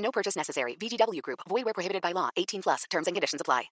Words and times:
No 0.00 0.10
purchase 0.10 0.36
necessary. 0.36 0.76
VGW 0.76 1.22
Group. 1.22 1.40
Void 1.48 1.64
where 1.64 1.74
prohibited 1.74 2.02
by 2.02 2.12
law. 2.12 2.30
18 2.36 2.62
plus. 2.62 2.84
Terms 2.90 3.06
and 3.06 3.14
conditions 3.14 3.40
apply. 3.40 3.70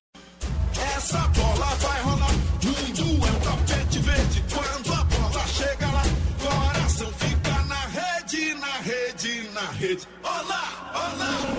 Essa 0.97 1.19
bola 1.35 1.75
vai 1.77 2.03
rolar. 2.03 2.33
Mundo 2.63 3.27
é 3.27 3.31
um 3.31 3.41
tapete 3.41 3.99
verde. 3.99 4.45
Quando 4.53 4.93
a 4.93 5.05
bola 5.05 5.47
chega 5.47 5.87
lá, 5.87 6.03
coração 6.41 7.13
fica 7.15 7.65
na 7.65 7.81
rede, 7.87 8.55
na 8.55 8.73
rede, 8.81 9.51
na 9.53 9.71
rede. 9.73 10.09
Olá, 10.23 10.93
olá. 10.95 11.59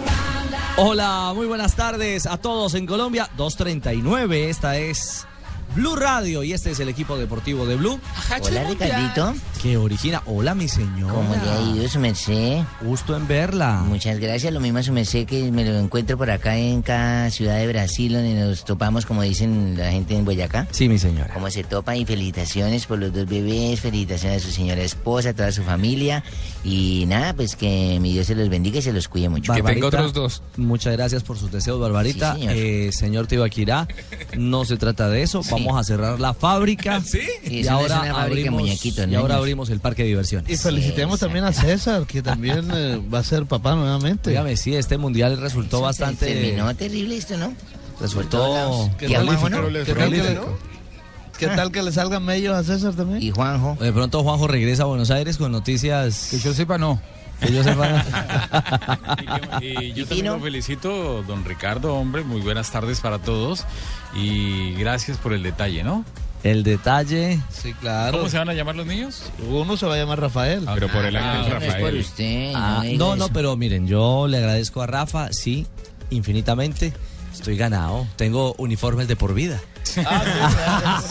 Hola, 0.78 1.34
muy 1.34 1.48
buenas 1.48 1.76
tardes 1.76 2.26
a 2.26 2.38
todos 2.38 2.74
en 2.74 2.86
Colombia. 2.86 3.28
2.39, 3.38 4.50
esta 4.50 4.78
es 4.78 5.28
Blue 5.76 5.96
Radio 5.96 6.44
y 6.44 6.54
este 6.54 6.72
es 6.72 6.80
el 6.80 6.90
equipo 6.90 7.18
deportivo 7.18 7.66
de 7.66 7.76
Blue. 7.76 8.00
Hola, 8.42 8.64
Ricardito. 8.64 9.36
Que 9.62 9.78
origina. 9.78 10.24
Hola, 10.26 10.56
mi 10.56 10.68
señora. 10.68 11.14
¿Cómo 11.14 11.36
le 11.36 11.50
ha 11.52 11.62
ido 11.76 11.88
su 11.90 12.00
merced? 12.00 12.62
Gusto 12.82 13.16
en 13.16 13.28
verla. 13.28 13.84
Muchas 13.86 14.20
gracias. 14.20 14.54
Lo 14.54 14.60
mismo 14.60 14.80
a 14.80 14.84
su 14.84 14.94
merced 14.94 15.26
que 15.26 15.52
me 15.52 15.66
lo 15.66 15.78
encuentro 15.78 16.18
por 16.18 16.32
acá 16.32 16.58
en 16.58 16.82
cada 16.82 17.30
ciudad 17.30 17.58
de 17.58 17.68
Brasil 17.68 18.14
donde 18.14 18.34
nos 18.34 18.66
topamos, 18.66 19.06
como 19.06 19.22
dicen 19.22 19.76
la 19.78 19.92
gente 19.92 20.16
en 20.16 20.26
Boyacá. 20.26 20.68
Sí, 20.72 20.88
mi 20.90 20.98
señora. 20.98 21.34
Como 21.34 21.50
se 21.52 21.64
topa 21.64 21.96
y 21.96 22.06
felicitaciones 22.06 22.86
por 22.86 23.00
los 23.00 23.14
dos 23.14 23.28
bebés, 23.28 23.80
felicitaciones 23.82 24.44
a 24.44 24.46
su 24.48 24.52
señora 24.54 24.82
esposa, 24.82 25.30
a 25.30 25.34
toda 25.34 25.52
su 25.52 25.64
familia. 25.64 26.24
Y 26.64 27.06
nada, 27.08 27.34
pues 27.34 27.56
que 27.56 28.00
mi 28.02 28.14
Dios 28.14 28.28
se 28.28 28.36
los 28.36 28.50
bendiga 28.50 28.80
y 28.80 28.82
se 28.82 28.94
los 28.94 29.08
cuide 29.08 29.30
mucho. 29.30 29.52
Barbarita, 29.52 29.88
otros 29.88 30.14
dos. 30.14 30.42
Muchas 30.58 30.94
gracias 30.94 31.24
por 31.24 31.38
sus 31.38 31.52
deseos, 31.52 31.80
Barbarita. 31.80 32.34
Sí, 32.36 32.40
señor. 32.40 32.56
Eh, 32.56 32.92
señor 32.92 33.28
Tibaquirá, 33.28 33.88
no 34.38 34.66
se 34.66 34.78
trata 34.78 35.10
de 35.10 35.22
eso. 35.22 35.44
Vamos 35.66 35.80
a 35.80 35.84
cerrar 35.84 36.20
la 36.20 36.34
fábrica. 36.34 37.02
¿Sí? 37.06 37.22
Y 37.44 37.68
ahora, 37.68 38.02
abrimos, 38.22 38.86
y 38.86 39.16
ahora 39.16 39.36
abrimos 39.36 39.70
el 39.70 39.80
parque 39.80 40.04
de 40.04 40.10
diversiones. 40.10 40.52
Y 40.52 40.58
felicitemos 40.58 41.20
también 41.20 41.46
a 41.46 41.54
César, 41.54 42.06
que 42.06 42.22
también 42.22 42.70
eh, 42.74 43.02
va 43.14 43.20
a 43.20 43.24
ser 43.24 43.46
papá 43.46 43.76
nuevamente. 43.76 44.30
Dígame, 44.32 44.58
sí, 44.58 44.76
este 44.76 44.98
mundial 44.98 45.40
resultó 45.40 45.78
Eso 45.78 45.82
bastante. 45.82 46.26
Terminó 46.26 46.76
terrible 46.76 47.18
esto, 47.18 47.38
¿no? 47.38 47.54
Resultó. 48.00 48.90
Qué. 48.98 49.08
¿Qué 49.86 49.94
tal 49.94 50.10
que 50.12 50.24
le- 50.24 50.40
¿Qué 51.38 51.48
tal 51.48 51.72
que 51.72 51.82
le 51.82 51.92
salgan 51.94 52.26
medios 52.26 52.54
a 52.54 52.64
César 52.64 52.94
también? 52.96 53.22
¿Y 53.24 53.32
Juanjo? 53.32 53.78
De 53.80 53.94
pronto 53.94 54.24
Juanjo 54.24 54.48
regresa 54.48 54.84
a 54.84 54.88
Buenos 54.88 55.10
Aires 55.10 55.38
con 55.38 55.52
noticias. 55.54 56.28
Que 56.32 56.40
yo 56.40 56.54
sepa, 56.54 56.78
no. 56.78 57.02
Que 57.42 57.54
yo 57.54 57.64
sepa. 57.64 58.04
Y 59.62 59.94
yo 59.94 60.04
¿Y 60.04 60.06
también 60.06 60.26
lo 60.28 60.40
felicito, 60.40 61.24
don 61.24 61.44
Ricardo, 61.46 61.96
hombre, 61.96 62.24
muy 62.24 62.42
buenas 62.42 62.72
tardes 62.72 63.00
para 63.02 63.20
todos 63.20 63.66
y 64.16 64.74
gracias 64.76 65.18
por 65.18 65.34
el 65.34 65.44
detalle, 65.44 65.84
¿no? 65.84 66.06
El 66.44 66.64
detalle. 66.64 67.38
Sí, 67.52 67.74
claro. 67.74 68.18
¿Cómo 68.18 68.30
se 68.30 68.38
van 68.38 68.48
a 68.50 68.54
llamar 68.54 68.76
los 68.76 68.86
niños? 68.86 69.24
Uno 69.50 69.76
se 69.76 69.86
va 69.86 69.96
a 69.96 69.98
llamar 69.98 70.22
Rafael. 70.22 70.66
Pero 70.74 70.88
por 70.88 71.04
el 71.06 71.16
Ah, 71.18 71.34
ángel 71.40 71.50
no 71.54 71.58
es 71.60 71.64
por 71.66 71.74
Rafael. 71.74 72.00
usted. 72.00 72.52
Ah, 72.56 72.84
no, 72.96 73.16
no, 73.18 73.28
pero 73.30 73.58
miren, 73.58 73.88
yo 73.88 74.28
le 74.28 74.38
agradezco 74.38 74.82
a 74.82 74.88
Rafa, 74.88 75.34
sí, 75.34 75.68
infinitamente. 76.12 76.94
Estoy 77.40 77.56
ganado. 77.56 78.06
Tengo 78.18 78.54
uniformes 78.58 79.08
de 79.08 79.16
por 79.16 79.34
vida. 79.34 79.62
Ah, 80.06 81.02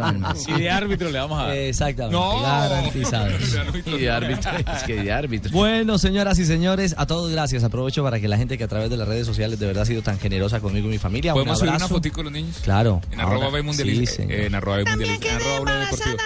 alma. 0.00 0.32
Y 0.46 0.52
de 0.60 0.70
árbitro 0.70 1.10
le 1.10 1.18
vamos 1.18 1.40
a 1.40 1.46
dar. 1.48 1.56
Exactamente. 1.56 2.16
Garantizados. 2.42 3.42
Y 3.84 3.98
de 3.98 4.10
árbitro. 4.10 4.52
Es 4.76 4.82
que 4.84 5.02
de 5.02 5.12
árbitro. 5.12 5.50
Bueno, 5.50 5.98
señoras 5.98 6.38
y 6.38 6.44
señores, 6.44 6.94
a 6.96 7.06
todos 7.06 7.32
gracias. 7.32 7.64
Aprovecho 7.64 8.04
para 8.04 8.20
que 8.20 8.28
la 8.28 8.36
gente 8.36 8.56
que 8.56 8.62
a 8.62 8.68
través 8.68 8.90
de 8.90 8.96
las 8.96 9.08
redes 9.08 9.26
sociales 9.26 9.58
de 9.58 9.66
verdad 9.66 9.82
ha 9.82 9.86
sido 9.86 10.02
tan 10.02 10.20
generosa 10.20 10.60
conmigo 10.60 10.86
y 10.86 10.92
mi 10.92 10.98
familia. 10.98 11.34
un 11.34 11.40
¿Podemos 11.40 11.58
subir 11.58 11.74
una 11.74 11.88
fotico 11.88 12.22
los 12.22 12.32
niños? 12.32 12.58
Claro. 12.62 13.00
En 13.10 13.20
arroba 13.20 13.46
Ahora, 13.46 13.50
B 13.50 13.62
mundialista. 13.62 14.22
sí, 14.22 14.22
eh, 14.30 14.46
en 14.46 14.54
arroba 14.54 14.76
B 14.76 14.84
mundialista. 14.84 15.28
En 15.28 15.34
arroba 15.34 15.60
Blog 15.60 15.78
deportivo. 15.80 16.16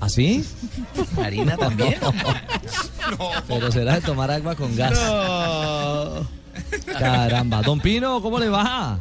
¿Así? 0.00 0.44
Marina 1.16 1.56
también. 1.56 1.94
Pero 3.48 3.70
será 3.70 3.94
de 3.94 4.00
tomar 4.00 4.32
agua 4.32 4.56
con 4.56 4.74
gas. 4.74 4.98
Caramba. 6.98 7.62
Don 7.62 7.80
Pino, 7.80 8.20
¿cómo 8.22 8.38
le 8.38 8.48
va? 8.48 8.98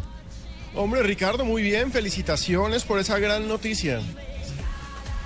Hombre, 0.75 1.03
Ricardo, 1.03 1.45
muy 1.45 1.62
bien. 1.62 1.91
Felicitaciones 1.91 2.84
por 2.84 3.00
esa 3.00 3.19
gran 3.19 3.47
noticia. 3.47 4.01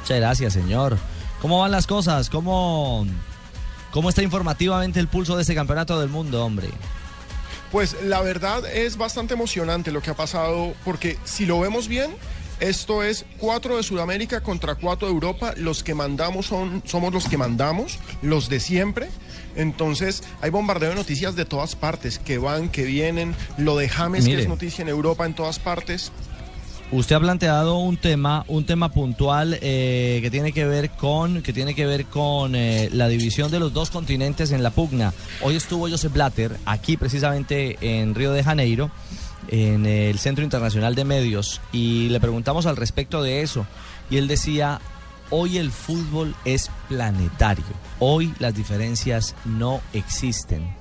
Muchas 0.01 0.17
gracias, 0.17 0.53
señor. 0.53 0.97
¿Cómo 1.41 1.59
van 1.59 1.71
las 1.71 1.87
cosas? 1.87 2.29
¿Cómo, 2.29 3.05
¿Cómo 3.91 4.09
está 4.09 4.23
informativamente 4.23 4.99
el 4.99 5.07
pulso 5.07 5.35
de 5.35 5.41
este 5.41 5.55
campeonato 5.55 5.99
del 5.99 6.09
mundo, 6.09 6.43
hombre? 6.43 6.69
Pues 7.71 7.97
la 8.03 8.21
verdad 8.21 8.65
es 8.65 8.97
bastante 8.97 9.33
emocionante 9.33 9.91
lo 9.91 10.01
que 10.01 10.11
ha 10.11 10.15
pasado, 10.15 10.73
porque 10.83 11.17
si 11.23 11.45
lo 11.45 11.59
vemos 11.59 11.87
bien, 11.87 12.11
esto 12.59 13.03
es 13.03 13.25
cuatro 13.37 13.77
de 13.77 13.83
Sudamérica 13.83 14.41
contra 14.41 14.75
cuatro 14.75 15.07
de 15.07 15.13
Europa. 15.13 15.53
Los 15.57 15.83
que 15.83 15.93
mandamos 15.93 16.47
son, 16.47 16.81
somos 16.85 17.13
los 17.13 17.27
que 17.27 17.37
mandamos, 17.37 17.99
los 18.21 18.49
de 18.49 18.59
siempre. 18.59 19.09
Entonces 19.55 20.23
hay 20.41 20.49
bombardeo 20.49 20.89
de 20.89 20.95
noticias 20.95 21.35
de 21.35 21.45
todas 21.45 21.75
partes, 21.75 22.19
que 22.19 22.37
van, 22.37 22.69
que 22.69 22.83
vienen. 22.83 23.35
Lo 23.57 23.77
de 23.77 23.89
James, 23.89 24.25
Mire. 24.25 24.37
que 24.37 24.43
es 24.43 24.49
noticia 24.49 24.81
en 24.81 24.89
Europa 24.89 25.25
en 25.25 25.33
todas 25.33 25.59
partes. 25.59 26.11
Usted 26.91 27.15
ha 27.15 27.19
planteado 27.19 27.79
un 27.79 27.97
tema, 27.97 28.45
un 28.47 28.65
tema 28.65 28.89
puntual 28.89 29.57
eh, 29.61 30.19
que 30.21 30.29
tiene 30.29 30.51
que 30.51 30.65
ver 30.65 30.91
con, 30.91 31.41
que 31.41 31.51
tiene 31.51 31.73
que 31.73 31.85
ver 31.85 32.05
con 32.05 32.55
eh, 32.55 32.89
la 32.93 33.07
división 33.07 33.49
de 33.49 33.59
los 33.59 33.73
dos 33.73 33.89
continentes 33.89 34.51
en 34.51 34.61
la 34.61 34.69
pugna. 34.69 35.11
Hoy 35.41 35.55
estuvo 35.55 35.89
Joseph 35.89 36.13
Blatter 36.13 36.57
aquí 36.65 36.95
precisamente 36.95 37.77
en 37.81 38.13
Río 38.13 38.33
de 38.33 38.43
Janeiro, 38.43 38.91
en 39.49 39.85
el 39.85 40.17
Centro 40.19 40.43
Internacional 40.43 40.95
de 40.95 41.05
Medios, 41.05 41.61
y 41.71 42.09
le 42.09 42.19
preguntamos 42.19 42.65
al 42.65 42.75
respecto 42.77 43.21
de 43.23 43.41
eso. 43.41 43.65
Y 44.09 44.17
él 44.17 44.27
decía, 44.27 44.79
hoy 45.29 45.57
el 45.57 45.71
fútbol 45.71 46.35
es 46.45 46.69
planetario, 46.89 47.65
hoy 47.99 48.33
las 48.39 48.55
diferencias 48.55 49.35
no 49.45 49.81
existen. 49.93 50.73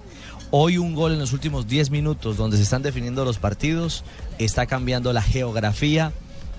Hoy 0.50 0.78
un 0.78 0.94
gol 0.94 1.12
en 1.14 1.18
los 1.18 1.32
últimos 1.32 1.66
10 1.66 1.90
minutos 1.90 2.36
donde 2.36 2.56
se 2.58 2.62
están 2.62 2.82
definiendo 2.82 3.24
los 3.24 3.38
partidos 3.38 4.04
está 4.38 4.66
cambiando 4.66 5.12
la 5.12 5.22
geografía 5.22 6.12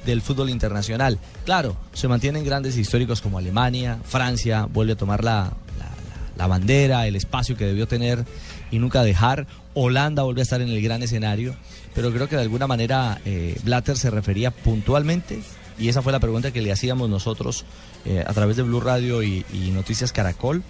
del 0.05 0.21
fútbol 0.21 0.49
internacional. 0.49 1.17
Claro, 1.45 1.77
se 1.93 2.07
mantienen 2.09 2.43
grandes 2.43 2.75
históricos 2.77 3.21
como 3.21 3.37
Alemania, 3.37 3.97
Francia 4.03 4.65
vuelve 4.65 4.93
a 4.93 4.97
tomar 4.97 5.23
la, 5.23 5.53
la- 5.79 6.35
la- 6.35 6.47
bandera, 6.47 7.07
el 7.07 7.15
espacio 7.15 7.55
que 7.55 7.65
debió 7.65 7.87
tener 7.87 8.25
y 8.69 8.79
nunca 8.79 9.01
dejar. 9.03 9.47
Holanda 9.73 10.23
vuelve 10.23 10.41
a 10.41 10.43
estar 10.43 10.61
en 10.61 10.69
el 10.69 10.81
gran 10.81 11.01
escenario, 11.01 11.55
pero 11.95 12.11
creo 12.11 12.27
que 12.29 12.35
de 12.35 12.43
alguna 12.43 12.67
manera 12.67 13.19
eh, 13.25 13.57
Blatter 13.63 13.97
se 13.97 14.11
refería 14.11 14.51
puntualmente 14.51 15.39
y 15.79 15.89
esa 15.89 16.01
fue 16.01 16.11
la 16.11 16.19
pregunta 16.19 16.51
que 16.51 16.61
le 16.61 16.71
hacíamos 16.71 17.09
nosotros 17.09 17.65
eh, 18.05 18.23
a 18.25 18.33
través 18.33 18.57
de 18.57 18.63
Blue 18.63 18.81
Radio 18.81 19.23
y, 19.23 19.45
y 19.51 19.71
Noticias 19.71 20.11
Caracol, 20.11 20.63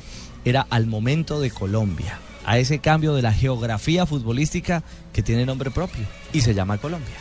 era 0.45 0.65
al 0.69 0.85
momento 0.87 1.39
de 1.39 1.51
Colombia, 1.51 2.19
a 2.45 2.57
ese 2.59 2.79
cambio 2.79 3.13
de 3.13 3.21
la 3.21 3.33
geografía 3.33 4.05
futbolística 4.05 4.83
que 5.11 5.21
tiene 5.21 5.45
nombre 5.45 5.71
propio 5.71 6.05
y 6.31 6.41
se 6.41 6.53
llama 6.53 6.77
Colombia. 6.77 7.15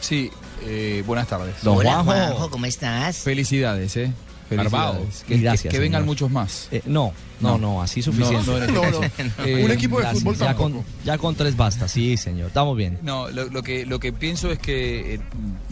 Sí, 0.00 0.30
eh, 0.64 1.02
buenas 1.06 1.28
tardes. 1.28 1.54
Don 1.62 1.78
Hola, 1.78 2.02
Juanjo. 2.02 2.12
Juanjo, 2.12 2.50
¿cómo 2.50 2.66
estás? 2.66 3.18
Felicidades, 3.18 3.96
¿eh? 3.96 4.12
Armado. 4.50 4.92
Felicidades. 4.94 5.24
Que, 5.26 5.38
Gracias, 5.38 5.62
que- 5.62 5.68
que 5.70 5.78
vengan 5.78 6.00
señor. 6.02 6.06
muchos 6.06 6.30
más. 6.30 6.68
Eh, 6.70 6.82
no, 6.86 7.12
no, 7.40 7.52
no, 7.52 7.58
No. 7.58 7.82
así 7.82 8.02
suficiente. 8.02 8.46
No, 8.46 8.58
no, 8.60 8.66
No, 8.90 8.90
no. 8.90 9.00
Eh, 9.44 9.64
Un 9.64 9.70
equipo 9.70 9.96
de 9.96 10.02
Gracias. 10.02 10.22
fútbol 10.22 10.36
ya 10.36 10.46
tampoco. 10.46 10.70
con, 10.72 10.84
ya 11.04 11.18
con 11.18 11.34
tres 11.34 11.56
basta, 11.56 11.88
sí, 11.88 12.16
señor. 12.16 12.48
Estamos 12.48 12.76
bien. 12.76 12.98
No, 13.02 13.28
lo, 13.30 13.46
lo 13.48 13.62
que, 13.62 13.86
lo 13.86 13.98
que 14.00 14.12
pienso 14.12 14.50
es 14.50 14.58
que 14.58 15.14
eh, 15.14 15.20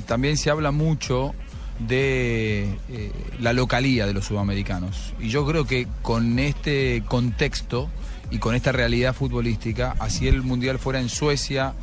también 0.06 0.36
se 0.36 0.50
habla 0.50 0.70
mucho 0.70 1.34
de 1.78 2.64
eh, 2.90 3.12
la 3.40 3.52
localía 3.52 4.06
de 4.06 4.14
los 4.14 4.26
sudamericanos. 4.26 5.14
Y 5.20 5.28
yo 5.28 5.44
creo 5.46 5.66
que 5.66 5.86
con 6.02 6.38
este 6.38 7.02
contexto 7.08 7.88
y 8.30 8.38
con 8.38 8.54
esta 8.54 8.72
realidad 8.72 9.14
futbolística, 9.14 9.94
así 9.98 10.28
el 10.28 10.42
Mundial 10.42 10.78
fuera 10.78 11.00
en 11.00 11.08
Suecia, 11.08 11.74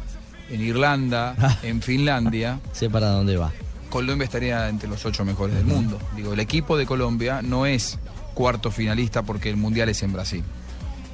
en 0.49 0.61
Irlanda, 0.61 1.35
en 1.63 1.81
Finlandia, 1.81 2.59
Sé 2.71 2.89
para 2.89 3.09
dónde 3.09 3.37
va. 3.37 3.51
Colombia 3.89 4.25
estaría 4.25 4.69
entre 4.69 4.87
los 4.89 5.05
ocho 5.05 5.25
mejores 5.25 5.55
del 5.55 5.65
mundo. 5.65 5.99
Digo, 6.15 6.33
el 6.33 6.39
equipo 6.39 6.77
de 6.77 6.85
Colombia 6.85 7.41
no 7.41 7.65
es 7.65 7.97
cuarto 8.33 8.71
finalista 8.71 9.23
porque 9.23 9.49
el 9.49 9.57
Mundial 9.57 9.89
es 9.89 10.01
en 10.03 10.13
Brasil. 10.13 10.43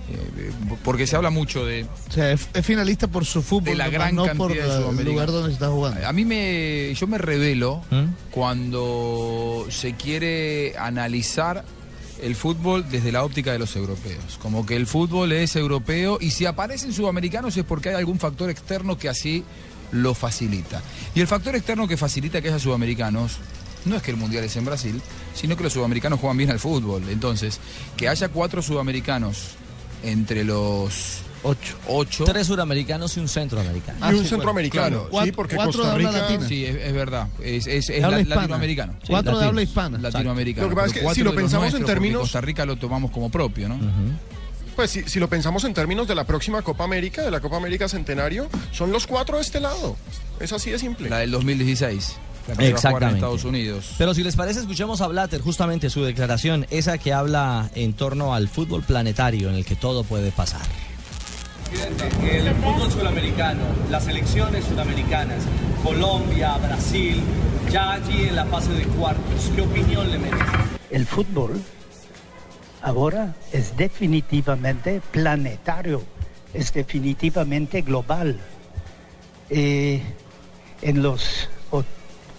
Eh, 0.07 0.17
eh, 0.37 0.51
porque 0.83 1.07
se 1.07 1.15
habla 1.15 1.31
mucho 1.31 1.65
de, 1.65 1.87
O 2.09 2.11
sea, 2.11 2.31
es, 2.31 2.47
finalista 2.61 3.07
por 3.07 3.25
su 3.25 3.41
fútbol, 3.41 3.63
de 3.71 3.75
la 3.75 3.85
no- 3.85 3.91
gran 3.91 4.15
no 4.15 4.25
cantidad 4.25 4.37
por 4.83 4.95
de 4.95 5.01
el 5.01 5.07
lugar 5.07 5.31
donde 5.31 5.49
se 5.49 5.53
está 5.53 5.69
jugando. 5.69 6.07
A 6.07 6.13
mí 6.13 6.25
me. 6.25 6.93
Yo 6.93 7.07
me 7.07 7.17
revelo 7.17 7.81
¿Mm? 7.89 8.03
cuando 8.29 9.65
se 9.69 9.93
quiere 9.93 10.77
analizar 10.77 11.63
el 12.21 12.35
fútbol 12.35 12.85
desde 12.89 13.11
la 13.11 13.23
óptica 13.23 13.51
de 13.51 13.59
los 13.59 13.75
europeos. 13.75 14.37
Como 14.41 14.65
que 14.65 14.75
el 14.75 14.85
fútbol 14.87 15.31
es 15.31 15.55
europeo 15.55 16.17
y 16.21 16.31
si 16.31 16.45
aparecen 16.45 16.93
sudamericanos 16.93 17.57
es 17.57 17.63
porque 17.63 17.89
hay 17.89 17.95
algún 17.95 18.19
factor 18.19 18.49
externo 18.49 18.97
que 18.97 19.09
así 19.09 19.43
lo 19.91 20.13
facilita. 20.13 20.81
Y 21.13 21.21
el 21.21 21.27
factor 21.27 21.55
externo 21.55 21.87
que 21.87 21.97
facilita 21.97 22.41
que 22.41 22.49
haya 22.49 22.59
sudamericanos 22.59 23.37
no 23.85 23.95
es 23.95 24.01
que 24.01 24.11
el 24.11 24.17
mundial 24.17 24.43
es 24.43 24.55
en 24.55 24.65
Brasil, 24.65 25.01
sino 25.33 25.55
que 25.55 25.63
los 25.63 25.73
sudamericanos 25.73 26.19
juegan 26.19 26.37
bien 26.37 26.49
al 26.51 26.59
fútbol. 26.59 27.03
Entonces, 27.09 27.59
que 27.97 28.09
haya 28.09 28.29
cuatro 28.29 28.61
sudamericanos 28.61 29.49
entre 30.03 30.43
los 30.43 31.19
Ocho. 31.47 31.75
ocho. 31.87 32.23
Tres 32.23 32.47
suramericanos 32.47 33.15
y 33.17 33.19
un 33.19 33.27
centroamericano. 33.27 34.11
y 34.11 34.15
un 34.15 34.25
centroamericano, 34.25 35.07
Claro. 35.09 35.25
sí, 35.25 35.31
porque 35.31 35.55
Cuatro 35.55 35.73
Costa 35.73 35.87
de 35.89 35.93
habla 35.93 36.09
Rica... 36.09 36.21
latina. 36.23 36.47
Sí, 36.47 36.65
es, 36.65 36.75
es 36.75 36.93
verdad. 36.93 37.27
Es, 37.39 37.67
es- 37.67 37.89
es 37.91 38.01
De 38.01 38.01
la- 38.01 38.23
latinoamericano. 38.23 38.93
Sí, 39.03 39.07
Cuatro 39.09 39.31
de 39.33 39.35
latinos. 39.35 39.49
habla 39.49 39.61
hispana. 39.61 39.97
Latinoamericano. 39.99 40.65
Lo 40.67 40.69
que 40.71 40.75
pasa 40.75 40.87
es 40.87 40.93
que 41.03 41.13
si 41.13 41.21
lo 41.23 41.29
de 41.31 41.37
pensamos 41.37 41.73
en 41.75 41.85
términos- 41.85 42.21
Costa 42.21 42.41
Rica 42.41 42.65
lo 42.65 42.77
tomamos 42.77 43.11
como 43.11 43.29
propio, 43.29 43.69
¿no? 43.69 43.77
Pues 44.75 44.91
si, 44.91 45.03
si 45.03 45.19
lo 45.19 45.29
pensamos 45.29 45.63
en 45.63 45.73
términos 45.73 46.07
de 46.07 46.15
la 46.15 46.25
próxima 46.25 46.61
Copa 46.61 46.83
América, 46.83 47.23
de 47.23 47.31
la 47.31 47.39
Copa 47.39 47.57
América 47.57 47.87
Centenario, 47.87 48.49
son 48.71 48.91
los 48.91 49.07
cuatro 49.07 49.37
de 49.37 49.43
este 49.43 49.59
lado. 49.59 49.95
Es 50.39 50.51
así 50.51 50.71
de 50.71 50.79
simple. 50.79 51.09
La 51.09 51.19
del 51.19 51.31
2016. 51.31 52.17
La 52.47 52.55
que 52.55 52.65
en 52.67 52.71
Exactamente. 52.73 53.15
Estados 53.15 53.43
Unidos. 53.45 53.95
Pero 53.97 54.13
si 54.13 54.23
les 54.23 54.35
parece, 54.35 54.59
escuchemos 54.59 55.01
a 55.01 55.07
Blatter 55.07 55.41
justamente 55.41 55.89
su 55.89 56.03
declaración, 56.03 56.67
esa 56.69 56.97
que 56.97 57.13
habla 57.13 57.69
en 57.73 57.93
torno 57.93 58.35
al 58.35 58.47
fútbol 58.49 58.83
planetario 58.83 59.49
en 59.49 59.55
el 59.55 59.65
que 59.65 59.75
todo 59.75 60.03
puede 60.03 60.31
pasar. 60.31 60.61
El 62.21 62.53
fútbol 62.55 62.91
sudamericano, 62.91 63.63
las 63.89 64.05
selecciones 64.05 64.63
sudamericanas, 64.65 65.43
Colombia, 65.83 66.57
Brasil, 66.57 67.21
ya 67.71 67.93
allí 67.93 68.27
en 68.27 68.35
la 68.35 68.45
fase 68.45 68.71
de 68.73 68.83
cuartos, 68.83 69.51
¿qué 69.55 69.61
opinión 69.61 70.09
le 70.11 70.19
merece? 70.19 70.43
El 70.91 71.05
fútbol 71.05 71.59
ahora 72.85 73.33
es 73.51 73.75
definitivamente 73.75 75.01
planetario, 75.11 76.03
es 76.53 76.71
definitivamente 76.71 77.81
global. 77.81 78.39
Eh, 79.49 80.01
en 80.81 81.01
los 81.01 81.49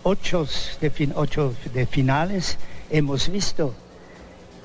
ocho 0.05 0.47
de, 0.81 0.91
fin- 0.91 1.13
ocho 1.17 1.53
de 1.75 1.85
finales 1.85 2.59
hemos 2.91 3.29
visto 3.29 3.75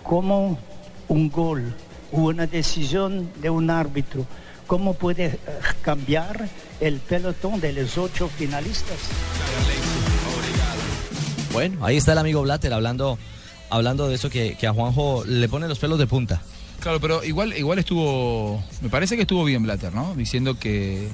cómo 0.03 0.59
un 1.07 1.31
gol 1.31 1.73
o 2.11 2.17
una 2.25 2.45
decisión 2.45 3.31
de 3.41 3.49
un 3.49 3.71
árbitro, 3.71 4.27
cómo 4.67 4.93
puede 4.93 5.25
eh, 5.25 5.39
cambiar 5.81 6.47
el 6.79 6.99
pelotón 6.99 7.59
de 7.59 7.73
los 7.73 7.97
ocho 7.97 8.27
finalistas. 8.27 8.97
Bueno, 11.51 11.83
ahí 11.83 11.97
está 11.97 12.11
el 12.11 12.19
amigo 12.19 12.43
Blatter 12.43 12.71
hablando, 12.71 13.17
hablando 13.71 14.07
de 14.07 14.15
eso 14.15 14.29
que, 14.29 14.55
que 14.59 14.67
a 14.67 14.73
Juanjo 14.73 15.23
le 15.25 15.49
pone 15.49 15.67
los 15.67 15.79
pelos 15.79 15.97
de 15.97 16.05
punta. 16.07 16.41
Claro, 16.79 16.99
pero 16.99 17.23
igual, 17.23 17.55
igual 17.57 17.79
estuvo. 17.79 18.63
Me 18.81 18.89
parece 18.89 19.15
que 19.15 19.21
estuvo 19.23 19.43
bien 19.43 19.63
Blatter, 19.63 19.93
¿no? 19.93 20.13
Diciendo 20.15 20.57
que. 20.59 21.07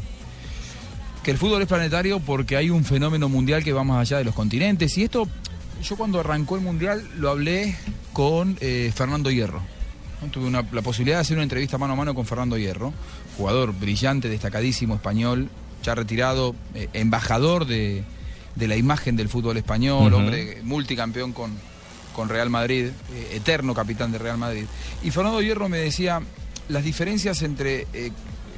Que 1.24 1.32
el 1.32 1.38
fútbol 1.38 1.62
es 1.62 1.68
planetario 1.68 2.20
porque 2.22 2.56
hay 2.56 2.70
un 2.70 2.86
fenómeno 2.86 3.28
mundial 3.28 3.64
que 3.64 3.74
va 3.74 3.84
más 3.84 4.00
allá 4.00 4.18
de 4.18 4.24
los 4.24 4.34
continentes. 4.34 4.98
Y 4.98 5.04
esto, 5.04 5.28
yo 5.84 5.98
cuando 5.98 6.22
arrancó 6.22 6.56
el 6.56 6.62
mundial 6.62 7.06
lo 7.18 7.30
hablé 7.30 7.76
con 8.14 8.58
eh, 8.62 8.92
Fernando 8.96 9.30
Hierro. 9.30 9.62
¿no? 10.22 10.30
Tuve 10.32 10.48
una- 10.48 10.64
la 10.72 10.82
posibilidad 10.82 11.18
de 11.18 11.22
hacer 11.22 11.36
una 11.36 11.44
entrevista 11.44 11.78
mano 11.78 11.94
a 11.94 11.96
mano 11.98 12.16
con 12.16 12.26
Fernando 12.26 12.58
Hierro, 12.58 12.94
jugador 13.38 13.74
brillante, 13.78 14.30
destacadísimo 14.30 14.96
español, 14.96 15.50
ya 15.84 15.96
retirado, 15.96 16.56
eh, 16.76 16.88
embajador 16.94 17.66
de, 17.68 18.04
de 18.56 18.68
la 18.70 18.78
imagen 18.78 19.18
del 19.18 19.28
fútbol 19.28 19.58
español, 19.58 20.14
hombre 20.14 20.62
multicampeón 20.64 21.34
con, 21.34 21.52
con 22.18 22.30
Real 22.30 22.50
Madrid, 22.50 22.88
eh, 23.14 23.34
eterno 23.36 23.76
capitán 23.76 24.12
de 24.12 24.18
Real 24.18 24.40
Madrid. 24.40 24.66
Y 25.04 25.12
Fernando 25.12 25.40
Hierro 25.40 25.70
me 25.70 25.78
decía, 25.78 26.20
las 26.68 26.84
diferencias 26.84 27.44
entre 27.44 27.86
eh, 27.94 28.12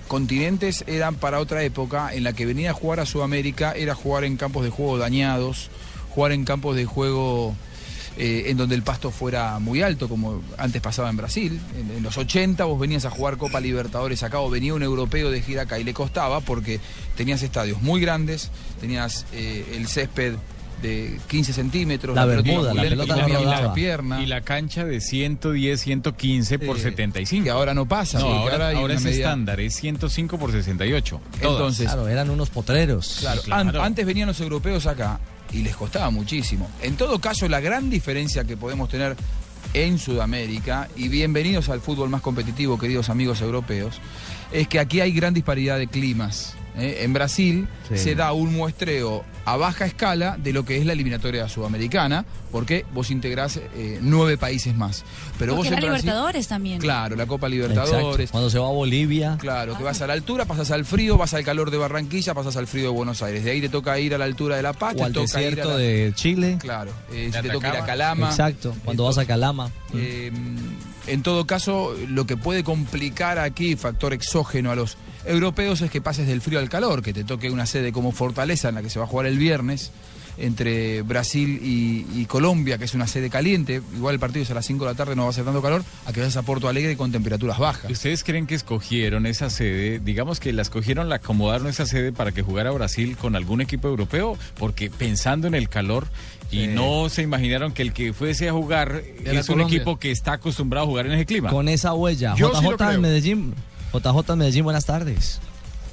continentes 0.08 0.86
eran 0.88 1.16
para 1.16 1.42
otra 1.42 1.62
época, 1.64 2.14
en 2.14 2.24
la 2.24 2.32
que 2.32 2.46
venía 2.46 2.72
a 2.72 2.74
jugar 2.74 3.02
a 3.02 3.06
Sudamérica 3.06 3.74
era 3.74 3.96
jugar 3.96 4.24
en 4.24 4.38
campos 4.38 4.64
de 4.64 4.70
juego 4.70 4.98
dañados, 4.98 5.70
jugar 6.10 6.32
en 6.32 6.46
campos 6.46 6.78
de 6.78 6.86
juego 6.86 7.54
eh, 8.16 8.46
en 8.48 8.56
donde 8.56 8.76
el 8.76 8.82
pasto 8.82 9.12
fuera 9.12 9.60
muy 9.60 9.82
alto, 9.82 10.08
como 10.08 10.42
antes 10.58 10.82
pasaba 10.82 11.10
en 11.10 11.18
Brasil. 11.18 11.60
En, 11.78 12.02
los 12.02 12.18
80 12.18 12.64
vos 12.64 12.80
venías 12.80 13.04
a 13.04 13.10
jugar 13.10 13.36
Copa 13.36 13.60
Libertadores 13.60 14.24
acá 14.24 14.40
o 14.40 14.50
venía 14.50 14.74
un 14.74 14.84
europeo 14.84 15.32
de 15.32 15.42
gira 15.42 15.64
acá 15.64 15.80
y 15.80 15.84
le 15.84 15.94
costaba 15.94 16.40
porque 16.40 16.80
tenías 17.18 17.44
estadios 17.44 17.82
muy 17.82 18.00
grandes, 18.00 18.52
tenías 18.80 19.26
el 19.34 19.86
césped 19.90 20.36
de 20.82 21.20
15 21.28 21.54
centímetros, 21.54 22.16
La 22.16 22.26
pelota 22.26 22.42
bermuda, 22.50 22.74
la 22.74 22.82
pelota 22.84 23.16
no 23.28 23.40
mucha 23.40 23.74
pierna. 23.74 24.22
Y 24.22 24.26
la 24.26 24.42
cancha 24.42 24.86
de 24.86 25.02
110, 25.02 25.80
115 25.82 26.60
por 26.60 26.78
Eh, 26.78 26.82
75. 26.82 27.44
que 27.44 27.50
ahora 27.50 27.74
no 27.74 27.86
pasa, 27.88 28.20
No, 28.20 28.26
ahora, 28.28 28.54
ahora 28.54 28.78
ahora 28.80 28.94
es 28.94 29.02
medida- 29.04 29.18
estándar, 29.26 29.60
es 29.60 29.76
105 29.76 30.38
por 30.38 30.52
68. 30.52 31.22
Todas. 31.42 31.52
Entonces, 31.58 31.86
Claro, 31.88 32.08
eran 32.08 32.30
unos 32.30 32.50
potreros. 32.50 33.18
Claro, 33.20 33.42
claro. 33.42 33.70
an- 33.80 33.86
antes 33.86 34.06
venían 34.06 34.28
los 34.28 34.40
europeos 34.42 34.86
acá 34.88 35.20
y 35.52 35.64
les 35.64 35.76
costaba 35.76 36.10
muchísimo. 36.10 36.70
En 36.82 36.96
todo 36.96 37.20
caso, 37.20 37.48
la 37.50 37.60
gran 37.60 37.90
diferencia 37.90 38.44
que 38.44 38.56
podemos 38.58 38.90
tener 38.90 39.16
en 39.74 40.00
Sudamérica, 40.00 40.88
y 40.96 41.10
bienvenidos 41.10 41.70
al 41.70 41.80
fútbol 41.82 42.10
más 42.10 42.22
competitivo, 42.22 42.80
queridos 42.80 43.10
amigos 43.10 43.42
europeos, 43.42 44.00
es 44.52 44.68
que 44.68 44.80
aquí 44.80 45.00
hay 45.02 45.12
gran 45.12 45.34
disparidad 45.34 45.78
de 45.78 45.88
climas. 45.88 46.56
¿Eh? 46.80 47.04
En 47.04 47.14
Brasil 47.14 47.68
Sí. 47.90 47.98
se 47.98 48.16
da 48.16 48.34
un 48.34 48.54
muestreo 48.54 49.24
a 49.46 49.58
baja 49.58 49.86
escala 49.86 50.38
de 50.38 50.54
lo 50.54 50.64
que 50.64 50.78
es 50.78 50.86
la 50.86 50.94
eliminatoria 50.94 51.50
sudamericana, 51.50 52.24
porque 52.52 52.86
vos 52.94 53.10
integrás 53.10 53.58
eh, 53.58 53.98
nueve 54.02 54.38
países 54.38 54.76
más. 54.76 55.04
Pero 55.40 55.54
vos 55.56 55.66
Porque 55.66 55.70
en 55.70 55.82
la 55.84 55.90
Brasil- 55.90 56.06
Libertadores 56.06 56.48
también. 56.48 56.80
Claro, 56.80 57.16
la 57.16 57.26
Copa 57.26 57.48
Exacto. 57.48 57.68
Libertadores. 57.70 58.30
Cuando 58.32 58.50
se 58.52 58.60
va 58.60 58.68
a 58.68 58.72
Bolivia, 58.72 59.38
Claro, 59.40 59.76
que 59.76 59.84
vas 59.84 60.02
a 60.02 60.08
la 60.08 60.14
altura, 60.14 60.46
pasas 60.46 60.70
al 60.70 60.86
frío, 60.86 61.18
vas 61.18 61.34
al 61.34 61.44
calor 61.44 61.72
de 61.72 61.78
Barranquilla, 61.78 62.34
pasas 62.36 62.58
al 62.58 62.68
frío 62.68 62.84
de 62.84 62.90
Buenos 62.90 63.24
Aires. 63.24 63.44
De 63.44 63.52
ahí 63.52 63.62
te 63.62 63.70
toca 63.70 63.98
ir 64.00 64.14
a 64.14 64.20
la 64.20 64.26
altura 64.26 64.56
de 64.56 64.62
La 64.62 64.74
Paz, 64.74 64.94
o 64.94 64.98
te 64.98 65.04
al 65.06 65.14
toca 65.14 65.42
ir 65.42 65.48
a 65.48 65.50
desierto 65.50 65.70
la- 65.72 65.78
de 65.78 66.12
Chile. 66.14 66.58
Claro, 66.60 66.92
eh, 67.12 67.32
te 67.32 67.50
toca 67.50 67.70
ir 67.70 67.76
a. 67.78 67.86
Calama. 67.86 68.30
Exacto, 68.30 68.76
cuando 68.86 69.06
vas 69.06 69.18
a 69.18 69.26
Calama. 69.26 69.72
Eh, 69.96 70.32
en 71.08 71.24
todo 71.24 71.48
caso, 71.48 71.96
lo 72.08 72.28
que 72.28 72.38
puede 72.38 72.64
complicar 72.64 73.40
aquí, 73.40 73.76
factor 73.76 74.14
exógeno 74.14 74.70
a 74.70 74.76
los 74.76 74.96
europeos, 75.26 75.82
es 75.82 75.92
que 75.92 76.02
pases 76.02 76.28
del 76.28 76.42
frío 76.42 76.60
al 76.60 76.70
calor, 76.70 77.02
que 77.02 77.14
te 77.14 77.24
toque 77.24 77.50
una 77.50 77.66
sede 77.66 77.92
como 77.92 78.12
Fortaleza, 78.12 78.70
en 78.70 78.76
la 78.76 78.82
que 78.82 78.90
se 78.90 79.00
va 79.00 79.06
a 79.06 79.08
jugar 79.08 79.26
el 79.28 79.38
viernes, 79.38 79.92
entre 80.38 81.02
Brasil 81.02 81.60
y, 81.62 82.06
y 82.16 82.26
Colombia, 82.26 82.78
que 82.78 82.86
es 82.86 82.94
una 82.94 83.08
sede 83.08 83.30
caliente. 83.30 83.82
Igual 83.94 84.14
el 84.14 84.20
partido 84.20 84.44
es 84.44 84.52
a 84.52 84.54
las 84.54 84.66
5 84.66 84.86
de 84.86 84.92
la 84.92 84.96
tarde, 84.96 85.14
no 85.16 85.26
va 85.26 85.32
a 85.32 85.34
ser 85.34 85.44
tanto 85.44 85.62
calor, 85.62 85.84
a 86.06 86.14
que 86.14 86.22
vayas 86.22 86.38
a 86.38 86.44
Porto 86.44 86.70
Alegre 86.70 86.96
con 86.96 87.12
temperaturas 87.12 87.58
bajas. 87.60 87.92
¿Ustedes 87.92 88.24
creen 88.24 88.48
que 88.48 88.56
escogieron 88.56 89.26
esa 89.26 89.50
sede? 89.50 90.00
Digamos 90.00 90.40
que 90.40 90.54
la 90.54 90.62
escogieron, 90.62 91.10
la 91.10 91.16
acomodaron 91.16 91.68
esa 91.68 91.86
sede 91.86 92.14
para 92.14 92.32
que 92.32 92.42
jugara 92.42 92.72
Brasil 92.72 93.18
con 93.18 93.36
algún 93.36 93.60
equipo 93.60 93.90
europeo, 93.90 94.38
porque 94.58 94.90
pensando 94.90 95.46
en 95.48 95.56
el 95.56 95.68
calor 95.68 96.08
y 96.52 96.62
Sí. 96.62 96.68
no 96.68 97.10
se 97.10 97.22
imaginaron 97.22 97.74
que 97.74 97.82
el 97.82 97.92
que 97.92 98.14
fuese 98.14 98.48
a 98.48 98.54
jugar 98.54 99.04
Era 99.26 99.42
es 99.42 99.50
un 99.50 99.56
Colombia. 99.56 99.76
equipo 99.76 100.00
que 100.00 100.10
está 100.12 100.34
acostumbrado 100.34 100.86
a 100.86 100.88
jugar 100.90 101.06
en 101.08 101.12
ese 101.12 101.26
clima. 101.26 101.50
Con 101.50 101.68
esa 101.68 101.94
huella. 101.94 102.34
Yo 102.38 102.56
sí 102.56 102.64
lo 102.64 102.72
JJ 102.78 102.94
en. 102.94 103.02
Medellín. 103.02 103.54
JJ 103.94 104.36
Medellín, 104.36 104.64
buenas 104.64 104.86
tardes. 104.86 105.40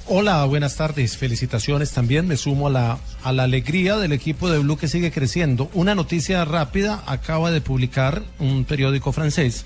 Hola, 0.07 0.45
buenas 0.45 0.75
tardes. 0.75 1.17
Felicitaciones 1.17 1.91
también. 1.91 2.27
Me 2.27 2.37
sumo 2.37 2.67
a 2.67 2.69
la, 2.69 2.97
a 3.23 3.33
la 3.33 3.43
alegría 3.43 3.97
del 3.97 4.13
equipo 4.13 4.49
de 4.49 4.59
Blue 4.59 4.77
que 4.77 4.87
sigue 4.87 5.11
creciendo. 5.11 5.69
Una 5.73 5.95
noticia 5.95 6.45
rápida 6.45 7.03
acaba 7.07 7.51
de 7.51 7.59
publicar 7.59 8.23
un 8.39 8.63
periódico 8.63 9.11
francés 9.11 9.65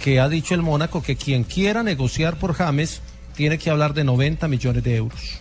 que 0.00 0.18
ha 0.20 0.28
dicho 0.28 0.54
el 0.54 0.62
Mónaco 0.62 1.02
que 1.02 1.16
quien 1.16 1.44
quiera 1.44 1.82
negociar 1.82 2.38
por 2.38 2.54
James 2.54 3.00
tiene 3.36 3.58
que 3.58 3.70
hablar 3.70 3.94
de 3.94 4.04
90 4.04 4.48
millones 4.48 4.82
de 4.82 4.96
euros. 4.96 5.38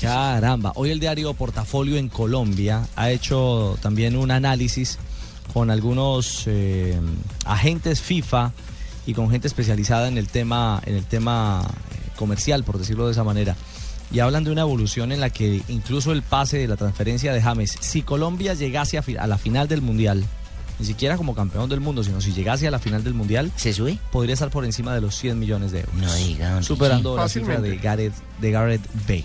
Caramba, 0.00 0.72
hoy 0.76 0.90
el 0.90 1.00
diario 1.00 1.34
Portafolio 1.34 1.96
en 1.96 2.08
Colombia 2.08 2.86
ha 2.96 3.10
hecho 3.10 3.76
también 3.82 4.16
un 4.16 4.30
análisis 4.30 4.98
con 5.52 5.70
algunos 5.70 6.44
eh, 6.46 6.98
agentes 7.44 8.00
FIFA 8.00 8.52
y 9.06 9.14
con 9.14 9.30
gente 9.30 9.48
especializada 9.48 10.08
en 10.08 10.18
el 10.18 10.28
tema, 10.28 10.80
en 10.86 10.94
el 10.94 11.04
tema 11.04 11.62
eh, 11.92 12.10
comercial, 12.16 12.64
por 12.64 12.78
decirlo 12.78 13.06
de 13.06 13.12
esa 13.12 13.24
manera. 13.24 13.56
Y 14.12 14.20
hablan 14.20 14.44
de 14.44 14.50
una 14.52 14.60
evolución 14.60 15.10
en 15.12 15.20
la 15.20 15.30
que 15.30 15.62
incluso 15.68 16.12
el 16.12 16.22
pase 16.22 16.58
de 16.58 16.68
la 16.68 16.76
transferencia 16.76 17.32
de 17.32 17.40
James, 17.40 17.76
si 17.80 18.02
Colombia 18.02 18.52
llegase 18.54 18.98
a, 18.98 19.02
fi- 19.02 19.16
a 19.16 19.26
la 19.26 19.38
final 19.38 19.68
del 19.68 19.80
Mundial, 19.80 20.22
ni 20.78 20.86
siquiera 20.86 21.16
como 21.16 21.34
campeón 21.34 21.68
del 21.70 21.80
mundo, 21.80 22.04
sino 22.04 22.20
si 22.20 22.32
llegase 22.32 22.68
a 22.68 22.70
la 22.70 22.78
final 22.78 23.02
del 23.04 23.14
Mundial, 23.14 23.50
¿Se 23.56 23.72
sube? 23.72 23.98
podría 24.10 24.34
estar 24.34 24.50
por 24.50 24.64
encima 24.66 24.94
de 24.94 25.00
los 25.00 25.14
100 25.16 25.38
millones 25.38 25.72
de 25.72 25.80
euros. 25.80 25.94
No 25.96 26.14
diga, 26.14 26.50
don 26.54 26.62
Superando 26.64 27.16
la 27.16 27.28
cifra 27.28 27.60
de 27.60 27.76
Gareth, 27.78 28.12
de 28.40 28.50
Gareth 28.50 28.82
Bale. 29.08 29.24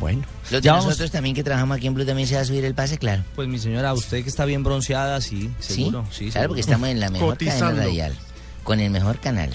Bueno, 0.00 0.22
Los 0.50 0.62
de 0.62 0.66
ya 0.66 0.72
vamos- 0.72 0.86
nosotros 0.86 1.10
también 1.12 1.34
que 1.36 1.44
trabajamos 1.44 1.76
aquí 1.76 1.86
en 1.86 1.94
Blue 1.94 2.04
también 2.04 2.26
se 2.26 2.34
va 2.34 2.40
a 2.40 2.44
subir 2.44 2.64
el 2.64 2.74
pase, 2.74 2.98
claro. 2.98 3.22
Pues 3.36 3.46
mi 3.48 3.58
señora, 3.58 3.92
usted 3.94 4.22
que 4.24 4.28
está 4.28 4.44
bien 4.44 4.64
bronceada, 4.64 5.20
sí, 5.20 5.50
seguro. 5.60 6.04
Sí, 6.10 6.24
claro, 6.24 6.32
seguro. 6.32 6.48
porque 6.48 6.60
estamos 6.60 6.88
en 6.88 6.98
la 7.00 7.10
mejor 7.10 7.36
cadena 7.38 7.52
Cotizando. 7.54 7.82
radial, 7.82 8.16
con 8.64 8.80
el 8.80 8.90
mejor 8.90 9.18
canal. 9.18 9.50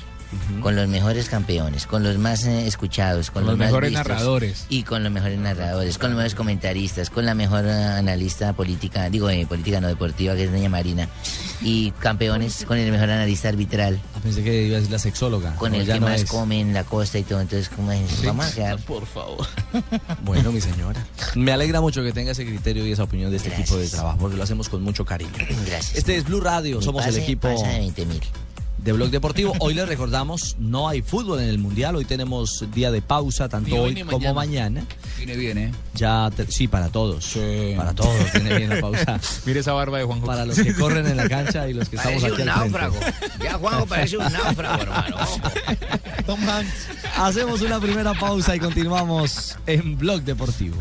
con 0.62 0.76
los 0.76 0.90
mejores 0.90 1.30
campeones, 1.30 1.88
con 1.88 2.04
los 2.04 2.18
más 2.18 2.44
eh, 2.46 2.68
escuchados, 2.68 3.32
con, 3.32 3.44
Con 3.46 3.52
los 3.52 3.58
mejores 3.58 3.92
vistos, 3.92 4.08
narradores. 4.10 4.66
y 4.68 4.84
con 4.84 5.02
los 5.02 5.10
mejores 5.10 5.40
narradores, 5.40 5.98
con 5.98 6.10
los 6.10 6.18
mejores 6.18 6.36
comentaristas, 6.36 7.10
con 7.10 7.26
la 7.26 7.34
mejor 7.34 7.64
eh, 7.66 7.72
analista 7.72 8.52
política, 8.52 9.10
digo 9.10 9.30
eh, 9.30 9.46
política 9.48 9.80
no 9.80 9.88
deportiva 9.88 10.36
que 10.36 10.44
es 10.44 10.52
doña 10.52 10.68
Marina, 10.68 11.08
y 11.62 11.92
campeones 11.92 12.66
con 12.66 12.78
el 12.78 12.92
mejor 12.92 13.10
analista 13.10 13.48
arbitral, 13.48 14.02
Ah, 14.16 14.20
Pensé 14.22 14.44
que 14.44 14.64
iba 14.64 14.76
a 14.76 14.80
decir 14.80 14.92
la 14.92 15.00
sexóloga. 15.00 15.56
con 15.56 15.72
No, 15.72 15.78
el 15.78 15.86
que 15.88 15.98
no 15.98 16.08
más 16.08 16.24
es. 16.24 16.30
come 16.30 16.60
en 16.60 16.74
la 16.74 16.84
costa 16.84 17.18
y 17.20 17.24
todo, 17.24 17.40
entonces 17.40 17.70
¿cómo 17.74 17.94
es? 17.94 18.22
vamos 18.26 18.48
a 18.48 18.54
quedar 18.54 18.80
Por 18.86 19.06
favor. 19.06 19.48
Bueno, 20.26 20.52
mi 20.52 20.60
señora. 20.60 21.06
Me 21.36 21.54
alegra 21.54 21.80
mucho 21.80 22.04
que 22.04 22.12
tenga 22.12 22.34
ese 22.34 22.46
criterio 22.46 22.86
y 22.86 22.92
esa 22.92 23.04
opinión 23.04 23.32
de 23.32 23.38
este 23.38 23.48
Gracias. 23.48 23.70
tipo 23.70 23.80
de 23.80 23.88
trabajo, 23.88 24.18
porque 24.18 24.36
lo 24.36 24.44
hacemos 24.44 24.68
con 24.68 24.82
mucho 24.84 25.06
cariño. 25.06 25.32
Gracias. 25.66 25.96
Este 25.96 26.18
es 26.18 26.26
Blue 26.26 26.42
Radio, 26.42 26.80
Mi 26.80 26.84
somos 26.84 27.06
el 27.08 27.16
equipo 27.16 27.48
pasa 27.48 27.70
de 27.70 27.80
20 27.80 28.06
mil. 28.08 28.22
De 28.88 28.94
Blog 28.94 29.10
Deportivo. 29.10 29.54
Hoy 29.60 29.74
les 29.74 29.86
recordamos, 29.86 30.56
no 30.60 30.88
hay 30.88 31.02
fútbol 31.02 31.42
en 31.42 31.50
el 31.50 31.60
Mundial, 31.60 31.98
hoy 31.98 32.06
tenemos 32.06 32.64
día 32.74 32.90
de 32.90 33.02
pausa, 33.02 33.50
tanto 33.50 33.70
Ni 33.70 33.78
hoy 33.78 33.88
hoy 33.90 33.94
ni 33.96 34.04
como 34.04 34.34
mañana. 34.34 34.86
Viene 35.18 35.36
bien, 35.36 35.58
¿eh? 35.58 35.72
Ya, 35.94 36.32
te- 36.34 36.50
sí, 36.50 36.70
para 36.70 36.88
todos. 36.88 37.34
Para 37.76 37.94
todos 37.94 38.16
viene 38.34 38.56
bien 38.58 38.70
la 38.70 38.80
pausa. 38.82 39.20
Mire 39.46 39.60
esa 39.60 39.74
barba 39.74 39.98
de 39.98 40.06
Juanjo. 40.06 40.26
Para 40.26 40.46
los 40.46 40.58
que 40.58 40.74
corren 40.74 41.06
en 41.06 41.18
la 41.18 41.28
cancha 41.28 41.68
y 41.68 41.74
los 41.74 41.90
que 41.90 41.98
estamos 41.98 42.22
Parece 42.22 42.42
aquí 42.42 42.44
un 42.44 42.50
al 42.50 42.70
frente. 42.70 42.80
náufrago. 42.80 43.14
Ya 43.44 43.54
Juanjo 43.58 43.86
parece 43.88 44.18
un 44.18 44.32
náufrago, 44.32 44.82
hermano. 44.84 45.18
Tom 46.26 46.50
Hanks. 46.50 46.88
Hacemos 47.18 47.62
una 47.64 47.82
primera 47.82 48.14
pausa 48.14 48.56
y 48.56 48.60
continuamos 48.60 49.58
en 49.66 49.98
Blog 49.98 50.22
Deportivo. 50.22 50.78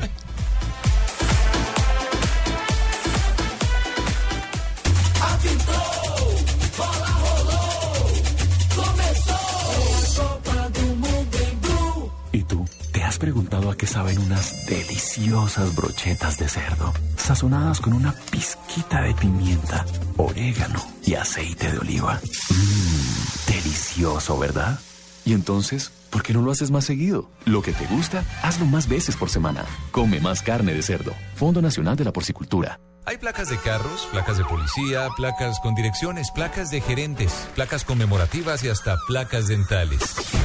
Has 13.16 13.18
preguntado 13.18 13.70
a 13.70 13.76
qué 13.76 13.86
saben 13.86 14.18
unas 14.18 14.66
deliciosas 14.66 15.74
brochetas 15.74 16.36
de 16.36 16.50
cerdo, 16.50 16.92
sazonadas 17.16 17.80
con 17.80 17.94
una 17.94 18.14
pizquita 18.30 19.00
de 19.00 19.14
pimienta, 19.14 19.86
orégano 20.18 20.84
y 21.02 21.14
aceite 21.14 21.72
de 21.72 21.78
oliva? 21.78 22.20
Mmm, 22.50 23.52
delicioso, 23.52 24.38
¿verdad? 24.38 24.78
Y 25.24 25.32
entonces, 25.32 25.92
¿por 26.16 26.22
qué 26.22 26.32
no 26.32 26.40
lo 26.40 26.50
haces 26.50 26.70
más 26.70 26.86
seguido? 26.86 27.28
Lo 27.44 27.60
que 27.60 27.74
te 27.74 27.84
gusta, 27.88 28.24
hazlo 28.42 28.64
más 28.64 28.88
veces 28.88 29.16
por 29.16 29.28
semana. 29.28 29.66
Come 29.90 30.18
más 30.18 30.40
carne 30.40 30.72
de 30.72 30.80
cerdo. 30.80 31.12
Fondo 31.34 31.60
Nacional 31.60 31.94
de 31.94 32.04
la 32.04 32.12
Porcicultura. 32.14 32.80
Hay 33.04 33.18
placas 33.18 33.50
de 33.50 33.58
carros, 33.58 34.08
placas 34.10 34.38
de 34.38 34.44
policía, 34.46 35.10
placas 35.14 35.60
con 35.60 35.74
direcciones, 35.74 36.30
placas 36.30 36.70
de 36.70 36.80
gerentes, 36.80 37.46
placas 37.54 37.84
conmemorativas 37.84 38.64
y 38.64 38.70
hasta 38.70 38.96
placas 39.06 39.48
dentales. 39.48 40.00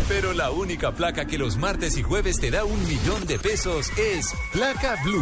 Pero 0.09 0.33
la 0.33 0.51
única 0.51 0.91
placa 0.91 1.23
que 1.23 1.37
los 1.37 1.55
martes 1.55 1.97
y 1.97 2.03
jueves 2.03 2.35
te 2.41 2.51
da 2.51 2.65
un 2.65 2.85
millón 2.89 3.25
de 3.25 3.39
pesos 3.39 3.89
es 3.97 4.33
Placa 4.51 4.97
Blue. 5.05 5.21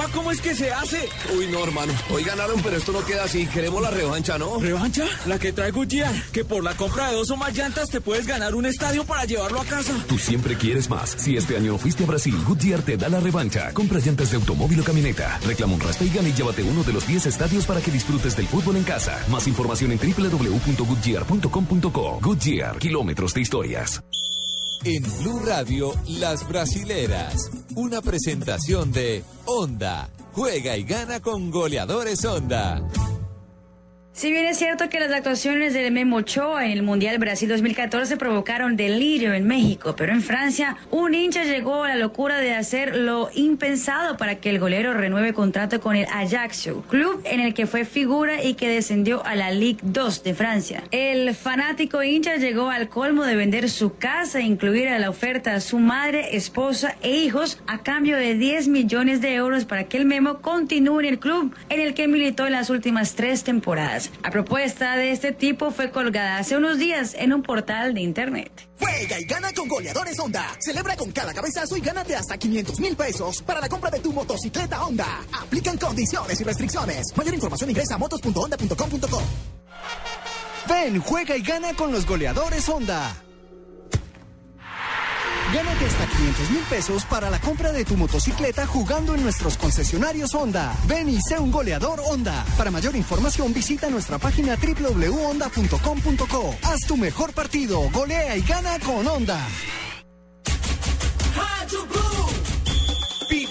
papá! 0.00 0.12
¿Cómo 0.12 0.30
es 0.30 0.40
que 0.40 0.54
se 0.54 0.72
hace? 0.72 1.08
Uy, 1.36 1.48
no, 1.48 1.64
hermano. 1.64 1.92
Hoy 2.10 2.22
ganaron, 2.24 2.60
pero 2.62 2.76
esto 2.76 2.92
no 2.92 3.04
queda 3.04 3.24
así. 3.24 3.46
Queremos 3.46 3.82
la 3.82 3.90
revancha, 3.90 4.38
¿no? 4.38 4.58
¿Revancha? 4.58 5.04
La 5.26 5.38
que 5.38 5.52
trae 5.52 5.70
Goodyear. 5.70 6.10
Que 6.32 6.44
por 6.44 6.64
la 6.64 6.76
compra 6.76 7.08
de 7.08 7.14
dos 7.14 7.30
o 7.30 7.36
más 7.36 7.56
llantas 7.56 7.90
te 7.90 8.00
puedes 8.00 8.26
ganar 8.26 8.54
un 8.54 8.64
estadio 8.66 9.04
para 9.04 9.24
llevarlo 9.24 9.60
a 9.60 9.64
casa. 9.64 9.92
Tú 10.08 10.18
siempre 10.18 10.56
quieres 10.56 10.90
más. 10.90 11.10
Si 11.10 11.36
este 11.36 11.56
año 11.56 11.78
fuiste 11.78 12.04
a 12.04 12.06
Brasil, 12.06 12.36
Goodyear 12.46 12.82
te 12.82 12.96
da 12.96 13.08
la 13.08 13.18
revancha. 13.20 13.72
Compra 13.72 13.98
llantas 13.98 14.30
de 14.30 14.36
automóvil 14.36 14.80
o 14.80 14.84
camioneta. 14.84 15.38
Reclama 15.46 15.74
un 15.74 15.80
raspa 15.80 16.04
y 16.04 16.10
gana 16.10 16.28
y 16.28 16.32
llévate 16.32 16.62
uno 16.62 16.82
de 16.82 16.92
los 16.92 17.06
10 17.06 17.26
estadios 17.26 17.66
para 17.66 17.80
que 17.80 17.90
disfrutes 17.90 18.36
del 18.36 18.46
fútbol 18.46 18.76
en 18.76 18.84
casa. 18.84 19.18
Más 19.28 19.46
información 19.46 19.92
en 19.92 19.98
www.goodyear.com.co. 19.98 22.18
Goodyear, 22.20 22.78
kilómetros 22.78 23.34
de 23.34 23.40
historias. 23.40 24.02
En 24.82 25.02
Blue 25.20 25.40
Radio, 25.44 25.92
Las 26.06 26.48
Brasileras. 26.48 27.50
Una 27.76 28.00
presentación 28.00 28.92
de 28.92 29.22
Honda. 29.44 30.08
Juega 30.32 30.74
y 30.78 30.84
gana 30.84 31.20
con 31.20 31.50
goleadores 31.50 32.24
Honda. 32.24 32.80
Si 34.20 34.30
bien 34.30 34.44
es 34.44 34.58
cierto 34.58 34.90
que 34.90 35.00
las 35.00 35.10
actuaciones 35.10 35.72
del 35.72 35.90
Memo 35.92 36.16
Ochoa 36.16 36.66
en 36.66 36.72
el 36.72 36.82
Mundial 36.82 37.16
Brasil 37.16 37.48
2014 37.48 38.18
provocaron 38.18 38.76
delirio 38.76 39.32
en 39.32 39.46
México, 39.46 39.94
pero 39.96 40.12
en 40.12 40.20
Francia 40.20 40.76
un 40.90 41.14
hincha 41.14 41.44
llegó 41.44 41.84
a 41.84 41.88
la 41.88 41.96
locura 41.96 42.36
de 42.36 42.54
hacer 42.54 42.94
lo 42.96 43.30
impensado 43.34 44.18
para 44.18 44.34
que 44.34 44.50
el 44.50 44.58
golero 44.58 44.92
renueve 44.92 45.32
contrato 45.32 45.80
con 45.80 45.96
el 45.96 46.04
Ajaccio, 46.12 46.82
club 46.82 47.22
en 47.24 47.40
el 47.40 47.54
que 47.54 47.66
fue 47.66 47.86
figura 47.86 48.44
y 48.44 48.52
que 48.52 48.68
descendió 48.68 49.24
a 49.24 49.36
la 49.36 49.52
Ligue 49.52 49.80
2 49.84 50.22
de 50.22 50.34
Francia. 50.34 50.82
El 50.90 51.34
fanático 51.34 52.02
hincha 52.02 52.36
llegó 52.36 52.68
al 52.68 52.90
colmo 52.90 53.24
de 53.24 53.36
vender 53.36 53.70
su 53.70 53.96
casa 53.96 54.40
e 54.40 54.42
incluir 54.42 54.88
a 54.88 54.98
la 54.98 55.08
oferta 55.08 55.54
a 55.54 55.60
su 55.62 55.78
madre, 55.78 56.36
esposa 56.36 56.94
e 57.00 57.16
hijos 57.16 57.58
a 57.66 57.78
cambio 57.78 58.18
de 58.18 58.34
10 58.34 58.68
millones 58.68 59.22
de 59.22 59.34
euros 59.34 59.64
para 59.64 59.84
que 59.84 59.96
el 59.96 60.04
Memo 60.04 60.42
continúe 60.42 61.00
en 61.00 61.06
el 61.06 61.18
club 61.18 61.54
en 61.70 61.80
el 61.80 61.94
que 61.94 62.06
militó 62.06 62.46
en 62.46 62.52
las 62.52 62.68
últimas 62.68 63.14
tres 63.14 63.44
temporadas. 63.44 64.09
La 64.22 64.30
propuesta 64.30 64.96
de 64.96 65.12
este 65.12 65.32
tipo 65.32 65.70
fue 65.70 65.90
colgada 65.90 66.38
hace 66.38 66.56
unos 66.56 66.78
días 66.78 67.14
en 67.18 67.32
un 67.32 67.42
portal 67.42 67.94
de 67.94 68.02
internet. 68.02 68.68
Juega 68.78 69.18
y 69.18 69.24
gana 69.24 69.52
con 69.52 69.68
goleadores 69.68 70.18
Honda. 70.18 70.46
Celebra 70.60 70.96
con 70.96 71.10
cada 71.10 71.32
cabezazo 71.32 71.76
y 71.76 71.80
gánate 71.80 72.14
hasta 72.16 72.36
500 72.36 72.80
mil 72.80 72.96
pesos 72.96 73.42
para 73.42 73.60
la 73.60 73.68
compra 73.68 73.90
de 73.90 74.00
tu 74.00 74.12
motocicleta 74.12 74.84
Honda. 74.84 75.20
Aplican 75.32 75.78
condiciones 75.78 76.40
y 76.40 76.44
restricciones. 76.44 77.06
Mayor 77.16 77.34
información 77.34 77.70
ingresa 77.70 77.94
a 77.94 77.98
motos.honda.com.co. 77.98 79.22
Ven, 80.68 81.00
juega 81.00 81.36
y 81.36 81.42
gana 81.42 81.74
con 81.74 81.90
los 81.92 82.06
goleadores 82.06 82.68
Honda. 82.68 83.14
Gánate 85.52 85.84
hasta 85.84 86.06
500 86.06 86.50
mil 86.50 86.62
pesos 86.70 87.04
para 87.06 87.28
la 87.28 87.40
compra 87.40 87.72
de 87.72 87.84
tu 87.84 87.96
motocicleta 87.96 88.66
jugando 88.66 89.16
en 89.16 89.24
nuestros 89.24 89.56
concesionarios 89.56 90.32
Honda. 90.34 90.76
Ven 90.86 91.08
y 91.08 91.18
sé 91.20 91.40
un 91.40 91.50
goleador 91.50 92.00
Honda. 92.04 92.44
Para 92.56 92.70
mayor 92.70 92.94
información 92.94 93.52
visita 93.52 93.90
nuestra 93.90 94.18
página 94.18 94.56
www.honda.com.co. 94.56 96.54
Haz 96.62 96.80
tu 96.86 96.96
mejor 96.96 97.32
partido, 97.32 97.80
golea 97.90 98.36
y 98.36 98.42
gana 98.42 98.78
con 98.78 99.06
Honda. 99.08 99.44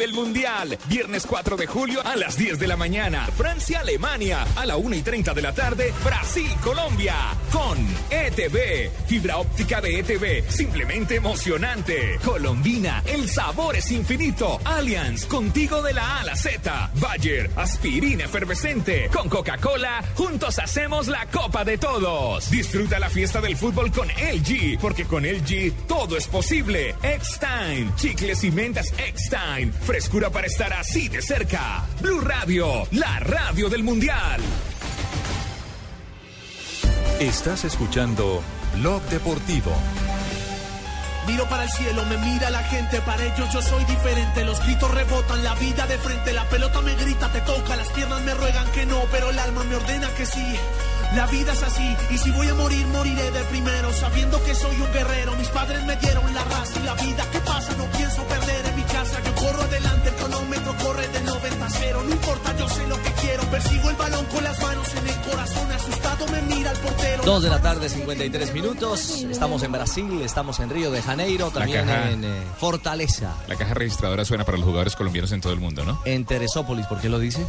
El 0.01 0.13
Mundial. 0.13 0.77
Viernes 0.87 1.25
4 1.25 1.57
de 1.57 1.67
julio 1.67 2.01
a 2.05 2.15
las 2.15 2.37
10 2.37 2.57
de 2.57 2.67
la 2.67 2.77
mañana. 2.77 3.27
Francia-Alemania. 3.35 4.45
A 4.55 4.65
la 4.65 4.77
1 4.77 4.95
y 4.95 5.01
30 5.01 5.33
de 5.33 5.41
la 5.41 5.53
tarde. 5.53 5.93
Brasil-Colombia. 6.03 7.15
Con 7.51 7.77
ETV. 8.09 8.91
Fibra 9.07 9.37
óptica 9.37 9.81
de 9.81 9.99
ETV. 9.99 10.49
Simplemente 10.49 11.15
emocionante. 11.15 12.17
Colombina. 12.23 13.03
El 13.05 13.27
sabor 13.29 13.75
es 13.75 13.91
infinito. 13.91 14.59
Allianz. 14.63 15.25
Contigo 15.25 15.81
de 15.81 15.93
la 15.93 16.17
A 16.17 16.21
a 16.21 16.25
la 16.25 16.35
Z. 16.35 16.91
Bayer. 16.95 17.49
Aspirina 17.57 18.23
efervescente. 18.23 19.09
Con 19.13 19.27
Coca-Cola. 19.27 20.03
Juntos 20.15 20.59
hacemos 20.59 21.07
la 21.07 21.25
Copa 21.25 21.65
de 21.65 21.77
Todos. 21.77 22.49
Disfruta 22.49 22.99
la 22.99 23.09
fiesta 23.09 23.41
del 23.41 23.57
fútbol 23.57 23.91
con 23.91 24.07
LG. 24.07 24.79
Porque 24.79 25.03
con 25.05 25.23
LG 25.23 25.73
todo 25.87 26.15
es 26.15 26.27
posible. 26.27 26.95
X-Time. 27.01 27.91
Chicles 27.97 28.43
y 28.45 28.51
mentas 28.51 28.93
X-Time. 28.97 29.71
Frescura 29.89 30.29
para 30.29 30.45
estar 30.45 30.71
así 30.71 31.09
de 31.09 31.19
cerca. 31.19 31.83
Blue 31.99 32.21
Radio, 32.21 32.87
la 32.91 33.19
radio 33.21 33.69
del 33.69 33.81
Mundial. 33.81 34.39
Estás 37.19 37.65
escuchando 37.65 38.43
Blog 38.75 39.01
Deportivo. 39.09 39.71
Miro 41.25 41.49
para 41.49 41.63
el 41.63 41.71
cielo, 41.71 42.05
me 42.05 42.17
mira 42.17 42.51
la 42.51 42.61
gente, 42.65 43.01
para 43.01 43.23
ellos 43.23 43.51
yo 43.51 43.63
soy 43.63 43.83
diferente. 43.85 44.45
Los 44.45 44.63
gritos 44.63 44.91
rebotan, 44.93 45.43
la 45.43 45.55
vida 45.55 45.87
de 45.87 45.97
frente, 45.97 46.33
la 46.33 46.47
pelota 46.49 46.81
me 46.81 46.93
grita, 46.93 47.31
te 47.31 47.41
toca, 47.41 47.75
las 47.75 47.89
piernas 47.89 48.21
me 48.21 48.35
ruegan 48.35 48.71
que 48.71 48.85
no, 48.85 49.01
pero 49.11 49.31
el 49.31 49.39
alma 49.39 49.63
me 49.63 49.75
ordena 49.75 50.07
que 50.13 50.27
sí. 50.27 50.55
La 51.15 51.25
vida 51.25 51.53
es 51.53 51.63
así, 51.63 51.97
y 52.11 52.17
si 52.19 52.29
voy 52.29 52.47
a 52.47 52.53
morir, 52.53 52.85
moriré 52.87 53.31
de 53.31 53.43
primero, 53.45 53.91
sabiendo 53.91 54.43
que 54.43 54.53
soy 54.53 54.79
un 54.79 54.93
guerrero. 54.93 55.35
Mis 55.35 55.47
padres 55.47 55.83
me 55.85 55.95
dieron 55.95 56.31
la 56.31 56.43
raza 56.43 56.79
y 56.79 56.83
la 56.83 56.93
vida. 56.93 57.25
¿Qué 57.31 57.39
pasa? 57.39 57.73
No 57.75 57.85
pienso 57.85 58.23
perder 58.25 58.68
Yo 58.99 59.35
corro 59.35 59.61
adelante, 59.61 60.09
el 60.09 60.15
cronómetro 60.15 60.75
corre 60.83 61.07
de 61.07 61.21
90 61.21 61.65
a 61.65 61.69
0. 61.69 62.03
No 62.05 62.11
importa, 62.11 62.57
yo 62.57 62.67
sé 62.67 62.85
lo 62.87 63.01
que 63.01 63.11
quiero. 63.21 63.43
Persigo 63.49 63.89
el 63.89 63.95
balón 63.95 64.25
con 64.25 64.43
las 64.43 64.61
manos 64.61 64.87
en 64.93 65.07
el 65.07 65.15
corazón. 65.21 65.71
Asustado 65.71 66.27
me 66.27 66.41
mira 66.41 66.71
el 66.71 66.77
portero. 66.79 67.23
2 67.23 67.43
de 67.43 67.49
la 67.49 67.61
tarde, 67.61 67.87
53 67.87 68.53
minutos. 68.53 69.23
Estamos 69.23 69.63
en 69.63 69.71
Brasil, 69.71 70.21
estamos 70.21 70.59
en 70.59 70.69
Río 70.69 70.91
de 70.91 71.01
Janeiro, 71.01 71.49
también 71.49 71.85
caja. 71.85 72.11
en 72.11 72.25
eh, 72.25 72.43
Fortaleza, 72.57 73.33
La 73.47 73.55
caja 73.55 73.73
registradora 73.73 74.25
suena 74.25 74.43
para 74.43 74.57
los 74.57 74.65
jugadores 74.65 74.97
colombianos 74.97 75.31
en 75.31 75.39
todo 75.39 75.53
el 75.53 75.59
mundo, 75.61 75.85
¿no? 75.85 76.01
en 76.03 76.25
Teresópolis. 76.25 76.85
¿Por 76.87 76.99
qué 76.99 77.07
lo 77.07 77.19
dice? 77.19 77.45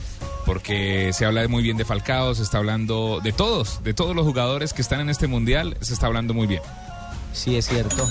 Porque 0.46 1.10
se 1.12 1.24
habla 1.26 1.46
muy 1.48 1.64
bien 1.64 1.76
de 1.76 1.84
Falcao, 1.84 2.32
se 2.36 2.44
está 2.44 2.58
hablando 2.58 3.18
de 3.22 3.32
todos, 3.32 3.82
de 3.82 3.92
todos 3.92 4.14
los 4.14 4.24
jugadores 4.24 4.72
que 4.72 4.82
están 4.82 5.00
en 5.00 5.10
este 5.10 5.26
mundial, 5.26 5.76
se 5.80 5.94
está 5.94 6.06
hablando 6.06 6.32
muy 6.32 6.46
bien. 6.46 6.62
Sí, 7.32 7.56
es 7.56 7.66
cierto. 7.66 8.06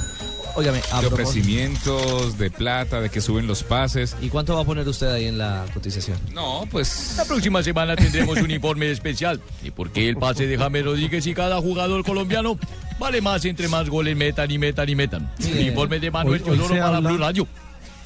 Óigame, 0.56 0.80
a 0.92 1.02
De 1.02 1.08
propósito- 1.08 1.30
ofrecimientos, 1.30 2.38
de 2.38 2.50
plata, 2.52 3.02
de 3.02 3.10
que 3.10 3.22
suben 3.22 3.48
los 3.48 3.64
pases. 3.64 4.16
¿Y 4.22 4.30
cuánto 4.30 4.56
va 4.56 4.62
a 4.62 4.66
poner 4.66 4.88
usted 4.88 5.08
ahí 5.12 5.26
en 5.26 5.38
la 5.38 5.66
cotización? 5.74 6.18
No, 6.34 6.68
pues. 6.70 7.14
La 7.18 7.26
próxima 7.26 7.62
semana 7.64 7.96
tendremos 7.96 8.38
un 8.38 8.52
informe 8.52 8.90
especial. 8.92 9.40
¿Y 9.64 9.72
por 9.72 9.92
qué 9.92 10.10
el 10.10 10.18
pase 10.18 10.48
de 10.48 10.58
James 10.58 10.84
Rodríguez 10.84 11.26
y 11.28 11.34
cada 11.34 11.60
jugador 11.62 12.04
colombiano 12.04 12.58
vale 13.00 13.22
más 13.22 13.46
entre 13.46 13.68
más 13.68 13.90
goles 13.90 14.16
metan 14.18 14.50
y 14.52 14.58
metan 14.58 14.90
y 14.90 14.96
metan? 14.96 15.32
El 15.40 15.68
informe 15.68 16.00
de 16.00 16.12
Manuel 16.12 16.42
Teodoro 16.42 16.70
para 16.76 16.98
habla- 16.98 17.10
Blue 17.10 17.18
Radio. 17.20 17.48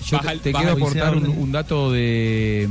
Yo 0.06 0.20
te, 0.20 0.38
te 0.38 0.52
quiero 0.54 0.74
aportar 0.74 1.16
un, 1.16 1.26
un 1.28 1.52
dato 1.54 1.92
de, 1.92 2.68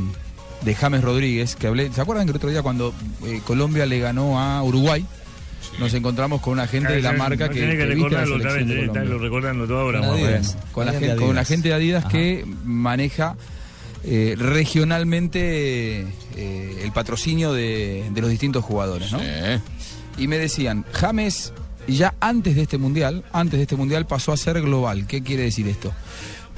de 0.60 0.74
James 0.74 1.02
Rodríguez, 1.02 1.56
que 1.56 1.66
hablé. 1.66 1.90
¿Se 1.92 2.00
acuerdan 2.00 2.26
que 2.26 2.30
el 2.32 2.36
otro 2.36 2.50
día 2.50 2.62
cuando 2.62 2.92
eh, 3.24 3.40
Colombia 3.46 3.86
le 3.86 3.98
ganó 4.00 4.38
a 4.38 4.62
Uruguay? 4.62 5.04
Nos 5.78 5.94
encontramos 5.94 6.40
con 6.42 6.52
una 6.54 6.66
gente 6.66 6.92
de 6.92 7.02
la 7.02 7.12
marca 7.12 7.48
que, 7.48 7.54
Tiene 7.54 7.72
que 7.76 7.86
que 7.88 7.94
viste 7.94 8.10
la 8.10 8.24
recordarlo, 8.24 8.36
está- 8.36 8.74
Colombia. 8.74 9.04
lo 9.04 9.18
recordando 9.18 9.66
todo 9.66 9.78
ahora. 9.80 10.00
Con. 10.00 10.10
Adidas. 10.10 10.56
Con, 10.72 10.86
la 10.86 10.92
gente, 10.92 11.06
con 11.16 11.20
la 11.20 11.26
Adidas. 11.32 11.48
gente 11.48 11.68
de 11.68 11.74
Adidas 11.74 12.04
que 12.06 12.44
maneja 12.64 13.36
eh, 14.04 14.34
regionalmente 14.38 16.00
eh, 16.36 16.80
el 16.82 16.92
patrocinio 16.92 17.52
de, 17.52 18.04
de 18.12 18.20
los 18.20 18.30
distintos 18.30 18.64
jugadores, 18.64 19.12
¿no? 19.12 19.20
Y 20.18 20.28
me 20.28 20.38
decían, 20.38 20.84
James 20.92 21.52
ya 21.88 22.14
antes 22.20 22.54
de 22.54 22.62
este 22.62 22.78
mundial, 22.78 23.24
antes 23.32 23.58
de 23.58 23.62
este 23.62 23.76
mundial 23.76 24.06
pasó 24.06 24.32
a 24.32 24.36
ser 24.36 24.60
global. 24.60 25.06
¿Qué 25.06 25.22
quiere 25.22 25.44
decir 25.44 25.66
esto? 25.68 25.92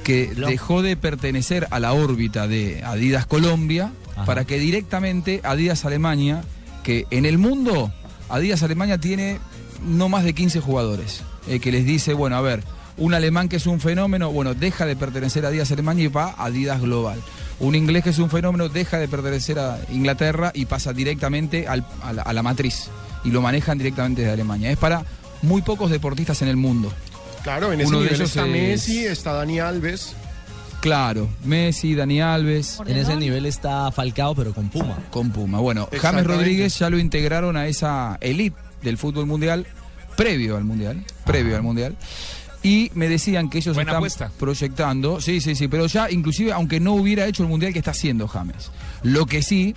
Que 0.03 0.27
dejó 0.35 0.81
de 0.83 0.97
pertenecer 0.97 1.67
a 1.71 1.79
la 1.79 1.93
órbita 1.93 2.47
de 2.47 2.83
Adidas 2.83 3.25
Colombia 3.25 3.91
para 4.25 4.45
que 4.45 4.59
directamente 4.59 5.41
Adidas 5.43 5.83
Alemania, 5.85 6.43
que 6.83 7.05
en 7.11 7.25
el 7.25 7.37
mundo 7.39 7.91
Adidas 8.29 8.63
Alemania 8.63 8.97
tiene 8.97 9.39
no 9.85 10.09
más 10.09 10.23
de 10.23 10.33
15 10.33 10.59
jugadores, 10.61 11.21
eh, 11.47 11.59
que 11.59 11.71
les 11.71 11.85
dice, 11.85 12.13
bueno, 12.13 12.35
a 12.37 12.41
ver, 12.41 12.63
un 12.97 13.13
alemán 13.13 13.49
que 13.49 13.57
es 13.57 13.67
un 13.67 13.79
fenómeno, 13.79 14.31
bueno, 14.31 14.53
deja 14.53 14.85
de 14.85 14.95
pertenecer 14.95 15.45
a 15.45 15.49
Adidas 15.49 15.71
Alemania 15.71 16.05
y 16.05 16.07
va 16.07 16.31
a 16.37 16.45
Adidas 16.45 16.81
Global. 16.81 17.19
Un 17.59 17.75
inglés 17.75 18.03
que 18.03 18.09
es 18.09 18.19
un 18.19 18.29
fenómeno 18.29 18.67
deja 18.69 18.97
de 18.97 19.07
pertenecer 19.07 19.59
a 19.59 19.79
Inglaterra 19.91 20.51
y 20.53 20.65
pasa 20.65 20.91
directamente 20.93 21.67
al- 21.67 21.85
a, 22.03 22.13
la, 22.13 22.21
a 22.23 22.33
la 22.33 22.43
matriz 22.43 22.87
y 23.23 23.31
lo 23.31 23.41
manejan 23.41 23.77
directamente 23.77 24.21
desde 24.21 24.33
Alemania. 24.33 24.71
Es 24.71 24.77
para 24.77 25.03
muy 25.41 25.61
pocos 25.61 25.89
deportistas 25.91 26.41
en 26.41 26.47
el 26.49 26.57
mundo. 26.57 26.91
Claro, 27.43 27.71
en 27.71 27.79
ese 27.81 27.89
Uno 27.89 28.01
de 28.01 28.07
ellos 28.07 28.29
está 28.29 28.45
es- 28.45 28.51
Messi, 28.51 29.05
está 29.05 29.33
Dani 29.33 29.59
Alves. 29.59 30.15
Claro, 30.85 31.27
Messi, 31.43 31.95
Dani 31.95 32.21
Alves. 32.21 32.79
En 32.85 32.95
ese 32.95 33.15
nivel 33.15 33.47
está 33.47 33.91
Falcao, 33.91 34.35
pero 34.35 34.53
con 34.53 34.69
Puma. 34.69 34.99
Con 35.09 35.31
Puma. 35.31 35.57
Bueno, 35.57 35.89
James. 35.99 36.27
Rodríguez 36.27 36.77
ya 36.77 36.91
lo 36.91 36.99
integraron 36.99 37.57
a 37.57 37.65
esa 37.65 38.19
elite 38.21 38.55
del 38.83 38.99
fútbol 38.99 39.25
mundial 39.25 39.65
previo 40.15 40.57
al 40.57 40.63
mundial, 40.63 41.03
previo 41.25 41.55
al 41.55 41.63
mundial. 41.63 41.95
Y 42.61 42.91
me 42.93 43.09
decían 43.09 43.49
que 43.49 43.57
ellos 43.57 43.73
Buena 43.73 43.93
están 43.93 43.97
apuesta. 43.97 44.31
proyectando, 44.37 45.19
sí, 45.21 45.41
sí, 45.41 45.55
sí, 45.55 45.67
pero 45.67 45.87
ya 45.87 46.11
inclusive 46.11 46.51
aunque 46.53 46.79
no 46.79 46.93
hubiera 46.93 47.25
hecho 47.25 47.41
el 47.41 47.49
mundial 47.49 47.73
que 47.73 47.79
está 47.79 47.89
haciendo 47.89 48.27
James. 48.27 48.69
Lo 49.01 49.25
que 49.25 49.41
sí, 49.41 49.73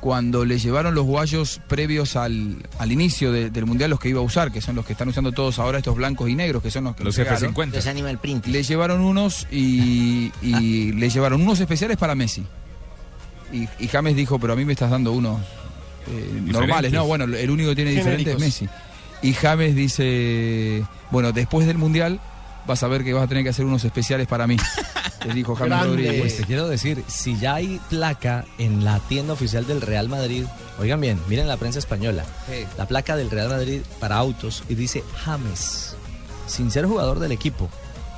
cuando 0.00 0.44
le 0.44 0.58
llevaron 0.58 0.94
los 0.94 1.04
guayos 1.04 1.60
previos 1.68 2.14
al, 2.16 2.56
al 2.78 2.92
inicio 2.92 3.32
de- 3.32 3.50
del 3.50 3.66
mundial, 3.66 3.90
los 3.90 3.98
que 3.98 4.08
iba 4.08 4.20
a 4.20 4.22
usar, 4.22 4.52
que 4.52 4.60
son 4.60 4.76
los 4.76 4.86
que 4.86 4.92
están 4.92 5.08
usando 5.08 5.32
todos 5.32 5.58
ahora, 5.58 5.78
estos 5.78 5.96
blancos 5.96 6.28
y 6.30 6.34
negros, 6.36 6.62
que 6.62 6.70
son 6.70 6.84
los 6.84 6.94
que 6.96 7.02
Los 7.04 7.18
entregaron, 7.18 7.54
F50. 7.54 7.72
Los 7.74 7.86
Animal 7.88 8.18
Print. 8.18 8.46
le 8.46 8.62
llevaron 8.62 9.00
unos 9.00 9.46
y, 9.50 10.30
y 10.40 10.92
le 10.92 11.10
llevaron 11.10 11.40
unos 11.42 11.58
especiales 11.60 11.96
para 11.96 12.14
Messi. 12.14 12.44
Y, 13.52 13.68
y 13.78 13.88
James 13.88 14.14
dijo, 14.14 14.38
pero 14.38 14.52
a 14.52 14.56
mí 14.56 14.64
me 14.64 14.72
estás 14.74 14.90
dando 14.90 15.12
unos 15.12 15.40
eh, 16.06 16.40
normales. 16.44 16.92
No, 16.92 17.04
bueno, 17.06 17.24
el 17.24 17.50
único 17.50 17.70
que 17.70 17.76
tiene 17.76 17.90
diferente 17.92 18.32
es. 18.32 18.38
Messi. 18.38 18.68
Y 19.22 19.32
James 19.32 19.74
dice, 19.74 20.84
bueno, 21.10 21.32
después 21.32 21.66
del 21.66 21.76
Mundial 21.78 22.20
vas 22.66 22.82
a 22.82 22.88
ver 22.88 23.02
que 23.02 23.14
vas 23.14 23.24
a 23.24 23.26
tener 23.26 23.42
que 23.42 23.50
hacer 23.50 23.64
unos 23.64 23.82
especiales 23.84 24.26
para 24.28 24.46
mí. 24.46 24.56
Les 25.26 25.34
dijo 25.34 25.54
James 25.56 25.84
Rodríguez. 25.84 26.20
Pues 26.20 26.36
te 26.36 26.44
quiero 26.44 26.68
decir, 26.68 27.02
si 27.08 27.36
ya 27.38 27.54
hay 27.56 27.80
placa 27.90 28.44
en 28.58 28.84
la 28.84 28.98
tienda 29.00 29.32
oficial 29.32 29.66
del 29.66 29.80
Real 29.80 30.08
Madrid, 30.08 30.44
oigan 30.78 31.00
bien, 31.00 31.18
miren 31.28 31.48
la 31.48 31.56
prensa 31.56 31.78
española, 31.78 32.24
Sí. 32.48 32.64
la 32.76 32.86
placa 32.86 33.16
del 33.16 33.30
Real 33.30 33.48
Madrid 33.48 33.80
para 34.00 34.16
autos 34.16 34.62
y 34.68 34.74
dice 34.74 35.02
James, 35.24 35.96
sin 36.46 36.70
ser 36.70 36.86
jugador 36.86 37.18
del 37.18 37.32
equipo. 37.32 37.68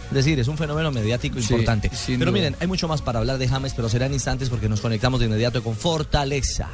Es 0.08 0.14
decir, 0.14 0.40
es 0.40 0.48
un 0.48 0.58
fenómeno 0.58 0.90
mediático 0.90 1.36
Sí, 1.40 1.52
importante. 1.52 1.88
Pero 2.06 2.18
duda. 2.18 2.30
miren, 2.32 2.56
hay 2.58 2.66
mucho 2.66 2.88
más 2.88 3.00
para 3.00 3.20
hablar 3.20 3.38
de 3.38 3.46
James, 3.48 3.72
pero 3.74 3.88
serán 3.88 4.12
instantes 4.12 4.48
porque 4.50 4.68
nos 4.68 4.80
conectamos 4.80 5.20
de 5.20 5.26
inmediato 5.26 5.62
con 5.62 5.76
Fortaleza, 5.76 6.68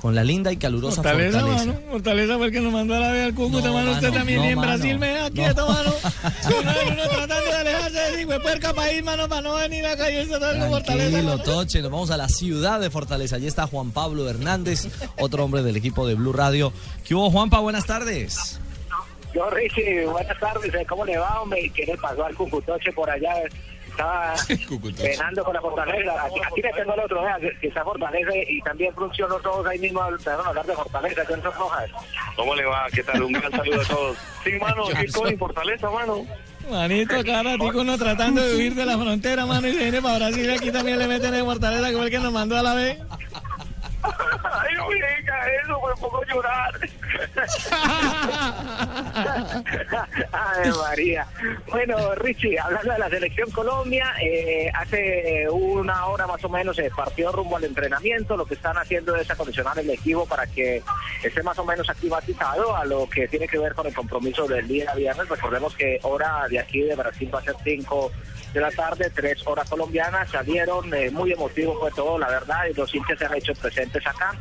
con 0.00 0.14
la 0.14 0.24
linda 0.24 0.50
y 0.50 0.56
calurosa 0.56 1.02
Fortaleza, 1.02 1.40
Fortaleza. 1.40 1.66
mano. 1.66 1.80
Fortaleza 1.90 2.36
fue 2.38 2.46
el 2.46 2.52
que 2.52 2.60
nos 2.60 2.72
mandó 2.72 2.94
a 2.94 2.98
la 3.00 3.10
vez 3.12 3.24
al 3.26 3.34
Cúcuta, 3.34 3.68
No, 3.68 3.74
mano. 3.74 3.90
Usted 3.92 4.02
mano, 4.08 4.16
también 4.18 4.38
no, 4.40 4.44
y 4.44 4.48
en 4.48 4.56
mano. 4.56 4.68
Brasil 4.72 4.98
me 4.98 5.18
No. 5.20 5.30
quieto, 5.30 5.68
mano. 5.68 5.92
Uno, 6.60 6.72
uno 6.92 7.02
tratando 7.08 7.44
de 7.50 7.52
alejarse 7.56 7.98
de 7.98 8.22
ese 8.22 8.40
puerca 8.40 8.72
país, 8.74 9.04
mano, 9.04 9.28
para 9.28 9.42
no 9.42 9.54
venir 9.56 9.84
acá 9.86 10.10
y 10.10 10.16
eso 10.16 10.38
todo 10.38 10.52
en 10.52 10.68
Fortaleza. 10.70 11.10
Tranquilo, 11.10 11.22
mano. 11.36 11.42
Toche, 11.42 11.82
nos 11.82 11.90
vamos 11.90 12.10
a 12.10 12.16
la 12.16 12.28
ciudad 12.28 12.80
de 12.80 12.90
Fortaleza. 12.90 13.36
Allí 13.36 13.46
está 13.46 13.66
Juan 13.66 13.90
Pablo 13.90 14.28
Hernández, 14.28 14.88
otro 15.18 15.44
hombre 15.44 15.62
del 15.62 15.76
equipo 15.76 16.06
de 16.06 16.14
Blue 16.14 16.32
Radio. 16.32 16.72
¿Qué 17.04 17.14
hubo, 17.14 17.30
Juanpa? 17.30 17.58
Buenas 17.60 17.84
tardes. 17.86 18.58
Yo, 19.34 19.48
Richie, 19.50 20.06
buenas 20.06 20.38
tardes. 20.40 20.74
¿eh? 20.74 20.84
¿Cómo 20.88 21.04
le 21.04 21.16
va, 21.18 21.40
hombre? 21.42 21.70
¿Qué 21.74 21.84
le 21.86 21.96
pasó 21.98 22.24
al 22.24 22.34
Cucutoche 22.34 22.90
por 22.92 23.08
allá? 23.08 23.30
Estaba 23.90 24.34
penando 25.02 25.44
con 25.44 25.54
la 25.54 25.60
Fortaleza. 25.60 26.24
Aquí, 26.24 26.40
aquí 26.46 26.62
le 26.62 26.72
tengo 26.72 26.94
el 26.94 27.00
otro, 27.00 27.22
vea, 27.22 27.36
que- 27.40 27.58
que 27.60 27.68
está 27.68 27.84
Fortaleza 27.84 28.30
y 28.48 28.60
también 28.62 28.94
funcionó 28.94 29.36
todos 29.40 29.66
ahí 29.66 29.78
mismo. 29.78 30.04
Empezaron 30.06 30.46
a 30.46 30.48
hablar 30.50 30.66
de 30.66 30.74
Fortaleza, 30.74 31.22
Johnson 31.28 31.52
Rojas. 31.52 31.90
¿Cómo 32.36 32.54
le 32.54 32.64
va? 32.64 32.86
¿Qué 32.92 33.02
tal? 33.02 33.22
Un 33.22 33.32
gran 33.32 33.50
saludo 33.50 33.80
a 33.80 33.84
todos. 33.84 34.16
Sí, 34.44 34.50
mano, 34.60 34.84
aquí 34.94 35.06
en 35.28 35.38
Fortaleza, 35.38 35.90
mano. 35.90 36.24
Manito, 36.70 37.16
acá 37.18 37.42
ratico 37.42 37.80
uno 37.80 37.98
tratando 37.98 38.42
de 38.42 38.54
huir 38.56 38.74
de 38.74 38.86
la 38.86 38.96
frontera, 38.96 39.44
mano, 39.46 39.66
y 39.66 39.72
se 39.72 39.78
viene 39.78 40.00
para 40.02 40.18
Brasil. 40.18 40.50
Aquí 40.50 40.70
también 40.70 40.98
le 40.98 41.08
meten 41.08 41.34
en 41.34 41.44
Fortaleza, 41.44 41.88
que 41.90 41.96
fue 41.96 42.04
el 42.04 42.10
que 42.10 42.18
nos 42.18 42.32
mandó 42.32 42.56
a 42.56 42.62
la 42.62 42.74
vez. 42.74 42.98
Ay, 44.02 44.74
no 44.76 44.88
me 44.88 44.98
eso, 44.98 45.80
me 45.88 45.94
pongo 46.00 46.22
a 46.22 46.26
llorar. 46.26 46.80
Ay, 50.32 50.70
María. 50.70 51.26
Bueno, 51.70 52.14
Richie, 52.16 52.58
hablando 52.58 52.92
de 52.92 52.98
la 52.98 53.08
selección 53.08 53.50
Colombia, 53.50 54.12
eh, 54.22 54.70
hace 54.74 55.46
una 55.50 56.06
hora 56.06 56.26
más 56.26 56.42
o 56.44 56.48
menos 56.48 56.76
se 56.76 56.90
partió 56.90 57.32
rumbo 57.32 57.56
al 57.56 57.64
entrenamiento. 57.64 58.36
Lo 58.36 58.46
que 58.46 58.54
están 58.54 58.76
haciendo 58.78 59.16
es 59.16 59.30
acondicionar 59.30 59.78
el 59.78 59.90
equipo 59.90 60.26
para 60.26 60.46
que 60.46 60.82
esté 61.22 61.42
más 61.42 61.58
o 61.58 61.64
menos 61.64 61.88
aclimatizado 61.88 62.76
a 62.76 62.84
lo 62.84 63.08
que 63.08 63.28
tiene 63.28 63.48
que 63.48 63.58
ver 63.58 63.74
con 63.74 63.86
el 63.86 63.94
compromiso 63.94 64.46
del 64.46 64.66
día 64.66 64.94
viernes. 64.94 65.28
Recordemos 65.28 65.74
que 65.74 65.98
hora 66.02 66.46
de 66.48 66.58
aquí 66.58 66.80
de 66.80 66.96
Brasil 66.96 67.30
va 67.34 67.40
a 67.40 67.42
ser 67.42 67.56
5 67.62 68.12
de 68.52 68.60
la 68.60 68.70
tarde, 68.70 69.10
3 69.14 69.46
horas 69.46 69.68
colombianas. 69.68 70.30
Salieron 70.30 70.92
eh, 70.94 71.10
muy 71.10 71.32
emotivos 71.32 71.78
fue 71.78 71.90
todo, 71.92 72.18
la 72.18 72.28
verdad, 72.28 72.66
y 72.70 72.74
los 72.74 72.94
hinchas 72.94 73.18
se 73.18 73.26
han 73.26 73.34
hecho 73.34 73.52
presentes 73.54 74.06
acá 74.06 74.34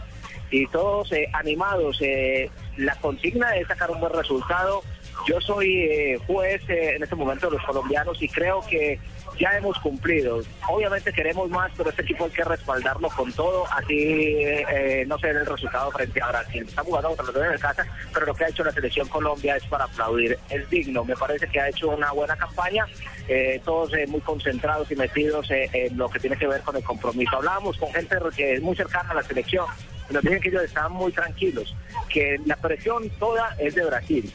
y 0.51 0.65
todos 0.67 1.11
eh, 1.11 1.29
animados. 1.33 1.97
eh, 2.01 2.49
la 2.77 2.95
consigna 2.95 3.55
es 3.57 3.67
sacar 3.67 3.91
un 3.91 3.99
buen 3.99 4.13
resultado. 4.13 4.81
Yo 5.27 5.39
soy 5.41 5.83
eh, 5.83 6.17
juez 6.25 6.61
en 6.69 7.03
este 7.03 7.15
momento 7.15 7.47
de 7.49 7.57
los 7.57 7.65
colombianos 7.65 8.21
y 8.21 8.29
creo 8.29 8.61
que 8.69 8.99
ya 9.37 9.57
hemos 9.57 9.77
cumplido. 9.79 10.41
Obviamente 10.67 11.11
queremos 11.11 11.49
más, 11.49 11.71
pero 11.75 11.89
este 11.89 12.01
equipo 12.03 12.25
hay 12.25 12.31
que 12.31 12.43
respaldarlo 12.43 13.09
con 13.09 13.31
todo, 13.33 13.65
así 13.71 13.95
eh, 13.97 15.03
no 15.07 15.17
se 15.19 15.27
ve 15.33 15.39
el 15.39 15.45
resultado 15.45 15.91
frente 15.91 16.21
a 16.21 16.27
Brasil. 16.27 16.65
Está 16.67 16.83
jugando 16.83 17.15
contra 17.15 17.25
los 17.25 17.53
el 17.53 17.59
casa, 17.59 17.85
pero 18.13 18.25
lo 18.25 18.33
que 18.33 18.45
ha 18.45 18.49
hecho 18.49 18.63
la 18.63 18.71
selección 18.71 19.07
Colombia 19.07 19.55
es 19.55 19.63
para 19.65 19.85
aplaudir. 19.85 20.37
Es 20.49 20.69
digno, 20.69 21.03
me 21.03 21.15
parece 21.15 21.47
que 21.47 21.59
ha 21.59 21.69
hecho 21.69 21.89
una 21.89 22.11
buena 22.11 22.35
campaña, 22.35 22.85
eh, 23.29 23.61
todos 23.63 23.93
eh, 23.93 24.07
muy 24.07 24.21
concentrados 24.21 24.91
y 24.91 24.95
metidos 24.95 25.51
eh, 25.51 25.69
en 25.71 25.97
lo 25.97 26.09
que 26.09 26.19
tiene 26.19 26.35
que 26.35 26.47
ver 26.47 26.61
con 26.61 26.75
el 26.75 26.83
compromiso. 26.83 27.35
Hablábamos 27.35 27.77
con 27.77 27.93
gente 27.93 28.17
que 28.35 28.55
es 28.55 28.61
muy 28.61 28.75
cercana 28.75 29.11
a 29.11 29.13
la 29.13 29.23
selección, 29.23 29.67
nos 30.09 30.23
dicen 30.23 30.41
que 30.41 30.49
ellos 30.49 30.63
estaban 30.63 30.93
muy 30.93 31.11
tranquilos, 31.11 31.75
que 32.09 32.41
la 32.45 32.55
presión 32.55 33.07
toda 33.19 33.55
es 33.59 33.75
de 33.75 33.85
Brasil 33.85 34.33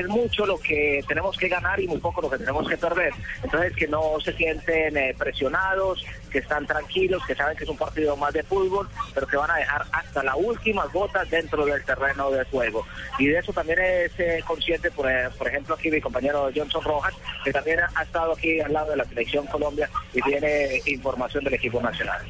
es 0.00 0.08
mucho 0.08 0.46
lo 0.46 0.58
que 0.58 1.04
tenemos 1.06 1.36
que 1.36 1.48
ganar 1.48 1.80
y 1.80 1.86
muy 1.86 1.98
poco 1.98 2.20
lo 2.20 2.30
que 2.30 2.38
tenemos 2.38 2.68
que 2.68 2.76
perder. 2.76 3.12
Entonces, 3.42 3.74
que 3.74 3.86
no 3.86 4.18
se 4.20 4.32
sienten 4.32 4.96
eh, 4.96 5.14
presionados, 5.16 6.04
que 6.30 6.38
están 6.38 6.66
tranquilos, 6.66 7.24
que 7.26 7.34
saben 7.34 7.56
que 7.56 7.64
es 7.64 7.70
un 7.70 7.76
partido 7.76 8.16
más 8.16 8.32
de 8.32 8.42
fútbol, 8.42 8.88
pero 9.14 9.26
que 9.26 9.36
van 9.36 9.50
a 9.50 9.56
dejar 9.56 9.84
hasta 9.92 10.22
las 10.22 10.34
últimas 10.36 10.92
gotas 10.92 11.28
dentro 11.30 11.64
del 11.64 11.84
terreno 11.84 12.30
de 12.30 12.44
juego. 12.46 12.86
Y 13.18 13.26
de 13.26 13.38
eso 13.38 13.52
también 13.52 13.78
es 13.80 14.12
eh, 14.18 14.42
consciente, 14.46 14.90
por, 14.90 15.10
eh, 15.10 15.28
por 15.38 15.48
ejemplo, 15.48 15.74
aquí 15.74 15.90
mi 15.90 16.00
compañero 16.00 16.50
Johnson 16.54 16.82
Rojas, 16.82 17.14
que 17.44 17.52
también 17.52 17.80
ha 17.94 18.02
estado 18.02 18.32
aquí 18.32 18.60
al 18.60 18.72
lado 18.72 18.90
de 18.90 18.96
la 18.96 19.04
selección 19.04 19.46
Colombia 19.46 19.88
y 20.12 20.20
tiene 20.22 20.82
información 20.86 21.44
del 21.44 21.54
equipo 21.54 21.80
nacional. 21.80 22.20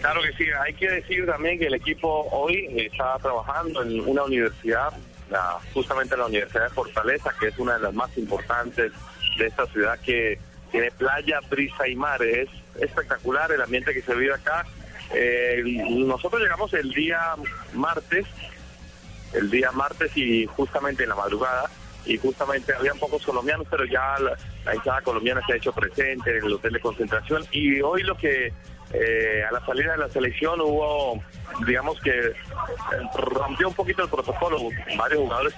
Claro 0.00 0.22
que 0.22 0.32
sí, 0.32 0.44
hay 0.64 0.72
que 0.74 0.88
decir 0.88 1.26
también 1.26 1.58
que 1.58 1.66
el 1.66 1.74
equipo 1.74 2.26
hoy 2.30 2.66
está 2.74 3.18
trabajando 3.18 3.82
en 3.82 4.00
una 4.08 4.24
universidad 4.24 4.92
la- 5.30 5.58
justamente 5.72 6.16
la 6.16 6.26
Universidad 6.26 6.64
de 6.64 6.70
Fortaleza, 6.74 7.30
que 7.38 7.48
es 7.48 7.58
una 7.58 7.74
de 7.74 7.80
las 7.84 7.94
más 7.94 8.16
importantes 8.18 8.92
de 9.38 9.46
esta 9.46 9.66
ciudad 9.66 9.98
que 10.00 10.38
tiene 10.70 10.90
playa, 10.90 11.40
brisa 11.48 11.88
y 11.88 11.96
mar. 11.96 12.22
Es 12.22 12.48
espectacular 12.80 13.50
el 13.52 13.60
ambiente 13.62 13.92
que 13.94 14.02
se 14.02 14.14
vive 14.14 14.34
acá. 14.34 14.64
Eh, 15.12 15.62
nosotros 15.90 16.40
llegamos 16.40 16.72
el 16.74 16.90
día 16.90 17.20
martes, 17.74 18.26
el 19.32 19.50
día 19.50 19.70
martes 19.72 20.16
y 20.16 20.46
justamente 20.46 21.02
en 21.04 21.08
la 21.08 21.14
madrugada, 21.16 21.70
y 22.06 22.16
justamente 22.16 22.72
habían 22.74 22.98
pocos 22.98 23.24
colombianos, 23.24 23.66
pero 23.70 23.84
ya 23.84 24.16
la, 24.18 24.36
la 24.84 25.02
colombiana 25.02 25.42
se 25.46 25.52
ha 25.52 25.56
hecho 25.56 25.72
presente 25.72 26.38
en 26.38 26.44
el 26.44 26.52
hotel 26.52 26.72
de 26.72 26.80
concentración, 26.80 27.44
y 27.50 27.80
hoy 27.82 28.02
lo 28.02 28.16
que 28.16 28.52
eh, 28.92 29.44
a 29.48 29.52
la 29.52 29.64
salida 29.64 29.92
de 29.92 29.98
la 29.98 30.08
selección 30.08 30.60
hubo, 30.60 31.22
digamos 31.66 32.00
que 32.00 32.32
rompió 33.14 33.68
un 33.68 33.74
poquito 33.74 34.02
el 34.02 34.08
protocolo, 34.08 34.58
varios 34.96 35.20
jugadores 35.20 35.54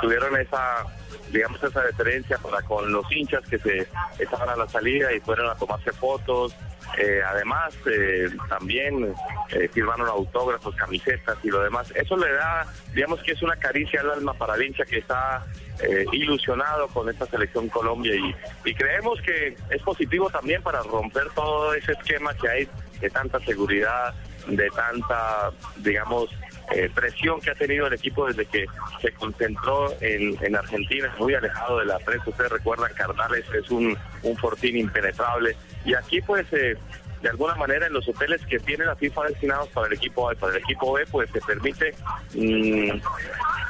tuvieron 0.00 0.36
esa 0.40 0.84
digamos 1.30 1.62
esa 1.62 1.82
deferencia 1.82 2.38
para 2.38 2.62
con 2.62 2.90
los 2.92 3.10
hinchas 3.10 3.42
que 3.48 3.58
se 3.58 3.88
estaban 4.18 4.48
a 4.48 4.56
la 4.56 4.68
salida 4.68 5.12
y 5.12 5.20
fueron 5.20 5.50
a 5.50 5.54
tomarse 5.54 5.92
fotos. 5.92 6.54
Eh, 6.98 7.20
además 7.26 7.74
eh, 7.86 8.28
también 8.48 9.14
eh, 9.50 9.68
firmaron 9.72 10.06
autógrafos 10.06 10.74
camisetas 10.76 11.36
y 11.42 11.48
lo 11.48 11.62
demás. 11.62 11.92
Eso 11.94 12.16
le 12.16 12.32
da 12.32 12.66
digamos 12.94 13.22
que 13.22 13.32
es 13.32 13.42
una 13.42 13.56
caricia 13.56 14.00
al 14.00 14.10
alma 14.10 14.34
para 14.34 14.54
el 14.54 14.64
hincha 14.64 14.84
que 14.84 14.98
está 14.98 15.44
eh, 15.80 16.04
ilusionado 16.12 16.88
con 16.88 17.08
esta 17.08 17.26
selección 17.26 17.68
Colombia 17.68 18.14
y, 18.14 18.34
y 18.68 18.74
creemos 18.74 19.20
que 19.22 19.56
es 19.70 19.82
positivo 19.82 20.30
también 20.30 20.62
para 20.62 20.82
romper 20.82 21.28
todo 21.34 21.74
ese 21.74 21.92
esquema 21.92 22.34
que 22.34 22.48
hay 22.48 22.68
de 23.00 23.10
tanta 23.10 23.40
seguridad 23.40 24.14
de 24.46 24.68
tanta 24.70 25.50
digamos 25.76 26.30
eh, 26.72 26.90
presión 26.94 27.40
que 27.40 27.50
ha 27.50 27.54
tenido 27.54 27.86
el 27.86 27.92
equipo 27.92 28.26
desde 28.26 28.46
que 28.46 28.66
se 29.00 29.12
concentró 29.12 29.92
en, 30.00 30.36
en 30.42 30.56
Argentina, 30.56 31.14
muy 31.18 31.34
alejado 31.34 31.78
de 31.80 31.86
la 31.86 31.98
prensa. 31.98 32.30
Ustedes 32.30 32.52
recuerdan, 32.52 32.92
Cardales 32.94 33.44
es 33.52 33.70
un, 33.70 33.96
un 34.22 34.36
fortín 34.36 34.78
impenetrable. 34.78 35.56
Y 35.84 35.94
aquí, 35.94 36.22
pues, 36.22 36.46
eh, 36.52 36.76
de 37.24 37.30
alguna 37.30 37.54
manera, 37.54 37.86
en 37.86 37.94
los 37.94 38.06
hoteles 38.06 38.44
que 38.44 38.58
tiene 38.58 38.84
la 38.84 38.94
FIFA 38.94 39.28
destinados 39.28 39.70
para 39.70 39.86
el 39.86 39.94
equipo 39.94 40.28
A 40.28 40.34
y 40.34 40.36
para 40.36 40.52
el 40.52 40.58
equipo 40.58 40.92
B, 40.92 41.06
pues 41.10 41.30
se 41.30 41.40
permite, 41.40 41.94
mm, 42.34 43.00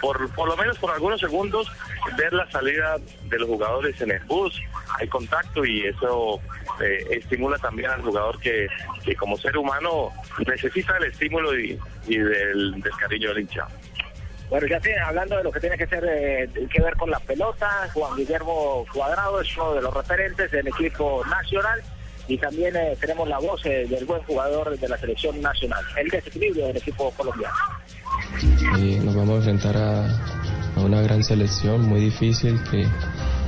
por, 0.01 0.29
por 0.35 0.49
lo 0.49 0.57
menos 0.57 0.77
por 0.79 0.91
algunos 0.91 1.21
segundos, 1.21 1.71
ver 2.19 2.33
la 2.33 2.51
salida 2.51 2.97
de 3.27 3.39
los 3.39 3.49
jugadores 3.49 4.01
en 4.01 4.11
el 4.11 4.25
bus. 4.25 4.61
Hay 4.99 5.07
contacto 5.07 5.65
y 5.65 5.87
eso 5.87 6.41
eh, 6.83 7.07
estimula 7.11 7.57
también 7.59 7.91
al 7.91 8.03
jugador 8.03 8.41
que, 8.41 8.67
que 9.05 9.15
como 9.15 9.39
ser 9.39 9.57
humano 9.57 10.11
necesita 10.49 10.97
el 10.97 11.05
estímulo 11.05 11.57
y, 11.57 11.79
y 12.09 12.19
del, 12.19 12.83
del 12.83 12.97
cariño 12.99 13.29
del 13.29 13.43
hincha. 13.43 13.69
Bueno, 14.51 14.67
ya 14.67 14.81
tiene, 14.81 14.99
hablando 14.99 15.37
de 15.37 15.45
lo 15.45 15.53
que 15.53 15.61
tiene 15.61 15.79
que 15.79 15.87
ser 15.87 16.05
eh, 16.09 16.49
que 16.69 16.83
ver 16.83 16.97
con 16.97 17.09
la 17.09 17.21
pelota, 17.21 17.89
Juan 17.95 18.17
Guillermo 18.17 18.85
Cuadrado 18.93 19.41
es 19.41 19.57
uno 19.57 19.75
de 19.75 19.83
los 19.83 19.95
referentes 19.95 20.51
del 20.51 20.67
equipo 20.67 21.23
nacional 21.27 21.81
y 22.29 22.39
también 22.39 22.75
eh, 22.77 22.97
tenemos 23.01 23.29
la 23.29 23.39
voz 23.39 23.65
eh, 23.67 23.87
del 23.89 24.05
buen 24.05 24.23
jugador 24.23 24.79
de 24.79 24.89
la 24.89 24.97
selección 24.99 25.41
nacional, 25.41 25.85
el 25.97 26.09
desequilibrio 26.09 26.67
del 26.69 26.77
equipo 26.77 27.11
colombiano. 27.13 27.55
Eh, 28.79 29.01
nos 29.03 29.15
vamos 29.15 29.31
a 29.31 29.37
enfrentar 29.51 29.77
a, 29.77 30.07
a 30.77 30.81
una 30.81 31.01
gran 31.03 31.23
selección 31.23 31.83
muy 31.83 32.01
difícil 32.01 32.59
que, 32.71 32.87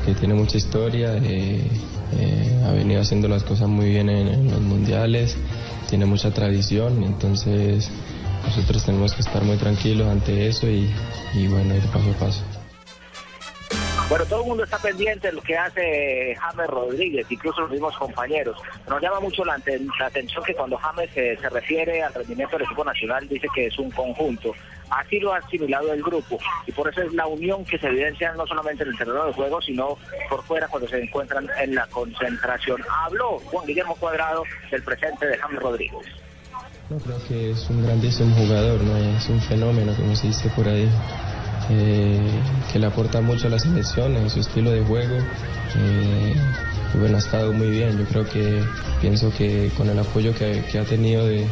que 0.05 0.15
tiene 0.15 0.35
mucha 0.35 0.57
historia, 0.57 1.17
eh, 1.17 1.63
eh, 2.19 2.63
ha 2.67 2.73
venido 2.73 3.01
haciendo 3.01 3.29
las 3.29 3.43
cosas 3.43 3.69
muy 3.69 3.89
bien 3.89 4.09
en, 4.09 4.29
en 4.29 4.51
los 4.51 4.61
mundiales, 4.61 5.37
tiene 5.89 6.07
mucha 6.07 6.31
tradición, 6.33 7.03
entonces 7.03 7.91
nosotros 8.45 8.85
tenemos 8.85 9.15
que 9.15 9.23
estar 9.23 9.43
muy 9.43 9.57
tranquilos 9.57 10.09
ante 10.09 10.47
eso 10.47 10.69
y, 10.69 10.89
y 11.35 11.49
bueno, 11.49 11.75
ir 11.75 11.83
paso 11.87 12.11
a 12.11 12.19
paso. 12.19 12.43
Bueno, 14.09 14.25
todo 14.27 14.43
el 14.43 14.47
mundo 14.47 14.63
está 14.63 14.79
pendiente 14.79 15.27
de 15.27 15.33
lo 15.33 15.43
que 15.43 15.57
hace 15.57 16.37
James 16.37 16.67
Rodríguez, 16.69 17.27
incluso 17.29 17.63
los 17.63 17.71
mismos 17.73 17.97
compañeros. 17.99 18.57
Nos 18.89 19.03
llama 19.03 19.19
mucho 19.19 19.45
la, 19.45 19.61
la 19.99 20.07
atención 20.07 20.45
que 20.45 20.55
cuando 20.55 20.77
James 20.77 21.11
eh, 21.17 21.37
se 21.41 21.49
refiere 21.49 22.05
al 22.05 22.15
rendimiento 22.15 22.57
del 22.57 22.67
equipo 22.67 22.85
nacional 22.85 23.29
dice 23.29 23.49
que 23.53 23.67
es 23.67 23.77
un 23.81 23.91
conjunto. 23.91 24.55
Así 24.91 25.19
lo 25.19 25.35
ha 25.35 25.39
asimilado 25.39 25.93
el 25.93 26.05
grupo 26.05 26.39
y 26.69 26.71
por 26.71 26.89
eso 26.89 27.03
es 27.03 27.13
la 27.15 27.27
unión 27.27 27.65
que 27.65 27.79
se 27.79 27.89
evidencia 27.89 28.33
no 28.35 28.47
solamente 28.47 28.85
en 28.85 28.91
el 28.91 28.97
terreno 28.97 29.27
de 29.27 29.33
juego, 29.33 29.61
sino 29.61 29.99
por 30.31 30.45
fuera 30.45 30.69
cuando 30.69 30.89
se 30.89 31.03
encuentran 31.03 31.49
en 31.59 31.75
la 31.75 31.89
concentración. 31.89 32.81
Habló 32.89 33.41
Juan 33.41 33.67
Guillermo 33.67 33.97
Cuadrado 33.97 34.45
del 34.71 34.85
presente 34.85 35.27
de 35.27 35.37
James 35.37 35.61
Rodríguez. 35.61 36.26
No, 36.89 36.99
creo 36.99 37.19
que 37.27 37.51
es 37.51 37.69
un 37.69 37.83
grandísimo 37.83 38.33
jugador, 38.37 38.81
¿no? 38.81 38.97
es 38.97 39.29
un 39.29 39.41
fenómeno, 39.41 39.93
como 39.97 40.15
se 40.15 40.29
dice 40.29 40.49
por 40.51 40.69
ahí, 40.69 40.89
eh, 41.69 42.21
que 42.73 42.79
le 42.79 42.87
aporta 42.87 43.21
mucho 43.21 43.49
a 43.49 43.51
la 43.51 43.59
selección 43.59 44.17
en 44.17 44.31
su 44.31 44.39
estilo 44.39 44.71
de 44.71 44.85
juego. 44.85 45.17
eh, 45.17 46.37
y 46.95 46.99
bueno, 46.99 47.17
ha 47.17 47.19
estado 47.19 47.53
muy 47.53 47.71
bien. 47.71 47.99
Yo 47.99 48.05
creo 48.05 48.25
que 48.29 48.63
pienso 49.01 49.33
que 49.37 49.73
con 49.77 49.91
el 49.91 49.99
apoyo 49.99 50.33
que, 50.33 50.79
ha 50.79 50.85
tenido 50.85 51.27
de, 51.27 51.45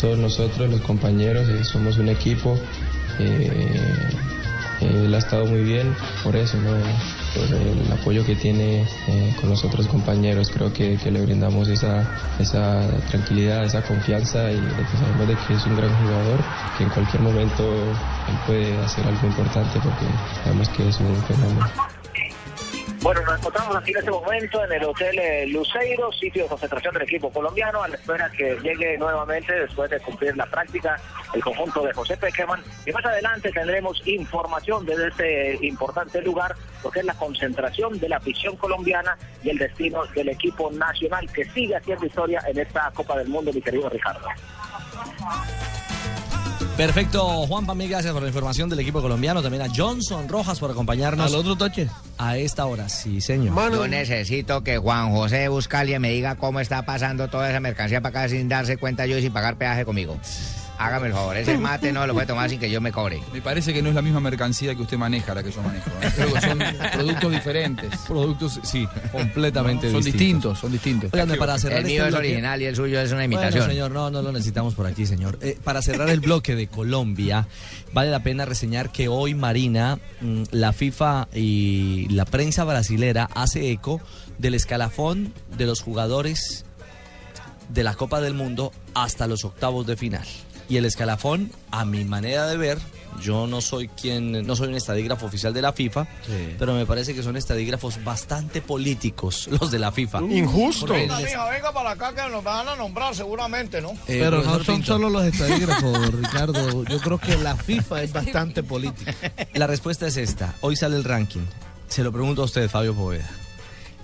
todos 0.00 0.18
nosotros, 0.18 0.70
los 0.70 0.80
compañeros, 0.80 1.46
eh, 1.50 1.62
somos 1.62 1.98
un 1.98 2.08
equipo. 2.08 2.58
él 4.80 5.14
ha 5.14 5.18
estado 5.18 5.44
muy 5.44 5.62
bien 5.62 5.94
por 6.22 6.36
eso, 6.36 6.56
¿no? 6.56 6.70
Por 7.34 7.44
el 7.44 7.92
apoyo 7.92 8.24
que 8.24 8.36
tiene 8.36 8.82
eh, 9.08 9.34
con 9.40 9.50
los 9.50 9.64
otros 9.64 9.86
compañeros. 9.88 10.50
Creo 10.52 10.72
que, 10.72 10.96
que 10.96 11.10
le 11.10 11.20
brindamos 11.22 11.68
esa, 11.68 12.04
esa 12.38 12.88
tranquilidad, 13.08 13.64
esa 13.64 13.82
confianza 13.82 14.50
y 14.52 14.56
sabemos 14.98 15.28
de 15.28 15.36
que 15.46 15.54
es 15.54 15.66
un 15.66 15.76
gran 15.76 15.94
jugador, 15.96 16.40
que 16.76 16.84
en 16.84 16.90
cualquier 16.90 17.22
momento 17.22 17.62
él 17.64 18.36
puede 18.46 18.78
hacer 18.80 19.06
algo 19.06 19.26
importante 19.26 19.80
porque 19.80 20.06
sabemos 20.42 20.68
que 20.70 20.88
es 20.88 21.00
un 21.00 21.16
fenómeno. 21.24 21.93
Bueno, 23.04 23.20
nos 23.20 23.38
encontramos 23.38 23.76
aquí 23.76 23.90
en 23.90 23.98
este 23.98 24.10
momento 24.10 24.64
en 24.64 24.72
el 24.72 24.82
Hotel 24.82 25.18
eh, 25.18 25.46
Luceiro, 25.48 26.10
sitio 26.10 26.44
de 26.44 26.48
concentración 26.48 26.94
del 26.94 27.02
equipo 27.02 27.30
colombiano, 27.30 27.82
a 27.82 27.88
la 27.88 27.96
espera 27.96 28.30
que 28.30 28.58
llegue 28.62 28.96
nuevamente 28.96 29.52
después 29.52 29.90
de 29.90 30.00
cumplir 30.00 30.34
la 30.38 30.46
práctica 30.46 30.98
el 31.34 31.42
conjunto 31.42 31.84
de 31.84 31.92
José 31.92 32.16
Peckerman. 32.16 32.62
Y 32.86 32.92
más 32.92 33.04
adelante 33.04 33.52
tendremos 33.52 34.00
información 34.06 34.86
desde 34.86 35.08
este 35.08 35.66
importante 35.66 36.22
lugar, 36.22 36.56
porque 36.82 37.00
es 37.00 37.04
la 37.04 37.12
concentración 37.12 38.00
de 38.00 38.08
la 38.08 38.16
afición 38.16 38.56
colombiana 38.56 39.18
y 39.42 39.50
el 39.50 39.58
destino 39.58 40.06
del 40.14 40.30
equipo 40.30 40.70
nacional 40.70 41.30
que 41.30 41.44
sigue 41.50 41.76
haciendo 41.76 42.06
historia 42.06 42.40
en 42.48 42.58
esta 42.58 42.90
Copa 42.92 43.18
del 43.18 43.28
Mundo, 43.28 43.52
mi 43.52 43.60
querido 43.60 43.90
Ricardo. 43.90 44.28
Perfecto, 46.76 47.46
Juanpa, 47.46 47.74
mil 47.74 47.88
gracias 47.88 48.12
por 48.12 48.22
la 48.22 48.28
información 48.28 48.68
del 48.68 48.80
equipo 48.80 49.00
colombiano. 49.00 49.42
También 49.42 49.62
a 49.62 49.68
Johnson 49.74 50.28
Rojas 50.28 50.58
por 50.58 50.70
acompañarnos. 50.70 51.26
¿Al 51.26 51.38
otro 51.38 51.56
toche? 51.56 51.88
A 52.18 52.36
esta 52.36 52.66
hora, 52.66 52.88
sí, 52.88 53.20
señor. 53.20 53.54
Yo 53.72 53.86
necesito 53.86 54.64
que 54.64 54.78
Juan 54.78 55.12
José 55.12 55.48
Buscalia 55.48 56.00
me 56.00 56.10
diga 56.10 56.34
cómo 56.34 56.60
está 56.60 56.84
pasando 56.84 57.28
toda 57.28 57.48
esa 57.48 57.60
mercancía 57.60 58.00
para 58.00 58.20
acá 58.20 58.28
sin 58.28 58.48
darse 58.48 58.76
cuenta 58.76 59.06
yo 59.06 59.16
y 59.18 59.22
sin 59.22 59.32
pagar 59.32 59.56
peaje 59.56 59.84
conmigo. 59.84 60.18
Hágame 60.76 61.06
el 61.06 61.12
favor, 61.12 61.36
ese 61.36 61.56
mate 61.56 61.92
no 61.92 62.04
lo 62.06 62.14
puede 62.14 62.26
tomar 62.26 62.50
sin 62.50 62.58
que 62.58 62.68
yo 62.68 62.80
me 62.80 62.90
cobre. 62.90 63.22
Me 63.32 63.40
parece 63.40 63.72
que 63.72 63.80
no 63.80 63.90
es 63.90 63.94
la 63.94 64.02
misma 64.02 64.18
mercancía 64.20 64.74
que 64.74 64.82
usted 64.82 64.98
maneja 64.98 65.32
la 65.34 65.42
que 65.42 65.52
yo 65.52 65.62
manejo. 65.62 65.88
¿eh? 66.02 66.10
Creo 66.16 66.32
que 66.34 66.40
son 66.40 66.58
productos 66.92 67.30
diferentes. 67.32 67.96
Productos, 68.08 68.60
sí, 68.64 68.86
completamente 69.12 69.90
Son 69.92 70.02
distintos. 70.02 70.58
distintos, 70.58 70.58
son 70.58 70.72
distintos. 70.72 71.10
Para 71.38 71.58
cerrar 71.58 71.78
El 71.78 71.84
este 71.86 71.92
mío 71.94 72.06
es 72.06 72.12
bloque- 72.14 72.26
original 72.26 72.60
y 72.62 72.64
el 72.64 72.74
suyo 72.76 73.00
es 73.00 73.12
una 73.12 73.24
imitación. 73.24 73.52
Bueno, 73.60 73.72
señor, 73.72 73.90
no, 73.92 74.10
no 74.10 74.20
lo 74.22 74.32
necesitamos 74.32 74.74
por 74.74 74.86
aquí, 74.86 75.06
señor. 75.06 75.38
Eh, 75.42 75.56
para 75.62 75.80
cerrar 75.80 76.10
el 76.10 76.20
bloque 76.20 76.56
de 76.56 76.66
Colombia, 76.66 77.46
vale 77.92 78.10
la 78.10 78.22
pena 78.24 78.44
reseñar 78.44 78.90
que 78.90 79.06
hoy 79.08 79.34
Marina, 79.34 79.98
mm, 80.20 80.42
la 80.50 80.72
FIFA 80.72 81.28
y 81.32 82.08
la 82.10 82.24
prensa 82.24 82.64
brasilera 82.64 83.28
hace 83.34 83.70
eco 83.70 84.00
del 84.38 84.54
escalafón 84.54 85.32
de 85.56 85.66
los 85.66 85.80
jugadores 85.82 86.64
de 87.68 87.84
la 87.84 87.94
Copa 87.94 88.20
del 88.20 88.34
Mundo 88.34 88.72
hasta 88.94 89.26
los 89.28 89.44
octavos 89.44 89.86
de 89.86 89.96
final. 89.96 90.24
Y 90.68 90.76
el 90.78 90.84
escalafón, 90.86 91.50
a 91.70 91.84
mi 91.84 92.04
manera 92.04 92.46
de 92.46 92.56
ver, 92.56 92.78
yo 93.20 93.46
no 93.46 93.60
soy 93.60 93.88
quien, 93.88 94.46
no 94.46 94.56
soy 94.56 94.68
un 94.68 94.74
estadígrafo 94.74 95.26
oficial 95.26 95.52
de 95.54 95.60
la 95.62 95.72
FIFA, 95.72 96.06
pero 96.58 96.74
me 96.74 96.86
parece 96.86 97.14
que 97.14 97.22
son 97.22 97.36
estadígrafos 97.36 98.02
bastante 98.02 98.60
políticos 98.62 99.46
los 99.60 99.70
de 99.70 99.78
la 99.78 99.92
FIFA. 99.92 100.20
Porque 100.20 101.06
les- 101.06 101.36
venga 101.50 101.72
para 101.72 101.90
acá 101.92 102.14
que 102.14 102.30
nos 102.30 102.42
van 102.42 102.66
a 102.68 102.76
nombrar 102.76 103.14
seguramente, 103.14 103.80
¿no? 103.80 103.90
Eh, 103.92 104.18
Pero 104.20 104.42
no 104.42 104.54
son 104.64 104.76
Pinto. 104.76 104.94
solo 104.94 105.10
los 105.10 105.24
estadígrafos, 105.32 106.12
Ricardo. 106.14 106.84
Yo 106.84 106.98
creo 107.00 107.18
que 107.18 107.36
la 107.36 107.56
FIFA 107.56 108.02
es 108.02 108.12
bastante 108.12 108.62
política. 108.62 109.14
La 109.54 109.66
respuesta 109.66 110.06
es 110.06 110.16
esta. 110.16 110.54
Hoy 110.62 110.76
sale 110.76 110.96
el 110.96 111.04
ranking. 111.04 111.42
Se 111.88 112.02
lo 112.02 112.10
pregunto 112.10 112.42
a 112.42 112.46
usted, 112.46 112.68
Fabio 112.70 112.94
Poveda. 112.94 113.28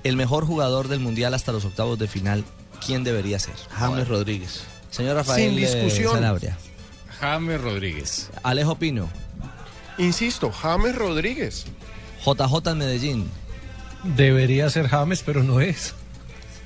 El 0.04 0.16
mejor 0.16 0.46
jugador 0.46 0.88
del 0.88 1.00
Mundial 1.00 1.34
hasta 1.34 1.52
los 1.52 1.64
octavos 1.64 1.98
de 1.98 2.06
final, 2.06 2.44
¿quién 2.84 3.02
debería 3.02 3.38
ser? 3.38 3.54
James 3.70 4.06
Rodríguez. 4.08 4.62
Señor 4.90 5.16
Rafael 5.16 5.50
Sin 5.50 5.56
discusión. 5.56 6.12
Sanabria. 6.14 6.56
James 7.20 7.60
Rodríguez. 7.60 8.30
Alejo 8.42 8.76
Pino. 8.76 9.08
Insisto, 9.98 10.50
James 10.50 10.94
Rodríguez. 10.94 11.66
JJ 12.24 12.70
en 12.70 12.78
Medellín. 12.78 13.30
Debería 14.02 14.70
ser 14.70 14.88
James, 14.88 15.22
pero 15.24 15.42
no 15.42 15.60
es. 15.60 15.94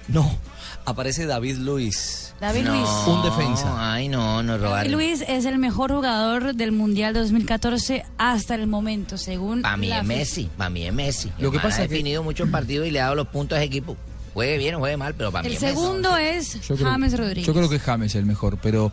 No. 0.08 0.38
Aparece 0.87 1.26
David 1.26 1.56
Luis. 1.58 2.34
David 2.40 2.62
No, 2.64 2.74
Luis. 2.74 2.88
Un 3.06 3.22
defensa. 3.22 3.92
Ay, 3.94 4.08
no, 4.08 4.42
no 4.42 4.52
David 4.52 4.64
robaron. 4.64 4.92
Luis 4.92 5.24
es 5.26 5.44
el 5.46 5.58
mejor 5.58 5.90
jugador 5.92 6.54
del 6.54 6.72
Mundial 6.72 7.14
2014 7.14 8.04
hasta 8.18 8.54
el 8.54 8.66
momento, 8.66 9.16
según 9.16 9.62
Para 9.62 9.76
mí 9.78 9.88
la 9.88 10.00
es. 10.00 10.04
Messi, 10.04 10.50
para 10.56 10.70
mí 10.70 10.87
es 10.87 10.92
Messi. 10.92 11.32
Lo 11.38 11.50
que 11.50 11.56
El 11.56 11.62
pasa 11.62 11.80
ha 11.80 11.82
es 11.84 11.88
que- 11.88 11.94
definido 11.94 12.22
muchos 12.22 12.50
partidos 12.50 12.87
y 12.87 12.90
le 12.90 13.00
ha 13.00 13.04
dado 13.04 13.14
los 13.16 13.28
puntos 13.28 13.56
a 13.56 13.60
ese 13.62 13.66
equipo. 13.66 13.96
Juegue 14.34 14.58
bien 14.58 14.74
o 14.74 14.78
juegue 14.80 14.96
mal, 14.96 15.14
pero 15.16 15.30
para 15.32 15.42
mí 15.42 15.48
El 15.48 15.54
es 15.56 15.62
Messi. 15.62 15.74
segundo 15.74 16.16
es 16.16 16.60
Yo 16.68 16.74
creo- 16.76 16.88
James 16.90 17.16
Rodríguez. 17.16 17.46
Yo 17.46 17.54
creo 17.54 17.68
que 17.68 17.78
James 17.78 18.10
es 18.12 18.16
el 18.16 18.26
mejor, 18.26 18.58
pero 18.60 18.92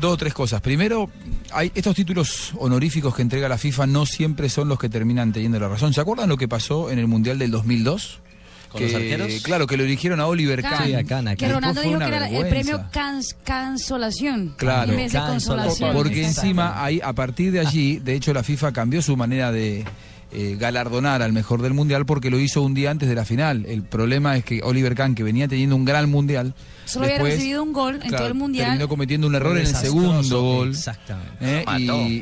dos 0.00 0.12
o 0.14 0.16
tres 0.16 0.34
cosas. 0.34 0.60
Primero, 0.60 1.08
hay 1.52 1.70
estos 1.74 1.94
títulos 1.94 2.52
honoríficos 2.58 3.14
que 3.14 3.22
entrega 3.22 3.48
la 3.48 3.58
FIFA 3.58 3.86
no 3.86 4.06
siempre 4.06 4.48
son 4.48 4.68
los 4.68 4.78
que 4.78 4.88
terminan 4.88 5.32
teniendo 5.32 5.58
la 5.60 5.68
razón. 5.68 5.94
¿Se 5.94 6.00
acuerdan 6.00 6.28
lo 6.28 6.36
que 6.36 6.48
pasó 6.48 6.90
en 6.90 6.98
el 6.98 7.06
Mundial 7.06 7.38
del 7.38 7.50
2002? 7.52 8.18
¿Con 8.70 8.80
que, 8.80 8.86
los 8.86 8.94
arqueros? 8.96 9.42
Claro, 9.44 9.66
que 9.68 9.76
lo 9.76 9.84
eligieron 9.84 10.18
a 10.18 10.26
Oliver 10.26 10.60
Kahn. 10.60 10.86
Sí, 10.86 10.94
a 10.96 11.04
Kahn, 11.04 11.28
a 11.28 11.36
que. 11.36 11.48
Ronaldo 11.48 11.80
dijo 11.80 11.96
que 12.00 12.04
era 12.06 12.28
el 12.28 12.48
premio 12.48 12.82
cans- 12.90 13.36
cansolación. 13.44 14.54
Claro. 14.56 14.90
En 14.90 14.96
vez 14.98 15.12
de 15.12 15.20
consolación. 15.20 15.92
Porque 15.94 16.24
encima, 16.26 16.82
ahí, 16.84 17.00
a 17.02 17.12
partir 17.12 17.52
de 17.52 17.60
allí, 17.60 17.98
de 17.98 18.14
hecho, 18.16 18.34
la 18.34 18.42
FIFA 18.42 18.72
cambió 18.72 19.00
su 19.00 19.16
manera 19.16 19.52
de 19.52 19.84
eh, 20.34 20.56
galardonar 20.58 21.22
al 21.22 21.32
mejor 21.32 21.62
del 21.62 21.74
mundial 21.74 22.06
porque 22.06 22.28
lo 22.28 22.40
hizo 22.40 22.60
un 22.62 22.74
día 22.74 22.90
antes 22.90 23.08
de 23.08 23.14
la 23.14 23.24
final. 23.24 23.66
El 23.66 23.82
problema 23.82 24.36
es 24.36 24.44
que 24.44 24.62
Oliver 24.62 24.94
Kahn, 24.94 25.14
que 25.14 25.22
venía 25.22 25.46
teniendo 25.46 25.76
un 25.76 25.84
gran 25.84 26.10
mundial, 26.10 26.54
Solo 26.86 27.04
había 27.04 27.14
después, 27.14 27.34
recibido 27.34 27.62
un 27.62 27.72
gol 27.72 27.94
en 27.94 28.00
claro, 28.00 28.16
todo 28.16 28.26
el 28.26 28.34
mundial. 28.34 28.66
terminó 28.66 28.88
cometiendo 28.88 29.26
un 29.26 29.34
error 29.34 29.56
en 29.56 29.66
el 29.66 29.74
segundo 29.74 30.42
gol. 30.42 30.70
Exactamente. 30.70 31.36
¿eh? 31.40 31.64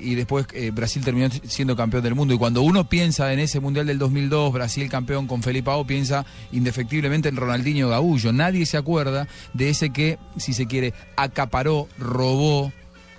Y, 0.03 0.15
después 0.15 0.47
eh, 0.53 0.71
Brasil 0.71 1.03
terminó 1.03 1.29
siendo 1.45 1.75
campeón 1.75 2.03
del 2.03 2.15
mundo. 2.15 2.35
Y 2.35 2.39
cuando 2.39 2.63
uno 2.63 2.89
piensa 2.89 3.33
en 3.33 3.39
ese 3.39 3.61
Mundial 3.61 3.87
del 3.87 3.99
2002, 3.99 4.53
Brasil 4.53 4.89
campeón 4.89 5.27
con 5.27 5.43
Felipe 5.43 5.67
Pau, 5.67 5.87
piensa 5.87 6.27
indefectiblemente 6.53 7.29
en 7.29 7.37
Ronaldinho 7.37 7.89
Gaullo. 7.89 8.33
Nadie 8.33 8.67
se 8.67 8.77
acuerda 8.77 9.27
de 9.55 9.71
ese 9.71 9.91
que, 9.91 10.19
si 10.37 10.53
se 10.53 10.67
quiere, 10.67 10.93
acaparó, 11.17 11.89
robó 11.99 12.73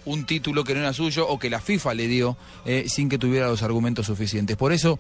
un 0.06 0.26
título 0.26 0.64
que 0.64 0.74
no 0.74 0.82
era 0.82 0.94
suyo 0.94 1.28
o 1.28 1.40
que 1.40 1.50
la 1.50 1.60
FIFA 1.60 1.94
le 1.94 2.08
dio 2.08 2.38
eh, 2.66 2.86
sin 2.88 3.10
que 3.10 3.18
tuviera 3.18 3.48
los 3.48 3.64
argumentos 3.64 4.06
suficientes. 4.06 4.58
Por 4.58 4.74
eso, 4.74 5.00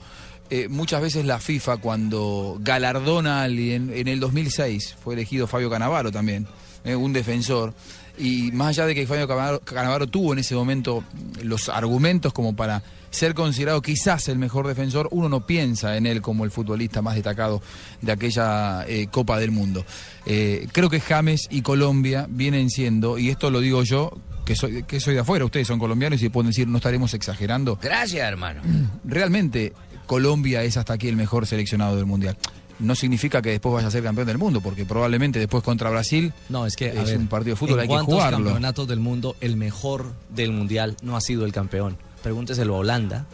eh, 0.50 0.68
muchas 0.70 1.02
veces 1.02 1.26
la 1.26 1.39
FIFA 1.39 1.78
cuando 1.78 2.58
galardona 2.60 3.42
a 3.42 3.44
alguien, 3.44 3.92
en 3.94 4.08
el 4.08 4.20
2006 4.20 4.96
fue 5.04 5.16
elegido 5.16 5.48
Fabio 5.48 5.70
Canavaro 5.70 6.12
también, 6.12 6.48
eh, 6.84 6.96
un 6.96 7.13
defensor, 7.13 7.74
y 8.18 8.52
más 8.52 8.70
allá 8.70 8.86
de 8.86 8.94
que 8.94 9.08
Fabio 9.08 9.28
Canavaro, 9.28 10.08
tuvo 10.08 10.34
en 10.34 10.39
ese 10.39 10.54
momento 10.54 11.04
los 11.42 11.68
argumentos 11.70 12.32
como 12.32 12.56
para 12.56 12.84
ser 13.10 13.34
considerado 13.34 13.82
quizás 13.82 14.28
el 14.28 14.38
mejor 14.38 14.68
defensor, 14.68 15.08
uno 15.12 15.30
no 15.30 15.48
piensa 15.48 15.98
en 15.98 16.06
él 16.06 16.22
como 16.22 16.46
el 16.46 16.52
futbolista 16.52 17.02
más 17.02 17.16
destacado 17.16 17.62
de 18.02 18.12
aquella 18.12 18.86
Copa 19.10 19.39
del 19.39 19.50
Mundo. 19.50 19.84
Creo 20.26 20.89
que 20.92 21.00
James 21.00 21.48
y 21.50 21.63
Colombia 21.63 22.28
vienen 22.30 22.70
siendo, 22.70 23.18
y 23.18 23.30
esto 23.30 23.50
lo 23.50 23.62
digo 23.62 23.82
yo, 23.82 24.12
que 24.45 24.56
soy, 24.56 24.84
que 24.84 24.99
soy 24.99 25.13
de 25.13 25.21
afuera, 25.21 25.45
ustedes 25.45 25.67
son 25.67 25.79
colombianos 25.79 26.21
y 26.21 26.29
pueden 26.29 26.49
decir, 26.49 26.67
no 26.67 26.77
estaremos 26.77 27.13
exagerando. 27.13 27.77
Gracias, 27.82 28.27
hermano. 28.27 28.62
Realmente 29.03 29.73
Colombia 30.06 30.63
es 30.63 30.77
hasta 30.77 30.93
aquí 30.93 31.08
el 31.08 31.15
mejor 31.15 31.47
seleccionado 31.47 31.95
del 31.95 32.06
Mundial. 32.06 32.38
No 32.79 32.95
significa 32.95 33.41
que 33.41 33.51
después 33.51 33.73
vaya 33.73 33.88
a 33.88 33.91
ser 33.91 34.03
campeón 34.03 34.27
del 34.27 34.38
mundo, 34.38 34.60
porque 34.60 34.86
probablemente 34.86 35.39
después 35.39 35.63
contra 35.63 35.89
Brasil 35.91 36.34
No, 36.49 36.65
es 36.65 36.75
que 36.75 36.88
es 36.88 37.06
ver, 37.06 37.17
un 37.17 37.27
partido 37.27 37.53
de 37.53 37.60
fútbol, 37.60 37.79
¿en 37.79 37.91
hay 37.91 37.97
que 37.97 38.03
jugarlo. 38.03 38.38
campeonatos 38.45 38.88
del 38.88 38.99
mundo 38.99 39.36
el 39.41 39.56
mejor 39.58 40.13
del 40.29 40.51
mundial 40.51 40.97
no 41.01 41.15
ha 41.15 41.21
sido 41.21 41.45
el 41.45 41.51
campeón? 41.53 41.97
Pregúnteselo 42.23 42.75
a 42.75 42.79
Holanda 42.79 43.25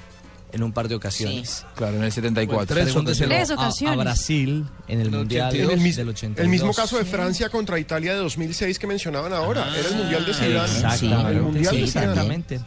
en 0.52 0.64
un 0.64 0.72
par 0.74 0.88
de 0.88 0.96
ocasiones. 0.96 1.66
Claro, 1.76 1.98
en 1.98 2.04
el 2.04 2.12
74. 2.12 2.76
Pregúnteselo 2.76 3.30
Tres 3.30 3.50
a- 3.52 3.54
ocasiones. 3.54 4.00
A, 4.00 4.04
Brasil 4.04 4.66
en 4.88 5.02
el 5.02 5.12
mundial 5.12 5.56
En 5.56 5.70
el, 5.70 5.80
mis- 5.80 5.96
del 5.96 6.10
82. 6.10 6.44
el 6.44 6.50
mismo 6.50 6.74
caso 6.74 6.98
de 6.98 7.06
Francia 7.06 7.50
contra 7.50 7.78
Italia 7.80 8.14
de 8.14 8.20
2006 8.20 8.80
que 8.80 8.88
mencionaban 8.88 9.32
ahora. 9.34 9.68
Era 9.78 9.88
el 9.90 9.96
Mundial 9.96 10.26
de 10.26 10.34
Zidane. 10.34 10.74
Exactamente. 10.74 11.32
El 11.32 11.42
Mundial 11.42 11.76
sí, 11.76 11.82
de 11.82 11.88
Zidane. 11.88 12.06
exactamente. 12.08 12.60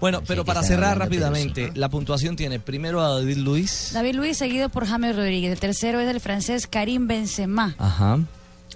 Bueno, 0.00 0.22
pero 0.26 0.44
para 0.44 0.62
cerrar 0.62 0.98
rápidamente, 0.98 1.70
la 1.74 1.88
puntuación 1.88 2.36
tiene 2.36 2.60
primero 2.60 3.00
a 3.00 3.14
David 3.14 3.38
Luis. 3.38 3.90
David 3.94 4.14
Luis 4.14 4.36
seguido 4.36 4.68
por 4.68 4.86
James 4.86 5.16
Rodríguez. 5.16 5.52
El 5.52 5.58
tercero 5.60 6.00
es 6.00 6.08
el 6.10 6.20
francés 6.20 6.66
Karim 6.66 7.06
Benzema. 7.06 7.74
Ajá. 7.78 8.18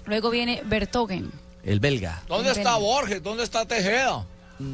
Luego 0.07 0.31
viene 0.31 0.63
Bertogen. 0.65 1.31
El 1.63 1.79
belga. 1.79 2.23
¿Dónde 2.27 2.51
está 2.51 2.75
Borges? 2.77 3.21
¿Dónde 3.21 3.43
está 3.43 3.65
Tejeda? 3.67 4.25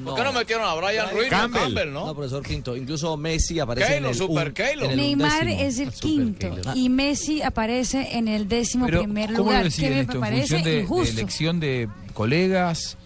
¿Por 0.06 0.16
qué 0.16 0.24
no 0.24 0.34
metieron 0.34 0.66
a 0.68 0.74
Brian 0.76 1.10
Ruiz? 1.12 1.30
Campbell, 1.30 1.92
No, 1.94 2.06
¿no? 2.08 2.16
profesor 2.16 2.44
Quinto. 2.44 2.76
Incluso 2.76 3.16
Messi 3.18 3.60
aparece 3.60 3.98
en 3.98 4.06
el 4.06 4.16
Super 4.16 4.48
un- 4.50 4.54
Keylor. 4.54 4.86
en 4.86 4.92
el 4.92 4.98
Neymar 4.98 5.42
undécimo. 5.44 5.62
es 5.68 5.80
el 5.80 5.94
Super 5.94 6.00
quinto 6.10 6.52
y 6.76 6.90
Messi 6.90 7.42
aparece 7.42 8.18
en 8.18 8.28
el 8.28 8.48
décimo 8.48 8.86
Pero, 8.86 9.00
primer 9.02 9.28
¿cómo 9.34 9.52
lugar. 9.52 9.64
me 9.64 9.68
esto? 9.68 10.14
¿En 10.14 10.20
parece 10.20 10.86
función 10.86 11.06
de, 11.06 11.10
elección 11.12 11.60
de 11.60 11.90
colegas? 12.14 12.98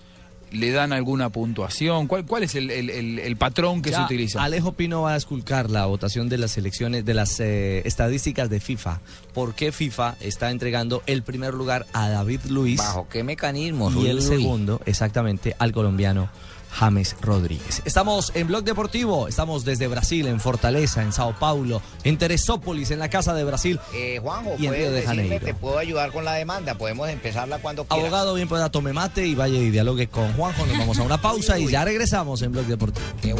¿Le 0.52 0.72
dan 0.72 0.91
alguna 0.91 1.30
puntuación? 1.30 2.08
¿Cuál, 2.08 2.26
cuál 2.26 2.44
es 2.44 2.56
el, 2.56 2.72
el- 2.72 2.89
el- 2.89 3.20
el 3.20 3.38
patrón 3.38 3.82
que 3.82 3.91
Ya, 3.91 4.00
se 4.00 4.04
utiliza? 4.04 4.44
Alejo 4.44 4.74
Pino 4.74 5.04
va 5.04 5.13
a 5.13 5.15
esculcar 5.15 5.70
la 5.70 5.86
votación 5.86 6.28
de 6.28 6.38
las 6.38 6.58
elecciones, 6.58 7.06
de 7.06 7.13
las 7.13 7.39
eh, 7.39 7.82
estadísticas 7.86 8.50
de 8.50 8.60
FIFA. 8.60 9.00
¿Por 9.34 9.56
qué 9.56 9.72
FIFA 9.72 10.17
está 10.20 10.52
entregando 10.52 11.04
el 11.06 11.24
primer 11.24 11.54
lugar 11.54 11.86
a 11.94 12.10
David 12.10 12.41
Luis 12.50 12.80
¿Bajo 12.80 13.08
qué 13.10 13.24
mecanismo? 13.24 13.91
y 14.02 14.08
el 14.08 14.22
segundo, 14.22 14.82
exactamente, 14.86 15.56
al 15.58 15.72
colombiano 15.72 16.28
James 16.72 17.16
Rodríguez? 17.22 17.82
Estamos 17.86 18.32
en 18.36 18.48
Blog 18.48 18.64
Deportivo, 18.64 19.28
estamos 19.28 19.66
desde 19.66 19.88
Brasil, 19.88 20.28
en 20.28 20.40
Fortaleza, 20.40 21.04
en 21.04 21.12
Sao 21.14 21.38
Paulo, 21.38 21.82
en 22.04 22.18
Teresópolis, 22.18 22.92
en 22.92 23.00
la 23.00 23.10
Casa 23.10 23.34
de 23.34 23.44
Brasil. 23.44 23.80
Eh, 23.94 24.20
Juanjo, 24.22 24.56
Y 24.58 24.68
en 24.68 24.74
Río 24.74 24.86
de 24.92 24.92
decirme, 25.02 25.24
Janeiro. 25.24 25.46
te 25.46 25.54
puedo 25.54 25.78
ayudar 25.78 26.12
con 26.12 26.26
la 26.26 26.34
demanda. 26.34 26.76
Podemos 26.76 27.10
empezarla 27.10 27.60
cuando 27.60 27.86
quieras. 27.86 28.06
Abogado, 28.06 28.34
bien 28.36 28.48
pueda 28.48 28.70
tome 28.72 28.94
mate 28.94 29.26
y 29.28 29.36
vaya 29.36 29.58
y 29.60 29.70
dialogue 29.70 30.08
con 30.08 30.32
Juanjo. 30.34 30.66
Nos 30.66 30.78
vamos 30.78 30.98
a 31.00 31.04
una 31.04 31.22
pausa 31.22 31.60
y 31.60 31.68
ya 31.68 31.84
regresamos 31.86 32.42
en 32.42 32.52
Blog 32.52 32.66
Deportivo. 32.66 33.38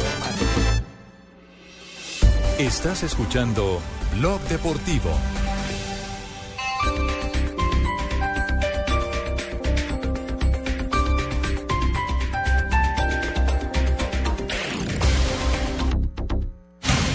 Estás 2.58 3.02
escuchando 3.02 3.80
Blog 4.18 4.40
Deportivo. 4.42 5.10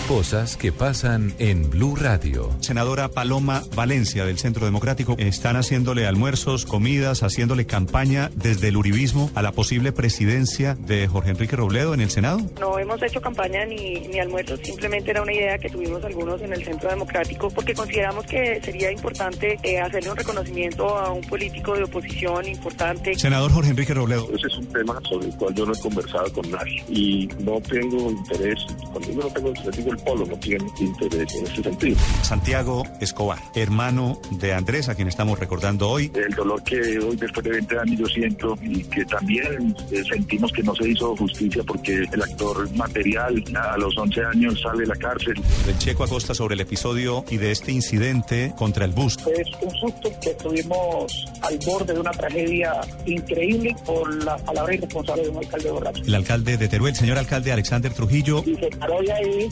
Cosas 0.08 0.56
que 0.56 0.72
pasan 0.72 1.34
en 1.38 1.70
Blue 1.70 1.98
Radio. 1.98 2.50
Senadora 2.62 3.10
Paloma 3.10 3.64
Valencia 3.76 4.24
del 4.24 4.38
Centro 4.38 4.66
Democrático 4.66 5.18
están 5.18 5.58
haciéndole 5.58 6.08
almuerzos, 6.08 6.66
comidas, 6.66 7.24
haciéndole 7.24 7.66
campaña 7.66 8.32
desde 8.34 8.70
el 8.70 8.78
uribismo 8.78 9.30
a 9.36 9.42
la 9.42 9.52
posible 9.52 9.92
presidencia 9.92 10.76
de 10.76 11.10
Jorge 11.10 11.32
Enrique 11.32 11.58
Robledo 11.58 11.94
en 11.94 12.00
el 12.00 12.10
Senado. 12.10 12.40
No 12.58 12.80
hemos 12.80 13.04
hecho 13.04 13.20
campaña 13.20 13.66
ni, 13.66 13.96
ni 14.08 14.18
almuerzos, 14.20 14.62
simplemente 14.64 15.12
era 15.12 15.22
una 15.22 15.34
idea 15.34 15.58
que 15.58 15.70
tuvimos 15.70 16.02
algunos 16.06 16.42
en 16.42 16.54
el 16.54 16.64
Centro 16.64 16.90
Democrático 16.90 17.50
porque 17.50 17.74
consideramos 17.74 18.26
que 18.28 18.62
sería 18.64 18.90
importante 18.90 19.60
eh, 19.62 19.78
hacerle 19.82 20.12
un 20.12 20.18
reconocimiento 20.18 20.88
a 20.98 21.12
un 21.12 21.22
político 21.28 21.76
de 21.76 21.84
oposición 21.84 22.48
importante. 22.48 23.14
Senador 23.16 23.52
Jorge 23.52 23.72
Enrique 23.72 23.94
Robledo. 23.94 24.30
Ese 24.34 24.48
es 24.48 24.58
un 24.58 24.68
tema 24.68 25.02
sobre 25.10 25.28
el 25.28 25.36
cual 25.36 25.54
yo 25.54 25.66
no 25.66 25.74
he 25.74 25.80
conversado 25.80 26.32
con 26.32 26.50
nadie 26.50 26.82
y 26.88 27.28
no 27.40 27.60
tengo 27.60 28.10
interés, 28.10 28.66
cuando 28.94 29.10
digo 29.10 29.24
no 29.24 29.30
tengo 29.32 29.50
interés, 29.50 29.76
digo 29.76 29.97
el 29.98 30.04
polo 30.04 30.26
no 30.26 30.38
tiene 30.38 30.66
interés 30.80 31.36
en 31.36 31.46
ese 31.46 31.64
sentido. 31.64 31.98
Santiago 32.22 32.84
Escobar, 33.02 33.40
hermano 33.56 34.20
de 34.32 34.54
Andrés, 34.54 34.90
a 34.90 34.96
quien 34.96 35.08
estamos 35.08 35.40
recordando 35.40 35.90
hoy. 35.90 36.12
El 36.14 36.34
dolor 36.36 36.64
que 36.64 37.00
hoy 37.00 37.16
después 37.16 37.44
de 37.44 37.52
20 37.52 37.80
años 37.80 38.00
yo 38.00 38.06
siento 38.08 38.58
y 38.62 38.84
que 38.84 39.06
también 39.06 39.76
eh, 39.92 40.04
sentimos 40.10 40.52
que 40.52 40.64
no 40.64 40.76
se 40.76 40.90
hizo 40.90 41.16
justicia 41.16 41.64
porque 41.66 42.04
el 42.12 42.22
actor 42.22 42.70
material 42.76 43.44
a 43.56 43.78
los 43.78 43.98
11 43.98 44.24
años 44.26 44.62
sale 44.62 44.82
de 44.82 44.88
la 44.88 44.96
cárcel. 44.96 45.36
Del 45.66 45.78
Checo 45.78 46.04
Acosta 46.04 46.34
sobre 46.34 46.56
el 46.56 46.62
episodio 46.62 47.26
y 47.30 47.38
de 47.38 47.52
este 47.52 47.72
incidente 47.72 48.54
contra 48.58 48.86
el 48.86 48.92
bus. 48.92 49.18
Es 49.28 49.48
un 49.62 49.72
susto 49.72 50.12
que 50.22 50.32
estuvimos 50.32 51.26
al 51.42 51.58
borde 51.66 51.94
de 51.94 52.00
una 52.00 52.12
tragedia 52.12 52.74
increíble 53.06 53.76
por 53.86 54.24
la 54.24 54.38
palabra 54.38 54.76
irresponsable 54.76 55.24
de 55.24 55.30
un 55.30 55.38
alcalde 55.38 55.72
borracho. 55.72 56.04
El 56.06 56.16
alcalde 56.16 56.58
de 56.58 56.68
Teruel, 56.68 56.96
señor 56.96 57.18
alcalde 57.18 57.52
Alexander 57.52 57.94
Trujillo. 57.94 58.44
Y 58.46 58.56
se 58.56 58.70
paró 58.78 59.02
de 59.02 59.12
ahí, 59.12 59.48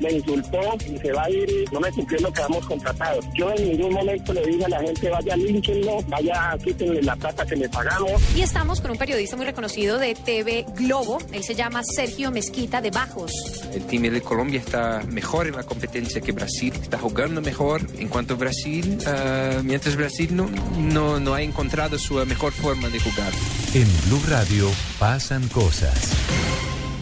me 0.00 0.12
insultó 0.12 0.60
y 0.86 0.98
se 0.98 1.12
va 1.12 1.24
a 1.24 1.30
ir, 1.30 1.64
no 1.72 1.80
me 1.80 1.90
cumplió 1.92 2.20
lo 2.20 2.32
que 2.32 2.42
habíamos 2.42 2.66
contratado. 2.66 3.20
Yo 3.34 3.52
en 3.52 3.68
ningún 3.70 3.92
momento 3.92 4.32
le 4.32 4.46
dije 4.46 4.64
a 4.64 4.68
la 4.68 4.80
gente, 4.80 5.10
vaya, 5.10 5.36
línchenlo, 5.36 6.02
vaya, 6.08 6.56
quítenle 6.62 7.02
la 7.02 7.16
plata 7.16 7.44
que 7.46 7.56
le 7.56 7.68
pagamos. 7.68 8.12
Y 8.36 8.42
estamos 8.42 8.80
con 8.80 8.90
un 8.90 8.98
periodista 8.98 9.36
muy 9.36 9.46
reconocido 9.46 9.98
de 9.98 10.14
TV 10.14 10.66
Globo. 10.76 11.18
Él 11.32 11.42
se 11.42 11.54
llama 11.54 11.82
Sergio 11.84 12.30
Mezquita 12.30 12.80
de 12.80 12.90
Bajos. 12.90 13.32
El 13.72 13.84
team 13.86 14.02
de 14.02 14.20
Colombia 14.20 14.60
está 14.60 15.02
mejor 15.08 15.46
en 15.46 15.56
la 15.56 15.62
competencia 15.62 16.20
que 16.20 16.32
Brasil, 16.32 16.72
está 16.80 16.98
jugando 16.98 17.40
mejor 17.40 17.82
en 17.98 18.08
cuanto 18.08 18.34
a 18.34 18.36
Brasil, 18.36 18.98
ah, 19.06 19.60
mientras 19.62 19.96
Brasil 19.96 20.34
no, 20.34 20.48
no, 20.78 21.20
no 21.20 21.34
ha 21.34 21.42
encontrado 21.42 21.98
su 21.98 22.14
mejor 22.26 22.52
forma 22.52 22.88
de 22.88 23.00
jugar. 23.00 23.32
En 23.74 23.88
Blue 24.06 24.22
Radio 24.28 24.70
pasan 24.98 25.48
cosas. 25.48 26.12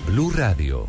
Blue 0.06 0.30
Radio, 0.30 0.88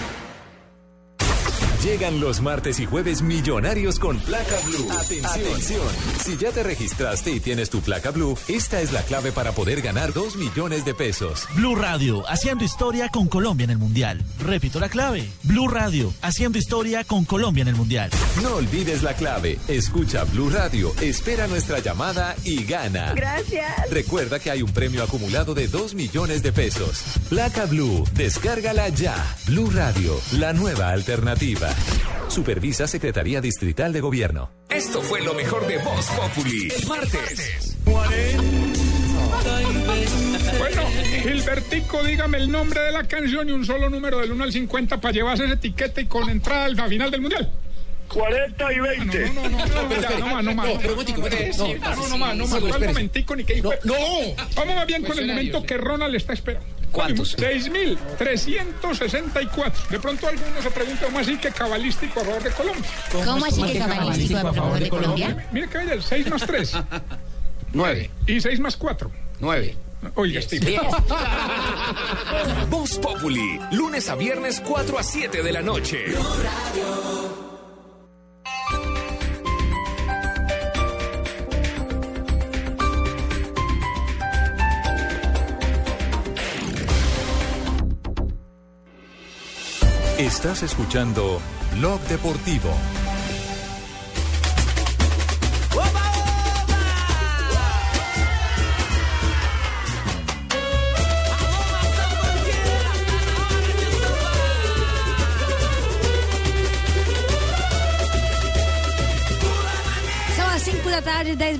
Llegan 1.83 2.19
los 2.19 2.41
martes 2.41 2.79
y 2.79 2.85
jueves 2.85 3.23
millonarios 3.23 3.97
con 3.97 4.19
placa 4.19 4.55
blue. 4.67 4.87
Atención. 4.91 5.81
Si 6.23 6.37
ya 6.37 6.51
te 6.51 6.61
registraste 6.61 7.31
y 7.31 7.39
tienes 7.39 7.71
tu 7.71 7.81
placa 7.81 8.11
blue, 8.11 8.37
esta 8.47 8.81
es 8.81 8.91
la 8.91 9.01
clave 9.01 9.31
para 9.31 9.51
poder 9.53 9.81
ganar 9.81 10.13
2 10.13 10.35
millones 10.35 10.85
de 10.85 10.93
pesos. 10.93 11.47
Blue 11.55 11.73
Radio, 11.73 12.23
haciendo 12.29 12.63
historia 12.63 13.09
con 13.09 13.27
Colombia 13.27 13.63
en 13.63 13.71
el 13.71 13.77
Mundial. 13.79 14.23
Repito 14.39 14.79
la 14.79 14.89
clave. 14.89 15.27
Blue 15.41 15.67
Radio, 15.67 16.13
haciendo 16.21 16.59
historia 16.59 17.03
con 17.03 17.25
Colombia 17.25 17.63
en 17.63 17.69
el 17.69 17.75
Mundial. 17.75 18.11
No 18.43 18.57
olvides 18.57 19.01
la 19.01 19.15
clave. 19.15 19.57
Escucha 19.67 20.23
Blue 20.25 20.51
Radio, 20.51 20.93
espera 21.01 21.47
nuestra 21.47 21.79
llamada 21.79 22.35
y 22.43 22.63
gana. 22.63 23.13
Gracias. 23.15 23.89
Recuerda 23.89 24.37
que 24.37 24.51
hay 24.51 24.61
un 24.61 24.71
premio 24.71 25.01
acumulado 25.01 25.55
de 25.55 25.67
2 25.67 25.95
millones 25.95 26.43
de 26.43 26.51
pesos. 26.51 27.01
Placa 27.27 27.65
Blue, 27.65 28.07
descárgala 28.13 28.89
ya. 28.89 29.15
Blue 29.47 29.71
Radio, 29.71 30.21
la 30.33 30.53
nueva 30.53 30.91
alternativa. 30.91 31.70
Supervisa 32.29 32.87
Secretaría 32.87 33.41
Distrital 33.41 33.91
de 33.91 33.99
Gobierno. 34.01 34.51
Esto 34.69 35.01
fue 35.01 35.21
lo 35.21 35.33
mejor 35.33 35.67
de 35.67 35.77
Voz 35.79 36.05
Populi. 36.07 36.69
El 36.75 36.87
martes. 36.87 37.77
Bueno, 40.57 40.83
Gilbertico, 41.23 42.03
dígame 42.03 42.37
el 42.37 42.51
nombre 42.51 42.81
de 42.81 42.91
la 42.91 43.03
canción 43.03 43.49
y 43.49 43.51
un 43.51 43.65
solo 43.65 43.89
número 43.89 44.19
del 44.19 44.31
1 44.31 44.43
al 44.43 44.51
50 44.51 45.01
para 45.01 45.13
llevarse 45.13 45.45
esa 45.45 45.53
etiqueta 45.55 46.01
y 46.01 46.05
con 46.05 46.29
entrada 46.29 46.65
al 46.65 46.89
final 46.89 47.11
del 47.11 47.21
mundial. 47.21 47.51
40 48.07 48.73
y 48.73 48.79
20. 48.79 49.19
No, 49.33 49.33
no, 49.33 49.49
no, 49.49 49.65
no, 49.65 49.83
no, 49.89 50.01
ya, 50.01 50.19
no 50.19 50.27
más, 50.27 50.43
no 50.43 50.53
más. 50.53 50.67
No, 50.67 50.79
pero 50.81 50.93
un 50.93 50.97
momentico, 50.99 51.19
no, 51.21 51.27
espérese. 51.27 51.79
no, 51.79 51.95
no, 51.95 52.07
no 52.09 52.17
más, 52.17 52.35
no 52.35 52.45
Sí, 52.45 52.51
más. 52.51 52.59
sí, 52.61 52.67
¿Cuál 52.67 52.71
espérese. 52.83 52.87
momentico 52.87 53.35
ni 53.35 53.43
qué? 53.45 53.61
No, 53.61 53.69
no. 53.85 53.93
Vamos 54.55 54.75
más 54.75 54.87
bien 54.87 55.03
con 55.03 55.17
el 55.17 55.27
momento 55.27 55.63
que 55.63 55.77
Ronald 55.77 56.15
está 56.15 56.33
esperando. 56.33 56.67
¿Cuántos? 56.91 57.37
6.364. 57.37 59.87
De 59.89 59.99
pronto 59.99 60.27
algunos 60.27 60.63
se 60.63 60.71
preguntan 60.71 61.05
cómo 61.05 61.19
así 61.19 61.37
que 61.37 61.51
cabalístico 61.51 62.19
a 62.19 62.23
favor 62.23 62.43
de 62.43 62.51
Colombia. 62.51 62.89
¿Cómo 63.11 63.45
así 63.45 63.63
que 63.63 63.79
cabalístico 63.79 64.47
a 64.47 64.53
favor 64.53 64.79
de 64.79 64.89
Colombia? 64.89 65.47
Mire 65.51 65.69
que 65.69 65.77
hay 65.77 65.89
el 65.89 66.03
6 66.03 66.29
más 66.29 66.45
3. 66.45 66.73
9. 67.73 68.11
Y 68.27 68.41
6 68.41 68.59
más 68.59 68.77
4. 68.77 69.11
9. 69.39 69.75
Oiga, 70.15 70.41
Steve. 70.41 70.79
Voz 72.69 72.97
Populi, 72.97 73.59
lunes 73.71 74.09
a 74.09 74.15
viernes 74.15 74.59
4 74.65 74.97
a 74.97 75.03
7 75.03 75.43
de 75.43 75.51
la 75.51 75.61
noche. 75.61 76.05
Estás 90.31 90.63
escuchando 90.63 91.41
Blog 91.75 91.99
Deportivo. 92.07 92.69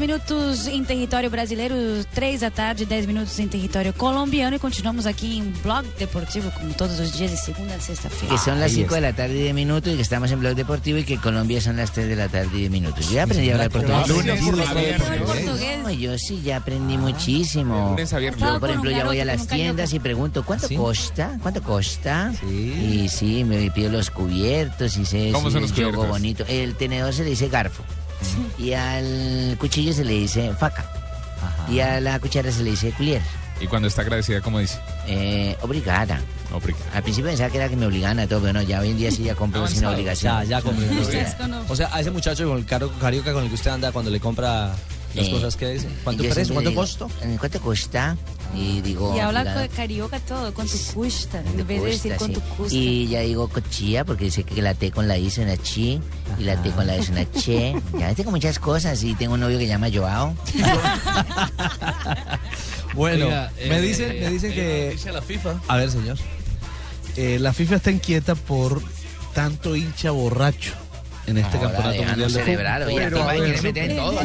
Minutos 0.02 0.66
em 0.68 0.84
território 0.84 1.30
brasileiro, 1.30 1.76
3 2.16 2.42
da 2.42 2.50
tarde, 2.50 2.86
10 2.86 3.06
minutos 3.06 3.38
em 3.40 3.48
território 3.48 3.94
colombiano 3.94 4.56
e 4.56 4.60
continuamos 4.60 5.06
aqui 5.06 5.38
em 5.38 5.44
Blog 5.62 5.88
Deportivo, 6.00 6.50
como 6.52 6.74
todos 6.74 7.00
os 7.00 7.14
dias, 7.14 7.30
de 7.30 7.38
segunda 7.38 7.76
a 7.76 7.80
sexta-feira. 7.80 8.34
Que 8.34 8.42
son 8.42 8.60
las 8.60 8.72
5 8.72 8.96
de 8.96 9.02
la 9.02 9.14
tarde 9.14 9.36
y 9.36 9.44
10 9.44 9.54
minutos 9.54 9.94
y 9.94 9.96
que 9.98 10.02
estamos 10.02 10.32
en 10.32 10.40
Blog 10.40 10.56
Deportivo 10.56 10.98
y 10.98 11.04
que 11.04 11.18
Colombia 11.18 11.62
son 11.62 11.78
las 11.78 11.92
3 11.92 12.08
de 12.10 12.16
la 12.16 12.28
tarde 12.28 12.50
y 12.56 12.60
10 12.62 12.72
minutos. 12.72 13.08
Yo 13.10 13.14
ya 13.14 13.24
aprendí 13.24 13.50
a 13.50 13.54
hablar 13.54 13.70
portugués. 13.70 14.08
Lunes 14.08 14.68
a 14.68 14.74
viernes. 14.74 15.84
No, 15.84 15.92
yo 15.92 16.18
sí 16.18 16.42
ya 16.44 16.58
aprendí 16.58 16.98
muchísimo. 16.98 17.92
Lunes 17.92 18.12
a 18.12 18.18
viernes. 18.18 18.42
Yo, 18.42 18.60
por 18.60 18.70
ejemplo, 18.72 18.90
ya 18.90 19.06
voy 19.06 19.20
a 19.20 19.26
las 19.26 19.46
tiendas 19.46 19.94
y 19.94 20.00
pregunto, 20.00 20.44
¿cuánto 20.44 20.68
costa? 20.76 21.38
¿Cuánto 21.44 21.62
costa? 21.62 22.34
Y 22.44 23.08
sí, 23.08 23.44
me 23.44 23.70
pido 23.70 23.92
los 23.92 24.10
cubiertos 24.10 24.98
y 24.98 25.06
sé 25.06 25.30
¿Cómo 25.32 25.50
si 25.50 25.54
son 25.54 25.62
los 25.62 25.72
cubiertos? 25.72 26.08
bonito. 26.08 26.44
El 26.48 26.76
tenedor 26.76 27.14
se 27.14 27.24
le 27.24 27.30
dice 27.30 27.48
garfo. 27.48 27.84
Y 28.58 28.74
al 28.74 29.56
cuchillo 29.60 29.94
se 29.94 30.04
le 30.04 30.14
dice 30.14 30.54
faca. 30.54 30.86
Y 31.70 31.80
a 31.80 32.00
la 32.00 32.20
cuchara 32.20 32.52
se 32.52 32.64
le 32.64 32.72
dice 32.72 32.92
culier. 32.92 33.22
Y 33.60 33.68
cuando 33.68 33.88
está 33.88 34.02
agradecida, 34.02 34.42
¿cómo 34.42 34.60
dice? 34.60 34.80
Eh, 35.08 35.56
obligada. 35.62 36.20
Obrigada. 36.52 36.86
Al 36.94 37.04
principio 37.04 37.30
pensaba 37.30 37.50
que 37.50 37.58
era 37.58 37.70
que 37.70 37.76
me 37.76 37.86
obligaban 37.86 38.20
a 38.20 38.28
todo, 38.28 38.42
pero 38.42 38.54
no, 38.54 38.62
ya 38.64 38.80
hoy 38.82 38.90
en 38.90 38.98
día 38.98 39.12
sí 39.12 39.24
ya 39.24 39.36
compro 39.36 39.68
sin 39.68 39.86
obligación. 39.86 40.44
Ya, 40.44 40.44
ya 40.44 40.62
compré. 40.62 40.88
O 41.70 41.76
sea, 41.76 41.90
a 41.94 42.02
ese 42.02 42.12
muchacho 42.12 42.48
con 42.48 42.58
el 42.58 42.66
caro, 42.66 42.92
carioca 43.00 43.34
con 43.34 43.44
el 43.44 43.50
que 43.50 43.56
usted 43.56 43.72
anda 43.72 43.92
cuando 43.92 44.10
le 44.10 44.20
compra 44.20 44.76
las 45.14 45.28
Eh, 45.28 45.32
cosas 45.32 45.56
que 45.56 45.70
dice. 45.72 45.88
¿Cuánto 46.04 46.24
precio? 46.24 46.54
¿Cuánto 46.54 46.74
costo? 46.76 47.10
¿Cuánto 47.40 47.62
cuesta? 47.62 48.16
Y 48.56 48.82
digo... 48.82 49.16
Y 49.16 49.20
habla 49.20 49.42
obligada. 49.42 49.68
co- 49.68 49.76
carioca 49.76 50.20
todo, 50.20 50.54
cuánto 50.54 50.74
cuesta, 50.94 51.40
en 51.40 51.66
vez 51.66 51.82
de 51.82 51.90
decir 51.90 52.16
sí. 52.20 52.34
custa. 52.58 52.76
Y 52.76 53.08
ya 53.08 53.22
digo 53.22 53.48
cochilla 53.48 54.04
porque 54.04 54.26
dice 54.26 54.44
que 54.44 54.62
la 54.62 54.74
T 54.74 54.92
con 54.92 55.08
la 55.08 55.18
I 55.18 55.28
es 55.28 55.38
una 55.38 55.56
chi 55.58 56.00
y 56.38 56.44
la 56.44 56.62
T 56.62 56.70
con 56.72 56.86
la 56.86 56.98
I 56.98 57.00
es 57.00 57.10
una 57.10 57.32
che. 57.32 57.74
Ya 57.98 58.14
tengo 58.14 58.32
muchas 58.32 58.60
cosas 58.60 59.02
y 59.04 59.16
tengo 59.16 59.36
un 59.36 59.40
novio 59.40 59.58
que 59.58 59.66
se 59.66 59.70
llama 59.70 59.88
Joao. 59.94 60.36
Bueno, 62.94 63.26
Oiga, 63.28 63.52
me 63.70 63.78
eh, 63.78 63.82
dicen, 63.82 64.10
me 64.20 64.30
dicen 64.32 64.52
eh, 64.52 64.56
que. 64.56 64.90
dice 64.92 65.12
la 65.14 65.22
FIFA. 65.22 65.62
A 65.70 65.78
ver, 65.78 65.90
señor. 65.90 66.18
Eh, 67.16 67.38
la 67.40 67.54
FIFA 67.54 67.76
está 67.78 67.90
inquieta 67.92 68.36
por 68.36 68.82
tanto 69.34 69.76
hincha 69.78 70.12
borracho 70.12 70.74
en 71.28 71.38
este 71.38 71.58
Joda, 71.58 71.72
campeonato 71.72 72.04
mundial 72.04 72.34
de 72.34 72.40
celebrar, 72.44 72.82
fútbol. 72.84 72.94
oye, 72.96 73.04
Pero, 73.06 73.18
FIFA 73.18 73.30
a 73.30 73.34
quiere 73.34 73.52
ver, 73.52 73.64
meter 73.64 73.92
en 73.92 73.98
todo. 73.98 74.22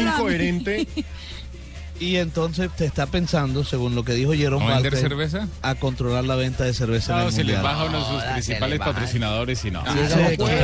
Incoherente. 0.00 0.86
Y 2.00 2.16
entonces 2.16 2.70
te 2.76 2.84
está 2.86 3.06
pensando, 3.06 3.62
según 3.64 3.94
lo 3.94 4.04
que 4.04 4.14
dijo 4.14 4.32
Jerome 4.32 4.66
¿A 4.66 4.74
vender 4.80 4.96
cerveza? 4.96 5.46
a 5.62 5.74
controlar 5.76 6.24
la 6.24 6.34
venta 6.34 6.64
de 6.64 6.74
cerveza 6.74 7.20
en 7.22 7.26
el 7.28 7.32
si 7.32 7.44
les 7.44 7.62
baja 7.62 7.84
uno 7.84 7.98
de 8.00 8.04
sus 8.04 8.22
principales 8.32 8.78
patrocinadores 8.80 9.64
y 9.64 9.70
no. 9.70 9.82
Dice 9.84 10.36
que 10.36 10.60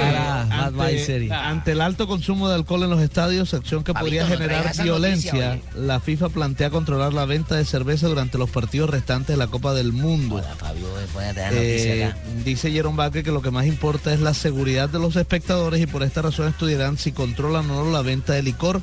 ante, 0.51 1.33
ante 1.33 1.73
el 1.73 1.81
alto 1.81 2.07
consumo 2.09 2.49
de 2.49 2.57
alcohol 2.57 2.83
en 2.83 2.91
los 2.91 3.01
estadios, 3.01 3.55
acción 3.55 3.85
que 3.85 3.95
podría 3.95 4.27
generar 4.27 4.73
violencia, 4.83 5.33
noticia, 5.55 5.61
la 5.77 6.01
FIFA 6.01 6.29
plantea 6.31 6.71
controlar 6.71 7.13
la 7.13 7.25
venta 7.27 7.55
de 7.57 7.65
cerveza 7.65 8.09
durante 8.09 8.37
los 8.39 8.51
partidos 8.51 8.91
restantes 8.91 9.29
de 9.29 9.37
la 9.37 9.47
Copa 9.47 9.73
del 9.73 9.93
Mundo. 9.93 10.43
Fabio, 10.59 10.89
pon 11.13 11.25
a 11.25 11.33
traer 11.33 11.53
noticia 11.55 11.95
Eh, 11.95 12.05
acá. 12.07 12.19
dice 12.45 12.71
Jerome 12.73 12.97
Vázquez 12.97 13.25
que 13.25 13.31
lo 13.33 13.41
que 13.43 13.51
más 13.51 13.67
importa 13.67 14.13
es 14.13 14.21
la 14.21 14.35
seguridad 14.35 14.89
de 14.89 14.99
los 14.99 15.17
espectadores 15.17 15.81
y 15.81 15.87
por 15.87 16.03
esta 16.03 16.23
razón 16.23 16.49
estudiarán 16.49 16.99
si 16.99 17.13
controlan 17.13 17.71
o 17.71 17.85
no 17.85 17.91
la 17.93 18.03
venta 18.03 18.33
de 18.33 18.43
licor. 18.43 18.83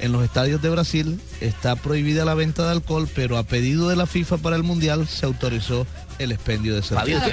En 0.00 0.12
los 0.12 0.22
estadios 0.24 0.62
de 0.62 0.70
Brasil 0.70 1.20
está 1.40 1.74
prohibida 1.76 2.24
la 2.24 2.34
venta 2.34 2.64
de 2.64 2.70
alcohol, 2.70 3.08
pero 3.14 3.36
a 3.36 3.42
pedido 3.42 3.88
de 3.88 3.96
la 3.96 4.06
FIFA 4.06 4.36
para 4.38 4.54
el 4.56 4.62
Mundial 4.62 5.08
se 5.08 5.26
autorizó 5.26 5.86
el 6.20 6.30
expendio 6.32 6.74
de 6.74 6.82
cerveza. 6.82 7.24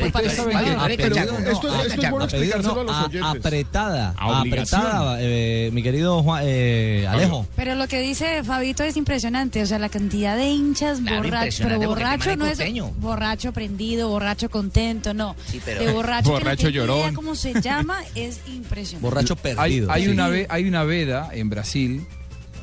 Apretada, 3.23 4.13
apretada, 4.17 5.17
eh, 5.19 5.69
mi 5.73 5.81
querido 5.83 6.21
Juan, 6.23 6.43
eh, 6.45 7.05
Alejo. 7.09 7.47
Pero 7.55 7.75
lo 7.75 7.87
que 7.87 7.99
dice 7.99 8.43
Fabito 8.43 8.83
es 8.83 8.97
impresionante, 8.97 9.61
o 9.61 9.65
sea, 9.65 9.79
la 9.79 9.89
cantidad 9.89 10.35
de 10.37 10.49
hinchas 10.49 10.99
Claro, 11.01 11.23
borrachos, 11.23 11.61
pero 11.61 11.79
borracho 11.79 12.35
no 12.35 12.45
es 12.45 12.59
borracho 12.97 13.51
prendido, 13.53 14.09
borracho 14.09 14.49
contento, 14.49 15.13
no. 15.13 15.35
pero- 15.63 15.81
De 15.83 15.91
borracho, 15.91 16.29
Borracho 16.31 16.57
que 16.57 16.63
no 16.65 16.71
tiene 16.71 16.85
idea 16.85 16.95
llorón. 16.97 17.15
cómo 17.15 17.35
se 17.35 17.59
llama 17.61 17.99
es 18.15 18.39
impresionante. 18.47 19.55
Hay, 19.57 19.83
hay 19.89 20.03
Sí. 20.05 20.09
una 20.09 20.27
ve- 20.29 20.47
hay 20.49 20.67
una 20.67 20.83
veda 20.83 21.29
en 21.31 21.49
Brasil 21.49 22.05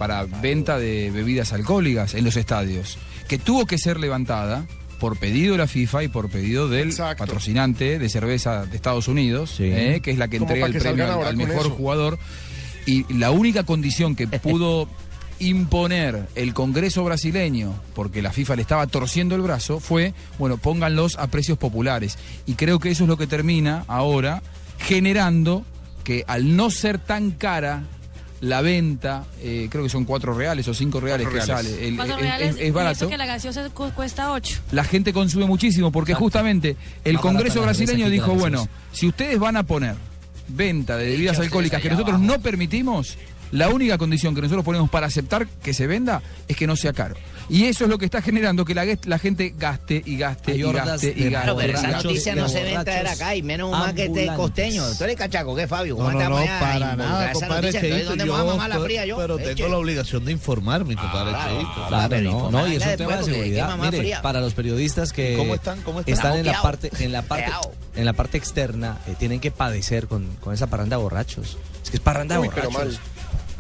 para 0.03 0.25
venta 0.25 0.81
de 0.81 1.13
bebidas 1.13 1.53
alcohólicas 1.53 2.15
en 2.15 2.25
los 2.25 2.35
estadios 2.35 2.99
que 3.29 3.39
tuvo 3.39 3.67
que 3.67 3.79
ser 3.79 4.01
levantada 4.01 4.67
por 4.99 5.17
pedido 5.17 5.53
de 5.53 5.59
la 5.59 5.69
FIFA 5.69 6.03
y 6.03 6.09
por 6.09 6.29
pedido 6.29 6.69
del 6.69 6.93
patrocinante 6.93 8.01
de 8.01 8.09
cerveza 8.09 8.67
de 8.67 8.75
Estados 8.75 9.07
Unidos, 9.07 9.55
eh, 9.61 10.01
que 10.03 10.11
es 10.11 10.19
la 10.19 10.27
que 10.27 10.39
entrega 10.39 10.67
el 10.67 10.73
que 10.73 10.81
premio 10.81 11.25
al, 11.25 11.37
mejor 11.37 11.67
eso. 11.67 11.71
jugador. 11.71 12.19
Y 12.85 13.05
la 13.15 13.31
única 13.31 13.63
condición 13.63 14.17
que 14.17 14.27
pudo 14.27 14.89
imponer 15.39 16.27
el 16.35 16.53
Congreso 16.53 17.05
brasileño, 17.05 17.73
porque 17.95 18.23
la 18.23 18.33
FIFA 18.33 18.57
le 18.57 18.63
estaba 18.63 18.89
torciendo 18.89 19.37
el 19.37 19.43
brazo, 19.43 19.79
fue, 19.79 20.15
bueno, 20.37 20.57
pónganlos 20.57 21.17
a 21.17 21.29
precios 21.29 21.59
populares. 21.59 22.19
Y 22.45 22.55
creo 22.55 22.81
que 22.81 22.91
eso 22.91 23.05
es 23.05 23.09
lo 23.09 23.17
que 23.17 23.29
termina 23.29 23.85
ahora 23.87 24.43
generando 24.79 25.65
que 26.03 26.25
al 26.27 26.57
no 26.57 26.71
ser 26.71 26.99
tan 26.99 27.31
cara 27.31 27.85
la 28.43 28.61
venta, 28.61 29.25
eh, 29.41 29.69
creo 29.71 29.83
que 29.85 29.89
son 29.89 30.05
cuatro 30.05 30.35
reales 30.35 30.67
o 30.69 30.75
cinco 30.75 31.01
reales 31.01 31.27
Cuatro 31.29 31.41
que 31.41 31.47
reales. 31.47 31.73
sale. 31.73 31.89
El- 31.89 32.19
reales, 32.21 32.55
es, 32.57 32.61
es 32.61 32.69
y 32.69 32.71
barato. 32.73 32.97
eso 32.97 33.09
que 33.09 33.17
la 33.17 33.27
gaseosa 33.27 33.71
cu- 33.71 33.91
cuesta 33.95 34.33
8. 34.33 34.59
La 34.73 34.85
gente 34.85 35.13
consume 35.13 35.47
muchísimo 35.47 35.91
porque 35.93 36.13
justamente 36.15 36.77
el 37.05 37.15
Más 37.15 37.23
Congreso 37.23 37.63
brasileño 37.63 38.11
dijo, 38.11 38.35
bueno, 38.35 38.69
si 38.93 39.07
ustedes 39.07 39.39
van 39.39 39.57
a 39.57 39.63
poner 39.63 39.95
venta 40.49 40.97
de 40.97 41.07
bebidas 41.07 41.39
alcohólicas 41.39 41.81
que 41.81 41.89
nosotros 41.89 42.17
abajo. 42.17 42.33
no 42.33 42.41
permitimos, 42.43 43.17
la 43.53 43.69
única 43.69 43.97
condición 43.97 44.35
que 44.35 44.43
nosotros 44.43 44.65
ponemos 44.65 44.91
para 44.91 45.07
aceptar 45.07 45.47
que 45.47 45.73
se 45.73 45.87
venda 45.87 46.21
es 46.49 46.57
que 46.57 46.67
no 46.67 46.75
sea 46.75 46.93
caro. 46.93 47.15
Y 47.53 47.67
eso 47.67 47.85
es 47.85 47.91
lo 47.91 47.99
que 47.99 48.07
está 48.07 48.23
generando 48.23 48.65
que 48.65 48.75
la, 48.75 48.87
la 49.05 49.19
gente 49.19 49.53
gaste 49.55 50.03
y 50.07 50.17
gaste 50.17 50.57
y 50.57 50.63
gaste 50.63 51.09
y 51.15 51.25
gaste. 51.25 51.29
Claro, 51.29 51.55
pero 51.55 51.75
esa 51.79 51.89
noticia 51.89 52.35
no 52.35 52.49
se 52.49 52.63
ve 52.63 52.73
en 52.73 52.83
traer 52.83 53.07
acá 53.07 53.37
y 53.37 53.43
menos 53.43 53.71
más 53.71 53.93
que 53.93 54.05
este 54.07 54.27
costeño. 54.35 54.83
¿Tú 54.97 55.05
eres 55.05 55.17
cachaco? 55.17 55.55
¿Qué, 55.55 55.67
Fabio? 55.69 55.99
¿Cómo 55.99 56.11
No, 56.13 56.19
no, 56.19 56.41
no, 56.41 56.47
para 56.59 56.97
nada, 56.97 57.31
esa 57.31 57.41
compadre 57.41 57.71
Cheito. 57.73 58.09
¿dónde 58.09 58.25
Yo, 58.25 58.37
a 58.37 58.69
la 58.69 58.75
pero- 58.77 58.85
fría 58.85 59.05
yo? 59.05 59.19
pero 59.19 59.37
tengo 59.37 59.69
la 59.69 59.77
obligación 59.77 60.25
de 60.25 60.33
informar, 60.33 60.87
mi 60.87 60.97
compadre 60.97 61.33
Cheito. 61.45 61.87
Claro, 61.89 62.21
no, 62.23 62.51
no, 62.51 62.69
y 62.69 62.77
es 62.77 62.87
un 62.87 62.97
tema 62.97 63.17
de 63.19 63.25
seguridad. 63.25 63.77
Mire, 63.77 64.17
para 64.23 64.41
los 64.41 64.55
periodistas 64.55 65.13
que 65.13 65.35
¿Y 65.35 65.37
cómo 65.37 65.55
están? 65.55 65.83
¿Cómo 65.83 66.01
están? 66.01 66.39
en 66.39 66.47
la 66.47 66.63
parte, 66.63 66.91
en 67.01 67.13
la 67.13 67.21
parte, 67.21 67.53
en 67.97 68.05
la 68.07 68.15
parte 68.15 68.39
externa, 68.39 68.97
eh, 69.07 69.15
tienen 69.19 69.41
que 69.41 69.51
padecer 69.51 70.07
con, 70.07 70.27
con 70.41 70.55
esa 70.55 70.69
parranda 70.69 70.97
de 70.97 71.03
borrachos. 71.03 71.59
Es 71.85 71.91
que 71.91 71.99
es 71.99 72.03
parranda 72.03 72.37
de 72.41 72.47
borrachos. 72.47 72.99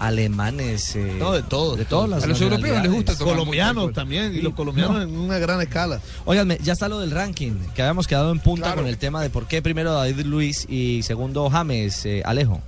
Alemanes, 0.06 0.96
eh, 0.96 1.14
No, 1.18 1.32
de 1.32 1.42
todos, 1.42 1.78
de 1.78 1.84
todas 1.84 2.10
las 2.10 2.24
A 2.24 2.26
los 2.26 2.40
europeos 2.40 2.82
les 2.82 2.90
gusta 2.90 3.16
tomar 3.16 3.34
Colombianos 3.34 3.84
mucho 3.84 3.94
también, 3.94 4.34
y 4.34 4.40
los 4.40 4.54
colombianos 4.54 5.02
en 5.02 5.16
una 5.16 5.38
gran 5.38 5.60
escala. 5.60 6.00
Óiganme, 6.24 6.58
ya 6.62 6.72
está 6.72 6.88
lo 6.88 6.98
del 6.98 7.12
ranking, 7.12 7.52
que 7.74 7.82
habíamos 7.82 8.06
quedado 8.08 8.32
en 8.32 8.40
punta 8.40 8.66
Claro. 8.66 8.82
con 8.82 8.88
el 8.88 8.98
tema 8.98 9.22
de 9.22 9.30
por 9.30 9.46
qué 9.46 9.62
primero 9.62 9.92
David 9.92 10.26
Luis 10.26 10.66
y 10.68 11.02
segundo 11.04 11.48
James, 11.50 12.04
eh, 12.06 12.22
Alejo. 12.24 12.60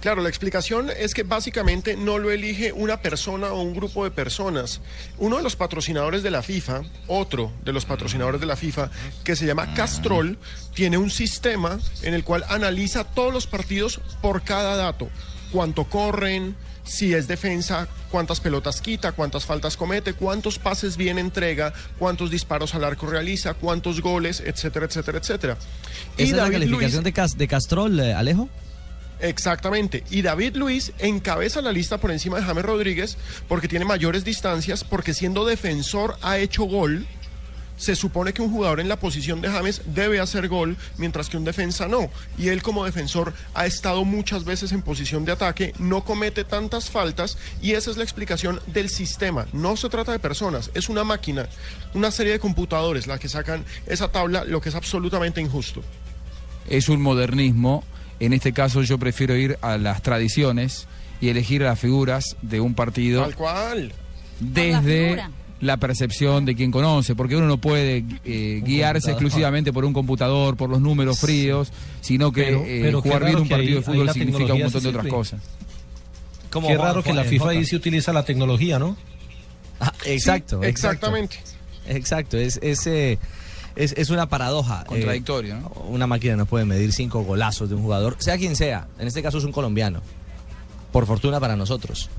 Claro, 0.00 0.20
la 0.20 0.28
explicación 0.28 0.90
es 0.98 1.14
que 1.14 1.22
básicamente 1.22 1.96
no 1.96 2.18
lo 2.18 2.32
elige 2.32 2.72
una 2.72 3.00
persona 3.02 3.52
o 3.52 3.62
un 3.62 3.72
grupo 3.72 4.02
de 4.02 4.10
personas. 4.10 4.80
Uno 5.18 5.36
de 5.36 5.44
los 5.44 5.54
patrocinadores 5.54 6.24
de 6.24 6.30
la 6.32 6.42
FIFA, 6.42 6.82
otro 7.06 7.52
de 7.64 7.72
los 7.72 7.84
patrocinadores 7.84 8.40
de 8.40 8.46
la 8.48 8.56
FIFA, 8.56 8.90
que 9.22 9.36
se 9.36 9.46
llama 9.46 9.74
Castrol, 9.74 10.38
tiene 10.74 10.98
un 10.98 11.08
sistema 11.08 11.78
en 12.02 12.14
el 12.14 12.24
cual 12.24 12.44
analiza 12.48 13.04
todos 13.04 13.32
los 13.32 13.46
partidos 13.46 14.00
por 14.20 14.42
cada 14.42 14.74
dato. 14.74 15.08
Cuánto 15.52 15.84
corren, 15.84 16.56
si 16.82 17.14
es 17.14 17.28
defensa, 17.28 17.86
cuántas 18.10 18.40
pelotas 18.40 18.80
quita, 18.80 19.12
cuántas 19.12 19.44
faltas 19.44 19.76
comete, 19.76 20.14
cuántos 20.14 20.58
pases 20.58 20.96
bien 20.96 21.18
entrega, 21.18 21.72
cuántos 21.98 22.30
disparos 22.30 22.74
al 22.74 22.82
arco 22.84 23.06
realiza, 23.06 23.54
cuántos 23.54 24.00
goles, 24.00 24.42
etcétera, 24.44 24.86
etcétera, 24.86 25.18
etcétera. 25.18 25.56
¿Esa 26.16 26.22
es 26.22 26.30
la 26.32 26.36
David 26.38 26.52
calificación 26.54 27.02
Luiz- 27.02 27.04
de, 27.04 27.12
Cas- 27.12 27.36
de 27.38 27.46
Castrol, 27.48 28.00
eh, 28.00 28.14
Alejo? 28.14 28.48
Exactamente. 29.20 30.02
Y 30.10 30.22
David 30.22 30.56
Luis 30.56 30.92
encabeza 30.98 31.60
la 31.62 31.70
lista 31.70 31.98
por 31.98 32.10
encima 32.10 32.38
de 32.38 32.44
James 32.44 32.64
Rodríguez 32.64 33.16
porque 33.46 33.68
tiene 33.68 33.84
mayores 33.84 34.24
distancias, 34.24 34.82
porque 34.82 35.14
siendo 35.14 35.44
defensor 35.44 36.16
ha 36.22 36.38
hecho 36.38 36.64
gol. 36.64 37.06
Se 37.82 37.96
supone 37.96 38.32
que 38.32 38.42
un 38.42 38.52
jugador 38.52 38.78
en 38.78 38.88
la 38.88 39.00
posición 39.00 39.40
de 39.40 39.48
James 39.48 39.82
debe 39.86 40.20
hacer 40.20 40.46
gol, 40.46 40.76
mientras 40.98 41.28
que 41.28 41.36
un 41.36 41.42
defensa 41.42 41.88
no. 41.88 42.10
Y 42.38 42.46
él 42.46 42.62
como 42.62 42.84
defensor 42.84 43.34
ha 43.54 43.66
estado 43.66 44.04
muchas 44.04 44.44
veces 44.44 44.70
en 44.70 44.82
posición 44.82 45.24
de 45.24 45.32
ataque, 45.32 45.74
no 45.80 46.04
comete 46.04 46.44
tantas 46.44 46.90
faltas 46.90 47.36
y 47.60 47.72
esa 47.72 47.90
es 47.90 47.96
la 47.96 48.04
explicación 48.04 48.60
del 48.68 48.88
sistema. 48.88 49.48
No 49.52 49.76
se 49.76 49.88
trata 49.88 50.12
de 50.12 50.20
personas, 50.20 50.70
es 50.74 50.88
una 50.88 51.02
máquina, 51.02 51.48
una 51.92 52.12
serie 52.12 52.34
de 52.34 52.38
computadores 52.38 53.08
la 53.08 53.18
que 53.18 53.28
sacan 53.28 53.64
esa 53.88 54.12
tabla, 54.12 54.44
lo 54.44 54.60
que 54.60 54.68
es 54.68 54.76
absolutamente 54.76 55.40
injusto. 55.40 55.82
es 56.70 56.88
un 56.88 57.02
modernismo. 57.02 57.82
En 58.20 58.32
este 58.32 58.52
caso 58.52 58.82
yo 58.82 58.96
prefiero 58.96 59.34
ir 59.34 59.58
a 59.60 59.76
las 59.76 60.02
tradiciones 60.02 60.86
y 61.20 61.30
elegir 61.30 61.62
las 61.62 61.80
figuras 61.80 62.36
de 62.42 62.60
un 62.60 62.74
partido 62.74 63.22
Tal 63.22 63.34
cual. 63.34 63.92
desde. 64.38 65.20
La 65.62 65.76
percepción 65.78 66.44
de 66.44 66.54
quien 66.56 66.70
conoce, 66.70 67.14
porque 67.14 67.36
uno 67.36 67.46
no 67.46 67.56
puede 67.56 68.04
eh, 68.24 68.60
guiarse 68.64 69.12
computador. 69.12 69.12
exclusivamente 69.12 69.72
por 69.72 69.84
un 69.84 69.92
computador, 69.94 70.56
por 70.56 70.68
los 70.68 70.80
números 70.80 71.18
fríos, 71.20 71.72
sino 72.02 72.32
que 72.32 72.42
Pero- 72.42 72.64
eh, 72.66 72.80
pero 72.82 73.00
jugar 73.00 73.24
bien 73.24 73.36
un 73.38 73.48
partido 73.48 73.76
de 73.78 73.82
fútbol 73.82 74.10
significa 74.12 74.52
un 74.54 74.62
montón 74.62 74.82
de 74.82 74.88
otras 74.88 75.06
cosas. 75.06 75.40
Como 76.50 76.68
Qué 76.68 76.76
raro 76.76 77.02
que 77.02 77.14
la 77.14 77.24
FIFA 77.24 77.50
ahí 77.50 77.64
se 77.64 77.76
utiliza 77.76 78.12
la 78.12 78.24
tecnología, 78.24 78.78
¿no? 78.78 78.96
Ah, 79.80 79.92
exacto, 80.04 80.60
Sí, 80.62 80.68
exactamente. 80.68 81.38
Exacto, 81.88 82.36
es, 82.36 82.58
es, 82.62 82.86
eh, 82.86 83.18
es, 83.74 83.94
es 83.96 84.10
una 84.10 84.28
paradoja. 84.28 84.84
Contradictorio, 84.84 85.54
Eh, 85.54 85.60
¿no? 85.60 85.68
Una 85.88 86.06
máquina 86.06 86.36
no 86.36 86.44
puede 86.46 86.64
medir 86.64 86.92
cinco 86.92 87.22
golazos 87.22 87.68
de 87.68 87.76
un 87.76 87.82
jugador, 87.82 88.16
sea 88.18 88.36
quien 88.36 88.54
sea. 88.56 88.88
En 88.98 89.06
este 89.08 89.22
caso 89.22 89.38
es 89.38 89.44
un 89.44 89.52
colombiano. 89.52 90.00
Por 90.92 91.06
fortuna 91.06 91.40
para 91.40 91.56
nosotros. 91.56 92.10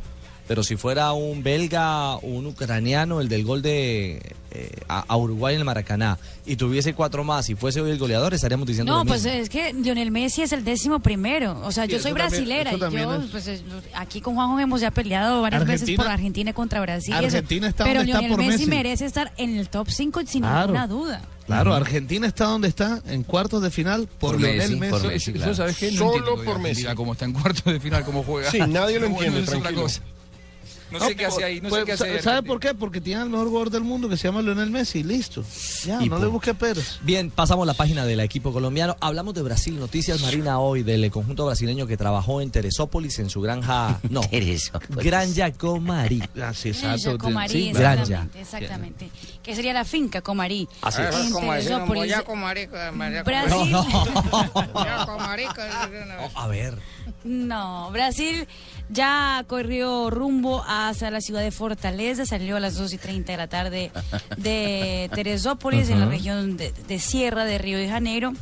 Pero 0.48 0.62
si 0.64 0.76
fuera 0.76 1.14
un 1.14 1.42
belga, 1.42 2.18
un 2.18 2.46
ucraniano, 2.48 3.22
el 3.22 3.30
del 3.30 3.46
gol 3.46 3.62
de 3.62 4.22
eh, 4.52 4.70
a, 4.90 5.00
a 5.08 5.16
Uruguay 5.18 5.56
en 5.56 5.62
el 5.62 5.66
Maracaná, 5.66 6.20
y 6.46 6.58
tuviese 6.58 6.94
cuatro 6.94 7.24
más 7.24 7.50
y 7.50 7.56
fuese 7.56 7.80
hoy 7.80 7.92
el 7.92 7.98
goleador, 7.98 8.34
estaríamos 8.34 8.68
diciendo 8.68 8.92
No, 8.92 9.00
lo 9.00 9.06
pues 9.06 9.24
mismo. 9.24 9.40
es 9.40 9.50
que 9.50 9.72
Lionel 9.74 10.12
Messi 10.12 10.42
es 10.42 10.52
el 10.52 10.64
décimo 10.66 11.00
primero. 11.00 11.60
O 11.64 11.72
sea, 11.72 11.86
Sí, 11.86 11.92
yo 11.92 11.96
eso 11.98 12.04
soy 12.04 12.12
brasilera 12.12 12.70
eso 12.72 12.78
y 12.78 12.80
también 12.82 13.04
yo, 13.06 13.16
es- 13.16 13.32
pues, 13.32 13.48
es- 13.48 13.64
aquí 13.96 14.20
con 14.20 14.36
Juanjo 14.36 14.60
hemos 14.60 14.82
ya 14.82 14.92
peleado 14.92 15.42
varias 15.42 15.64
veces 15.66 15.82
Argentina- 15.84 16.04
por 16.04 16.12
Argentina 16.12 16.54
contra 16.54 16.82
Brasil. 16.82 17.14
eso. 17.14 17.24
Argentina 17.26 17.68
está 17.70 17.84
pero 17.86 18.00
donde 18.02 18.12
está 18.12 18.22
Lionel 18.22 18.38
por 18.38 18.46
Messi 18.46 18.58
Messi. 18.66 18.70
merece 18.70 19.06
estar 19.06 19.32
en 19.38 19.58
el 19.58 19.70
top 19.70 19.88
5 19.90 20.22
sin 20.28 20.42
Claro. 20.42 20.60
ninguna 20.74 20.88
duda. 20.88 21.22
Claro, 21.46 21.74
Argentina 21.74 22.26
está 22.28 22.46
donde 22.46 22.68
está, 22.70 23.02
en 23.08 23.24
cuartos 23.24 23.62
de 23.62 23.70
final, 23.70 24.08
por, 24.08 24.32
Por 24.32 24.40
Lionel 24.42 24.58
Messi, 24.60 24.76
Messi. 24.76 24.92
por 24.92 25.08
Messi, 25.08 25.34
Yo- 25.34 25.46
yo, 25.46 25.56
¿sabes 25.56 25.78
qué? 25.78 25.92
No 25.92 25.98
Solo 25.98 26.18
entiendo 26.18 26.44
por 26.46 26.60
Messi. 26.60 26.86
cómo 26.96 27.14
está 27.14 27.26
en 27.26 27.34
cuartos 27.34 27.66
de 27.66 27.80
final, 27.80 28.04
cómo 28.06 28.24
juega. 28.24 28.50
Sí, 28.52 28.60
nadie 28.60 29.00
lo 29.00 29.10
bueno, 29.10 29.16
entiende, 29.38 29.40
es 29.42 29.48
otra 29.50 29.60
tranquilo. 29.72 29.88
No 31.00 31.06
sé 31.08 31.16
qué 31.16 31.26
hace 31.26 31.44
ahí, 31.44 31.62
no 31.62 31.70
sé 31.70 31.70
Pues, 31.70 31.86
qué 31.86 31.92
hace 31.94 32.04
ahí 32.10 32.22
¿Sabe 32.22 32.44
por 32.44 32.60
qué? 32.60 32.74
Porque 32.74 33.02
tiene 33.02 33.22
el 33.24 33.30
mejor 33.30 33.48
jugador 33.48 33.70
del 33.70 33.84
mundo 33.84 34.08
que 34.10 34.18
se 34.18 34.28
llama 34.28 34.42
Lionel 34.42 34.70
Messi. 34.72 35.04
Listo. 35.04 35.44
Ya, 35.86 36.02
Y 36.02 36.10
no 36.10 36.20
le 36.20 36.28
busque 36.28 36.54
peros. 36.54 37.00
Bien, 37.04 37.30
pasamos 37.32 37.66
la 37.68 37.74
página 37.74 38.06
del 38.06 38.20
equipo 38.20 38.54
colombiano. 38.54 38.96
Hablamos 39.02 39.34
de 39.34 39.42
Brasil. 39.42 39.80
Noticias 39.80 40.22
Marina 40.22 40.60
hoy 40.60 40.84
del 40.84 41.10
conjunto 41.12 41.46
brasileño 41.46 41.88
que 41.88 41.98
trabajó 41.98 42.42
en 42.42 42.52
Teresópolis, 42.52 43.20
en 43.20 43.30
su 43.30 43.42
granja. 43.42 44.00
No, 44.10 44.22
Teresópolis. 44.30 45.04
Granja 45.04 45.52
Comari. 45.52 46.24
Así 46.42 46.70
Ella, 46.70 47.18
Comarí, 47.18 47.52
Sí, 47.52 47.70
exactamente, 47.70 48.12
Granja. 48.12 48.28
exactamente. 48.40 49.10
Que 49.42 49.56
sería 49.56 49.74
la 49.74 49.86
finca 49.86 50.22
Comarí. 50.22 50.68
Así 50.82 51.02
es. 51.02 51.10
Teresópolis. 51.10 52.14
Brasil. 53.24 53.76
A 56.36 56.48
ver. 56.48 56.78
No, 57.24 57.90
Brasil 57.92 58.48
ya 58.90 59.44
corrió 59.48 60.10
rumbo 60.10 60.64
hacia 60.68 61.10
la 61.10 61.22
ciudad 61.22 61.42
de 61.42 61.52
Fortaleza, 61.52 62.26
salió 62.26 62.58
a 62.58 62.60
las 62.60 62.76
2 62.76 62.94
y 62.94 62.98
30 62.98 63.32
de 63.32 63.38
la 63.38 63.48
tarde 63.48 63.92
de 64.38 65.10
Teresópolis, 65.16 65.90
en 65.90 66.00
la 66.00 66.06
región 66.06 66.58
de, 66.58 66.72
de 66.72 67.00
Sierra 67.00 67.46
de 67.46 67.58
Río 67.58 67.78
de 67.78 67.90
Janeiro, 67.90 68.34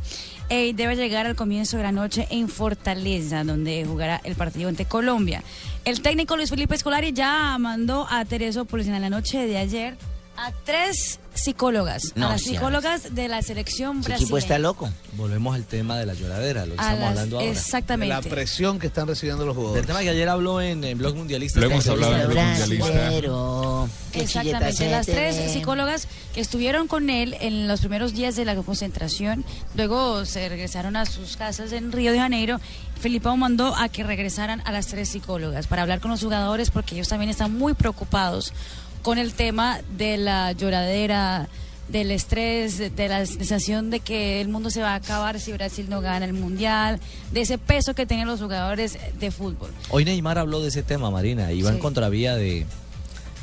eh, 0.49 0.67
y 0.67 0.73
debe 0.73 0.97
llegar 0.97 1.27
al 1.27 1.37
comienzo 1.37 1.77
de 1.77 1.83
la 1.83 1.93
noche 1.93 2.27
en 2.29 2.49
Fortaleza, 2.49 3.45
donde 3.45 3.85
jugará 3.85 4.19
el 4.25 4.35
partido 4.35 4.67
ante 4.67 4.83
Colombia. 4.83 5.43
El 5.85 6.01
técnico 6.01 6.35
Luis 6.35 6.49
Felipe 6.49 6.75
Escolari 6.75 7.13
ya 7.13 7.57
mandó 7.57 8.05
a 8.09 8.25
Teresópolis 8.25 8.87
en 8.87 9.01
la 9.01 9.09
noche 9.09 9.47
de 9.47 9.57
ayer 9.57 9.95
a 10.35 10.51
tres 10.65 11.20
psicólogas, 11.34 12.11
No 12.15 12.27
a 12.27 12.32
las 12.32 12.41
psicólogas 12.41 13.15
de 13.15 13.27
la 13.27 13.41
selección 13.41 13.99
Ese 13.99 14.07
brasileña. 14.09 14.23
equipo 14.25 14.38
está 14.38 14.59
loco. 14.59 14.89
Volvemos 15.13 15.55
al 15.55 15.65
tema 15.65 15.97
de 15.97 16.05
la 16.05 16.13
lloradera, 16.13 16.65
lo 16.65 16.75
que 16.75 16.82
A 16.82 16.84
estamos 16.84 16.99
las- 16.99 17.09
hablando 17.09 17.39
ahora. 17.39 17.49
exactamente. 17.51 18.13
La 18.13 18.21
presión 18.21 18.79
que 18.79 18.88
están 18.88 19.07
recibiendo 19.07 19.45
los 19.45 19.55
jugadores. 19.55 19.86
tema 19.88 20.01
que 20.01 20.09
ayer 20.09 20.27
habló 20.29 20.61
en, 20.61 20.84
en 20.84 20.97
Blog 20.97 21.15
Mundialista. 21.15 21.59
Lo 21.59 21.67
hemos 21.67 21.88
hablado 21.88 22.15
en 22.15 22.27
Blog. 22.29 23.89
Qué 24.11 24.21
Exactamente, 24.21 24.89
las 24.89 25.05
se 25.05 25.13
tres 25.13 25.51
psicólogas 25.53 26.07
que 26.34 26.41
estuvieron 26.41 26.88
con 26.88 27.09
él 27.09 27.36
en 27.39 27.67
los 27.67 27.79
primeros 27.79 28.13
días 28.13 28.36
de 28.36 28.45
la 28.45 28.55
concentración, 28.55 29.45
luego 29.75 30.25
se 30.25 30.47
regresaron 30.49 30.95
a 30.95 31.05
sus 31.05 31.38
casas 31.38 31.71
en 31.71 31.91
Río 31.91 32.11
de 32.11 32.19
Janeiro. 32.19 32.59
Filipao 32.99 33.36
mandó 33.38 33.75
a 33.75 33.89
que 33.89 34.03
regresaran 34.03 34.61
a 34.65 34.71
las 34.71 34.88
tres 34.88 35.09
psicólogas 35.09 35.67
para 35.67 35.82
hablar 35.82 36.01
con 36.01 36.11
los 36.11 36.21
jugadores 36.21 36.69
porque 36.69 36.95
ellos 36.95 37.07
también 37.07 37.29
están 37.32 37.57
muy 37.57 37.73
preocupados 37.73 38.53
con 39.02 39.18
el 39.18 39.34
tema 39.34 39.80
de 39.97 40.18
la 40.18 40.52
lloradera, 40.52 41.47
del 41.88 42.12
estrés, 42.12 42.78
de 42.78 43.10
la 43.10 43.26
sensación 43.26 43.89
de 43.89 43.99
que 43.99 44.39
el 44.39 44.47
mundo 44.47 44.70
se 44.70 44.82
va 44.82 44.93
a 44.93 44.95
acabar 44.95 45.39
si 45.39 45.52
Brasil 45.52 45.88
no 45.89 46.02
gana 46.02 46.26
el 46.26 46.34
mundial, 46.34 46.99
de 47.32 47.41
ese 47.41 47.58
peso 47.58 47.93
que 47.93 48.06
tienen 48.06 48.28
los 48.28 48.39
jugadores 48.39 48.97
de 49.20 49.32
fútbol. 49.32 49.72
Hoy 49.89 50.06
Neymar 50.06 50.38
habló 50.38 50.62
de 50.62 50.70
ese 50.70 50.84
tema, 50.84 51.12
Marina, 51.12 51.52
y 51.52 51.62
va 51.62 51.72
en 51.72 51.80
contravía 51.80 52.36
de, 52.36 52.66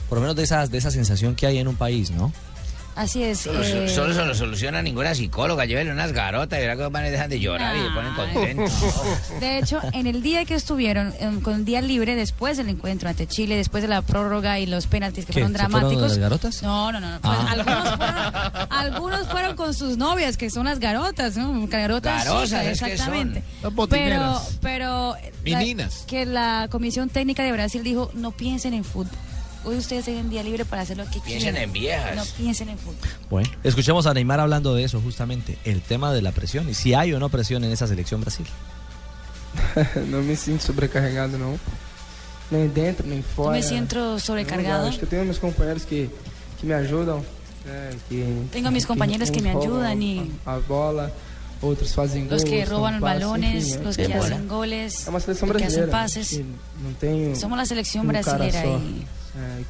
por 0.08 0.16
lo 0.16 0.22
menos 0.22 0.36
de, 0.36 0.44
esas, 0.44 0.70
de 0.70 0.78
esa 0.78 0.90
sensación 0.90 1.34
que 1.34 1.46
hay 1.46 1.58
en 1.58 1.68
un 1.68 1.76
país, 1.76 2.10
¿no? 2.10 2.32
Así 2.98 3.22
es. 3.22 3.38
Solo, 3.38 3.62
eh, 3.62 3.88
solo 3.88 4.12
se 4.12 4.24
lo 4.24 4.34
soluciona 4.34 4.82
ninguna 4.82 5.14
psicóloga. 5.14 5.64
Llévele 5.66 5.92
unas 5.92 6.10
garotas 6.12 6.58
y 6.58 6.62
verá 6.62 6.74
que 6.74 6.82
los 6.82 6.90
manes 6.90 7.12
dejan 7.12 7.30
de 7.30 7.38
llorar 7.38 7.76
y 7.76 7.80
se 7.80 7.90
ponen 7.90 8.14
contentos. 8.14 8.72
De 9.40 9.58
hecho, 9.58 9.80
en 9.92 10.08
el 10.08 10.20
día 10.20 10.44
que 10.44 10.54
estuvieron 10.56 11.14
em, 11.20 11.40
con 11.40 11.64
día 11.64 11.80
libre 11.80 12.16
después 12.16 12.56
del 12.56 12.68
encuentro 12.68 13.08
ante 13.08 13.28
Chile, 13.28 13.54
después 13.56 13.82
de 13.82 13.88
la 13.88 14.02
prórroga 14.02 14.58
y 14.58 14.66
los 14.66 14.88
penaltis 14.88 15.26
que 15.26 15.32
¿Qué? 15.32 15.40
fueron 15.44 15.52
¿Se 15.52 15.58
fueron 15.58 15.72
de 15.72 15.78
dramáticos. 15.96 16.08
las 16.10 16.18
garotas? 16.18 16.62
No, 16.64 16.90
no, 16.90 16.98
no. 16.98 17.10
no. 17.12 17.20
Pues, 17.20 17.38
Ah. 17.38 17.48
algunos, 17.52 17.96
fueron, 17.96 18.68
algunos 18.70 19.28
fueron 19.28 19.56
con 19.56 19.74
sus 19.74 19.96
novias, 19.96 20.36
que 20.36 20.50
son 20.50 20.66
las 20.66 20.80
garotas, 20.80 21.36
¿no? 21.36 21.66
Garotas. 21.68 22.24
Garosas, 22.24 22.48
chicas, 22.60 22.66
es 22.72 22.80
que 22.82 22.92
exactamente. 22.94 23.44
son. 23.62 23.88
Pero, 23.88 24.42
pero 24.60 25.14
la- 25.44 25.88
que 26.08 26.26
la 26.26 26.66
Comisión 26.68 27.10
Técnica 27.10 27.44
de 27.44 27.52
Brasil 27.52 27.84
dijo, 27.84 28.10
no 28.14 28.32
piensen 28.32 28.74
en 28.74 28.82
fútbol. 28.82 29.12
Hoy 29.68 29.76
ustedes 29.76 30.06
tienen 30.06 30.30
día 30.30 30.42
libre 30.42 30.64
para 30.64 30.82
hacer 30.82 30.96
lo 30.96 31.04
que 31.04 31.20
Piensen 31.20 31.52
quieran. 31.52 31.56
en 31.62 31.72
viejas. 31.72 32.16
No 32.16 32.24
piensen 32.36 32.68
en 32.70 32.78
fútbol. 32.78 32.96
Bueno, 33.28 33.50
escuchemos 33.62 34.06
a 34.06 34.14
Neymar 34.14 34.40
hablando 34.40 34.74
de 34.74 34.84
eso 34.84 34.98
justamente, 35.00 35.58
el 35.64 35.82
tema 35.82 36.10
de 36.12 36.22
la 36.22 36.32
presión 36.32 36.68
y 36.70 36.74
si 36.74 36.94
hay 36.94 37.12
o 37.12 37.18
no 37.20 37.28
presión 37.28 37.62
en 37.64 37.72
esa 37.72 37.86
selección 37.86 38.20
Brasil. 38.22 38.46
não 40.08 40.22
me 40.22 40.36
sinto 40.36 40.62
sobrecarregado, 40.64 41.36
não. 41.38 41.58
Nem 42.50 42.66
dentro, 42.68 43.06
nem 43.06 43.18
No 43.18 43.24
fora. 43.24 43.52
me 43.56 43.62
siento 43.62 44.18
sobrecargado. 44.18 44.88
Acho 44.88 44.98
que 44.98 45.04
eu 45.04 45.08
tenho 45.08 45.24
meus 45.24 45.38
companheiros 45.38 45.84
que, 45.84 46.08
que 46.58 46.66
me 46.66 46.74
ajudam. 46.74 47.22
né, 47.66 47.90
que, 48.08 48.24
Tengo 48.52 48.70
mis 48.70 48.86
compañeros 48.86 49.30
que 49.30 49.38
uns 49.40 49.44
me 49.44 49.50
ayudan 49.50 50.00
y 50.02 50.32
A, 50.46 50.54
a 50.54 50.58
bola, 50.60 51.10
outros 51.60 51.92
fazem 51.92 52.26
los 52.30 52.44
que 52.44 52.64
roban 52.64 53.00
passes, 53.00 53.20
balones, 53.20 53.64
enfim, 53.72 53.84
los 53.84 53.98
é- 53.98 54.06
que 54.06 54.14
hacen 54.14 54.48
goles, 54.48 55.06
los 55.06 55.24
que 55.24 55.64
hacen 55.64 55.90
pases. 55.90 56.28
que 56.30 56.44
tenho 57.00 57.36
Somos 57.36 57.58
la 57.58 57.66
selección 57.66 58.06
brasilera 58.06 58.64
y 58.64 59.04
que 59.04 59.17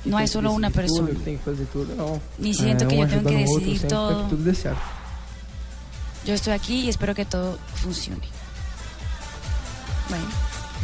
no 0.05 0.17
hay 0.17 0.29
solo 0.29 0.53
una 0.53 0.71
persona. 0.71 1.11
Ni 2.39 2.55
siento 2.55 2.87
que 2.89 2.97
yo 2.97 3.07
tengo 3.09 3.29
que 3.31 3.37
decidir 3.37 3.89
todo. 3.89 4.29
Yo 6.27 6.35
estoy 6.35 6.53
aquí 6.53 6.81
y 6.81 6.89
espero 6.89 7.15
que 7.15 7.25
todo 7.25 7.59
funcione. 7.75 8.21
Bueno. 10.09 10.25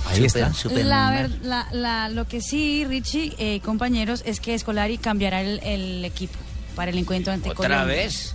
Ahí 0.06 0.24
está. 0.26 0.52
La 0.84 1.10
ver- 1.10 1.38
la- 1.42 1.68
la- 1.72 2.08
lo 2.10 2.26
que 2.28 2.40
sí, 2.42 2.84
Richie, 2.84 3.34
eh, 3.38 3.60
compañeros, 3.60 4.22
es 4.26 4.38
que 4.40 4.54
Escolari 4.54 4.98
cambiará 4.98 5.40
el, 5.40 5.60
el 5.62 6.04
equipo 6.04 6.38
para 6.76 6.90
el 6.90 6.98
encuentro 6.98 7.32
ante 7.32 7.48
¿Otra 7.50 7.68
Colombia. 7.68 7.84
vez? 7.96 8.34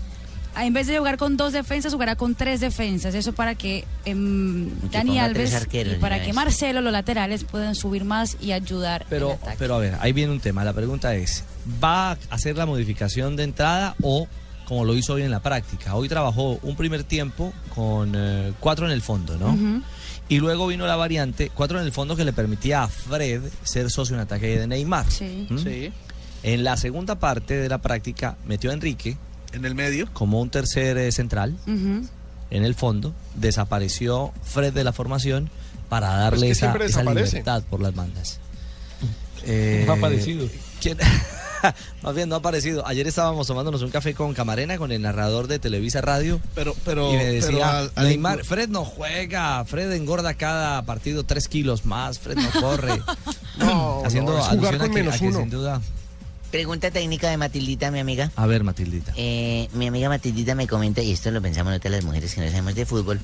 Ah, 0.55 0.65
En 0.65 0.73
vez 0.73 0.87
de 0.87 0.97
jugar 0.97 1.17
con 1.17 1.37
dos 1.37 1.53
defensas, 1.53 1.93
jugará 1.93 2.15
con 2.15 2.35
tres 2.35 2.59
defensas. 2.59 3.15
Eso 3.15 3.33
para 3.33 3.55
que 3.55 3.85
em, 4.05 4.69
Dani 4.91 5.19
Alves 5.19 5.53
arqueros 5.53 5.93
y 5.93 5.97
para 5.97 6.21
que. 6.21 6.33
Marcelo, 6.33 6.81
los 6.81 6.91
laterales, 6.91 7.43
puedan 7.43 7.75
subir 7.75 8.03
más 8.03 8.37
y 8.41 8.51
ayudar. 8.51 9.05
Pero, 9.09 9.37
pero 9.57 9.75
a 9.75 9.79
ver, 9.79 9.97
ahí 9.99 10.13
viene 10.13 10.31
un 10.31 10.39
tema. 10.39 10.63
La 10.63 10.73
pregunta 10.73 11.15
es, 11.15 11.43
¿va 11.83 12.11
a 12.11 12.17
hacer 12.29 12.57
la 12.57 12.65
modificación 12.65 13.35
de 13.35 13.43
entrada 13.43 13.95
o 14.01 14.27
como 14.65 14.85
lo 14.85 14.95
hizo 14.95 15.13
hoy 15.13 15.23
en 15.23 15.31
la 15.31 15.39
práctica? 15.39 15.95
Hoy 15.95 16.07
trabajó 16.09 16.59
un 16.61 16.75
primer 16.75 17.03
tiempo 17.03 17.53
con 17.73 18.13
eh, 18.15 18.53
cuatro 18.59 18.85
en 18.85 18.91
el 18.91 19.01
fondo, 19.01 19.37
¿no? 19.37 19.81
Y 20.29 20.37
luego 20.37 20.67
vino 20.67 20.85
la 20.85 20.95
variante, 20.95 21.49
cuatro 21.53 21.79
en 21.79 21.85
el 21.85 21.91
fondo 21.91 22.15
que 22.15 22.23
le 22.23 22.33
permitía 22.33 22.83
a 22.83 22.87
Fred 22.87 23.41
ser 23.63 23.89
socio 23.89 24.15
en 24.15 24.21
ataque 24.21 24.59
de 24.59 24.67
Neymar. 24.67 25.09
Sí. 25.09 25.47
¿Mm? 25.49 25.91
En 26.43 26.63
la 26.63 26.77
segunda 26.77 27.15
parte 27.19 27.55
de 27.55 27.67
la 27.67 27.79
práctica 27.79 28.37
metió 28.45 28.69
a 28.69 28.73
Enrique. 28.73 29.17
En 29.53 29.65
el 29.65 29.75
medio. 29.75 30.07
Como 30.13 30.41
un 30.41 30.49
tercer 30.49 30.97
eh, 30.97 31.11
central. 31.11 31.57
En 31.67 32.63
el 32.63 32.75
fondo. 32.75 33.13
Desapareció 33.35 34.31
Fred 34.43 34.73
de 34.73 34.83
la 34.83 34.93
formación 34.93 35.49
para 35.89 36.09
darle 36.09 36.47
Pues 36.47 36.57
esa, 36.87 37.03
libertad 37.03 37.63
por 37.69 37.81
las 37.81 37.95
bandas. 37.95 38.39
Eh, 39.45 39.83
No 39.85 39.93
ha 39.93 39.95
aparecido. 39.95 40.47
¿quién- 40.81 40.97
Más 42.03 42.15
bien 42.15 42.29
no 42.29 42.35
ha 42.35 42.37
aparecido. 42.37 42.87
Ayer 42.87 43.05
estábamos 43.07 43.45
tomándonos 43.47 43.81
un 43.81 43.89
café 43.89 44.13
con 44.13 44.33
Camarena, 44.33 44.77
con 44.77 44.93
el 44.93 45.01
narrador 45.01 45.47
de 45.47 45.59
Televisa 45.59 45.99
Radio. 45.99 46.39
Pero, 46.55 46.73
pero, 46.85 47.09
y 47.13 47.17
me 47.17 47.23
pero 47.25 47.33
decía, 47.47 47.79
al- 47.79 47.91
al 47.95 48.07
Neymar, 48.07 48.45
Fred 48.45 48.69
no 48.69 48.85
juega, 48.85 49.65
Fred 49.65 49.91
engorda 49.91 50.35
cada 50.35 50.81
partido 50.83 51.23
tres 51.25 51.49
kilos 51.49 51.85
más, 51.85 52.17
Fred 52.19 52.37
no 52.37 52.61
corre. 52.61 53.01
No, 53.57 54.03
Haciendo 54.05 54.31
no, 54.31 54.37
es 54.39 54.45
alusión 54.47 54.59
jugar 54.59 54.75
a 54.75 54.77
con 54.77 54.89
que, 54.95 54.99
menos 55.03 55.15
a 55.15 55.19
que 55.19 55.27
uno. 55.27 55.39
sin 55.39 55.49
duda. 55.49 55.81
Pregunta 56.51 56.89
técnica 56.89 57.29
de 57.29 57.37
Matildita, 57.37 57.91
mi 57.91 57.99
amiga. 57.99 58.31
A 58.35 58.47
ver, 58.47 58.63
Matildita. 58.63 59.13
Eh, 59.15 59.69
mi 59.73 59.85
amiga 59.87 60.09
Matildita 60.09 60.55
me 60.55 60.67
comenta, 60.67 61.01
y 61.03 61.11
esto 61.11 61.29
lo 61.29 61.41
pensamos 61.43 61.69
nosotras 61.71 61.91
las 61.91 62.03
mujeres 62.05 62.33
que 62.33 62.41
no 62.41 62.47
sabemos 62.47 62.73
de 62.73 62.87
fútbol, 62.87 63.19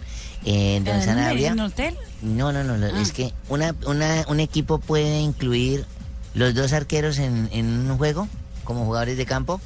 eh, 0.45 0.79
don 0.85 0.95
¿En 1.39 1.53
un 1.53 1.59
hotel? 1.61 1.97
No, 2.21 2.53
no, 2.53 2.63
no, 2.63 2.77
no, 2.77 2.85
Ah. 2.85 3.01
es 3.01 3.11
que 3.11 3.33
una, 3.49 3.73
una, 3.87 4.25
un 4.27 4.39
equipo 4.39 4.77
puede 4.77 5.19
incluir 5.21 5.85
los 6.35 6.53
dos 6.53 6.71
arqueros 6.73 7.17
en, 7.17 7.49
en 7.51 7.89
un 7.89 7.97
juego 7.97 8.27
como 8.63 8.85
jugadores 8.85 9.17
de 9.17 9.25
campo. 9.25 9.59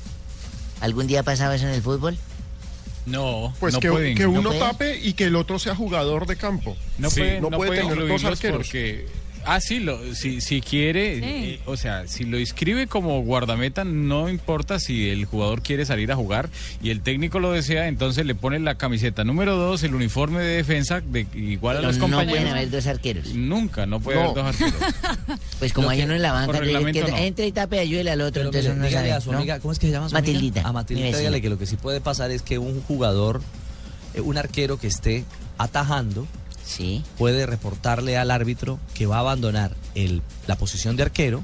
¿Algún 0.80 1.08
día 1.08 1.20
ha 1.20 1.24
pasado 1.24 1.52
eso 1.52 1.68
en 1.68 1.74
el 1.74 1.82
fútbol? 1.82 2.18
No, 3.06 3.54
Pues 3.60 3.74
no 3.74 3.80
que, 3.82 3.90
pueden. 3.92 4.16
que 4.16 4.26
uno 4.26 4.42
no 4.42 4.54
tape 4.54 4.98
y 5.00 5.14
que 5.14 5.26
el 5.26 5.36
otro 5.36 5.60
sea 5.60 5.76
jugador 5.76 6.28
de 6.28 6.38
campo. 6.38 6.78
No 6.98 7.10
Sí, 7.10 7.20
puede, 7.22 7.42
no 7.42 7.50
puede 7.50 7.82
tener 7.82 8.08
dos 8.08 8.24
arqueros. 8.24 8.58
porque... 8.68 9.08
Ah, 9.46 9.60
sí, 9.62 9.80
lo, 9.80 10.14
si, 10.16 10.42
si 10.42 10.62
quiere, 10.62 11.16
Sí. 11.16 11.22
eh, 11.26 11.60
o 11.66 11.78
sea, 11.78 12.08
si 12.08 12.24
lo 12.26 12.38
inscribe 12.40 12.88
como 12.88 13.22
guardameta, 13.24 13.84
no 13.84 14.30
importa 14.30 14.80
si 14.80 15.10
el 15.10 15.26
jugador 15.26 15.62
quiere 15.62 15.86
salir 15.86 16.12
a 16.12 16.16
jugar 16.16 16.50
y 16.84 16.90
el 16.92 17.02
técnico 17.02 17.40
lo 17.40 17.52
desea, 17.52 17.88
entonces 17.88 18.26
le 18.26 18.36
pone 18.36 18.60
la 18.60 18.76
camiseta 18.76 19.24
número 19.24 19.56
dos, 19.56 19.82
el 19.84 19.96
uniforme 19.96 20.42
de 20.42 20.58
defensa, 20.58 21.02
de, 21.02 21.26
igual 21.34 21.78
a 21.78 21.82
los 21.82 21.98
no 21.98 22.04
compañeros. 22.04 22.34
pueden 22.40 22.48
haber 22.54 22.70
dos 22.70 22.86
arqueros. 22.88 23.34
Nunca, 23.34 23.86
no 23.86 24.00
puede 24.00 24.20
haber 24.20 24.36
dos 24.36 24.46
arqueros. 24.46 24.74
Pues 25.60 25.74
como 25.74 25.86
Lo 25.88 25.92
hay 25.92 25.98
que- 26.00 26.06
uno 26.06 26.14
en 26.16 26.22
la 26.22 26.32
banca, 26.32 26.60
reglamento 26.60 27.06
que 27.06 27.12
no. 27.12 27.18
entre 27.18 27.48
y 27.48 27.52
tape, 27.52 27.80
ayúdele 27.80 28.12
al 28.12 28.22
otro, 28.22 28.44
Pero 28.52 28.60
entonces 28.60 28.76
mire, 28.78 28.92
sabe, 28.92 29.12
a 29.12 29.20
su 29.22 29.32
¿no? 29.32 29.40
amiga, 29.40 29.60
¿cómo 29.60 29.72
es 29.74 29.80
que 29.80 29.88
se 29.88 29.92
llama 29.94 30.08
su 30.10 30.16
amiga? 30.16 30.34
Matildita. 30.34 30.62
A 30.68 30.72
Matildita, 30.72 31.18
dígale 31.18 31.42
que 31.42 31.50
lo 31.50 31.58
que 31.58 31.66
sí 31.66 31.76
puede 31.76 32.00
pasar 32.02 32.32
es 32.32 32.42
que 32.44 32.58
un 32.60 32.82
jugador, 32.82 33.42
eh, 34.14 34.22
un 34.22 34.38
arquero 34.38 34.78
que 34.80 34.88
esté 34.88 35.26
atajando, 35.58 36.28
sí. 36.70 37.04
puede 37.18 37.46
reportarle 37.46 38.18
al 38.18 38.32
árbitro 38.32 38.80
que 38.94 39.08
va 39.08 39.18
a 39.18 39.22
abandonar 39.22 39.76
el, 39.96 40.22
la 40.48 40.56
posición 40.56 40.96
de 40.96 41.04
arquero 41.04 41.44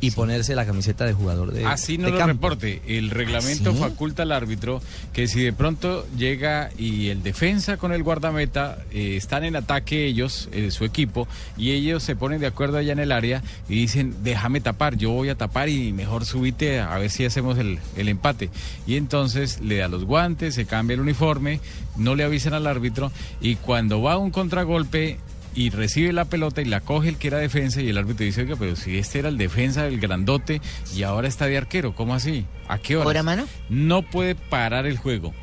y 0.00 0.12
ponerse 0.12 0.54
la 0.54 0.64
camiseta 0.64 1.04
de 1.04 1.12
jugador 1.12 1.52
de 1.52 1.64
Así 1.64 1.98
no 1.98 2.06
de 2.06 2.12
lo 2.12 2.18
campo. 2.18 2.32
reporte. 2.32 2.82
El 2.86 3.10
reglamento 3.10 3.72
¿Sí? 3.72 3.78
faculta 3.78 4.22
al 4.22 4.32
árbitro 4.32 4.80
que 5.12 5.26
si 5.26 5.40
de 5.42 5.52
pronto 5.52 6.06
llega 6.16 6.70
y 6.78 7.08
el 7.08 7.22
defensa 7.22 7.76
con 7.78 7.92
el 7.92 8.02
guardameta 8.02 8.78
eh, 8.92 9.16
están 9.16 9.44
en 9.44 9.56
ataque 9.56 10.06
ellos, 10.06 10.48
eh, 10.52 10.70
su 10.70 10.84
equipo, 10.84 11.26
y 11.56 11.72
ellos 11.72 12.02
se 12.02 12.14
ponen 12.14 12.40
de 12.40 12.46
acuerdo 12.46 12.78
allá 12.78 12.92
en 12.92 13.00
el 13.00 13.10
área 13.12 13.42
y 13.68 13.74
dicen, 13.74 14.14
déjame 14.22 14.60
tapar, 14.60 14.96
yo 14.96 15.10
voy 15.10 15.30
a 15.30 15.34
tapar 15.34 15.68
y 15.68 15.92
mejor 15.92 16.24
subite 16.24 16.80
a 16.80 16.96
ver 16.98 17.10
si 17.10 17.24
hacemos 17.24 17.58
el, 17.58 17.78
el 17.96 18.08
empate. 18.08 18.50
Y 18.86 18.96
entonces 18.96 19.60
le 19.60 19.78
da 19.78 19.88
los 19.88 20.04
guantes, 20.04 20.54
se 20.54 20.64
cambia 20.64 20.94
el 20.94 21.00
uniforme, 21.00 21.60
no 21.96 22.14
le 22.14 22.22
avisan 22.24 22.54
al 22.54 22.66
árbitro 22.66 23.10
y 23.40 23.56
cuando 23.56 24.00
va 24.00 24.16
un 24.16 24.30
contragolpe 24.30 25.18
y 25.58 25.70
recibe 25.70 26.12
la 26.12 26.24
pelota 26.24 26.62
y 26.62 26.66
la 26.66 26.80
coge 26.80 27.08
el 27.08 27.16
que 27.16 27.26
era 27.26 27.38
defensa 27.38 27.82
y 27.82 27.88
el 27.88 27.98
árbitro 27.98 28.24
dice, 28.24 28.42
oiga, 28.42 28.54
pero 28.56 28.76
si 28.76 28.96
este 28.96 29.18
era 29.18 29.28
el 29.28 29.36
defensa, 29.36 29.88
el 29.88 29.98
grandote, 29.98 30.60
y 30.94 31.02
ahora 31.02 31.26
está 31.26 31.46
de 31.46 31.58
arquero, 31.58 31.96
¿cómo 31.96 32.14
así? 32.14 32.46
¿A 32.68 32.78
qué 32.78 32.94
hora? 32.94 33.04
¿Cobra 33.04 33.24
mano? 33.24 33.44
No 33.68 34.02
puede 34.02 34.36
parar 34.36 34.86
el 34.86 34.98
juego. 34.98 35.34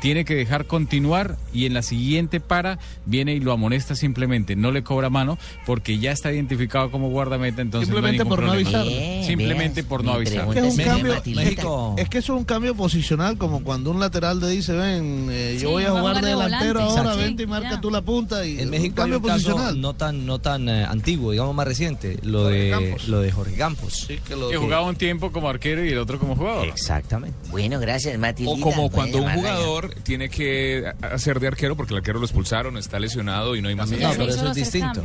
Tiene 0.00 0.24
que 0.24 0.34
dejar 0.34 0.66
continuar 0.66 1.36
y 1.52 1.66
en 1.66 1.74
la 1.74 1.82
siguiente 1.82 2.40
para 2.40 2.78
viene 3.06 3.34
y 3.34 3.40
lo 3.40 3.52
amonesta 3.52 3.94
simplemente. 3.94 4.54
No 4.56 4.70
le 4.70 4.82
cobra 4.82 5.08
mano 5.10 5.38
porque 5.66 5.98
ya 5.98 6.12
está 6.12 6.32
identificado 6.32 6.90
como 6.90 7.08
guardameta, 7.10 7.62
entonces 7.62 7.88
no 7.88 7.94
Simplemente 7.96 8.24
ningún 8.24 8.36
por 8.36 8.44
no 8.46 8.52
avisar. 8.52 8.86
Simplemente 9.24 9.84
por 9.84 10.04
no 10.04 10.12
avisar. 10.12 10.48
Que 10.50 10.58
es, 10.60 10.76
un 10.78 10.84
cambio, 10.84 11.14
México. 11.34 11.94
es 11.98 12.08
que 12.08 12.18
eso 12.18 12.34
es 12.34 12.38
un 12.40 12.44
cambio 12.44 12.74
posicional, 12.74 13.38
como 13.38 13.62
cuando 13.62 13.90
un 13.90 14.00
lateral 14.00 14.40
le 14.40 14.48
dice, 14.48 14.72
ven, 14.72 15.28
eh, 15.30 15.54
yo 15.60 15.68
Sí, 15.68 15.72
voy 15.72 15.84
a 15.84 15.90
jugar 15.90 16.16
de 16.16 16.20
de 16.22 16.28
delantero 16.28 16.80
volante. 16.80 17.00
ahora, 17.00 17.14
vente 17.16 17.42
y 17.44 17.46
marca 17.46 17.70
Ya. 17.72 17.80
tú 17.80 17.90
la 17.90 18.02
punta. 18.02 18.44
Y 18.46 18.58
En 18.58 18.64
un 18.66 18.70
México 18.70 19.02
hay 19.02 19.10
cambio 19.10 19.18
un 19.18 19.24
caso 19.24 19.50
posicional. 19.52 19.80
no 19.80 19.94
tan 19.94 20.26
no 20.26 20.38
tan 20.38 20.68
eh, 20.68 20.84
antiguo, 20.84 21.32
digamos 21.32 21.54
más 21.54 21.66
reciente, 21.66 22.18
lo 22.22 22.42
Jorge 22.44 22.58
de 22.58 22.70
Campos. 22.70 23.08
lo 23.08 23.20
de 23.20 23.32
Jorge 23.32 23.54
Campos. 23.56 24.06
Que 24.28 24.56
jugaba 24.56 24.82
un 24.86 24.96
tiempo 24.96 25.32
como 25.32 25.48
arquero 25.48 25.84
y 25.84 25.88
el 25.90 25.98
otro 25.98 26.18
como 26.18 26.36
jugador. 26.36 26.66
Exactamente. 26.68 27.36
Bueno, 27.50 27.78
gracias, 27.80 28.18
Matildita. 28.18 28.58
O 28.58 28.60
como 28.60 28.90
cuando 28.90 29.18
un 29.22 29.30
jugador 29.30 29.93
tiene 30.02 30.28
que 30.28 30.84
hacer 31.02 31.40
de 31.40 31.46
arquero 31.48 31.76
porque 31.76 31.92
el 31.94 31.98
arquero 31.98 32.18
lo 32.18 32.24
expulsaron, 32.26 32.76
está 32.76 32.98
lesionado 32.98 33.56
y 33.56 33.62
no 33.62 33.68
hay 33.68 33.74
más 33.74 33.90
cambios, 33.90 34.36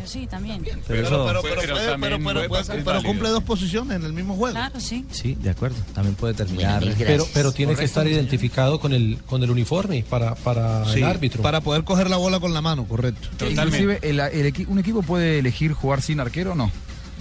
Sí, 0.06 0.28
también. 0.28 0.62
Pero 0.64 0.78
Pero, 0.88 1.08
eso- 1.08 1.26
pero, 1.28 1.42
pero, 1.42 1.62
Pero 1.62 1.76
también 1.76 2.24
pero- 2.24 2.24
pero- 2.48 2.60
es 2.60 2.68
pero 2.68 2.84
válido. 2.84 3.04
cumple 3.04 3.30
dos 3.30 3.44
posiciones 3.44 3.96
en 3.98 4.06
el 4.06 4.14
mismo 4.14 4.36
juego. 4.36 4.54
Claro, 4.56 4.80
sí. 4.80 5.06
Sí, 5.12 5.36
de 5.40 5.50
acuerdo. 5.52 5.78
También 5.94 6.16
puede 6.16 6.34
terminar. 6.34 6.84
Pero, 6.98 7.28
pero 7.34 7.52
tiene 7.52 7.76
que 7.76 7.84
estar 7.86 8.08
identificado 8.08 8.80
con 8.80 8.94
el, 8.94 9.18
con 9.26 9.44
el 9.44 9.52
uniforme 9.52 10.04
para, 10.10 10.36
para 10.36 10.86
Sí, 10.86 11.00
el 11.00 11.06
árbitro. 11.06 11.42
Para 11.44 11.62
poder 11.62 11.84
coger 11.84 12.10
la 12.10 12.18
bola 12.18 12.40
con 12.40 12.54
la 12.54 12.62
mano, 12.62 12.86
correcto. 12.86 13.28
Inclusive, 13.50 14.00
el, 14.02 14.20
el 14.20 14.54
equi- 14.54 14.68
¿un 14.68 14.80
equipo 14.80 15.02
puede 15.04 15.40
elegir 15.40 15.74
jugar 15.74 16.02
sin 16.02 16.20
arquero 16.20 16.54
o 16.54 16.56
no? 16.56 16.72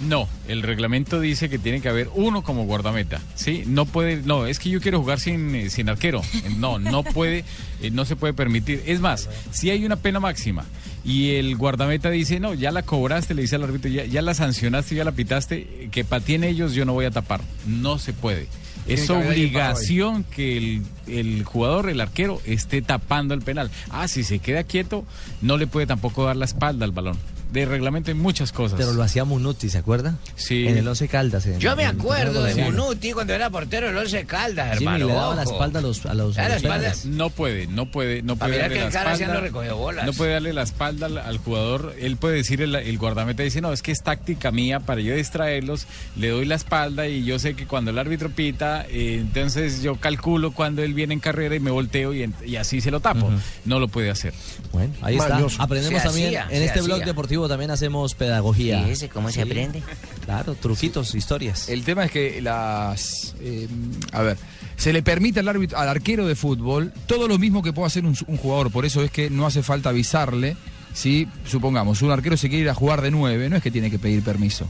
No, 0.01 0.29
el 0.47 0.63
reglamento 0.63 1.19
dice 1.19 1.49
que 1.49 1.59
tiene 1.59 1.81
que 1.81 1.89
haber 1.89 2.09
uno 2.13 2.41
como 2.41 2.65
guardameta, 2.65 3.19
¿sí? 3.35 3.63
No 3.67 3.85
puede, 3.85 4.17
no, 4.17 4.45
es 4.45 4.59
que 4.59 4.69
yo 4.69 4.79
quiero 4.79 4.99
jugar 4.99 5.19
sin, 5.19 5.53
eh, 5.55 5.69
sin 5.69 5.89
arquero. 5.89 6.21
No, 6.57 6.79
no 6.79 7.03
puede, 7.03 7.43
eh, 7.81 7.91
no 7.91 8.05
se 8.05 8.15
puede 8.15 8.33
permitir. 8.33 8.81
Es 8.85 9.01
más, 9.01 9.29
si 9.51 9.69
hay 9.69 9.85
una 9.85 9.97
pena 9.97 10.19
máxima 10.19 10.65
y 11.03 11.31
el 11.31 11.55
guardameta 11.57 12.09
dice, 12.09 12.39
no, 12.39 12.53
ya 12.53 12.71
la 12.71 12.83
cobraste, 12.83 13.33
le 13.33 13.41
dice 13.41 13.57
al 13.57 13.63
árbitro, 13.63 13.91
ya, 13.91 14.05
ya 14.05 14.21
la 14.21 14.33
sancionaste, 14.33 14.95
ya 14.95 15.03
la 15.03 15.11
pitaste, 15.11 15.89
que 15.91 16.05
patien 16.05 16.45
ellos, 16.45 16.73
yo 16.73 16.85
no 16.85 16.93
voy 16.93 17.05
a 17.05 17.11
tapar. 17.11 17.41
No 17.67 17.99
se 17.99 18.13
puede. 18.13 18.47
Es 18.87 19.07
que 19.07 19.13
obligación 19.13 20.23
que 20.23 20.57
el, 20.57 20.83
el 21.07 21.43
jugador, 21.43 21.89
el 21.89 22.01
arquero, 22.01 22.41
esté 22.45 22.81
tapando 22.81 23.33
el 23.33 23.41
penal. 23.41 23.69
Ah, 23.89 24.07
si 24.07 24.23
se 24.23 24.39
queda 24.39 24.63
quieto, 24.63 25.05
no 25.41 25.57
le 25.57 25.67
puede 25.67 25.85
tampoco 25.85 26.23
dar 26.23 26.37
la 26.37 26.45
espalda 26.45 26.85
al 26.85 26.91
balón. 26.91 27.17
De 27.51 27.65
reglamento 27.65 28.11
hay 28.11 28.15
muchas 28.15 28.51
cosas. 28.51 28.77
Pero 28.77 28.93
lo 28.93 29.01
hacía 29.01 29.25
Munuti, 29.25 29.69
¿se 29.69 29.79
acuerda? 29.79 30.15
Sí. 30.35 30.67
En 30.67 30.77
el 30.77 30.87
Once 30.87 31.07
Caldas. 31.07 31.45
en- 31.47 31.59
Yo 31.59 31.75
me 31.75 31.81
en 31.83 31.89
acuerdo 31.99 32.43
de. 32.43 32.53
Munuti 32.55 33.11
cuando 33.11 33.33
era 33.33 33.49
portero 33.49 33.87
del 33.87 33.97
Once 33.97 34.23
Caldas, 34.25 34.77
Jimmy 34.77 34.85
hermano. 34.93 35.07
le 35.07 35.13
daba 35.13 35.35
la 35.35 35.43
espalda 35.43 35.79
a 35.79 35.81
los, 35.81 36.05
a 36.05 36.13
los, 36.13 36.37
a 36.37 36.47
los 36.47 36.57
espalda. 36.57 36.93
No 37.05 37.29
puede, 37.31 37.65
no 37.65 37.87
puede, 37.87 38.21
no 38.21 38.35
puede 38.35 38.59
darle 38.59 38.75
que 38.75 38.79
la 38.81 38.85
el 38.87 38.91
cara 38.93 39.13
espalda. 39.13 39.13
haciendo 39.13 39.41
recogebolas. 39.41 40.05
No 40.05 40.13
puede 40.13 40.33
darle 40.33 40.53
la 40.53 40.61
espalda 40.61 41.07
al, 41.07 41.17
al 41.17 41.37
jugador. 41.39 41.95
Él 41.99 42.17
puede 42.17 42.35
decir, 42.35 42.61
el, 42.61 42.75
el 42.75 42.97
guardameta 42.99 43.41
dice, 43.41 43.61
no, 43.61 43.73
es 43.73 43.81
que 43.81 43.91
es 43.93 44.03
táctica 44.03 44.51
mía 44.51 44.79
para 44.81 45.01
yo 45.01 45.15
distraerlos. 45.15 45.87
Le 46.17 46.29
doy 46.29 46.45
la 46.45 46.53
espalda 46.55 47.07
y 47.07 47.23
yo 47.25 47.39
sé 47.39 47.55
que 47.55 47.65
cuando 47.65 47.89
el 47.89 47.97
árbitro 47.97 48.29
pita, 48.29 48.85
eh, 48.89 49.17
entonces 49.21 49.81
yo 49.81 49.95
calculo 49.95 50.51
cuando 50.51 50.83
él 50.83 50.93
viene 50.93 51.15
en 51.15 51.19
carrera 51.19 51.55
y 51.55 51.59
me 51.59 51.71
volteo 51.71 52.13
y, 52.13 52.21
en- 52.23 52.35
y 52.45 52.57
así 52.57 52.79
se 52.79 52.91
lo 52.91 52.99
tapo. 52.99 53.29
No 53.65 53.79
lo 53.79 53.87
puede 53.87 54.11
hacer. 54.11 54.33
Bueno, 54.71 54.93
ahí 55.01 55.17
está. 55.17 55.39
Aprendemos 55.57 55.99
Se 56.01 56.07
también. 56.07 56.27
hacía, 56.37 56.47
en 56.55 56.61
este 56.63 56.81
blog 56.81 56.97
hacía. 56.97 57.05
Deportivo 57.39 57.47
también 57.47 57.71
hacemos 57.71 58.15
pedagogía. 58.15 58.83
Sí, 58.85 58.91
ese, 58.91 59.09
¿cómo 59.09 59.31
se 59.31 59.41
aprende? 59.41 59.81
Claro, 60.25 60.55
truquitos, 60.55 61.15
historias. 61.15 61.69
El 61.69 61.83
tema 61.83 62.05
es 62.05 62.11
que 62.11 62.41
las. 62.41 63.35
eh, 63.41 63.67
a 64.11 64.21
ver. 64.21 64.37
Se 64.75 64.93
le 64.93 65.03
permite 65.03 65.41
al, 65.41 65.47
árbitro, 65.47 65.77
al 65.77 65.89
arquero 65.89 66.25
de 66.25 66.35
fútbol 66.35 66.93
todo 67.05 67.27
lo 67.27 67.37
mismo 67.37 67.61
que 67.61 67.73
puede 67.73 67.87
hacer 67.87 68.05
un, 68.05 68.15
un 68.27 68.37
jugador. 68.37 68.71
Por 68.71 68.85
eso 68.85 69.03
es 69.03 69.11
que 69.11 69.29
no 69.29 69.45
hace 69.45 69.61
falta 69.63 69.89
avisarle. 69.89 70.55
Si, 70.99 71.29
supongamos, 71.45 72.01
un 72.01 72.11
arquero 72.11 72.35
se 72.35 72.49
quiere 72.49 72.63
ir 72.63 72.69
a 72.69 72.73
jugar 72.73 73.01
de 73.01 73.09
nueve, 73.09 73.49
no 73.49 73.55
es 73.55 73.63
que 73.63 73.71
tiene 73.71 73.89
que 73.89 73.97
pedir 73.97 74.21
permiso. 74.21 74.67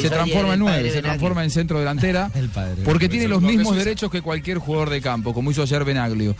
Se 0.00 0.10
transforma 0.10 0.24
ayer 0.24 0.44
en 0.46 0.52
el 0.54 0.58
nueve, 0.58 0.76
padre 0.78 0.90
se 0.90 0.96
Benaglio. 0.96 1.02
transforma 1.02 1.44
en 1.44 1.50
centro 1.50 1.78
delantera. 1.78 2.32
Porque 2.84 3.08
tiene 3.08 3.28
los 3.28 3.40
mismos 3.40 3.76
derechos 3.76 4.10
que 4.10 4.20
cualquier 4.20 4.58
jugador 4.58 4.90
de 4.90 5.00
campo, 5.00 5.32
como 5.32 5.52
hizo 5.52 5.62
ayer 5.62 5.84
Benaglio. 5.84 6.34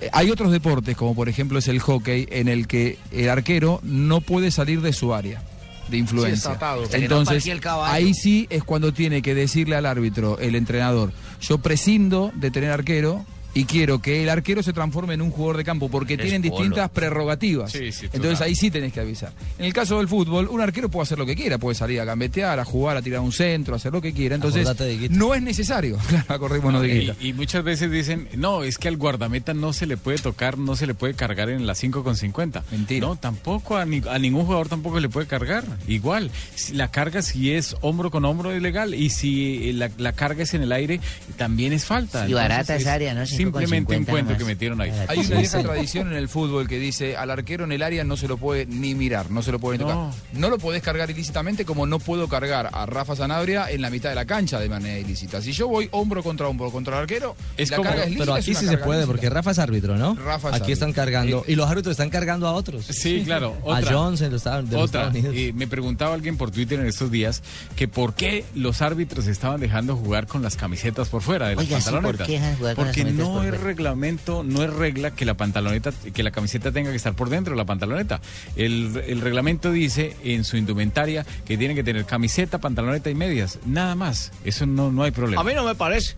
Eh, 0.00 0.10
Hay 0.12 0.30
otros 0.30 0.52
deportes, 0.52 0.96
como 0.96 1.16
por 1.16 1.28
ejemplo 1.28 1.58
es 1.58 1.66
el 1.66 1.80
hockey, 1.80 2.28
en 2.30 2.46
el 2.46 2.68
que 2.68 2.98
el 3.10 3.28
arquero 3.30 3.80
no 3.82 4.20
puede 4.20 4.52
salir 4.52 4.80
de 4.80 4.92
su 4.92 5.12
área 5.12 5.42
de 5.88 5.96
influencia. 5.96 6.52
atado. 6.52 6.82
No 6.82 6.88
Entonces, 6.92 7.44
el 7.48 7.60
ahí 7.82 8.14
sí 8.14 8.46
es 8.48 8.62
cuando 8.62 8.92
tiene 8.92 9.22
que 9.22 9.34
decirle 9.34 9.74
al 9.74 9.86
árbitro, 9.86 10.38
el 10.38 10.54
entrenador, 10.54 11.12
yo 11.40 11.58
prescindo 11.58 12.30
de 12.36 12.52
tener 12.52 12.70
arquero 12.70 13.24
y 13.54 13.64
quiero 13.64 14.00
que 14.00 14.22
el 14.24 14.28
arquero 14.28 14.62
se 14.62 14.72
transforme 14.72 15.14
en 15.14 15.22
un 15.22 15.30
jugador 15.30 15.56
de 15.58 15.64
campo 15.64 15.88
porque 15.88 16.14
Es 16.14 16.20
tienen 16.20 16.42
polo. 16.42 16.56
distintas 16.56 16.90
prerrogativas. 16.90 17.70
Sí, 17.72 17.92
sí, 17.92 18.06
Entonces 18.12 18.40
ahí 18.40 18.54
sí 18.54 18.70
tenés 18.70 18.92
que 18.92 19.00
avisar. 19.00 19.32
En 19.58 19.64
el 19.66 19.72
caso 19.72 19.98
del 19.98 20.08
fútbol, 20.08 20.48
un 20.48 20.60
arquero 20.60 20.88
puede 20.88 21.04
hacer 21.04 21.18
lo 21.18 21.26
que 21.26 21.36
quiera, 21.36 21.58
puede 21.58 21.74
salir 21.74 22.00
a 22.00 22.04
gambetear, 22.04 22.58
a 22.58 22.64
jugar, 22.64 22.96
a 22.96 23.02
tirar 23.02 23.20
un 23.20 23.32
centro, 23.32 23.74
a 23.74 23.76
hacer 23.76 23.92
lo 23.92 24.00
que 24.02 24.12
quiera. 24.12 24.34
Entonces, 24.34 24.68
no 25.10 25.34
es 25.34 25.42
necesario. 25.42 25.98
Claro, 26.14 26.26
acordémonos 26.34 26.82
de 26.82 27.14
y, 27.20 27.28
y 27.28 27.32
muchas 27.32 27.64
veces 27.64 27.90
dicen, 27.90 28.28
no, 28.36 28.62
es 28.62 28.78
que 28.78 28.86
al 28.88 28.96
guardameta 28.96 29.52
no 29.54 29.72
se 29.72 29.86
le 29.86 29.96
puede 29.96 30.18
tocar, 30.18 30.58
no 30.58 30.76
se 30.76 30.86
le 30.86 30.94
puede 30.94 31.14
cargar 31.14 31.48
en 31.48 31.66
las 31.66 31.78
5 31.78 32.04
con 32.04 32.16
50. 32.16 32.62
Mentira. 32.70 33.06
No, 33.06 33.16
tampoco, 33.16 33.76
a, 33.76 33.84
ni- 33.84 34.02
a 34.08 34.18
ningún 34.18 34.44
jugador 34.44 34.68
tampoco 34.68 35.00
le 35.00 35.08
puede 35.08 35.26
cargar. 35.26 35.64
Igual, 35.88 36.30
si 36.54 36.74
la 36.74 36.90
carga 36.90 37.22
si 37.22 37.52
es 37.52 37.74
hombro 37.80 38.10
con 38.10 38.24
hombro 38.24 38.52
es 38.52 38.62
legal 38.62 38.94
y 38.94 39.10
si 39.10 39.72
la, 39.72 39.90
la 39.98 40.12
carga 40.12 40.42
es 40.44 40.54
en 40.54 40.62
el 40.62 40.72
aire 40.72 41.00
también 41.36 41.72
es 41.72 41.84
falta. 41.84 42.28
Y 42.28 42.32
barata 42.34 42.76
área, 42.86 43.14
¿no? 43.14 43.22
es 43.22 43.30
5 43.30 43.43
con 43.43 43.43
Simplemente 43.44 43.92
un 43.96 43.98
50 44.06 44.10
cuento 44.12 44.36
que 44.38 44.44
metieron 44.44 44.80
ahí. 44.80 44.90
Hay 45.08 45.18
una 45.20 45.38
vieja 45.40 45.62
tradición 45.62 46.08
en 46.08 46.14
el 46.14 46.28
fútbol 46.28 46.68
que 46.68 46.78
dice 46.78 47.16
al 47.16 47.30
arquero 47.30 47.64
en 47.64 47.72
el 47.72 47.82
área 47.82 48.04
no 48.04 48.16
se 48.16 48.28
lo 48.28 48.36
puede 48.36 48.66
ni 48.66 48.94
mirar, 48.94 49.30
no 49.30 49.42
se 49.42 49.52
lo 49.52 49.58
puede 49.58 49.78
tocar. 49.78 49.94
No. 49.94 50.14
No 50.32 50.50
lo 50.50 50.58
podés 50.58 50.82
cargar 50.82 51.10
ilícitamente 51.10 51.64
como 51.64 51.86
no 51.86 51.98
puedo 51.98 52.28
cargar 52.28 52.70
a 52.72 52.86
Rafa 52.86 53.16
Sanabria 53.16 53.70
en 53.70 53.82
la 53.82 53.90
mitad 53.90 54.08
de 54.08 54.14
la 54.14 54.24
cancha 54.24 54.58
de 54.60 54.68
manera 54.68 54.98
ilícita. 54.98 55.40
Si 55.40 55.52
yo 55.52 55.68
voy 55.68 55.88
hombro 55.92 56.22
contra 56.22 56.48
hombro 56.48 56.70
contra 56.70 56.96
el 56.96 57.02
arquero, 57.02 57.36
Es 57.56 57.70
la 57.70 57.76
como- 57.78 57.88
carga 57.90 58.04
es 58.04 58.10
lícita, 58.10 58.24
pero 58.24 58.34
aquí 58.34 58.54
sí 58.54 58.66
se 58.66 58.78
puede, 58.78 59.06
porque 59.06 59.30
Rafa 59.30 59.50
es 59.52 59.58
árbitro, 59.58 59.96
¿no? 59.96 60.14
Rafa 60.14 60.50
es 60.50 60.54
aquí 60.56 60.72
están 60.72 60.92
cargando. 60.92 61.44
Y 61.46 61.54
los 61.54 61.68
árbitros 61.70 61.92
están 61.92 62.10
cargando 62.10 62.46
a 62.48 62.52
otros. 62.52 62.84
Sí, 62.86 63.22
claro. 63.24 63.54
A 63.64 63.78
otra. 63.78 63.90
En 63.90 63.94
los 63.94 64.20
de 64.20 64.30
los 64.30 64.42
Otra, 64.46 64.84
Estados 64.84 65.10
Unidos. 65.14 65.34
eh, 65.36 65.52
me 65.54 65.66
preguntaba 65.66 66.14
alguien 66.14 66.36
por 66.36 66.50
Twitter 66.50 66.78
en 66.80 66.86
estos 66.86 67.10
días 67.10 67.42
que 67.76 67.88
por 67.88 68.14
qué 68.14 68.44
los 68.54 68.82
árbitros 68.82 69.26
estaban 69.26 69.60
dejando 69.60 69.96
jugar 69.96 70.26
con 70.26 70.42
las 70.42 70.56
camisetas 70.56 71.08
por 71.08 71.22
fuera 71.22 71.48
de 71.48 71.56
las 71.56 71.64
Oiga, 71.64 71.78
sí, 71.80 71.84
¿por 71.84 71.92
pantalonetas. 71.94 72.26
qué 72.26 72.32
dejan 72.34 72.56
jugar 72.56 72.74
con 72.76 72.84
las 72.84 72.94
Porque 72.94 73.02
camisetas 73.02 73.28
no 73.34 73.42
es 73.42 73.50
fuera? 73.50 73.64
reglamento, 73.64 74.42
no 74.44 74.62
es 74.62 74.72
regla 74.72 75.10
que 75.12 75.24
la 75.24 75.34
pantaloneta, 75.34 75.92
que 76.12 76.22
la 76.22 76.30
camiseta 76.30 76.72
tenga 76.72 76.90
que 76.90 76.96
estar 76.96 77.14
por 77.14 77.28
dentro 77.28 77.52
de 77.52 77.58
la 77.58 77.64
pantaloneta. 77.64 78.20
El, 78.56 79.02
el 79.06 79.20
reglamento 79.20 79.70
dice 79.70 80.16
en 80.24 80.44
su 80.44 80.56
indumentaria 80.56 81.24
que 81.44 81.56
tiene 81.58 81.74
que 81.74 81.84
tener 81.84 82.04
camiseta, 82.04 82.58
pantaloneta 82.58 83.10
y 83.10 83.14
medias. 83.14 83.58
Nada 83.66 83.94
más. 83.94 84.32
Eso 84.44 84.66
no, 84.66 84.90
no 84.92 85.02
hay 85.02 85.10
problema. 85.10 85.40
A 85.40 85.44
mí 85.44 85.52
no 85.54 85.64
me 85.64 85.74
parece. 85.74 86.14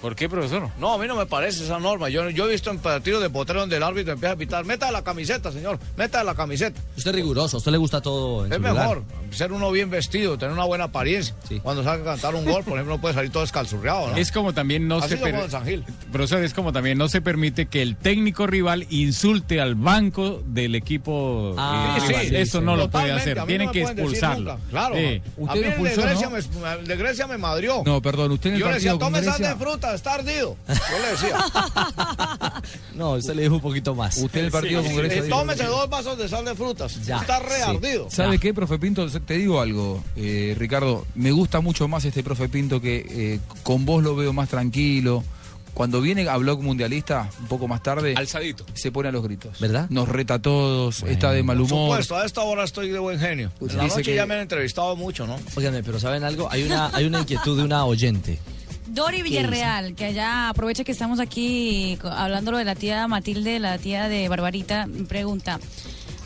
¿Por 0.00 0.16
qué, 0.16 0.28
profesor? 0.28 0.68
No, 0.80 0.92
a 0.94 0.98
mí 0.98 1.06
no 1.06 1.14
me 1.14 1.26
parece 1.26 1.62
esa 1.62 1.78
norma. 1.78 2.08
Yo, 2.08 2.28
yo 2.30 2.48
he 2.48 2.50
visto 2.52 2.70
en 2.72 2.78
partidos 2.78 3.22
de 3.22 3.30
potero 3.30 3.60
donde 3.60 3.76
el 3.76 3.84
árbitro 3.84 4.14
empieza 4.14 4.32
a 4.32 4.36
pitar, 4.36 4.64
meta 4.64 4.90
la 4.90 5.04
camiseta, 5.04 5.52
señor, 5.52 5.78
meta 5.96 6.24
la 6.24 6.34
camiseta. 6.34 6.80
Usted 6.96 7.10
es 7.10 7.14
riguroso, 7.14 7.56
a 7.56 7.58
usted 7.58 7.70
le 7.70 7.78
gusta 7.78 8.00
todo 8.00 8.44
en 8.44 8.50
Es 8.52 8.56
su 8.58 8.62
lugar. 8.64 8.74
mejor 8.88 9.04
ser 9.32 9.52
uno 9.52 9.70
bien 9.70 9.90
vestido, 9.90 10.38
tener 10.38 10.52
una 10.54 10.64
buena 10.64 10.84
apariencia. 10.84 11.34
Cuando 11.62 11.82
salga 11.84 12.02
a 12.02 12.14
cantar 12.14 12.34
un 12.34 12.44
gol, 12.44 12.62
por 12.64 12.74
ejemplo, 12.74 12.94
no 12.96 13.00
puede 13.00 13.14
salir 13.14 13.30
todo 13.30 13.42
escalzurreado, 13.44 14.10
¿no? 14.10 14.16
Es 14.16 14.32
como 14.32 14.52
también 14.52 14.88
no 14.88 14.96
Así 14.98 15.10
se 15.10 15.16
lo 15.16 15.22
per- 15.22 15.34
juega 15.34 15.50
San 15.50 15.64
Gil. 15.64 15.84
profesor, 16.10 16.42
es 16.42 16.54
como 16.54 16.72
también 16.72 16.98
no 16.98 17.08
se 17.08 17.20
permite 17.20 17.66
que 17.66 17.82
el 17.82 17.96
técnico 17.96 18.46
rival 18.46 18.86
insulte 18.90 19.60
al 19.60 19.74
banco 19.74 20.42
del 20.46 20.74
equipo. 20.74 21.54
Ah, 21.58 21.96
eh, 21.96 22.00
sí, 22.00 22.06
rival. 22.08 22.26
sí, 22.28 22.36
Eso 22.36 22.58
sí. 22.60 22.64
no 22.64 22.76
lo 22.76 22.90
puede 22.90 23.12
hacer. 23.12 23.42
Tienen 23.46 23.66
no 23.66 23.72
que 23.72 23.82
expulsarlo. 23.82 24.58
Claro. 24.70 24.94
Sí. 24.96 25.22
A 25.38 25.40
Usted 25.42 25.54
mí 25.54 25.58
el 25.58 25.62
de 25.62 25.68
expulsó, 25.68 26.02
Grecia, 26.02 26.30
¿no? 26.30 26.60
me, 26.80 26.84
de 26.86 26.96
Grecia 26.96 27.26
me 27.26 27.38
madrió. 27.38 27.82
No, 27.84 28.00
perdón, 28.02 28.32
usted 28.32 28.50
en 28.50 28.54
el 28.56 28.60
Yo 28.60 28.68
le 28.68 28.74
decía, 28.74 28.98
tome 28.98 29.22
sal 29.22 29.40
de 29.42 29.54
fruta, 29.56 29.94
está 29.94 30.14
ardido. 30.14 30.56
Yo 30.68 30.98
le 31.00 31.10
decía. 31.10 31.36
No, 32.94 33.12
usted 33.12 33.34
le 33.34 33.42
dijo 33.42 33.54
un 33.54 33.60
poquito 33.60 33.94
más. 33.94 34.16
Usted 34.18 34.40
en 34.40 34.44
el 34.46 34.52
partido 34.52 34.82
con 34.82 34.94
Grecia 34.96 35.28
tómese 35.28 35.64
dos 35.64 35.88
vasos 35.88 36.18
de 36.18 36.28
sal 36.28 36.44
de 36.44 36.54
frutas. 36.54 37.02
Ya, 37.04 37.18
Está 37.18 37.38
re 37.40 37.56
sí. 37.56 37.62
ardido. 37.62 38.10
¿Sabe 38.10 38.38
qué, 38.38 38.52
profe 38.52 38.78
Pinto? 38.78 39.06
Te 39.26 39.34
digo 39.38 39.60
algo, 39.60 40.02
eh, 40.16 40.54
Ricardo. 40.58 41.06
Me 41.14 41.30
gusta 41.30 41.60
mucho 41.60 41.86
más 41.88 42.04
este 42.04 42.22
profe 42.22 42.48
Pinto 42.48 42.80
que 42.80 43.06
eh, 43.08 43.40
con 43.62 43.84
vos 43.84 44.02
lo 44.02 44.16
veo 44.16 44.32
más 44.32 44.48
tranquilo. 44.48 45.22
Cuando 45.74 46.02
viene 46.02 46.28
a 46.28 46.36
Blog 46.36 46.62
Mundialista, 46.62 47.30
un 47.40 47.46
poco 47.46 47.66
más 47.66 47.82
tarde, 47.82 48.12
Alzadito. 48.14 48.66
se 48.74 48.92
pone 48.92 49.08
a 49.08 49.12
los 49.12 49.22
gritos. 49.22 49.58
¿Verdad? 49.58 49.86
Nos 49.88 50.06
reta 50.06 50.34
a 50.34 50.38
todos, 50.42 51.02
está 51.04 51.32
de 51.32 51.42
mal 51.42 51.56
Por 51.56 51.66
humor. 51.72 51.88
supuesto, 51.92 52.16
a 52.16 52.26
esta 52.26 52.42
hora 52.42 52.64
estoy 52.64 52.90
de 52.90 52.98
buen 52.98 53.18
genio. 53.18 53.50
Pues 53.58 53.72
en 53.72 53.78
la 53.78 53.84
noche 53.86 54.02
que- 54.02 54.14
ya 54.14 54.26
me 54.26 54.34
han 54.34 54.40
entrevistado 54.40 54.94
mucho, 54.96 55.26
¿no? 55.26 55.38
Óigame, 55.56 55.82
pero 55.82 55.98
¿saben 55.98 56.24
algo? 56.24 56.46
Hay 56.50 56.64
una, 56.64 56.90
hay 56.94 57.06
una 57.06 57.20
inquietud 57.20 57.56
de 57.56 57.64
una 57.64 57.86
oyente. 57.86 58.38
Dori 58.86 59.22
Villarreal, 59.22 59.94
que 59.94 60.04
allá 60.04 60.50
aprovecha 60.50 60.84
que 60.84 60.92
estamos 60.92 61.20
aquí 61.20 61.96
hablándolo 62.02 62.58
de 62.58 62.64
la 62.66 62.74
tía 62.74 63.08
Matilde, 63.08 63.58
la 63.58 63.78
tía 63.78 64.08
de 64.10 64.28
Barbarita, 64.28 64.86
pregunta. 65.08 65.58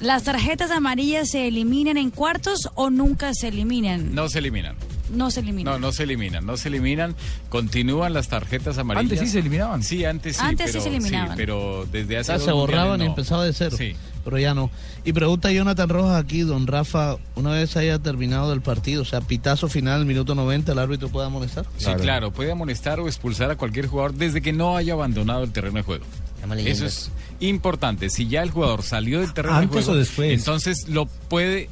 ¿Las 0.00 0.24
tarjetas 0.24 0.70
amarillas 0.70 1.30
se 1.30 1.48
eliminan 1.48 1.96
en 1.96 2.10
cuartos 2.10 2.68
o 2.74 2.90
nunca 2.90 3.32
se 3.32 3.48
eliminan? 3.48 4.14
No 4.14 4.28
se 4.28 4.40
eliminan. 4.40 4.76
No 5.10 5.30
se 5.30 5.40
eliminan. 5.40 5.72
No, 5.74 5.78
no 5.78 5.92
se 5.92 6.02
eliminan, 6.02 6.44
no 6.44 6.56
se 6.56 6.68
eliminan. 6.68 7.14
Continúan 7.48 8.12
las 8.12 8.28
tarjetas 8.28 8.76
amarillas. 8.76 9.12
¿Antes 9.12 9.20
sí 9.20 9.32
se 9.32 9.38
eliminaban? 9.38 9.82
Sí, 9.82 10.04
antes 10.04 10.36
sí. 10.36 10.42
Antes 10.44 10.66
sí 10.66 10.78
pero, 10.78 10.82
se 10.82 10.88
eliminaban. 10.90 11.36
pero 11.36 11.86
desde 11.90 12.16
O 12.16 12.20
hace 12.20 12.26
sea, 12.26 12.34
dos 12.36 12.44
se 12.44 12.52
borraban 12.52 13.00
y 13.00 13.06
empezaba 13.06 13.44
de 13.44 13.52
cero. 13.52 13.76
Sí. 13.78 13.94
Pero 14.24 14.38
ya 14.38 14.54
no. 14.54 14.70
Y 15.04 15.12
pregunta 15.12 15.52
Jonathan 15.52 15.88
Rojas 15.88 16.22
aquí, 16.22 16.40
don 16.40 16.66
Rafa, 16.66 17.16
una 17.36 17.52
vez 17.52 17.76
haya 17.76 17.98
terminado 18.00 18.52
el 18.52 18.60
partido, 18.60 19.02
o 19.02 19.04
sea, 19.04 19.20
pitazo 19.20 19.68
final, 19.68 20.04
minuto 20.04 20.34
90, 20.34 20.72
¿el 20.72 20.78
árbitro 20.80 21.08
puede 21.08 21.28
amonestar? 21.28 21.64
Sí, 21.78 21.94
claro, 22.00 22.32
puede 22.32 22.50
amonestar 22.50 22.98
o 22.98 23.06
expulsar 23.06 23.52
a 23.52 23.56
cualquier 23.56 23.86
jugador 23.86 24.14
desde 24.14 24.42
que 24.42 24.52
no 24.52 24.76
haya 24.76 24.94
abandonado 24.94 25.44
el 25.44 25.52
terreno 25.52 25.76
de 25.76 25.82
juego. 25.82 26.04
Estamos 26.36 26.56
leyendo 26.56 26.86
Eso 26.86 26.86
es 26.86 27.10
importante. 27.40 28.08
Si 28.10 28.28
ya 28.28 28.42
el 28.42 28.50
jugador 28.50 28.82
salió 28.82 29.20
del 29.20 29.32
terreno 29.34 29.56
de 29.56 29.62
¿Antes 29.64 29.84
juego, 29.84 29.92
o 29.92 29.96
después? 29.96 30.32
entonces 30.38 30.88
lo 30.88 31.06
puede. 31.06 31.68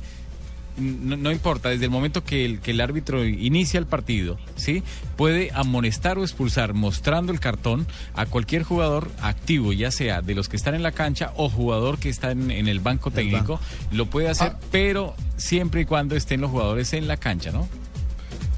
No, 0.77 1.17
no 1.17 1.31
importa, 1.31 1.69
desde 1.69 1.85
el 1.85 1.93
momento 1.93 2.25
que 2.25 2.45
el, 2.45 2.59
que 2.59 2.73
el 2.73 2.81
árbitro 2.81 3.25
inicia 3.25 3.79
el 3.79 3.87
partido, 3.87 4.39
¿sí? 4.57 4.83
Puede 5.17 5.53
amonestar 5.55 6.19
o 6.19 6.25
expulsar 6.25 6.75
mostrando 6.75 7.33
el 7.33 7.39
cartón 7.39 7.87
a 8.15 8.27
cualquier 8.27 8.65
jugador 8.65 9.09
activo, 9.23 9.73
ya 9.73 9.93
sea 9.93 10.21
de 10.21 10.35
los 10.35 10.49
que 10.49 10.57
están 10.57 10.75
en 10.75 10.83
la 10.83 10.91
cancha 10.91 11.33
o 11.37 11.49
jugador 11.49 11.99
que 11.99 12.09
está 12.09 12.33
en, 12.33 12.51
en 12.51 12.67
el 12.67 12.81
banco 12.81 13.13
técnico. 13.13 13.61
Lo 13.93 14.07
puede 14.07 14.29
hacer, 14.29 14.49
Ah. 14.57 14.59
pero 14.73 15.15
siempre 15.37 15.83
y 15.83 15.85
cuando 15.85 16.17
estén 16.17 16.41
los 16.41 16.51
jugadores 16.51 16.93
en 16.93 17.07
la 17.07 17.19
cancha, 17.19 17.53
¿no? 17.53 17.69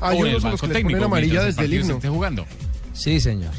Hay 0.00 0.18
o 0.18 0.24
en 0.26 0.36
el 0.36 0.40
banco 0.40 0.68
técnico, 0.68 1.04
amarilla 1.04 1.42
desde 1.42 1.66
el 1.66 1.74
himno. 1.74 1.96
esté 1.96 2.09
jugando. 2.09 2.46
Sí, 2.94 3.20
señor. 3.20 3.52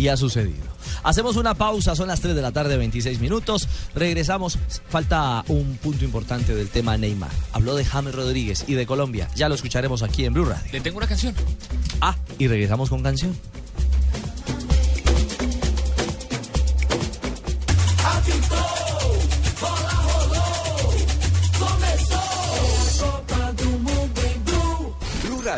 Y 0.00 0.08
ha 0.08 0.16
sucedido. 0.16 0.64
Hacemos 1.02 1.36
una 1.36 1.52
pausa, 1.52 1.94
son 1.94 2.08
las 2.08 2.22
3 2.22 2.34
de 2.34 2.40
la 2.40 2.52
tarde, 2.52 2.78
26 2.78 3.20
minutos. 3.20 3.68
Regresamos. 3.94 4.58
Falta 4.88 5.44
un 5.48 5.76
punto 5.76 6.06
importante 6.06 6.54
del 6.54 6.70
tema 6.70 6.96
Neymar. 6.96 7.28
Habló 7.52 7.74
de 7.74 7.84
James 7.84 8.14
Rodríguez 8.14 8.64
y 8.66 8.72
de 8.72 8.86
Colombia. 8.86 9.28
Ya 9.36 9.50
lo 9.50 9.54
escucharemos 9.54 10.02
aquí 10.02 10.24
en 10.24 10.32
Blue 10.32 10.46
Radio. 10.46 10.72
Le 10.72 10.80
tengo 10.80 10.96
una 10.96 11.06
canción. 11.06 11.34
Ah, 12.00 12.16
y 12.38 12.48
regresamos 12.48 12.88
con 12.88 13.02
canción. 13.02 13.36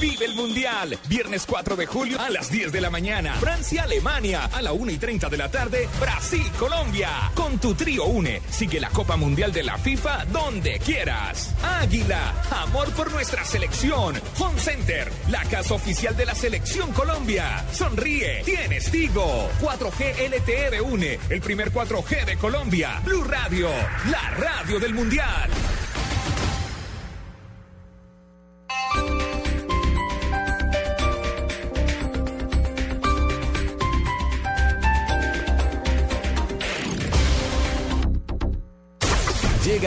Vive 0.00 0.24
el 0.24 0.34
Mundial. 0.34 0.98
Viernes 1.08 1.44
4 1.46 1.76
de 1.76 1.84
julio 1.84 2.18
a 2.18 2.30
las 2.30 2.50
10 2.50 2.72
de 2.72 2.80
la 2.80 2.88
mañana. 2.88 3.34
Francia, 3.34 3.82
Alemania. 3.82 4.48
A 4.50 4.62
la 4.62 4.72
1 4.72 4.92
y 4.92 4.96
30 4.96 5.28
de 5.28 5.36
la 5.36 5.50
tarde. 5.50 5.88
Brasil, 6.00 6.50
Colombia. 6.58 7.30
Con 7.34 7.58
tu 7.58 7.74
trío 7.74 8.06
UNE. 8.06 8.40
Sigue 8.48 8.80
la 8.80 8.88
Copa 8.88 9.16
Mundial 9.16 9.52
de 9.52 9.62
la 9.62 9.76
FIFA 9.76 10.24
donde 10.32 10.78
quieras. 10.78 11.54
Águila. 11.62 12.32
Amor 12.50 12.90
por 12.94 13.12
nuestra 13.12 13.44
selección. 13.44 14.18
Home 14.38 14.58
Center. 14.58 15.12
La 15.28 15.44
casa 15.44 15.74
oficial 15.74 16.16
de 16.16 16.24
la 16.24 16.34
selección 16.34 16.92
Colombia. 16.92 17.62
Sonríe. 17.70 18.42
Tienes 18.44 18.90
Tigo. 18.90 19.50
4G 19.60 20.30
LTE 20.30 20.70
de 20.70 20.80
UNE. 20.80 21.18
El 21.28 21.42
primer 21.42 21.70
4G 21.70 22.24
de 22.24 22.36
Colombia. 22.38 23.02
Blue 23.04 23.24
Radio. 23.24 23.68
La 24.10 24.30
radio 24.30 24.80
del 24.80 24.94
Mundial. 24.94 25.50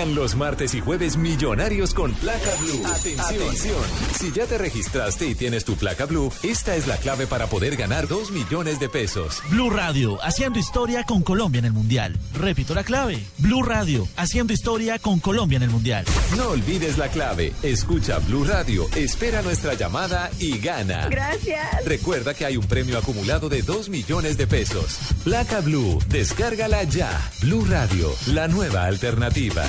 Llegan 0.04 0.16
los 0.16 0.36
martes 0.36 0.76
y 0.76 0.82
jueves 0.82 1.16
millonarios 1.16 1.93
con 1.93 2.12
placa 2.16 2.49
blue. 2.60 2.86
Atención. 2.86 3.78
Si 4.20 4.34
ya 4.34 4.45
te 4.45 4.58
registraste 4.58 5.28
y 5.28 5.36
tienes 5.36 5.64
tu 5.64 5.76
placa 5.76 6.06
blue, 6.06 6.30
esta 6.43 6.76
es 6.76 6.88
la 6.88 6.97
clave 6.97 7.26
para 7.26 7.47
poder 7.47 7.78
ganar 7.78 8.10
2 8.10 8.32
millones 8.32 8.82
de 8.82 8.89
pesos. 8.89 9.41
Blue 9.49 9.70
Radio, 9.70 10.22
haciendo 10.22 10.60
historia 10.60 11.06
con 11.06 11.22
Colombia 11.22 11.60
en 11.60 11.66
el 11.66 11.72
Mundial. 11.72 12.18
Repito 12.34 12.76
la 12.76 12.84
clave. 12.84 13.24
Blue 13.38 13.64
Radio, 13.64 14.06
haciendo 14.18 14.51
historia 14.51 14.99
con 14.99 15.22
Colombia 15.22 15.56
en 15.56 15.64
el 15.64 15.70
Mundial. 15.70 16.06
No 16.36 16.49
olvides 16.49 16.97
la 16.97 17.08
clave. 17.08 17.54
Escucha 17.62 18.20
Blue 18.20 18.43
Radio, 18.43 18.88
espera 18.95 19.41
nuestra 19.41 19.74
llamada 19.76 20.30
y 20.38 20.58
gana. 20.58 21.08
Gracias. 21.08 21.86
Recuerda 21.86 22.34
que 22.34 22.45
hay 22.45 22.58
un 22.58 22.68
premio 22.68 22.97
acumulado 22.97 23.47
de 23.47 23.62
2 23.62 23.88
millones 23.88 24.38
de 24.38 24.47
pesos. 24.47 24.99
Placa 25.24 25.62
Blue, 25.62 25.97
descárgala 26.10 26.84
ya. 26.84 27.32
Blue 27.41 27.66
Radio, 27.70 28.14
la 28.28 28.49
nueva 28.49 28.84
alternativa. 28.84 29.64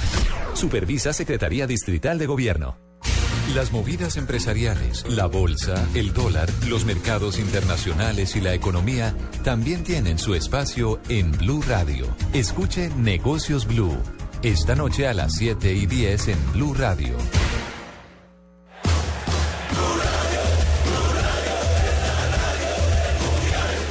Supervisa 0.55 1.13
Secretaría 1.13 1.67
Distrital 1.67 2.19
de 2.19 2.27
Gobierno. 2.27 2.77
Las 3.53 3.73
movidas 3.73 4.17
empresariales, 4.17 5.05
la 5.09 5.27
bolsa, 5.27 5.87
el 5.95 6.13
dólar, 6.13 6.49
los 6.67 6.85
mercados 6.87 7.39
internacionales 7.39 8.35
y 8.37 8.41
la 8.41 8.55
economía 8.55 9.15
también 9.45 9.85
tienen 9.85 10.19
su 10.19 10.35
espacio 10.35 10.99
en 11.09 11.31
Blue 11.31 11.63
Radio. 11.69 12.07
Escuche 12.33 12.89
Negocios 12.97 13.67
Blue. 13.67 13.97
Esta 14.43 14.75
noche 14.75 15.07
a 15.07 15.15
las 15.15 15.35
7 15.35 15.73
y 15.73 15.87
10 15.87 16.29
en 16.29 16.53
Blue 16.53 16.75
Radio. 16.75 17.17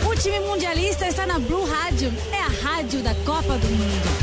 O 0.05 0.15
time 0.15 0.39
mundialista 0.41 1.07
está 1.07 1.25
na 1.25 1.39
Blue 1.39 1.65
Rádio. 1.65 2.11
É 2.31 2.41
a 2.41 2.47
rádio 2.71 3.01
da 3.01 3.13
Copa 3.23 3.57
do 3.57 3.67
Mundo. 3.67 4.22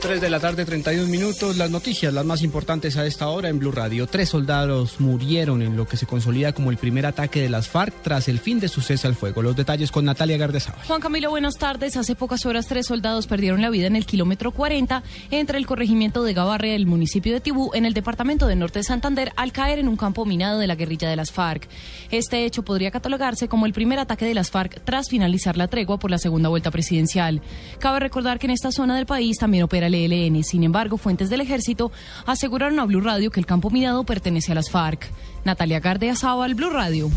3 0.00 0.18
de 0.18 0.30
la 0.30 0.40
tarde, 0.40 0.64
31 0.64 1.08
minutos. 1.08 1.58
Las 1.58 1.70
noticias, 1.70 2.12
las 2.14 2.24
más 2.24 2.42
importantes 2.42 2.96
a 2.96 3.04
esta 3.04 3.28
hora 3.28 3.50
en 3.50 3.58
Blue 3.58 3.70
Radio. 3.70 4.06
Tres 4.06 4.30
soldados 4.30 4.98
murieron 4.98 5.60
en 5.60 5.76
lo 5.76 5.86
que 5.86 5.98
se 5.98 6.06
consolida 6.06 6.52
como 6.54 6.70
el 6.70 6.78
primer 6.78 7.04
ataque 7.04 7.42
de 7.42 7.50
las 7.50 7.68
FARC 7.68 7.92
tras 8.02 8.28
el 8.28 8.38
fin 8.38 8.60
de 8.60 8.68
su 8.68 8.80
cese 8.80 9.06
al 9.06 9.14
fuego. 9.14 9.42
Los 9.42 9.56
detalles 9.56 9.90
con 9.90 10.06
Natalia 10.06 10.38
Gardezábal. 10.38 10.80
Juan 10.86 11.02
Camilo, 11.02 11.28
buenas 11.28 11.56
tardes. 11.56 11.98
Hace 11.98 12.14
pocas 12.14 12.46
horas, 12.46 12.66
tres 12.66 12.86
soldados 12.86 13.26
perdieron 13.26 13.60
la 13.60 13.68
vida 13.68 13.88
en 13.88 13.96
el 13.96 14.06
kilómetro 14.06 14.52
40 14.52 15.02
entre 15.30 15.58
el 15.58 15.66
corregimiento 15.66 16.22
de 16.24 16.32
Gabarre 16.32 16.68
y 16.70 16.74
el 16.74 16.86
municipio 16.86 17.34
de 17.34 17.40
Tibú, 17.40 17.72
en 17.74 17.84
el 17.84 17.92
departamento 17.92 18.46
de 18.46 18.56
Norte 18.56 18.78
de 18.78 18.84
Santander, 18.84 19.32
al 19.36 19.52
caer 19.52 19.78
en 19.78 19.88
un 19.88 19.98
campo 19.98 20.24
minado 20.24 20.58
de 20.58 20.66
la 20.66 20.76
guerrilla 20.76 21.10
de 21.10 21.16
las 21.16 21.30
FARC. 21.30 21.68
Este 22.10 22.46
hecho 22.46 22.62
podría 22.62 22.90
catalogarse 22.90 23.48
como 23.48 23.66
el 23.66 23.74
primer 23.74 23.98
ataque 23.98 24.24
de 24.24 24.34
las 24.34 24.50
FARC 24.50 24.82
tras 24.82 25.10
finalizar 25.10 25.58
la 25.58 25.68
tregua 25.68 25.98
por 25.98 26.10
la 26.10 26.18
segunda 26.18 26.48
vuelta 26.48 26.70
presidencial. 26.70 27.42
Cabe 27.80 28.00
recordar 28.00 28.38
que 28.38 28.46
en 28.46 28.52
esta 28.52 28.72
zona 28.72 28.96
del 28.96 29.04
país 29.04 29.36
también 29.36 29.64
opera 29.64 29.89
el 29.94 30.12
ELN. 30.12 30.42
Sin 30.44 30.64
embargo, 30.64 30.96
fuentes 30.96 31.30
del 31.30 31.40
ejército 31.40 31.92
aseguraron 32.26 32.80
a 32.80 32.84
Blue 32.84 33.00
Radio 33.00 33.30
que 33.30 33.40
el 33.40 33.46
campo 33.46 33.70
minado 33.70 34.04
pertenece 34.04 34.52
a 34.52 34.54
las 34.54 34.70
FARC. 34.70 35.10
Natalia 35.44 35.80
Gardea 35.80 36.14
al 36.22 36.54
Blue 36.54 36.70
Radio. 36.70 37.10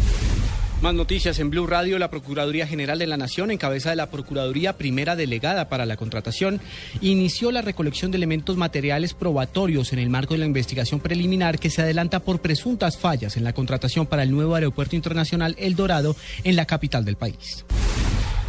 Más 0.83 0.93
noticias 0.93 1.39
en 1.39 1.49
Blue 1.49 1.65
Radio. 1.65 1.97
La 1.97 2.09
Procuraduría 2.09 2.67
General 2.67 2.99
de 2.99 3.07
la 3.07 3.15
Nación, 3.15 3.51
en 3.51 3.57
cabeza 3.57 3.91
de 3.91 3.95
la 3.95 4.11
Procuraduría 4.11 4.77
Primera 4.77 5.15
Delegada 5.15 5.69
para 5.69 5.85
la 5.85 5.95
Contratación, 5.95 6.59
inició 6.99 7.51
la 7.51 7.61
recolección 7.61 8.11
de 8.11 8.17
elementos 8.17 8.57
materiales 8.57 9.13
probatorios 9.13 9.93
en 9.93 9.99
el 9.99 10.09
marco 10.09 10.33
de 10.33 10.39
la 10.39 10.45
investigación 10.45 10.99
preliminar 10.99 11.57
que 11.57 11.69
se 11.69 11.83
adelanta 11.83 12.19
por 12.19 12.41
presuntas 12.41 12.97
fallas 12.97 13.37
en 13.37 13.45
la 13.45 13.53
contratación 13.53 14.07
para 14.07 14.23
el 14.23 14.31
nuevo 14.31 14.55
Aeropuerto 14.55 14.97
Internacional 14.97 15.55
El 15.57 15.75
Dorado 15.75 16.17
en 16.43 16.57
la 16.57 16.65
capital 16.65 17.05
del 17.05 17.15
país. 17.15 17.63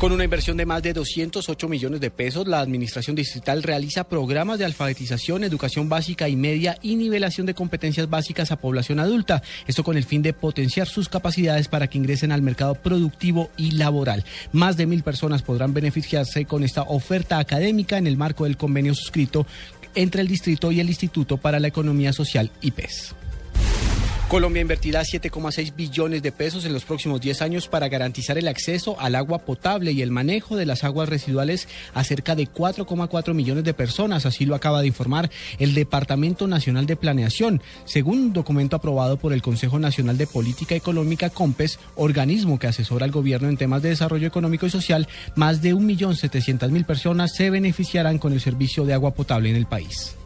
Con 0.04 0.12
una 0.12 0.24
inversión 0.24 0.58
de 0.58 0.66
más 0.66 0.82
de 0.82 0.92
208 0.92 1.66
millones 1.66 1.98
de 1.98 2.10
pesos, 2.10 2.46
la 2.46 2.60
Administración 2.60 3.16
Distrital 3.16 3.62
realiza 3.62 4.04
programas 4.04 4.58
de 4.58 4.66
alfabetización, 4.66 5.44
educación 5.44 5.88
básica 5.88 6.28
y 6.28 6.36
media 6.36 6.76
y 6.82 6.96
nivelación 6.96 7.46
de 7.46 7.54
competencias 7.54 8.10
básicas 8.10 8.52
a 8.52 8.56
población 8.56 9.00
adulta. 9.00 9.42
Esto 9.66 9.82
con 9.82 9.96
el 9.96 10.04
fin 10.04 10.20
de 10.20 10.34
potenciar 10.34 10.88
sus 10.88 11.08
capacidades 11.08 11.68
para 11.68 11.86
que 11.86 11.96
ingresen 11.96 12.32
al 12.32 12.42
mercado 12.42 12.74
productivo 12.74 13.48
y 13.56 13.70
laboral. 13.70 14.26
Más 14.52 14.76
de 14.76 14.84
mil 14.84 15.02
personas 15.02 15.40
podrán 15.40 15.72
beneficiarse 15.72 16.44
con 16.44 16.64
esta 16.64 16.82
oferta 16.82 17.38
académica 17.38 17.96
en 17.96 18.06
el 18.06 18.18
marco 18.18 18.44
del 18.44 18.58
convenio 18.58 18.94
suscrito 18.94 19.46
entre 19.94 20.20
el 20.20 20.28
Distrito 20.28 20.70
y 20.70 20.80
el 20.80 20.88
Instituto 20.88 21.38
para 21.38 21.58
la 21.58 21.68
Economía 21.68 22.12
Social 22.12 22.50
IPES. 22.60 23.14
Colombia 24.28 24.62
invertirá 24.62 25.02
7,6 25.02 25.76
billones 25.76 26.22
de 26.22 26.32
pesos 26.32 26.64
en 26.64 26.72
los 26.72 26.84
próximos 26.84 27.20
10 27.20 27.42
años 27.42 27.68
para 27.68 27.88
garantizar 27.88 28.38
el 28.38 28.48
acceso 28.48 28.98
al 28.98 29.14
agua 29.14 29.40
potable 29.40 29.92
y 29.92 30.02
el 30.02 30.10
manejo 30.10 30.56
de 30.56 30.66
las 30.66 30.82
aguas 30.82 31.08
residuales 31.08 31.68
a 31.92 32.02
cerca 32.04 32.34
de 32.34 32.48
4,4 32.48 33.34
millones 33.34 33.64
de 33.64 33.74
personas. 33.74 34.26
Así 34.26 34.46
lo 34.46 34.54
acaba 34.54 34.80
de 34.80 34.88
informar 34.88 35.30
el 35.58 35.74
Departamento 35.74 36.48
Nacional 36.48 36.86
de 36.86 36.96
Planeación, 36.96 37.62
según 37.84 38.18
un 38.18 38.32
documento 38.32 38.76
aprobado 38.76 39.18
por 39.18 39.32
el 39.32 39.42
Consejo 39.42 39.78
Nacional 39.78 40.16
de 40.16 40.26
Política 40.26 40.74
Económica, 40.74 41.30
COMPES, 41.30 41.78
organismo 41.94 42.58
que 42.58 42.66
asesora 42.66 43.04
al 43.04 43.12
gobierno 43.12 43.48
en 43.48 43.58
temas 43.58 43.82
de 43.82 43.90
desarrollo 43.90 44.26
económico 44.26 44.66
y 44.66 44.70
social. 44.70 45.06
Más 45.36 45.60
de 45.60 45.74
1.700.000 45.74 46.84
personas 46.86 47.34
se 47.34 47.50
beneficiarán 47.50 48.18
con 48.18 48.32
el 48.32 48.40
servicio 48.40 48.84
de 48.84 48.94
agua 48.94 49.12
potable 49.12 49.50
en 49.50 49.56
el 49.56 49.66
país. 49.66 50.16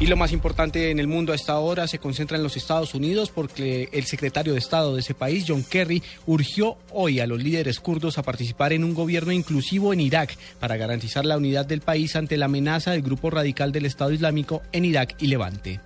Y 0.00 0.06
lo 0.06 0.16
más 0.16 0.32
importante 0.32 0.90
en 0.90 0.98
el 0.98 1.06
mundo 1.06 1.32
a 1.32 1.36
esta 1.36 1.56
hora 1.58 1.86
se 1.86 2.00
concentra 2.00 2.36
en 2.36 2.42
los 2.42 2.56
Estados 2.56 2.94
Unidos 2.94 3.30
porque 3.30 3.88
el 3.92 4.04
secretario 4.04 4.52
de 4.52 4.58
Estado 4.58 4.94
de 4.94 5.00
ese 5.00 5.14
país, 5.14 5.44
John 5.46 5.62
Kerry, 5.62 6.02
urgió 6.26 6.76
hoy 6.90 7.20
a 7.20 7.26
los 7.26 7.42
líderes 7.42 7.78
kurdos 7.78 8.18
a 8.18 8.22
participar 8.22 8.72
en 8.72 8.82
un 8.82 8.92
gobierno 8.92 9.30
inclusivo 9.30 9.92
en 9.92 10.00
Irak 10.00 10.36
para 10.58 10.76
garantizar 10.76 11.24
la 11.24 11.36
unidad 11.36 11.64
del 11.64 11.80
país 11.80 12.16
ante 12.16 12.36
la 12.36 12.46
amenaza 12.46 12.90
del 12.90 13.02
grupo 13.02 13.30
radical 13.30 13.70
del 13.70 13.86
Estado 13.86 14.10
Islámico 14.10 14.62
en 14.72 14.84
Irak 14.84 15.14
y 15.20 15.28
Levante. 15.28 15.80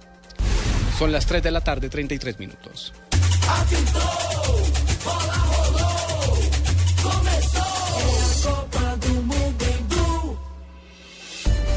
Son 0.98 1.12
las 1.12 1.26
3 1.26 1.42
de 1.42 1.50
la 1.50 1.60
tarde, 1.60 1.88
33 1.90 2.38
minutos. 2.38 2.92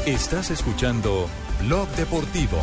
Estás 0.06 0.50
escuchando 0.50 1.28
Blog 1.66 1.88
Deportivo. 1.96 2.58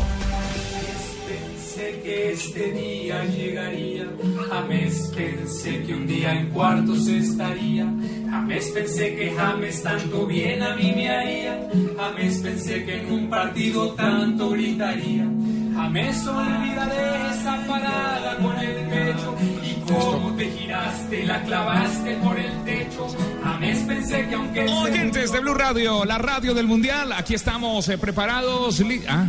Pensé 1.26 2.00
que 2.02 2.32
este 2.32 2.72
día 2.72 3.24
llegaría, 3.24 4.10
James 4.48 5.12
pensé 5.16 5.82
que 5.84 5.94
un 5.94 6.06
día 6.06 6.38
en 6.38 6.50
cuartos 6.50 7.08
estaría, 7.08 7.86
James 8.28 8.70
pensé 8.74 9.16
que 9.16 9.30
James 9.30 9.82
tanto 9.82 10.26
bien 10.26 10.62
a 10.62 10.76
mí 10.76 10.92
me 10.94 11.08
haría, 11.08 11.70
James 11.96 12.38
pensé 12.38 12.84
que 12.84 13.00
en 13.00 13.12
un 13.12 13.30
partido 13.30 13.94
tanto 13.94 14.50
gritaría, 14.50 15.26
James 15.74 16.26
olvida 16.26 16.86
de 16.86 17.30
esa 17.30 17.66
parada 17.66 18.36
con 18.38 18.58
el 18.58 18.88
pecho. 18.88 19.36
Y 19.62 19.92
cómo 19.92 20.34
te 20.36 20.50
giraste, 20.50 21.24
la 21.24 21.42
clavaste 21.42 22.16
por 22.16 22.38
el 22.38 22.64
techo, 22.64 23.06
James 23.42 23.78
pensé 23.86 24.28
que 24.28 24.34
aunque... 24.34 24.66
Oyentes 24.66 25.32
de 25.32 25.40
Blue 25.40 25.54
Radio, 25.54 26.04
la 26.04 26.18
radio 26.18 26.54
del 26.54 26.66
Mundial, 26.66 27.12
aquí 27.12 27.34
estamos 27.34 27.88
eh, 27.88 27.98
preparados. 27.98 28.82
Ah, 29.08 29.26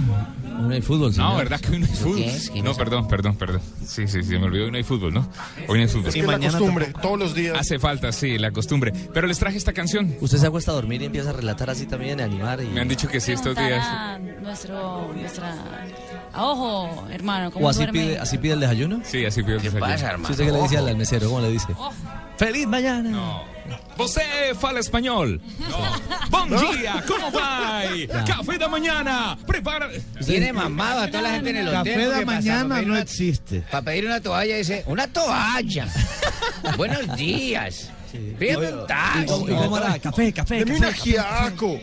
No 0.62 0.74
hay 0.74 0.82
fútbol, 0.82 1.16
no. 1.16 1.38
¿verdad 1.38 1.60
que 1.60 1.72
hoy 1.72 1.80
no 1.80 1.86
hay 1.86 1.92
fútbol? 1.92 2.64
No, 2.64 2.76
perdón, 2.76 3.08
perdón, 3.08 3.36
perdón. 3.36 3.62
Sí, 3.86 4.08
sí, 4.08 4.24
sí, 4.24 4.38
me 4.38 4.46
olvidó, 4.46 4.66
hoy 4.66 4.72
no 4.72 4.78
hay 4.78 4.84
fútbol, 4.84 5.14
¿no? 5.14 5.28
Hoy 5.68 5.78
no 5.78 5.84
hay 5.84 5.88
fútbol. 5.88 6.08
Es 6.08 6.16
que 6.16 6.24
la 6.24 6.40
costumbre, 6.40 6.94
todos 7.02 7.20
los 7.20 7.36
días. 7.36 7.58
Hace 7.60 7.80
falta, 7.80 8.12
sí, 8.12 8.38
la 8.38 8.52
costumbre. 8.52 8.94
Pero 9.14 9.28
les 9.28 9.40
traje 9.40 9.58
esta 9.58 9.74
canción. 9.74 10.16
Usted 10.22 10.38
se 10.38 10.48
acuesta 10.48 10.72
a 10.72 10.76
dormir 10.76 11.02
y 11.02 11.06
empieza 11.06 11.32
a 11.32 11.34
relatar 11.34 11.70
así 11.70 11.86
también, 11.86 12.22
a 12.22 12.26
animar. 12.26 12.62
Y... 12.62 12.68
Me 12.68 12.82
han 12.82 12.88
dicho 12.88 13.08
que 13.08 13.20
sí 13.20 13.32
estos 13.32 13.56
días. 13.56 13.86
Nuestro, 14.42 15.12
nuestra... 15.14 15.56
A 16.34 16.46
ojo, 16.46 17.08
hermano, 17.12 17.52
¿cómo 17.52 17.66
¿O 17.66 17.70
así 17.70 17.80
duerme? 17.80 18.00
pide, 18.00 18.20
así 18.20 18.38
pide 18.38 18.54
el 18.54 18.62
desayuno? 18.62 19.02
Sí, 19.04 19.26
así 19.26 19.44
pide 19.44 19.56
el 19.58 19.62
desayuno. 19.64 19.86
pasa, 19.86 19.98
¿Sí 19.98 20.06
hermano? 20.06 20.32
usted 20.32 20.46
qué 20.46 20.52
le 20.52 20.62
dice 20.62 20.78
al, 20.78 20.98
mesero? 20.98 21.28
¿Cómo 21.28 21.42
le 21.42 21.52
dice? 21.52 21.68
Oh. 21.78 21.92
¡Feliz 22.38 22.68
mañana! 22.68 23.42
Você 23.98 24.56
fala 24.60 24.80
español. 24.80 25.40
Bom 26.30 26.48
día, 26.48 27.04
¿cómo 27.08 27.32
va? 27.32 27.84
Café 28.26 28.58
de 28.58 28.68
mañana. 28.68 29.38
Prepara. 29.46 29.90
Tiene 30.26 30.52
mamado 30.54 31.02
a 31.02 31.08
toda 31.08 31.22
la 31.24 31.32
gente 31.32 31.50
en 31.52 31.58
el 31.58 31.68
hotel. 31.68 31.94
Café 31.94 32.08
de 32.08 32.20
¿qué 32.20 32.26
pasa? 32.26 32.38
mañana 32.38 32.82
no 32.82 32.94
una- 32.94 33.02
existe. 33.02 33.62
Para 33.70 33.84
pedir 33.84 34.06
una 34.06 34.20
toalla 34.22 34.56
dice, 34.58 34.84
una 34.88 35.08
toalla. 35.08 35.88
Buenos 36.78 37.16
días. 37.16 37.90
Pídeme 38.40 38.74
un 38.74 38.88
taxi. 38.88 39.24
¿Y 39.24 39.54
cómo 39.56 39.78
era? 39.78 40.00
Café, 40.00 40.34
café, 40.34 40.56
Deme 40.66 40.78
un 40.78 40.86
ajiaco. 40.86 41.80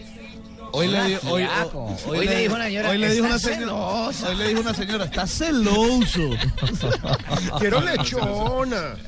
Hoy 0.72 0.88
le, 0.88 1.04
di- 1.04 1.16
hoy, 1.28 1.42
Ajiaco. 1.42 1.84
hoy 2.06 2.18
Hoy 2.18 2.26
le- 2.26 2.34
le 2.34 2.40
dijo 2.42 2.54
una 2.54 2.64
señora, 2.66 2.90
hoy 2.90 2.98
le 2.98 3.10
dijo 3.12 3.26
una 3.26 3.36
"Está 3.36 3.48
señora, 3.48 3.66
celosa". 3.66 4.28
hoy 4.28 4.36
le 4.36 4.48
dijo 4.48 4.60
una 4.60 4.74
señora, 4.74 5.04
está 5.04 5.26
celoso. 5.26 6.30
Quiero 7.58 7.80
lechona. 7.80 8.96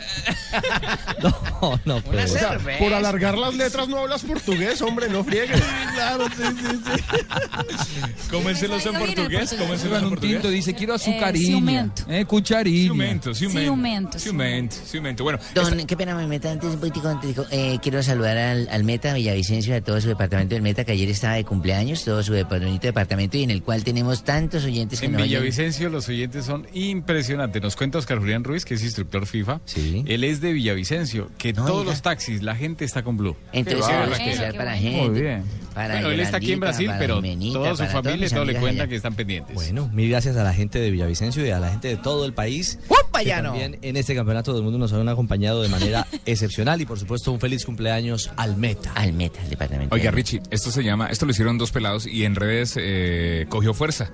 No, 1.22 1.78
no, 1.84 2.00
pero... 2.02 2.24
O 2.24 2.26
sea, 2.26 2.58
por 2.78 2.92
alargar 2.94 3.36
las 3.36 3.54
letras 3.54 3.86
no 3.88 3.98
hablas 3.98 4.22
portugués, 4.22 4.80
hombre, 4.82 5.08
no 5.08 5.22
friegues. 5.22 5.60
claro, 5.94 6.26
sí, 6.28 6.42
sí, 6.42 6.80
sí. 6.84 8.00
Cómenselos 8.30 8.84
en 8.86 8.94
portugués. 8.94 9.54
Cómenselos 9.58 9.98
en 9.98 10.04
un 10.04 10.10
portugués. 10.10 10.36
tinto 10.36 10.48
dice 10.50 10.74
quiero 10.74 10.94
azucarilla, 10.94 11.46
ciumento. 11.46 12.02
eh, 12.08 12.24
cucharilla. 12.24 12.84
Ciumento, 12.86 13.34
ciumento. 13.34 13.60
Ciumento, 13.70 14.18
Ciumento, 14.18 14.76
ciumento. 14.86 15.24
Bueno, 15.24 15.38
Don, 15.54 15.86
qué 15.86 15.96
pena, 15.96 16.14
me 16.14 16.26
meta 16.26 16.50
antes 16.50 16.70
un 16.70 16.78
poquitico 16.80 17.08
antes. 17.08 17.36
eh, 17.50 17.78
quiero 17.82 18.02
saludar 18.02 18.36
al, 18.38 18.68
al 18.70 18.84
Meta 18.84 19.12
Villavicencio, 19.14 19.76
a 19.76 19.80
todo 19.80 20.00
su 20.00 20.08
departamento 20.08 20.54
del 20.54 20.62
Meta, 20.62 20.84
que 20.84 20.92
ayer 20.92 21.08
estaba 21.10 21.34
de 21.34 21.44
cumpleaños, 21.50 22.04
todo 22.04 22.22
su 22.22 22.32
bonito 22.32 22.86
departamento, 22.86 23.36
y 23.36 23.42
en 23.42 23.50
el 23.50 23.64
cual 23.64 23.82
tenemos 23.82 24.22
tantos 24.22 24.64
oyentes 24.64 25.00
que 25.00 25.06
En 25.06 25.12
nos. 25.12 25.22
Villavicencio 25.22 25.88
los 25.90 26.08
oyentes 26.08 26.44
son 26.44 26.68
impresionantes. 26.72 27.60
Nos 27.60 27.74
cuenta 27.74 27.98
Oscar 27.98 28.20
Julián 28.20 28.44
Ruiz, 28.44 28.64
que 28.64 28.74
es 28.74 28.84
instructor 28.84 29.26
FIFA. 29.26 29.60
Sí. 29.64 30.04
Él 30.06 30.22
es 30.22 30.40
de 30.40 30.52
Villavicencio, 30.52 31.28
que 31.38 31.52
No 31.52 31.66
todos 31.66 31.84
los 31.84 32.02
taxis, 32.02 32.44
la 32.44 32.54
gente 32.54 32.84
está 32.84 33.02
con 33.02 33.16
Blue. 33.16 33.36
Entonces, 33.52 33.92
especial 34.12 34.54
para 34.54 34.76
Muy 34.76 34.80
gente. 34.80 35.20
bien. 35.20 35.42
Para 35.74 35.94
Bueno, 35.94 36.10
él 36.10 36.20
está 36.20 36.38
aquí 36.38 36.52
en 36.52 36.60
Brasil, 36.60 36.90
pero 36.98 37.22
toda 37.52 37.76
su 37.76 37.84
familia 37.86 38.28
todo 38.28 38.44
le 38.44 38.54
cuenta 38.58 38.82
allá. 38.82 38.88
que 38.88 38.96
están 38.96 39.14
pendientes. 39.14 39.54
Bueno, 39.54 39.88
mil 39.92 40.08
gracias 40.10 40.36
a 40.36 40.44
la 40.44 40.52
gente 40.52 40.78
de 40.78 40.90
Villavicencio 40.90 41.46
y 41.46 41.50
a 41.50 41.60
la 41.60 41.70
gente 41.70 41.88
de 41.88 41.96
todo 41.96 42.24
el 42.24 42.32
país. 42.32 42.78
¡Upa, 42.88 43.20
que 43.20 43.26
ya 43.26 43.42
no! 43.42 43.50
también 43.50 43.78
en 43.82 43.96
este 43.96 44.14
campeonato 44.14 44.52
del 44.52 44.62
mundo 44.62 44.78
nos 44.78 44.92
han 44.92 45.08
acompañado 45.08 45.62
de 45.62 45.68
manera 45.68 46.06
excepcional 46.26 46.80
y 46.80 46.86
por 46.86 46.98
supuesto 46.98 47.32
un 47.32 47.40
feliz 47.40 47.64
cumpleaños 47.64 48.30
al 48.36 48.56
Meta. 48.56 48.92
Al 48.94 49.12
Meta, 49.12 49.42
el 49.42 49.50
departamento. 49.50 49.94
Oiga, 49.94 50.10
Richie, 50.10 50.42
esto 50.50 50.70
se 50.70 50.82
llama, 50.82 51.06
esto 51.06 51.26
lo 51.26 51.32
hicieron 51.32 51.58
dos 51.58 51.70
pelados 51.70 52.06
y 52.06 52.24
en 52.24 52.34
redes 52.34 52.74
eh, 52.76 53.46
cogió 53.48 53.74
fuerza. 53.74 54.10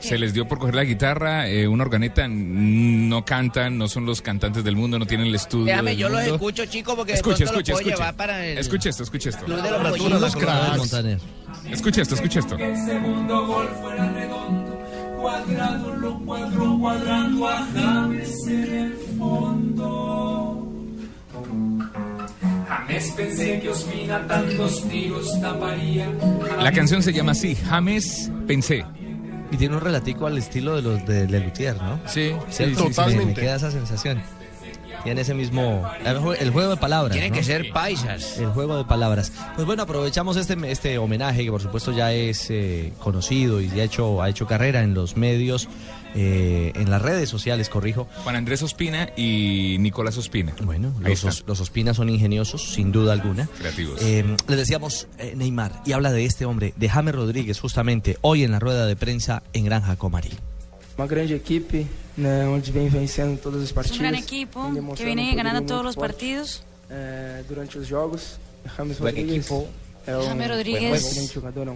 Se 0.00 0.18
les 0.18 0.32
dio 0.32 0.46
por 0.46 0.58
coger 0.58 0.74
la 0.74 0.84
guitarra, 0.84 1.48
eh, 1.48 1.66
una 1.66 1.82
organeta, 1.84 2.26
no 2.28 3.24
cantan, 3.24 3.76
no 3.78 3.88
son 3.88 4.06
los 4.06 4.22
cantantes 4.22 4.62
del 4.62 4.76
mundo, 4.76 4.98
no 4.98 5.06
tienen 5.06 5.26
el 5.28 5.34
estudio. 5.34 5.66
Déjame, 5.66 5.96
yo 5.96 6.08
los 6.08 6.20
mundo. 6.20 6.34
escucho, 6.36 6.66
chico, 6.66 6.94
porque 6.96 7.12
de 7.12 7.16
Escuche, 7.18 7.44
pronto 7.44 7.60
escuche, 7.60 7.72
lo 7.72 7.76
puedo 7.78 7.88
escuche. 7.88 7.96
llevar 8.02 8.16
para 8.16 8.46
el 8.46 8.58
Escuche 8.58 8.88
esto, 8.90 9.02
escuche 9.02 9.30
esto. 9.30 9.44
club 9.44 9.62
de 9.62 9.70
los 9.70 9.82
Los 9.82 9.98
pollitos. 9.98 10.36
cracks. 10.36 10.76
Montaner. 10.78 11.18
Escuche 11.70 12.02
esto, 12.02 12.14
escuche 12.14 12.38
esto. 12.40 12.56
Que 12.56 12.70
el 12.72 12.76
segundo 12.84 13.46
gol 13.46 13.68
fuera 13.80 14.12
redondo, 14.12 14.78
cuadrado 15.20 15.96
lo 15.96 16.18
cuadro 16.20 16.78
cuadrando 16.78 17.48
a 17.48 17.66
James 17.74 18.46
en 18.46 18.74
el 18.74 18.92
fondo. 19.18 20.72
James 22.68 23.12
pensé 23.16 23.60
que 23.60 23.68
Ospina 23.68 24.26
tantos 24.26 24.88
tiros 24.88 25.40
taparía. 25.40 26.08
La 26.60 26.70
canción 26.72 27.02
se 27.02 27.12
llama 27.12 27.32
así, 27.32 27.54
James 27.68 28.30
Pensé. 28.46 28.84
Y 29.50 29.56
tiene 29.56 29.76
un 29.76 29.80
relatico 29.80 30.26
al 30.26 30.36
estilo 30.38 30.76
de 30.76 30.82
los 30.82 31.06
de 31.06 31.26
Lelutier, 31.28 31.76
¿no? 31.76 32.00
Sí, 32.06 32.32
sí, 32.50 32.64
totalmente. 32.74 33.16
Me, 33.18 33.26
me 33.26 33.34
queda 33.34 33.56
esa 33.56 33.70
sensación. 33.70 34.22
Tiene 35.04 35.20
ese 35.20 35.34
mismo... 35.34 35.88
El, 36.04 36.16
jue- 36.18 36.36
el 36.40 36.50
juego 36.50 36.70
de 36.70 36.76
palabras, 36.78 37.12
Tienen 37.12 37.30
¿no? 37.30 37.36
que 37.38 37.44
ser 37.44 37.70
paisas. 37.72 38.38
El 38.38 38.46
juego 38.48 38.76
de 38.76 38.84
palabras. 38.84 39.30
Pues 39.54 39.64
bueno, 39.64 39.84
aprovechamos 39.84 40.36
este, 40.36 40.56
este 40.70 40.98
homenaje 40.98 41.44
que 41.44 41.50
por 41.50 41.62
supuesto 41.62 41.92
ya 41.92 42.12
es 42.12 42.50
eh, 42.50 42.92
conocido 42.98 43.60
y 43.60 43.68
ya 43.68 43.82
ha 43.82 43.84
hecho, 43.84 44.20
ha 44.20 44.28
hecho 44.30 44.46
carrera 44.48 44.82
en 44.82 44.94
los 44.94 45.16
medios, 45.16 45.68
eh, 46.16 46.72
en 46.74 46.90
las 46.90 47.00
redes 47.02 47.28
sociales, 47.28 47.68
corrijo. 47.68 48.08
Juan 48.24 48.34
Andrés 48.36 48.62
Ospina 48.62 49.10
y 49.16 49.76
Nicolás 49.80 50.16
Ospina. 50.16 50.54
Bueno, 50.64 50.92
los. 51.00 51.22
Os- 51.24 51.44
los 51.46 51.60
Ospina 51.60 51.92
son 51.94 52.08
ingeniosos, 52.08 52.72
sin 52.72 52.90
duda 52.90 53.12
alguna. 53.12 53.46
Creativos. 53.58 54.00
Eh, 54.02 54.24
le 54.48 54.56
decíamos 54.56 55.06
eh, 55.18 55.34
Neymar, 55.36 55.82
y 55.84 55.92
habla 55.92 56.10
de 56.10 56.24
este 56.24 56.46
hombre, 56.46 56.72
de 56.76 56.88
James 56.88 57.14
Rodríguez, 57.14 57.60
justamente 57.60 58.16
hoy 58.22 58.42
en 58.44 58.50
la 58.52 58.58
rueda 58.58 58.86
de 58.86 58.96
prensa 58.96 59.42
en 59.52 59.66
Granja 59.66 59.96
Comari. 59.96 60.30
Uma 60.98 61.06
grande 61.06 61.34
equipe, 61.36 61.86
né, 62.16 62.46
onde 62.46 62.72
vem 62.72 62.88
vencendo 62.88 63.38
todas 63.38 63.60
as 63.62 63.84
Es 63.84 63.92
un 63.92 63.98
gran 63.98 64.14
equipo 64.14 64.72
que 64.96 65.04
viene 65.04 65.30
um 65.30 65.36
ganando 65.36 65.60
todos 65.66 65.84
los 65.84 65.94
partidos. 65.94 66.62
é, 66.88 67.44
durante 67.46 67.76
os 67.78 67.86
jogos. 67.86 68.38
James 68.76 68.98
equipo. 69.14 69.68
é 70.06 70.16
um, 70.16 70.22
James 70.22 70.48
é 70.48 70.90
um 70.90 71.74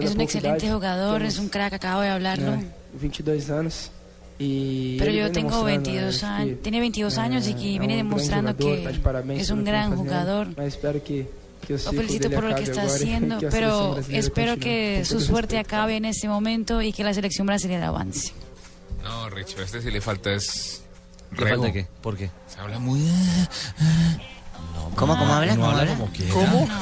Es 0.00 0.14
un 0.14 0.20
excelente 0.20 0.70
jugador, 0.70 1.22
es 1.22 1.38
un 1.38 1.48
crack, 1.48 1.74
acabo 1.74 2.00
de 2.00 2.08
hablarlo. 2.08 2.52
Né, 2.94 3.00
22 3.00 3.50
anos. 3.50 3.90
E 4.38 4.96
Pero 4.98 5.12
yo 5.12 5.30
tengo 5.30 5.62
demonstrando, 5.62 5.64
22 5.64 6.22
né, 6.22 6.28
años, 6.28 6.56
que, 6.56 6.62
tiene 6.62 6.80
22 6.80 7.18
años 7.18 7.48
y 7.48 7.54
que 7.54 7.78
viene 7.78 7.96
demostrando 7.96 8.56
que 8.56 8.88
es 9.36 9.50
un 9.50 9.64
gran 9.64 9.96
jugador. 9.96 10.48
Espero 10.60 11.02
que, 11.04 11.28
Lo 11.68 11.78
felicito 11.78 12.30
por 12.30 12.44
lo 12.44 12.54
que 12.56 12.64
está 12.64 12.82
haciendo, 12.90 13.38
pero 13.50 13.98
espero 14.08 14.56
que 14.56 15.04
su 15.04 15.20
suerte 15.20 15.56
respeito. 15.56 15.76
acabe 15.76 15.96
en 15.96 16.04
este 16.06 16.28
momento 16.28 16.82
y 16.82 16.92
que 16.92 17.04
la 17.04 17.14
selección 17.14 17.46
brasileña 17.46 17.88
avance. 17.88 18.32
No, 19.04 19.28
Rich, 19.30 19.56
a 19.58 19.62
este 19.62 19.82
sí 19.82 19.90
le 19.90 20.00
falta 20.00 20.32
es... 20.32 20.82
¿Le 21.36 21.46
falta 21.46 21.72
qué? 21.72 21.86
¿Por 22.00 22.16
qué? 22.16 22.30
Se 22.48 22.58
habla 22.58 22.78
muy... 22.78 23.00
¿Cómo, 24.94 25.18
cómo 25.18 25.34
habla? 25.34 25.56
¿Cómo 25.56 25.70
habla? 25.70 25.96
¿Cómo? 26.32 26.68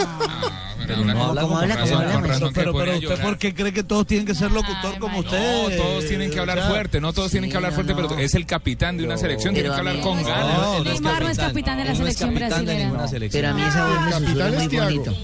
Pero 0.87 1.05
no 1.05 1.25
habla 1.25 1.43
¿Cómo 1.43 1.59
habla? 1.59 1.77
¿Cómo 1.81 1.99
habla? 1.99 2.23
Pero, 2.23 2.51
pero, 2.53 2.73
pero 2.75 2.99
usted, 2.99 3.23
¿por 3.23 3.39
qué 3.39 3.55
cree 3.55 3.73
que 3.73 3.85
todos 3.85 4.07
tienen 4.07 4.27
que 4.27 4.35
ser 4.35 4.51
locutor 4.51 4.99
como 4.99 5.21
usted? 5.21 5.39
No, 5.39 5.77
todos 5.77 6.07
tienen 6.07 6.31
que 6.31 6.41
hablar 6.41 6.59
O 6.59 6.63
sea, 6.63 6.71
fuerte, 6.71 7.01
no 7.01 7.13
todos 7.13 7.31
tienen 7.31 7.51
que 7.51 7.57
hablar 7.57 7.73
fuerte, 7.73 7.95
pero 7.95 8.19
es 8.19 8.35
el 8.35 8.47
capitán 8.47 8.97
de 8.97 9.05
una 9.05 9.17
selección, 9.17 9.55
tiene 9.55 9.69
que 9.69 9.75
hablar 9.75 10.01
con 10.01 10.23
ganas. 10.23 10.85
Neymar 10.85 11.23
no 11.23 11.29
es 11.29 11.39
capitán 11.39 11.79
de 11.79 11.85
la 11.85 11.95
selección 11.95 12.35
brasileña. 12.35 12.93
Pero 13.31 13.49
a 13.49 13.55
mí 13.55 13.63
esa 13.63 13.87
voz 13.87 14.21
me 14.21 14.27
susurra 14.27 14.51
muy 14.51 14.69
bonito. 14.69 15.17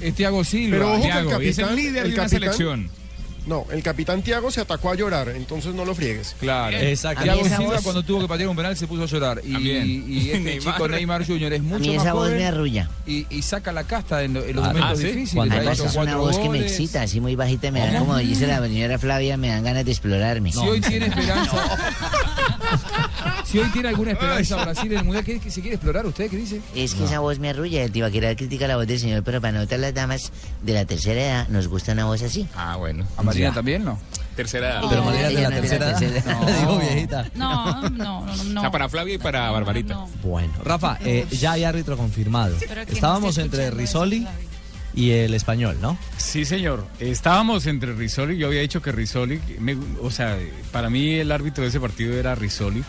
Es 0.00 0.14
Thiago 0.14 0.44
Silva, 0.44 1.00
Thiago, 1.00 1.40
es 1.40 1.58
el 1.58 1.76
líder 1.76 2.08
de 2.08 2.14
una 2.14 2.28
selección. 2.28 2.90
No, 3.46 3.66
el 3.70 3.82
capitán 3.82 4.22
Tiago 4.22 4.50
se 4.50 4.62
atacó 4.62 4.90
a 4.90 4.94
llorar, 4.94 5.28
entonces 5.28 5.74
no 5.74 5.84
lo 5.84 5.94
friegues. 5.94 6.34
Claro. 6.40 6.76
Exacto. 6.78 7.30
A 7.30 7.34
mí 7.34 7.40
esa 7.42 7.58
Silva 7.58 7.78
cuando 7.82 8.02
tuvo 8.02 8.20
que 8.22 8.28
patear 8.28 8.48
un 8.48 8.56
penal 8.56 8.74
se 8.76 8.86
puso 8.86 9.02
a 9.02 9.06
llorar. 9.06 9.40
Y, 9.44 9.52
También. 9.52 10.04
y 10.08 10.18
este 10.30 10.40
Neymar. 10.40 10.74
chico 10.74 10.88
Neymar 10.88 11.26
Jr. 11.26 11.52
es 11.52 11.62
mucho 11.62 11.80
mí 11.80 11.88
más 11.96 12.04
esa 12.06 12.12
voz 12.14 12.22
joven 12.24 12.38
me 12.38 12.46
arrulla. 12.46 12.88
Y, 13.06 13.26
y 13.28 13.42
saca 13.42 13.70
la 13.72 13.84
casta 13.84 14.22
en, 14.22 14.32
lo- 14.34 14.44
en 14.44 14.56
los 14.56 14.64
Ah, 14.64 14.68
momentos 14.72 14.98
¿sí? 14.98 15.06
difíciles. 15.08 15.34
Cuando 15.34 15.70
es 15.72 15.94
una 15.96 16.16
voz 16.16 16.38
que 16.38 16.48
me 16.48 16.60
excita, 16.60 17.02
así 17.02 17.20
muy 17.20 17.36
bajita, 17.36 17.70
me 17.70 17.80
da 17.80 17.86
¿Cómo? 17.98 18.06
como 18.06 18.18
dice 18.18 18.46
la 18.46 18.60
señora 18.62 18.98
Flavia, 18.98 19.36
me 19.36 19.48
dan 19.48 19.62
ganas 19.64 19.84
de 19.84 19.90
explorarme. 19.90 20.50
Si 20.50 20.58
hoy 20.58 20.80
tiene 20.80 21.06
esperanza. 21.08 21.56
si 23.54 23.58
hoy 23.60 23.70
tiene 23.70 23.88
alguna 23.88 24.10
esperanza 24.12 24.56
Brasil 24.64 24.92
en 24.92 24.98
el 24.98 25.04
mundial, 25.04 25.24
¿qué, 25.24 25.38
se 25.50 25.60
quiere 25.60 25.76
explorar 25.76 26.04
usted? 26.06 26.28
¿Qué 26.28 26.36
dice? 26.36 26.60
Es 26.74 26.94
que 26.94 27.04
esa 27.04 27.20
voz 27.20 27.38
me 27.38 27.50
arrulla. 27.50 27.82
El 27.84 27.92
Tibaquera 27.92 28.34
critica 28.34 28.66
la 28.66 28.76
voz 28.76 28.86
del 28.86 28.98
señor, 28.98 29.22
pero 29.22 29.40
para 29.40 29.52
nosotras 29.52 29.80
las 29.80 29.94
damas 29.94 30.32
de 30.62 30.72
la 30.72 30.84
tercera 30.84 31.20
edad 31.20 31.48
nos 31.48 31.68
gusta 31.68 31.92
una 31.92 32.04
voz 32.06 32.22
así. 32.22 32.48
Ah, 32.56 32.76
bueno. 32.76 33.06
¿A 33.16 33.22
Marina 33.22 33.48
Ya. 33.48 33.54
también 33.54 33.84
no? 33.84 33.98
Tercera 34.34 34.70
edad. 34.80 34.82
Pero 34.90 35.04
Marina 35.04 35.28
de 35.28 35.34
la 35.42 35.50
tercera 35.50 35.90
edad. 35.98 36.00
Le 36.46 36.58
digo 36.58 36.78
viejita. 36.78 37.30
No, 37.36 37.82
no, 37.90 37.90
no, 37.90 38.26
no. 38.44 38.60
O 38.60 38.62
sea, 38.62 38.70
para 38.72 38.88
Flavia 38.88 39.14
y 39.14 39.18
para 39.18 39.50
Barbarita. 39.52 40.04
Bueno, 40.22 40.52
Rafa, 40.64 40.98
eh, 41.04 41.26
ya 41.30 41.52
hay 41.52 41.62
árbitro 41.64 41.96
confirmado. 41.96 42.56
No 42.74 42.80
Estábamos 42.82 43.38
entre 43.38 43.70
Risoli 43.70 44.26
y 44.96 45.10
el 45.10 45.34
español, 45.34 45.76
¿no? 45.80 45.96
Sí, 46.16 46.44
señor. 46.44 46.84
Estábamos 46.98 47.66
entre 47.66 47.92
Risoli. 47.94 48.36
Yo 48.36 48.48
había 48.48 48.60
dicho 48.60 48.82
que 48.82 48.90
Risoli, 48.90 49.40
me- 49.60 49.76
o 50.00 50.10
sea, 50.10 50.36
para 50.72 50.90
mí 50.90 51.14
el 51.14 51.30
árbitro 51.30 51.62
de 51.62 51.68
ese 51.70 51.78
partido 51.80 52.14
era 52.14 52.34
Risoli. 52.34 52.82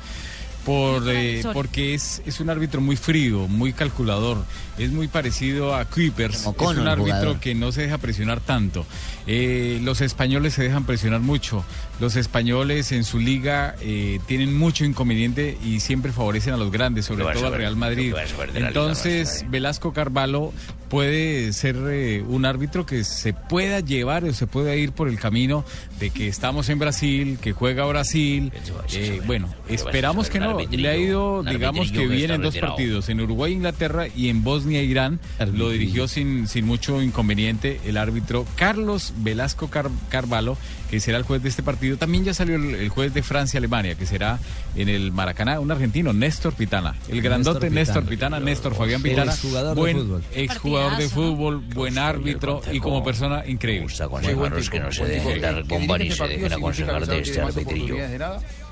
Por, 0.66 1.04
eh, 1.08 1.44
porque 1.54 1.94
es, 1.94 2.22
es 2.26 2.40
un 2.40 2.50
árbitro 2.50 2.82
muy 2.82 2.96
frío, 2.96 3.48
muy 3.48 3.72
calculador. 3.72 4.44
Es 4.78 4.92
muy 4.92 5.08
parecido 5.08 5.76
a 5.76 5.86
Kuipers. 5.86 6.46
Es 6.46 6.46
un 6.46 6.88
árbitro 6.88 7.16
jugador. 7.16 7.40
que 7.40 7.56
no 7.56 7.72
se 7.72 7.84
deja 7.84 7.98
presionar 7.98 8.40
tanto. 8.42 8.86
Eh, 9.28 9.80
los 9.84 10.02
españoles 10.02 10.54
se 10.54 10.64
dejan 10.64 10.86
presionar 10.86 11.22
mucho. 11.22 11.64
Los 12.00 12.16
españoles 12.16 12.92
en 12.92 13.04
su 13.04 13.20
liga 13.20 13.76
eh, 13.82 14.20
tienen 14.28 14.58
mucho 14.58 14.84
inconveniente 14.84 15.58
y 15.64 15.80
siempre 15.80 16.12
favorecen 16.12 16.54
a 16.54 16.58
los 16.58 16.72
grandes, 16.72 17.06
sobre 17.06 17.24
todo 17.34 17.48
al 17.48 17.54
Real 17.54 17.76
Madrid. 17.76 18.14
liga, 18.54 18.68
Entonces, 18.68 19.46
Velasco 19.50 19.94
Carvalho 19.94 20.52
puede 20.90 21.52
ser 21.54 21.78
eh, 21.90 22.24
un 22.28 22.46
árbitro 22.46 22.86
que 22.86 23.04
se 23.04 23.34
pueda 23.34 23.80
llevar 23.80 24.24
o 24.24 24.34
se 24.34 24.48
pueda 24.48 24.76
ir 24.76 24.92
por 24.92 25.08
el 25.08 25.20
camino 25.20 25.66
de 26.00 26.10
que 26.10 26.28
estamos 26.28 26.70
en 26.70 26.80
Brasil, 26.80 27.38
que 27.42 27.54
juega 27.54 27.86
Brasil. 27.86 28.52
Eh, 28.94 29.22
bueno, 29.26 29.54
esperamos 29.68 30.30
que 30.30 30.40
no. 30.40 30.58
Le 30.60 30.90
ha 30.90 30.98
ido, 30.98 31.44
digamos 31.44 31.92
que 31.92 32.08
bien 32.08 32.32
en 32.32 32.42
dos 32.42 32.58
partidos, 32.58 33.10
en 33.10 33.22
Uruguay, 33.22 33.54
Inglaterra 33.54 34.08
y 34.16 34.30
en 34.30 34.44
Bosnia, 34.44 34.65
Irán. 34.74 35.20
Lo 35.54 35.70
dirigió 35.70 36.08
sin, 36.08 36.48
sin 36.48 36.66
mucho 36.66 37.02
inconveniente 37.02 37.80
el 37.86 37.98
árbitro 37.98 38.46
Carlos 38.56 39.14
Velasco 39.18 39.70
Car- 39.70 39.90
Carvalho, 40.10 40.58
que 40.90 41.00
será 41.00 41.18
el 41.18 41.24
juez 41.24 41.42
de 41.44 41.50
este 41.50 41.64
partido. 41.64 41.98
También 41.98 42.24
ya 42.26 42.34
salió 42.34 42.56
el, 42.56 42.76
el 42.76 42.90
juez 42.90 43.14
de 43.14 43.24
Francia, 43.24 43.58
Alemania, 43.58 43.96
que 43.96 44.06
será 44.06 44.40
en 44.76 44.90
el 44.90 45.12
Maracaná, 45.12 45.60
un 45.60 45.72
argentino, 45.72 46.14
Néstor 46.14 46.54
Pitana. 46.54 46.96
El 47.10 47.22
grandote 47.22 47.70
Néstor 47.70 48.06
Pitana, 48.06 48.40
Néstor 48.40 48.76
Fabián 48.76 49.02
El 49.04 49.10
Pitana. 49.12 49.32
exjugador 49.32 49.76
de 49.76 49.82
buen 49.82 49.98
fútbol. 49.98 50.24
exjugador 50.34 50.98
de 50.98 51.10
fútbol, 51.10 51.58
buen 51.74 51.98
árbitro 51.98 52.62
y 52.72 52.80
como 52.80 53.04
persona 53.04 53.44
increíble. 53.48 53.94
aconsejarlos 54.00 54.70
que 54.70 54.80
no 54.80 54.92
se 54.92 55.06
dejen 55.06 55.42
dar 55.42 55.64
bomba 55.64 55.98
ni 55.98 56.12
se 56.12 56.28
dejen 56.28 56.54
aconsejar 56.54 57.06
de 57.06 57.20
este 57.20 57.42
arbitrillo. 57.42 57.96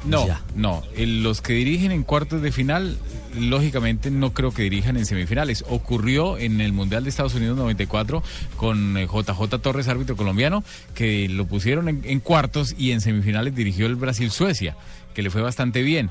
No, 0.05 0.25
no. 0.55 0.83
El- 0.95 1.23
los 1.23 1.41
que 1.41 1.53
dirigen 1.53 1.91
en 1.91 2.03
cuartos 2.03 2.41
de 2.41 2.51
final, 2.51 2.97
lógicamente 3.39 4.11
no 4.11 4.33
creo 4.33 4.51
que 4.53 4.63
dirijan 4.63 4.97
en 4.97 5.05
semifinales. 5.05 5.63
Ocurrió 5.69 6.37
en 6.37 6.59
el 6.61 6.73
Mundial 6.73 7.03
de 7.03 7.09
Estados 7.09 7.35
Unidos 7.35 7.57
94 7.57 8.21
con 8.57 8.97
eh, 8.97 9.07
JJ 9.07 9.59
Torres, 9.61 9.87
árbitro 9.87 10.15
colombiano, 10.15 10.63
que 10.93 11.29
lo 11.29 11.45
pusieron 11.45 11.87
en, 11.89 12.01
en 12.03 12.19
cuartos 12.19 12.75
y 12.77 12.91
en 12.91 13.01
semifinales 13.01 13.55
dirigió 13.55 13.85
el 13.85 13.95
Brasil-Suecia, 13.95 14.75
que 15.13 15.21
le 15.21 15.29
fue 15.29 15.41
bastante 15.41 15.81
bien. 15.83 16.09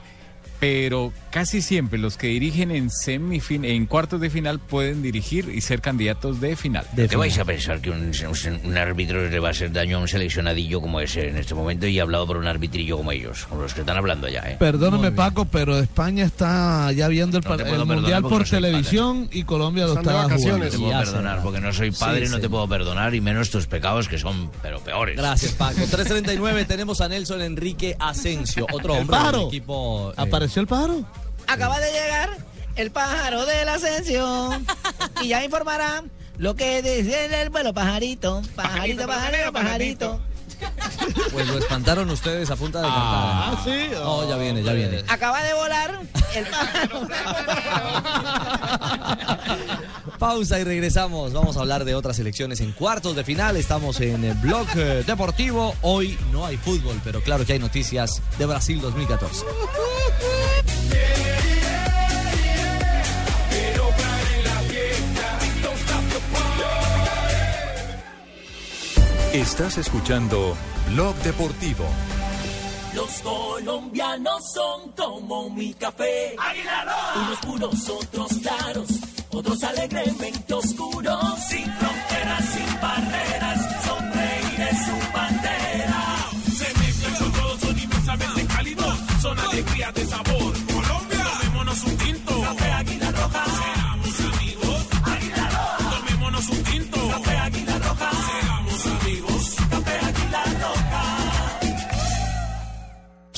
Pero 0.62 1.12
casi 1.32 1.60
siempre 1.60 1.98
los 1.98 2.16
que 2.16 2.28
dirigen 2.28 2.70
en 2.70 2.88
semifin 2.88 3.64
en 3.64 3.84
cuartos 3.86 4.20
de 4.20 4.30
final 4.30 4.60
pueden 4.60 5.02
dirigir 5.02 5.50
y 5.52 5.60
ser 5.60 5.80
candidatos 5.80 6.40
de 6.40 6.54
final. 6.54 6.86
¿Qué 6.94 7.16
vais 7.16 7.36
a 7.36 7.44
pensar 7.44 7.80
que 7.80 7.90
un, 7.90 8.12
un- 8.12 8.60
un 8.70 8.78
árbitro 8.78 9.28
le 9.28 9.40
va 9.40 9.48
a 9.48 9.50
hacer 9.50 9.72
daño 9.72 9.96
a 9.96 10.00
un 10.02 10.06
seleccionadillo 10.06 10.80
como 10.80 11.00
ese 11.00 11.28
en 11.30 11.36
este 11.36 11.56
momento 11.56 11.88
y 11.88 11.98
hablado 11.98 12.28
por 12.28 12.36
un 12.36 12.46
arbitrillo 12.46 12.96
como 12.96 13.10
ellos, 13.10 13.44
como 13.48 13.62
los 13.62 13.74
que 13.74 13.80
están 13.80 13.96
hablando 13.96 14.28
ya, 14.28 14.38
¿eh? 14.42 14.56
Perdóname, 14.56 15.10
Paco, 15.10 15.46
pero 15.46 15.76
España 15.80 16.24
está 16.24 16.92
ya 16.92 17.08
viendo 17.08 17.38
el, 17.38 17.44
No 17.44 17.56
te 17.56 17.68
el 17.68 17.84
Mundial 17.84 18.22
por 18.22 18.42
no 18.42 18.44
televisión 18.48 19.28
y 19.32 19.42
Colombia 19.42 19.86
lo 19.86 19.94
está 19.98 20.28
jugando. 20.28 20.58
No 20.58 20.68
te 20.70 20.78
puedo 20.78 20.92
perdonar 21.00 21.42
porque 21.42 21.60
no 21.60 21.72
soy 21.72 21.90
padre, 21.90 22.26
Sí, 22.26 22.30
no 22.30 22.36
sí. 22.36 22.42
te 22.42 22.48
puedo 22.48 22.68
perdonar 22.68 23.16
y 23.16 23.20
menos 23.20 23.50
tus 23.50 23.66
pecados 23.66 24.06
que 24.06 24.16
son 24.16 24.48
pero 24.62 24.78
peores. 24.78 25.16
Gracias, 25.16 25.54
Paco. 25.54 25.74
339 25.90 26.66
tenemos 26.66 27.00
a 27.00 27.08
Nelson 27.08 27.42
Enrique 27.42 27.96
Asensio, 27.98 28.64
otro 28.72 28.94
¿El 28.94 29.00
hombre 29.00 29.18
del 29.38 29.46
equipo. 29.48 30.10
eh, 30.12 30.14
¿Apareció 30.18 30.51
el 30.60 30.66
pájaro? 30.66 31.04
Acaba 31.46 31.80
de 31.80 31.92
llegar 31.92 32.30
el 32.76 32.90
pájaro 32.90 33.44
de 33.46 33.64
la 33.64 33.74
ascensión 33.74 34.66
y 35.22 35.28
ya 35.28 35.44
informará 35.44 36.04
lo 36.38 36.54
que 36.56 36.82
dice 36.82 37.42
el 37.42 37.50
vuelo 37.50 37.74
pajarito, 37.74 38.42
pajarito, 38.54 39.06
pajarito, 39.06 39.52
pajarito. 39.52 40.20
Pues 41.32 41.46
lo 41.46 41.58
espantaron 41.58 42.08
ustedes 42.10 42.50
a 42.50 42.56
punta 42.56 42.78
de 42.78 42.84
cantar. 42.84 43.02
Ah, 43.04 43.60
sí. 43.64 43.90
Oh, 44.02 44.28
ya 44.28 44.36
viene, 44.36 44.62
ya 44.62 44.72
viene. 44.72 45.02
Acaba 45.08 45.42
de 45.42 45.54
volar 45.54 46.00
el 46.34 46.46
pájaro. 46.46 47.08
Pausa 50.18 50.60
y 50.60 50.64
regresamos. 50.64 51.32
Vamos 51.32 51.56
a 51.56 51.60
hablar 51.60 51.84
de 51.84 51.94
otras 51.94 52.18
elecciones 52.18 52.60
en 52.60 52.72
cuartos 52.72 53.16
de 53.16 53.24
final. 53.24 53.56
Estamos 53.56 54.00
en 54.00 54.24
el 54.24 54.34
blog 54.34 54.68
eh, 54.76 55.02
deportivo. 55.06 55.74
Hoy 55.82 56.18
no 56.30 56.46
hay 56.46 56.56
fútbol, 56.56 57.00
pero 57.02 57.20
claro 57.22 57.44
que 57.44 57.54
hay 57.54 57.58
noticias 57.58 58.22
de 58.38 58.46
Brasil 58.46 58.80
2014. 58.80 59.44
Estás 69.32 69.78
escuchando 69.78 70.54
Blog 70.90 71.14
Deportivo. 71.22 71.86
Los 72.94 73.10
colombianos 73.22 74.52
son 74.52 74.92
como 74.92 75.48
mi 75.48 75.72
café. 75.72 76.36
Unos 77.16 77.38
puros, 77.38 77.88
otros 77.88 78.30
claros, 78.42 78.88
otros 79.30 79.64
alegremente 79.64 80.52
oscuros. 80.52 81.24
Sin 81.48 81.64
fronteras, 81.64 82.44
sin 82.44 82.80
barreras, 82.82 83.84
sonreír 83.86 84.68
es 84.70 84.78
su 84.84 85.12
bandera. 85.14 86.30
Se 86.54 86.78
mezclan 86.78 87.14
con 87.16 87.32
todos, 87.32 87.60
son 87.60 87.78
inmensamente 87.78 88.46
cálidos. 88.48 88.98
Son 89.22 89.38
alegrías 89.38 89.94
de 89.94 90.06
sabor. 90.08 90.52
Colombia, 90.66 91.24
tomémonos 91.40 91.84
un 91.84 91.96
tinto. 91.96 92.31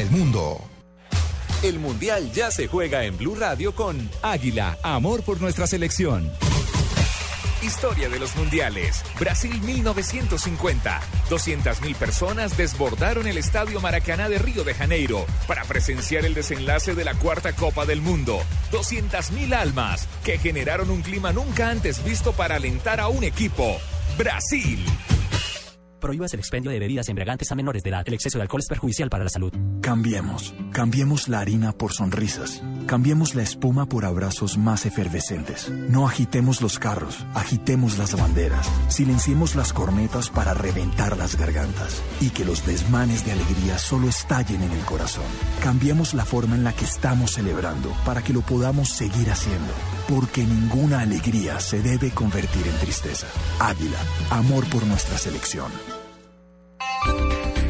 el 0.00 0.10
mundo. 0.10 0.60
El 1.62 1.78
Mundial 1.78 2.32
ya 2.32 2.50
se 2.50 2.66
juega 2.66 3.04
en 3.04 3.16
Blue 3.16 3.34
Radio 3.34 3.74
con 3.74 4.10
Águila, 4.22 4.78
amor 4.82 5.22
por 5.22 5.40
nuestra 5.40 5.66
selección. 5.66 6.30
Historia 7.62 8.08
de 8.08 8.18
los 8.18 8.34
Mundiales. 8.34 9.04
Brasil 9.20 9.60
1950. 9.60 11.00
200.000 11.30 11.94
personas 11.94 12.56
desbordaron 12.56 13.28
el 13.28 13.38
Estadio 13.38 13.80
Maracaná 13.80 14.28
de 14.28 14.38
Río 14.38 14.64
de 14.64 14.74
Janeiro 14.74 15.24
para 15.46 15.62
presenciar 15.64 16.24
el 16.24 16.34
desenlace 16.34 16.94
de 16.94 17.04
la 17.04 17.14
cuarta 17.14 17.52
Copa 17.52 17.86
del 17.86 18.00
Mundo. 18.00 18.40
200.000 18.72 19.54
almas 19.54 20.08
que 20.24 20.38
generaron 20.38 20.90
un 20.90 21.02
clima 21.02 21.32
nunca 21.32 21.70
antes 21.70 22.02
visto 22.02 22.32
para 22.32 22.56
alentar 22.56 22.98
a 22.98 23.06
un 23.08 23.22
equipo. 23.22 23.78
Brasil. 24.18 24.84
Prohíbas 26.02 26.34
el 26.34 26.40
expendio 26.40 26.72
de 26.72 26.80
bebidas 26.80 27.08
embriagantes 27.08 27.52
a 27.52 27.54
menores 27.54 27.84
de 27.84 27.90
edad. 27.90 28.02
El 28.04 28.14
exceso 28.14 28.36
de 28.36 28.42
alcohol 28.42 28.60
es 28.60 28.66
perjudicial 28.66 29.08
para 29.08 29.22
la 29.22 29.30
salud. 29.30 29.52
Cambiemos. 29.80 30.52
Cambiemos 30.72 31.28
la 31.28 31.38
harina 31.38 31.70
por 31.70 31.92
sonrisas. 31.92 32.60
Cambiemos 32.86 33.36
la 33.36 33.44
espuma 33.44 33.86
por 33.88 34.04
abrazos 34.04 34.58
más 34.58 34.84
efervescentes. 34.84 35.70
No 35.70 36.08
agitemos 36.08 36.60
los 36.60 36.80
carros, 36.80 37.24
agitemos 37.34 37.98
las 37.98 38.18
banderas. 38.18 38.68
Silenciemos 38.88 39.54
las 39.54 39.72
cornetas 39.72 40.28
para 40.28 40.54
reventar 40.54 41.16
las 41.16 41.38
gargantas. 41.38 42.02
Y 42.20 42.30
que 42.30 42.44
los 42.44 42.66
desmanes 42.66 43.24
de 43.24 43.32
alegría 43.32 43.78
solo 43.78 44.08
estallen 44.08 44.60
en 44.60 44.72
el 44.72 44.84
corazón. 44.84 45.24
Cambiemos 45.62 46.14
la 46.14 46.24
forma 46.24 46.56
en 46.56 46.64
la 46.64 46.72
que 46.72 46.84
estamos 46.84 47.34
celebrando 47.34 47.94
para 48.04 48.22
que 48.22 48.32
lo 48.32 48.40
podamos 48.40 48.88
seguir 48.88 49.30
haciendo. 49.30 49.72
Porque 50.08 50.42
ninguna 50.42 50.98
alegría 50.98 51.60
se 51.60 51.80
debe 51.80 52.10
convertir 52.10 52.66
en 52.66 52.76
tristeza. 52.80 53.28
Águila, 53.60 53.98
amor 54.30 54.68
por 54.68 54.84
nuestra 54.84 55.16
selección. 55.16 55.70
Bye. 57.04 57.61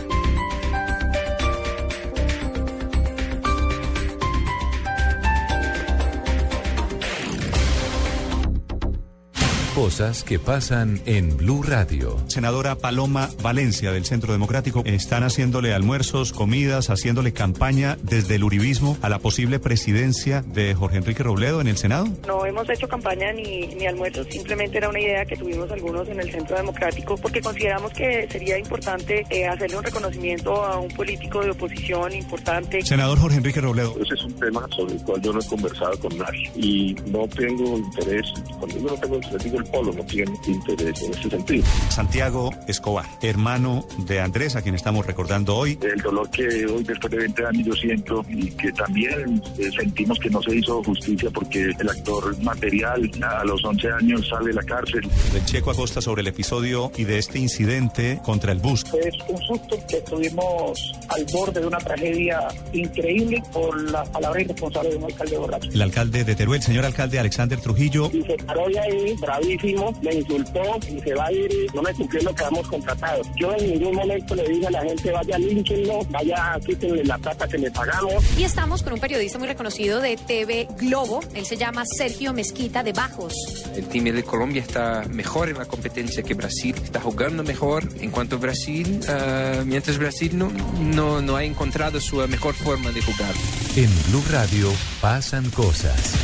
Cosas 9.83 10.23
que 10.23 10.39
pasan 10.39 11.01
en 11.07 11.37
Blue 11.37 11.65
Radio. 11.65 12.17
Senadora 12.29 12.77
Paloma 12.77 13.31
Valencia 13.43 13.91
del 13.91 14.05
Centro 14.05 14.33
Democrático 14.33 14.85
están 14.87 15.25
haciéndole 15.25 15.75
almuerzos, 15.75 16.33
comidas, 16.33 16.89
haciéndole 16.89 17.33
campaña 17.33 17.99
desde 18.01 18.37
el 18.37 18.45
uribismo 18.45 18.97
a 19.03 19.09
la 19.09 19.19
posible 19.19 19.59
presidencia 19.59 20.43
de 20.43 20.73
Jorge 20.77 20.99
Enrique 20.99 21.25
Robledo 21.25 21.61
en 21.61 21.67
el 21.67 21.79
Senado. 21.79 22.07
No 22.29 22.47
hemos 22.47 22.71
hecho 22.71 22.87
campaña 22.87 23.33
ni, 23.33 23.67
ni 23.75 23.85
almuerzos, 23.87 24.29
simplemente 24.31 24.79
era 24.79 24.89
una 24.89 25.01
idea 25.01 25.25
que 25.25 25.37
tuvimos 25.37 25.69
algunos 25.73 26.09
en 26.09 26.21
el 26.21 26.31
Centro 26.31 26.57
Democrático 26.57 27.17
porque 27.17 27.41
consideramos 27.41 27.93
que 27.93 28.29
sería 28.31 28.57
importante 28.59 29.27
eh, 29.31 29.49
hacerle 29.49 29.79
un 29.79 29.83
reconocimiento 29.83 30.65
a 30.65 30.79
un 30.79 30.91
político 30.91 31.41
de 31.41 31.51
oposición 31.51 32.15
importante. 32.15 32.83
Senador 32.83 33.19
Jorge 33.19 33.39
Enrique 33.39 33.61
Robledo. 33.61 33.97
Ese 34.01 34.15
es 34.15 34.23
un 34.23 34.35
tema 34.35 34.65
sobre 34.77 34.95
el 34.95 35.03
cual 35.03 35.21
yo 35.23 35.33
no 35.33 35.41
he 35.41 35.47
conversado 35.47 35.99
con 35.99 36.17
nadie 36.19 36.53
y 36.55 36.95
no 37.07 37.27
tengo 37.27 37.79
interés, 37.79 38.33
cuando 38.61 38.79
yo 38.79 38.87
no 38.87 38.95
tengo 38.95 39.17
interés, 39.17 39.43
digo 39.43 39.59
el 39.59 39.72
polo 39.73 39.93
no 39.93 40.05
tiene 40.05 40.33
interés 40.47 41.03
en 41.03 41.15
ese 41.15 41.31
sentido. 41.31 41.65
Santiago 41.89 42.51
Escobar, 42.69 43.07
hermano 43.23 43.85
de 44.07 44.21
Andrés, 44.21 44.55
a 44.57 44.63
quien 44.63 44.75
estamos 44.75 45.07
recordando 45.07 45.57
hoy. 45.57 45.79
El 45.83 46.01
dolor 46.03 46.31
que 46.31 46.67
hoy 46.67 46.85
después 46.85 47.11
de 47.11 47.19
20 47.19 47.47
años 47.47 47.67
yo 47.67 47.73
siento 47.75 48.25
y 48.29 48.51
que 48.51 48.73
también 48.73 49.43
eh, 49.59 49.71
sentimos 49.77 50.19
que 50.19 50.31
no 50.31 50.43
se 50.43 50.55
hizo 50.57 50.83
justicia 50.85 51.31
porque 51.31 51.73
el 51.79 51.89
actor 51.89 52.41
material 52.43 53.11
a 53.23 53.45
los 53.45 53.65
11 53.65 53.91
años 53.93 54.29
sale 54.29 54.49
de 54.49 54.55
la 54.55 54.63
cárcel. 54.63 55.09
Del 55.33 55.45
Checo 55.45 55.71
Acosta 55.71 56.01
sobre 56.01 56.23
el 56.23 56.29
episodio 56.29 56.93
y 56.97 57.05
de 57.05 57.19
este 57.19 57.39
incidente 57.39 58.21
contra 58.25 58.53
el 58.53 58.59
bus. 58.59 58.85
Es 58.95 59.15
un 59.29 59.39
susto 59.43 59.77
que 59.89 59.97
estuvimos 59.99 60.93
al 61.09 61.25
borde 61.33 61.61
de 61.61 61.67
una 61.67 61.79
tragedia 61.79 62.41
increíble 62.73 63.43
por 63.53 63.91
la 63.91 64.05
palabra 64.05 64.43
irresponsable 64.43 64.91
de 64.91 64.97
un 64.97 65.05
alcalde 65.05 65.39
borracho. 65.39 65.71
El 65.73 65.83
alcalde 65.83 66.25
de 66.25 66.35
Teruel, 66.35 66.63
señor 66.63 66.85
alcalde 66.85 67.19
Alexander 67.19 67.61
Trujillo. 67.61 68.11
Y 68.13 68.23
se 68.23 68.37
paró 68.45 68.69
de 68.69 68.79
ahí, 68.79 69.15
bravísimo, 69.57 69.93
me 70.03 70.15
insultó 70.15 70.63
y 70.89 71.01
se 71.01 71.15
va 71.15 71.27
a 71.27 71.33
ir 71.33 71.51
y 71.53 71.67
no 71.75 71.83
me 71.83 71.95
cumplió 71.95 72.23
lo 72.23 72.35
que 72.35 72.45
hemos 72.45 72.69
contratado. 72.69 73.23
Yo 73.37 73.53
en 73.55 73.73
ningún 73.73 73.95
momento 73.95 74.35
le 74.35 74.49
dije 74.49 74.67
a 74.67 74.71
la 74.71 74.83
gente, 74.83 75.11
vaya, 75.11 75.39
línchenlo, 75.39 76.05
vaya, 76.11 76.59
quítenle 76.65 77.05
la 77.05 77.19
plata 77.19 77.49
que 77.49 77.59
le 77.59 77.71
pagamos. 77.71 78.39
Y 78.39 78.45
estamos 78.45 78.83
con 78.83 78.93
un 78.95 79.01
periodista 79.01 79.39
muy 79.39 79.49
reconocido 79.49 80.01
de 80.01 80.17
TV 80.17 80.69
Globo. 80.79 81.21
Él 81.35 81.47
se 81.47 81.57
llama 81.57 81.85
Sergio 81.85 82.33
Mezquita 82.33 82.83
de 82.83 82.93
Bajos. 82.93 83.35
El 83.75 83.87
team 83.87 84.05
de 84.05 84.23
Colombia 84.23 84.63
está 84.63 85.05
mejor 85.09 85.49
en 85.49 85.59
la 85.59 85.67
competencia 85.67 86.23
que 86.23 86.35
Brasil, 86.35 86.75
está 86.83 87.01
jugando 87.01 87.43
mejor. 87.43 87.89
En 88.01 88.11
cuanto 88.11 88.37
a 88.37 88.39
Brasil, 88.39 89.01
ah, 89.09 89.63
mientras 89.65 89.99
Brasil 89.99 90.37
no, 90.37 90.51
no, 90.81 91.21
no 91.21 91.37
ha 91.37 91.45
encontrado 91.45 92.01
su 92.01 92.17
mejor 92.29 92.55
forma 92.55 92.91
de 92.91 93.03
jugar. 93.03 93.35
En 93.77 93.91
Blue 94.09 94.25
Radio 94.31 94.69
pasan 95.01 95.51
cosas. 95.51 96.15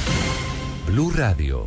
Blue 0.87 1.11
Radio, 1.11 1.67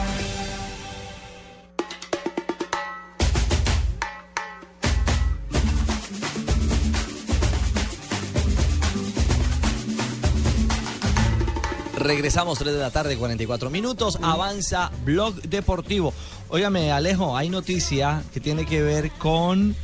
Regresamos 12.03 12.57
3 12.59 12.73
de 12.73 12.79
la 12.79 12.89
tarde, 12.91 13.15
44 13.17 13.69
minutos. 13.69 14.17
Avanza 14.21 14.91
Blog 15.05 15.35
Deportivo. 15.43 16.13
Óigame, 16.49 16.91
Alejo, 16.91 17.37
hay 17.37 17.49
noticia 17.49 18.23
que 18.33 18.39
tiene 18.39 18.65
que 18.65 18.81
ver 18.81 19.11
con 19.11 19.75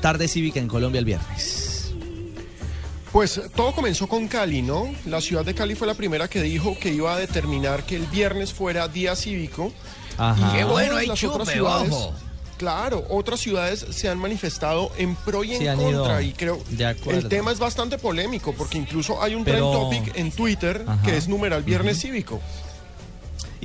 tarde 0.00 0.28
cívica 0.28 0.60
en 0.60 0.68
Colombia 0.68 0.98
el 1.00 1.04
viernes. 1.04 1.92
Pues 3.12 3.40
todo 3.54 3.72
comenzó 3.74 4.06
con 4.08 4.28
Cali, 4.28 4.62
¿no? 4.62 4.88
La 5.06 5.20
ciudad 5.20 5.44
de 5.44 5.54
Cali 5.54 5.74
fue 5.74 5.86
la 5.86 5.94
primera 5.94 6.28
que 6.28 6.42
dijo 6.42 6.76
que 6.78 6.90
iba 6.92 7.14
a 7.14 7.18
determinar 7.18 7.84
que 7.84 7.96
el 7.96 8.06
viernes 8.06 8.52
fuera 8.52 8.88
día 8.88 9.16
cívico. 9.16 9.72
Ajá. 10.18 10.48
Y 10.54 10.58
Qué 10.58 10.64
bueno, 10.64 10.96
hay 10.96 11.06
las 11.06 11.22
otras 11.24 11.40
chupe, 11.48 11.52
ciudades- 11.58 11.92
ojo. 11.92 12.14
Claro, 12.56 13.04
otras 13.10 13.40
ciudades 13.40 13.84
se 13.90 14.08
han 14.08 14.18
manifestado 14.18 14.90
en 14.96 15.14
pro 15.14 15.44
y 15.44 15.52
en 15.54 15.58
Sí, 15.60 15.66
contra 15.66 15.90
ido 15.90 16.20
y 16.22 16.32
creo 16.32 16.58
el 17.10 17.28
tema 17.28 17.52
es 17.52 17.58
bastante 17.58 17.98
polémico 17.98 18.54
porque 18.56 18.78
incluso 18.78 19.22
hay 19.22 19.34
un 19.34 19.44
Pero- 19.44 19.70
trend 19.90 20.04
topic 20.04 20.16
en 20.16 20.32
Twitter 20.32 20.84
Ajá. 20.86 21.02
que 21.02 21.16
es 21.16 21.28
numeral 21.28 21.62
viernes 21.62 22.00
cívico. 22.00 22.40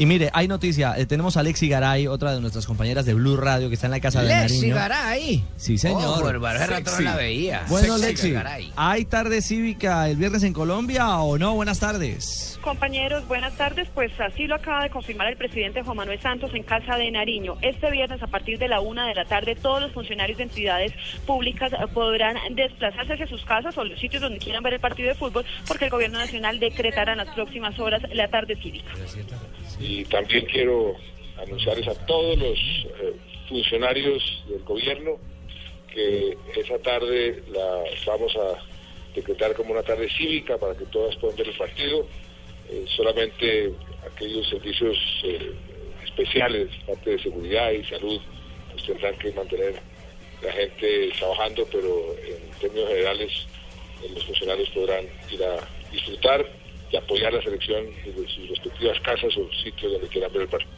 Y 0.02 0.08
mire, 0.08 0.32
hay 0.34 0.48
noticia. 0.48 0.96
eh, 0.98 1.06
tenemos 1.06 1.38
a 1.38 1.44
Lexi 1.44 1.70
Garay, 1.70 2.08
otra 2.08 2.34
de 2.34 2.42
nuestras 2.42 2.66
compañeras 2.66 3.06
de 3.06 3.14
Blue 3.14 3.38
Radio, 3.38 3.70
que 3.70 3.76
está 3.76 3.86
en 3.86 3.92
la 3.92 4.00
casa 4.00 4.24
de 4.24 4.30
Lexi 4.30 4.56
Nariño. 4.56 4.74
Garay. 4.74 5.44
Sí, 5.58 5.78
señor. 5.78 6.42
Rato 6.42 6.92
no 6.96 7.02
la 7.02 7.16
veía. 7.18 7.66
Bueno, 7.70 8.00
Lexi, 8.00 8.32
Garay. 8.32 8.74
¿hay 8.76 9.06
tarde 9.06 9.44
cívica 9.44 10.10
el 10.10 10.18
viernes 10.18 10.42
en 10.42 10.54
Colombia 10.54 11.20
o 11.20 11.38
no? 11.38 11.54
Buenas 11.54 11.80
tardes. 11.80 12.58
Compañeros, 12.64 13.28
buenas 13.28 13.54
tardes. 13.58 13.90
Pues 13.94 14.12
así 14.20 14.48
lo 14.48 14.56
acaba 14.56 14.82
de 14.82 14.90
confirmar 14.90 15.28
el 15.28 15.38
presidente 15.38 15.84
Juan 15.84 15.98
Manuel 15.98 16.20
Santos 16.20 16.50
en 16.56 16.64
Casa 16.64 16.96
de 16.96 17.12
Nariño. 17.12 17.58
Este 17.62 17.92
viernes, 17.92 18.24
a 18.24 18.28
partir 18.28 18.58
de 18.58 18.68
la 18.68 18.80
una 18.80 19.06
de 19.06 19.14
la 19.14 19.26
tarde, 19.26 19.56
todos 19.56 19.84
los 19.84 19.92
funcionarios 19.92 20.40
de 20.40 20.46
entidades 20.46 20.94
públicas 21.28 21.74
eh, 21.74 21.78
podrán 21.94 22.38
desplazarse 22.56 23.14
hacia 23.14 23.28
sus 23.28 23.46
casas 23.46 23.78
o 23.78 23.84
los 23.84 24.00
sitios 24.00 24.24
donde 24.24 24.40
quieran 24.40 24.64
ver 24.64 24.74
el 24.74 24.80
partido 24.80 25.10
de 25.10 25.16
fútbol, 25.16 25.46
porque 25.68 25.86
el 25.86 25.92
gobierno 25.92 26.18
nacional 26.18 26.60
decretará 26.60 27.12
en 27.12 27.20
las 27.20 27.30
próximas 27.36 27.78
horas 27.80 28.02
la 28.12 28.28
tarde 28.30 28.56
cívica. 28.56 28.92
Y 29.80 30.06
también 30.06 30.46
quiero 30.46 30.96
anunciarles 31.38 31.88
a 31.88 32.06
todos 32.06 32.38
los 32.38 32.60
eh, 32.60 33.14
funcionarios 33.50 34.44
del 34.48 34.64
gobierno 34.64 35.18
que 35.92 36.38
esa 36.56 36.78
tarde 36.80 37.44
la 37.52 37.84
vamos 38.06 38.34
a 38.38 38.64
decretar 39.14 39.54
como 39.56 39.72
una 39.72 39.84
tarde 39.84 40.10
cívica 40.10 40.58
para 40.58 40.76
que 40.76 40.86
todas 40.86 41.16
puedan 41.18 41.36
ver 41.38 41.48
el 41.50 41.58
partido. 41.58 42.08
Eh, 42.70 42.86
solamente 42.96 43.74
aquellos 44.06 44.48
servicios 44.48 44.98
eh, 45.24 45.52
especiales, 46.06 46.70
parte 46.88 47.12
de 47.12 47.20
seguridad 47.22 47.72
y 47.72 47.84
salud, 47.86 48.22
pues 48.72 48.86
tendrán 48.86 49.18
que 49.18 49.32
mantener 49.34 49.76
la 50.42 50.52
gente 50.54 51.12
trabajando, 51.20 51.68
pero 51.72 52.16
en 52.26 52.60
términos 52.60 52.90
generales 52.90 53.48
los 54.14 54.26
funcionarios 54.26 54.70
podrán 54.70 55.06
ir 55.32 55.44
a 55.44 55.68
disfrutar 55.92 56.48
y 56.92 56.98
apoyar 56.98 57.34
la 57.34 57.42
selección 57.42 57.86
desde 58.06 58.28
sus 58.28 58.50
respectivas 58.50 59.00
casas 59.02 59.36
o 59.38 59.52
sitios 59.64 59.94
donde 59.94 60.08
quieran 60.08 60.32
ver 60.34 60.44
el 60.44 60.48
partido. 60.48 60.72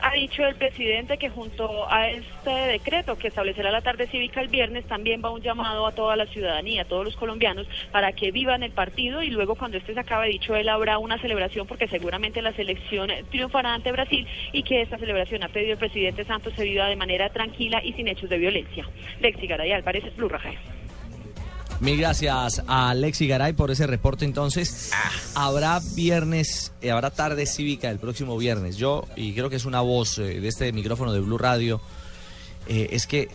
Ha 0.00 0.12
dicho 0.12 0.44
el 0.44 0.56
presidente 0.56 1.16
que 1.16 1.30
junto 1.30 1.90
a 1.90 2.10
este 2.10 2.50
decreto 2.50 3.16
que 3.16 3.28
establecerá 3.28 3.70
la 3.70 3.80
tarde 3.80 4.06
cívica 4.06 4.40
el 4.40 4.48
viernes 4.48 4.84
también 4.84 5.22
va 5.24 5.30
un 5.30 5.40
llamado 5.40 5.86
a 5.86 5.92
toda 5.92 6.16
la 6.16 6.26
ciudadanía, 6.26 6.82
a 6.82 6.84
todos 6.84 7.04
los 7.04 7.16
colombianos, 7.16 7.66
para 7.92 8.12
que 8.12 8.30
vivan 8.30 8.62
el 8.62 8.72
partido 8.72 9.22
y 9.22 9.30
luego 9.30 9.54
cuando 9.54 9.78
este 9.78 9.94
se 9.94 10.00
acabe, 10.00 10.28
dicho 10.28 10.54
él, 10.54 10.68
habrá 10.68 10.98
una 10.98 11.18
celebración 11.18 11.66
porque 11.66 11.88
seguramente 11.88 12.42
la 12.42 12.52
selección 12.52 13.10
triunfará 13.30 13.74
ante 13.74 13.92
Brasil 13.92 14.26
y 14.52 14.62
que 14.62 14.82
esta 14.82 14.98
celebración 14.98 15.42
ha 15.42 15.48
pedido 15.48 15.72
el 15.72 15.78
presidente 15.78 16.24
Santos 16.24 16.52
se 16.54 16.64
viva 16.64 16.88
de 16.88 16.96
manera 16.96 17.30
tranquila 17.30 17.82
y 17.82 17.92
sin 17.94 18.08
hechos 18.08 18.28
de 18.28 18.38
violencia. 18.38 18.86
Lexi 19.20 19.46
Garay 19.46 19.72
Álvarez, 19.72 20.04
Blue 20.16 20.28
Radio. 20.28 20.58
Mil 21.80 21.98
gracias 21.98 22.62
a 22.66 22.90
Alexi 22.90 23.26
Garay 23.26 23.52
por 23.52 23.70
ese 23.70 23.86
reporte. 23.86 24.24
Entonces, 24.24 24.90
habrá 25.34 25.80
viernes, 25.94 26.72
eh, 26.80 26.90
habrá 26.90 27.10
tarde 27.10 27.44
cívica 27.46 27.90
el 27.90 27.98
próximo 27.98 28.38
viernes. 28.38 28.76
Yo, 28.76 29.04
y 29.14 29.34
creo 29.34 29.50
que 29.50 29.56
es 29.56 29.66
una 29.66 29.82
voz 29.82 30.18
eh, 30.18 30.40
de 30.40 30.48
este 30.48 30.72
micrófono 30.72 31.12
de 31.12 31.20
Blue 31.20 31.36
Radio, 31.36 31.80
eh, 32.66 32.88
es 32.92 33.06
que 33.06 33.28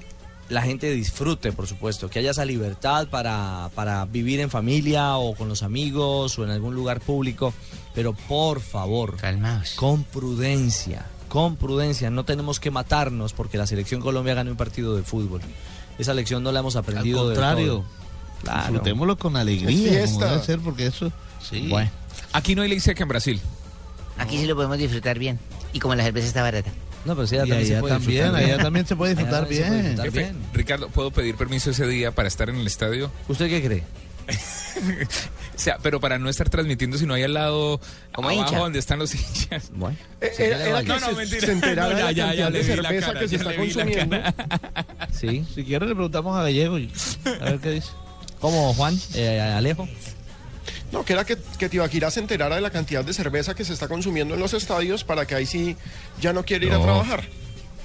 la 0.50 0.64
gente 0.64 0.92
disfrute, 0.92 1.52
por 1.52 1.68
supuesto, 1.68 2.10
que 2.10 2.20
haya 2.20 2.32
esa 2.32 2.44
libertad 2.44 3.08
para, 3.10 3.70
para 3.76 4.06
vivir 4.06 4.40
en 4.40 4.50
familia 4.50 5.18
o 5.18 5.36
con 5.36 5.48
los 5.48 5.64
amigos 5.64 6.38
o 6.40 6.44
en 6.44 6.50
algún 6.50 6.74
lugar 6.74 7.00
público. 7.00 7.54
Pero 7.94 8.14
por 8.14 8.60
favor, 8.60 9.18
con 9.76 10.04
prudencia, 10.04 11.06
con 11.30 11.58
prudencia. 11.58 12.10
No 12.10 12.26
tenemos 12.26 12.60
que 12.60 12.72
matarnos 12.72 13.34
porque 13.34 13.58
la 13.58 13.68
selección 13.68 14.02
Colombia 14.02 14.34
gane 14.34 14.52
un 14.52 14.58
partido 14.58 14.96
de 14.96 15.04
fútbol. 15.04 15.42
Esa 15.98 16.14
lección 16.14 16.42
no 16.42 16.52
la 16.52 16.62
hemos 16.62 16.76
aprendido. 16.76 17.22
Al 17.22 17.26
contrario, 17.28 17.74
todo. 17.74 18.01
Claro. 18.42 18.62
disfrutémoslo 18.74 19.18
con 19.18 19.36
Es 19.36 19.42
alegría, 19.42 19.90
fiesta. 19.92 20.14
como 20.20 20.26
debe 20.32 20.44
ser, 20.46 20.60
porque 20.60 20.86
eso, 20.88 21.12
sí. 21.42 21.68
Bueno, 21.70 21.90
aquí 22.34 22.56
no 22.56 22.62
hay 22.64 22.70
ley 22.70 22.80
seca 22.80 23.04
en 23.04 23.10
Brasil. 23.10 23.42
Aquí 24.18 24.38
sí 24.38 24.46
lo 24.46 24.56
podemos 24.56 24.78
disfrutar 24.78 25.18
bien. 25.20 25.40
Y 25.74 25.80
como 25.80 25.96
la 25.96 26.04
cerveza 26.04 26.28
está 26.28 26.42
barata. 26.42 26.70
No, 27.06 27.16
pero 27.16 27.26
sí, 27.28 27.36
Y 27.36 27.40
allá 27.40 27.82
también, 27.82 28.36
allá 28.36 28.58
también 28.60 28.86
se 28.86 28.96
puede 28.96 29.16
disfrutar 29.16 29.48
bien. 29.48 29.98
Jefe, 30.02 30.34
Ricardo, 30.54 30.90
¿puedo 30.90 31.10
pedir 31.12 31.36
permiso 31.36 31.72
ese 31.72 31.88
día 31.88 32.12
para 32.12 32.28
estar 32.28 32.50
en 32.50 32.58
el 32.58 32.68
estadio? 32.68 33.10
¿Usted 33.28 33.48
qué 33.50 33.64
cree? 33.64 33.84
o 35.56 35.58
sea, 35.60 35.78
pero 35.82 36.00
para 36.00 36.20
no 36.20 36.30
estar 36.30 36.50
transmitiendo, 36.50 36.98
sino 36.98 37.14
ahí 37.16 37.24
al 37.24 37.34
lado, 37.34 37.82
abajo 38.14 38.34
hincha. 38.34 38.58
donde 38.60 38.78
están 38.80 39.00
los 39.00 39.14
hinchas. 39.16 39.72
Bueno. 39.74 39.98
Eh, 40.22 40.32
Era, 40.38 40.64
era 40.68 40.82
que 40.82 40.88
No, 40.88 41.00
no, 41.00 41.08
se, 41.10 41.16
mentira. 41.16 41.42
se 41.48 41.52
enterara 41.52 41.90
No, 41.94 41.98
ya, 41.98 41.98
de 41.98 42.04
la 42.04 42.12
ya, 42.12 42.34
ya 42.36 42.52
de 42.52 42.64
cerveza 42.64 43.08
cara, 43.08 43.20
que 43.20 43.28
se 43.28 43.36
está 43.38 43.56
consumiendo. 43.56 44.18
Sí. 45.12 45.46
Si 45.56 45.64
quiere 45.64 45.88
le 45.88 45.94
preguntamos 45.96 46.38
a 46.38 46.44
Gallego, 46.44 46.78
y- 46.78 46.92
a 47.42 47.46
ver 47.46 47.60
qué 47.60 47.72
dice. 47.72 47.90
¿Cómo, 48.42 48.74
Juan? 48.74 49.00
Eh, 49.14 49.40
Alejo. 49.40 49.88
No, 50.92 51.06
que 51.06 51.14
era 51.14 51.24
que, 51.24 51.38
que 51.58 51.70
Tibaquirá 51.70 52.12
se 52.12 52.20
enterara 52.20 52.56
de 52.56 52.62
la 52.62 52.70
cantidad 52.70 53.06
de 53.06 53.14
cerveza 53.14 53.54
que 53.56 53.64
se 53.64 53.72
está 53.74 53.88
consumiendo 53.88 54.34
en 54.34 54.40
los 54.42 54.54
estadios 54.54 55.04
para 55.06 55.26
que 55.26 55.36
ahí 55.36 55.46
sí 55.46 55.78
ya 56.20 56.34
no 56.34 56.44
quiere 56.44 56.66
ir 56.66 56.74
a 56.74 56.82
trabajar. 56.82 57.24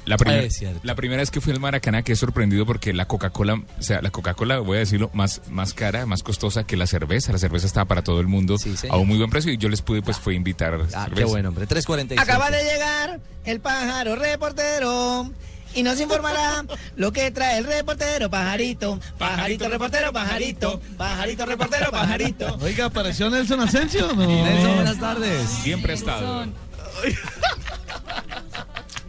La, 0.06 0.16
primer- 0.16 0.50
cierto. 0.52 0.80
la 0.84 0.94
primera 0.94 1.20
vez 1.20 1.30
que 1.32 1.40
fui 1.40 1.52
al 1.52 1.58
Maracaná 1.60 2.02
quedé 2.02 2.14
sorprendido 2.16 2.64
porque 2.64 2.92
la 2.92 3.06
Coca-Cola, 3.08 3.54
o 3.54 3.82
sea, 3.82 4.00
la 4.02 4.10
Coca-Cola, 4.10 4.58
voy 4.60 4.76
a 4.76 4.80
decirlo, 4.80 5.10
más, 5.12 5.42
más 5.50 5.74
cara, 5.74 6.06
más 6.06 6.22
costosa 6.22 6.64
que 6.64 6.76
la 6.76 6.86
cerveza. 6.86 7.32
La 7.32 7.38
cerveza 7.38 7.66
estaba 7.66 7.86
para 7.86 8.02
todo 8.02 8.20
el 8.20 8.26
mundo 8.28 8.56
a 8.88 8.96
un 8.96 9.08
muy 9.08 9.18
buen 9.18 9.30
precio 9.30 9.52
y 9.52 9.56
yo 9.58 9.68
les 9.68 9.82
pude, 9.82 10.02
pues, 10.02 10.18
fue 10.18 10.34
invitar 10.34 10.74
Ah, 10.74 10.78
cerveza. 11.04 11.10
qué 11.14 11.24
bueno, 11.24 11.48
hombre. 11.48 11.66
3.45. 11.66 12.20
Acaba 12.20 12.50
de 12.50 12.62
llegar 12.62 13.20
el 13.44 13.60
pájaro 13.60 14.14
reportero 14.16 15.30
y 15.76 15.82
nos 15.82 16.00
informará 16.00 16.64
lo 16.96 17.12
que 17.12 17.30
trae 17.30 17.58
el 17.58 17.64
reportero 17.64 18.30
pajarito. 18.30 18.98
Pajarito 19.18 19.68
reportero, 19.68 20.10
pajarito. 20.12 20.80
Pajarito 20.96 21.44
reportero, 21.44 21.90
pajarito. 21.90 22.58
Oiga, 22.62 22.86
¿apareció 22.86 23.28
Nelson 23.28 23.60
Asensio 23.60 24.08
no? 24.14 24.26
Nelson, 24.26 24.74
buenas 24.74 24.98
tardes. 24.98 25.48
Siempre 25.48 25.92
ha 25.92 25.96
estado. 25.96 26.46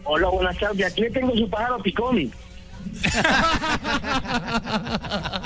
Hola, 0.04 0.28
buenas 0.28 0.58
tardes. 0.58 0.92
Aquí 0.92 1.00
le 1.00 1.10
tengo 1.10 1.34
su 1.34 1.48
pájaro 1.48 1.82
picón. 1.82 2.32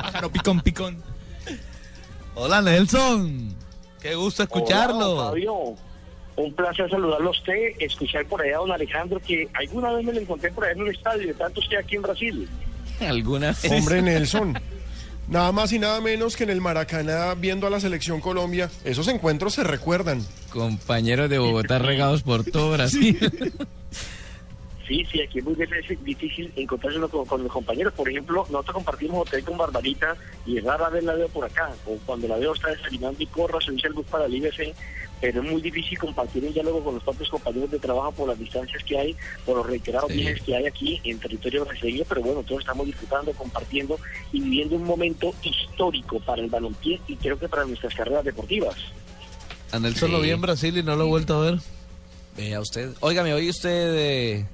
Pájaro 0.02 0.30
picón, 0.32 0.60
picón. 0.60 1.02
Hola, 2.34 2.60
Nelson. 2.62 3.54
Qué 4.00 4.16
gusto 4.16 4.42
escucharlo. 4.42 5.12
Hola, 5.12 5.28
Fabio. 5.28 5.76
Un 6.36 6.52
placer 6.54 6.88
saludarlo 6.88 7.28
a 7.28 7.30
usted, 7.30 7.72
escuchar 7.78 8.24
por 8.26 8.40
allá 8.40 8.56
a 8.56 8.60
don 8.60 8.72
Alejandro, 8.72 9.20
que 9.20 9.48
alguna 9.54 9.92
vez 9.92 10.04
me 10.04 10.12
lo 10.12 10.20
encontré 10.20 10.50
por 10.50 10.64
allá 10.64 10.72
en 10.72 10.82
un 10.82 10.90
estadio, 10.90 11.26
de 11.26 11.34
tanto 11.34 11.60
estoy 11.60 11.76
aquí 11.76 11.96
en 11.96 12.02
Brasil. 12.02 12.48
¿Alguna 13.00 13.48
vez? 13.48 13.70
Hombre 13.70 14.02
Nelson. 14.02 14.58
Nada 15.28 15.52
más 15.52 15.72
y 15.72 15.78
nada 15.78 16.00
menos 16.00 16.36
que 16.36 16.44
en 16.44 16.50
el 16.50 16.60
Maracaná 16.60 17.34
viendo 17.34 17.66
a 17.66 17.70
la 17.70 17.80
selección 17.80 18.20
Colombia. 18.20 18.70
Esos 18.84 19.08
encuentros 19.08 19.54
se 19.54 19.64
recuerdan. 19.64 20.24
Compañeros 20.50 21.30
de 21.30 21.38
Bogotá 21.38 21.78
regados 21.78 22.22
por 22.22 22.44
todo 22.44 22.72
Brasil. 22.72 23.18
Sí, 24.86 25.06
sí, 25.10 25.22
aquí 25.22 25.38
es 25.38 25.44
muy 25.44 25.56
difícil, 26.04 26.52
encontrarse 26.56 26.98
uno 26.98 27.08
con, 27.08 27.24
con 27.24 27.42
los 27.42 27.52
compañeros. 27.52 27.92
Por 27.94 28.08
ejemplo, 28.10 28.44
nosotros 28.50 28.74
compartimos 28.74 29.26
hotel 29.26 29.44
con 29.44 29.56
Barbarita 29.56 30.16
y 30.44 30.58
rara 30.60 30.90
vez 30.90 31.04
la 31.04 31.14
veo 31.14 31.28
por 31.28 31.44
acá. 31.44 31.70
O 31.86 31.96
cuando 32.04 32.28
la 32.28 32.36
veo 32.36 32.52
está 32.52 32.68
desayunando 32.68 33.22
y 33.22 33.26
corro, 33.26 33.60
se 33.60 33.72
dice 33.72 33.86
el 33.86 33.94
bus 33.94 34.06
para 34.06 34.26
el 34.26 34.34
IBC. 34.34 34.74
Pero 35.22 35.40
es 35.42 35.50
muy 35.50 35.62
difícil 35.62 35.96
compartir 35.98 36.44
un 36.44 36.52
diálogo 36.52 36.82
con 36.82 36.94
los 36.96 37.02
propios 37.04 37.30
compañeros 37.30 37.70
de 37.70 37.78
trabajo 37.78 38.10
por 38.12 38.28
las 38.28 38.38
distancias 38.38 38.82
que 38.84 38.98
hay, 38.98 39.16
por 39.46 39.56
los 39.56 39.64
reiterados 39.66 40.10
Sí. 40.10 40.18
viajes 40.18 40.42
que 40.42 40.56
hay 40.56 40.66
aquí 40.66 41.00
en 41.04 41.18
territorio 41.20 41.64
brasileño. 41.64 42.02
Pero 42.08 42.22
bueno, 42.22 42.42
todos 42.42 42.60
estamos 42.62 42.84
disfrutando, 42.86 43.32
compartiendo 43.32 43.98
y 44.32 44.40
viviendo 44.40 44.74
un 44.76 44.82
momento 44.84 45.32
histórico 45.44 46.18
para 46.20 46.42
el 46.42 46.50
balompié 46.50 47.00
y 47.06 47.14
creo 47.16 47.38
que 47.38 47.48
para 47.48 47.64
nuestras 47.64 47.94
carreras 47.94 48.24
deportivas. 48.24 48.74
A 49.70 49.78
Nelson 49.78 50.08
Sí. 50.08 50.12
lo 50.14 50.20
vi 50.20 50.30
en 50.30 50.40
Brasil 50.40 50.76
y 50.76 50.82
no 50.82 50.96
lo 50.96 51.04
he 51.04 51.08
vuelto 51.08 51.36
a 51.40 51.40
ver. 51.50 51.58
Vea 52.36 52.60
usted. 52.60 52.90
Óigame, 53.00 53.32
hoy 53.32 53.48
usted 53.48 53.94
eh, 53.96 54.46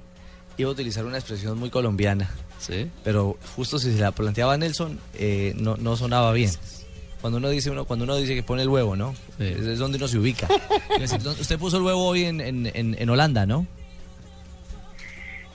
iba 0.59 0.69
a 0.69 0.73
utilizar 0.73 1.05
una 1.07 1.17
expresión 1.17 1.59
muy 1.59 1.71
colombiana. 1.71 2.31
Sí. 2.59 2.91
Pero 3.05 3.39
justo 3.57 3.79
si 3.79 3.93
se 3.95 4.01
la 4.01 4.13
planteaba 4.13 4.53
a 4.53 4.57
Nelson, 4.59 5.01
eh, 5.15 5.55
no, 5.57 5.77
no 5.79 5.97
sonaba 5.97 6.33
bien. 6.33 6.51
Cuando 7.21 7.39
uno 7.39 7.49
dice 7.51 7.71
uno, 7.71 7.85
cuando 7.85 8.05
uno 8.05 8.17
dice 8.17 8.35
que 8.35 8.43
pone 8.45 8.63
el 8.63 8.69
huevo, 8.69 8.95
¿no? 8.95 9.15
Es, 9.41 9.59
es 9.59 9.79
donde 9.79 9.99
uno 9.99 10.07
se 10.09 10.19
ubica. 10.19 10.47
Es 10.95 11.01
decir, 11.01 11.21
¿dónde- 11.23 11.41
usted 11.41 11.59
puso 11.59 11.77
el 11.79 11.83
huevo 11.83 12.05
hoy 12.07 12.25
en, 12.25 12.41
en, 12.41 12.67
en- 12.75 12.97
en 12.99 13.11
Holanda, 13.11 13.45
¿no? 13.47 13.67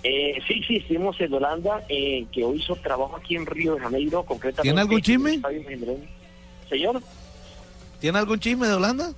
Eh, 0.04 0.38
sí, 0.48 0.62
sí, 0.68 0.76
estuvimos 0.78 1.20
en 1.22 1.34
Holanda, 1.34 1.82
eh, 1.88 2.26
que 2.34 2.44
hoy 2.44 2.58
hizo 2.62 2.76
trabajo 2.76 3.16
aquí 3.16 3.36
en 3.38 3.46
Río 3.46 3.76
de 3.76 3.80
Janeiro, 3.82 4.24
concretamente. 4.24 4.64
¿Tiene 4.64 4.82
algún 4.82 5.02
chisme? 5.02 5.42
Señor, 6.70 7.02
¿Tiene 8.02 8.20
algún 8.20 8.40
chisme 8.40 8.68
de 8.68 8.74
Holanda? 8.74 9.14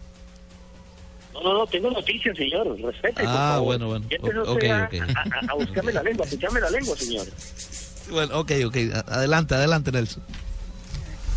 no, 1.33 1.41
no, 1.43 1.53
no, 1.55 1.67
tengo 1.67 1.89
noticias, 1.89 2.37
señor, 2.37 2.79
respete, 2.79 3.23
por 3.23 3.25
Ah, 3.27 3.53
favor. 3.55 3.65
bueno, 3.65 3.87
bueno. 3.87 4.05
Ya 4.09 4.15
empezó 4.17 4.43
O- 4.43 4.53
usted 4.53 4.83
ok, 4.83 4.93
a, 5.49 5.53
buscarme 5.55 5.91
la 5.91 6.03
lengua, 6.03 6.25
a 6.25 6.29
picarme 6.29 6.61
la 6.61 6.69
lengua, 6.69 6.95
señor. 6.95 7.25
Bueno, 8.11 8.39
ok, 8.39 8.51
ok. 8.67 8.77
Adelante, 9.07 9.55
adelante, 9.55 9.91
Nelson. 9.91 10.23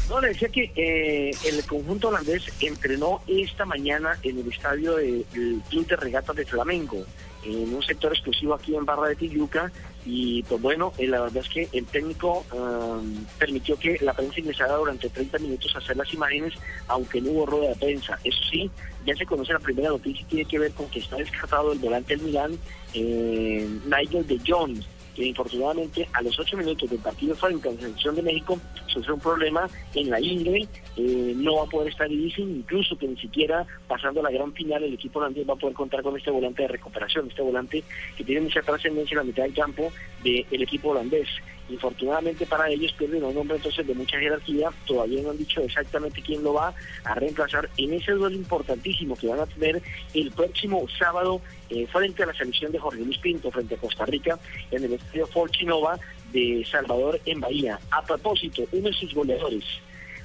No, 0.09 0.21
le 0.23 0.29
decía 0.29 0.49
que 0.49 0.73
eh, 0.75 1.33
el 1.45 1.65
conjunto 1.67 2.09
holandés 2.09 2.51
entrenó 2.61 3.21
esta 3.27 3.67
mañana 3.67 4.19
en 4.23 4.39
el 4.39 4.51
estadio 4.51 4.97
del 4.97 5.27
Club 5.69 5.87
de 5.87 5.97
Regatas 5.97 6.35
de 6.35 6.47
Flamengo, 6.47 7.05
en 7.45 7.75
un 7.75 7.83
sector 7.83 8.13
exclusivo 8.13 8.55
aquí 8.55 8.75
en 8.75 8.87
Barra 8.87 9.09
de 9.09 9.17
Tijuca. 9.17 9.71
Y 10.07 10.43
pues 10.45 10.63
bueno, 10.63 10.95
eh, 10.97 11.07
la 11.07 11.21
verdad 11.21 11.45
es 11.45 11.51
que 11.51 11.69
el 11.77 11.85
técnico 11.85 12.47
um, 12.53 13.27
permitió 13.39 13.79
que 13.79 13.99
la 14.01 14.15
prensa 14.15 14.41
ingresara 14.41 14.77
durante 14.77 15.11
30 15.11 15.39
minutos 15.41 15.75
a 15.75 15.79
hacer 15.79 15.99
las 15.99 16.13
imágenes, 16.15 16.55
aunque 16.87 17.21
no 17.21 17.33
hubo 17.33 17.47
rueda 17.47 17.69
de 17.69 17.77
prensa. 17.77 18.19
Eso 18.25 18.43
sí, 18.51 18.71
ya 19.05 19.15
se 19.15 19.27
conoce 19.27 19.53
la 19.53 19.59
primera 19.59 19.91
noticia 19.91 20.23
y 20.23 20.25
tiene 20.25 20.45
que 20.47 20.59
ver 20.59 20.73
con 20.73 20.89
que 20.89 21.01
está 21.01 21.17
descartado 21.17 21.73
el 21.73 21.81
volante 21.81 22.17
del 22.17 22.25
Milán, 22.25 22.59
eh, 22.95 23.69
Nigel 23.85 24.27
de 24.27 24.41
Jong 24.47 24.81
que 25.19 25.27
infortunadamente 25.27 26.09
a 26.13 26.23
los 26.23 26.39
ocho 26.39 26.57
minutos 26.57 26.89
del 26.89 27.01
partido 27.01 27.35
frente 27.35 27.69
a 27.69 27.73
la 27.73 27.81
selección 27.81 28.15
de 28.15 28.23
México 28.23 28.57
sufrió 28.87 29.15
un 29.15 29.21
problema 29.21 29.69
en 29.95 30.11
la 30.11 30.21
ingle, 30.21 30.69
eh, 30.97 31.33
no 31.35 31.57
va 31.57 31.65
a 31.65 31.67
poder 31.67 31.89
estar 31.89 32.09
difícil, 32.09 32.49
incluso 32.49 32.97
que 32.97 33.09
ni 33.09 33.17
siquiera 33.17 33.67
pasando 33.89 34.23
la 34.23 34.31
gran 34.31 34.53
final 34.53 34.85
el 34.85 34.95
equipo 34.95 35.19
holandés 35.19 35.49
va 35.49 35.55
a 35.55 35.57
poder 35.57 35.75
contar 35.75 36.03
con 36.03 36.17
este 36.17 36.31
volante 36.31 36.63
de 36.63 36.69
recuperación, 36.69 37.27
este 37.29 37.43
volante 37.43 37.83
que 38.17 38.23
tiene 38.23 38.43
mucha 38.43 38.63
trascendencia 38.63 39.15
en 39.15 39.19
la 39.19 39.25
mitad 39.25 39.43
del 39.43 39.55
campo 39.55 39.93
del 40.23 40.63
equipo 40.63 40.91
holandés. 40.91 41.29
Infortunadamente 41.69 42.47
para 42.47 42.71
ellos 42.71 42.93
pierden 42.93 43.25
un 43.25 43.37
hombre 43.37 43.57
entonces 43.57 43.87
de 43.87 43.95
mucha 43.95 44.19
jerarquía, 44.19 44.71
todavía 44.87 45.21
no 45.23 45.31
han 45.31 45.39
dicho 45.39 45.61
exactamente 45.61 46.23
quién 46.23 46.43
lo 46.43 46.55
va 46.55 46.73
a 47.05 47.15
reemplazar 47.15 47.69
en 47.77 47.93
ese 47.93 48.13
duelo 48.13 48.37
importantísimo 48.37 49.17
que 49.17 49.27
van 49.27 49.41
a 49.41 49.47
tener 49.47 49.83
el 50.15 50.31
próximo 50.31 50.87
sábado 50.99 51.43
eh, 51.71 51.87
frente 51.87 52.23
a 52.23 52.27
la 52.27 52.35
selección 52.35 52.73
de 52.73 52.79
Jorge 52.79 53.01
Luis 53.01 53.19
Pinto, 53.19 53.51
frente 53.51 53.75
a 53.75 53.79
Costa 53.79 54.07
Rica, 54.07 54.39
en 54.71 54.85
el 54.85 54.95
estadio 54.95 55.27
Forchinova 55.27 55.99
de 56.33 56.67
Salvador 56.71 57.21
en 57.25 57.41
Bahía. 57.41 57.79
A 57.91 58.03
propósito, 58.03 58.63
uno 58.73 58.89
de 58.89 58.95
sus 58.95 59.15
goleadores, 59.15 59.65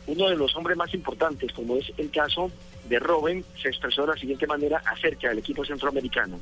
uno 0.08 0.30
de 0.30 0.36
los 0.36 0.56
hombres 0.56 0.78
más 0.78 0.94
importantes, 0.94 1.52
como 1.54 1.78
es 1.78 1.92
el 1.98 2.10
caso 2.12 2.52
de 2.90 3.00
Robin, 3.00 3.44
se 3.62 3.70
expresó 3.70 4.02
de 4.02 4.14
la 4.14 4.18
siguiente 4.18 4.48
manera 4.48 4.82
acerca 4.86 5.30
del 5.30 5.40
equipo 5.40 5.64
centroamericano. 5.64 6.40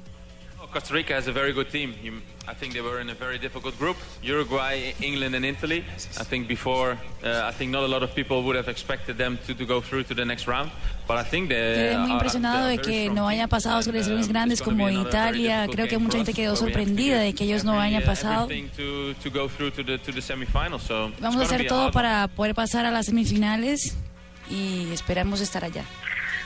Costa 0.72 0.94
Rica 0.94 1.14
has 1.14 1.28
a 1.28 1.34
very 1.34 1.52
good 1.54 1.70
team. 1.70 1.94
You, 2.02 2.22
I 2.48 2.54
think 2.54 2.74
they 2.74 2.82
were 2.82 3.02
in 3.02 3.10
a 3.10 3.14
very 3.14 3.38
difficult 3.38 3.78
group. 3.78 3.98
Uruguay, 4.24 4.94
England, 5.02 5.36
and 5.36 5.44
Italy. 5.46 5.84
I 6.18 6.24
think 6.24 6.48
before, 6.48 6.98
uh, 7.24 7.42
I 7.44 7.52
think 7.52 7.72
not 7.72 7.84
a 7.84 7.88
lot 7.88 8.04
of 8.04 8.16
people 8.16 8.42
would 8.44 8.56
have 8.56 8.70
expected 8.70 9.18
them 9.18 9.38
to, 9.48 9.54
to 9.54 9.66
go 9.66 9.82
through 9.82 10.04
to 10.06 10.14
the 10.16 10.24
next 10.24 10.48
round. 10.48 10.72
But 11.08 11.18
I 11.18 11.24
think 11.24 11.50
they 11.50 11.56
Quedé 11.56 11.98
muy 11.98 12.10
are- 12.12 12.14
impresionado 12.14 12.68
they 12.68 12.78
de 12.78 12.84
que 12.84 13.10
no 13.10 13.28
hayan 13.28 13.50
pasado 13.50 13.82
selecciones 13.82 14.28
uh, 14.28 14.32
grandes 14.32 14.62
como 14.62 14.90
Italia. 14.90 15.68
Creo 15.70 15.88
que 15.88 15.98
mucha 15.98 16.18
gente 16.18 16.34
quedó 16.34 16.56
sorprendida 16.56 17.18
do 17.18 17.24
de 17.26 17.34
que 17.34 17.44
ellos 17.44 17.64
no 17.66 17.80
hayan 17.80 18.04
pasado. 18.04 18.46
everything 18.46 18.70
to, 18.78 19.14
to 19.22 19.30
go 19.30 19.50
through 19.50 19.72
to 19.72 19.84
the, 19.84 19.98
to 19.98 20.12
the 20.14 20.22
semifinals. 20.22 20.82
So 20.84 21.08
it's 21.10 21.20
Vamos 21.20 21.42
a 21.42 21.44
hacer 21.44 21.68
todo 21.68 21.92
para 21.92 22.30
poder 22.30 22.56
pasar 22.56 22.86
a 22.86 22.92
las 22.92 23.08
semifinales 23.08 23.98
y 24.50 24.90
esperamos 24.94 25.42
estar 25.42 25.66
allá. 25.66 25.84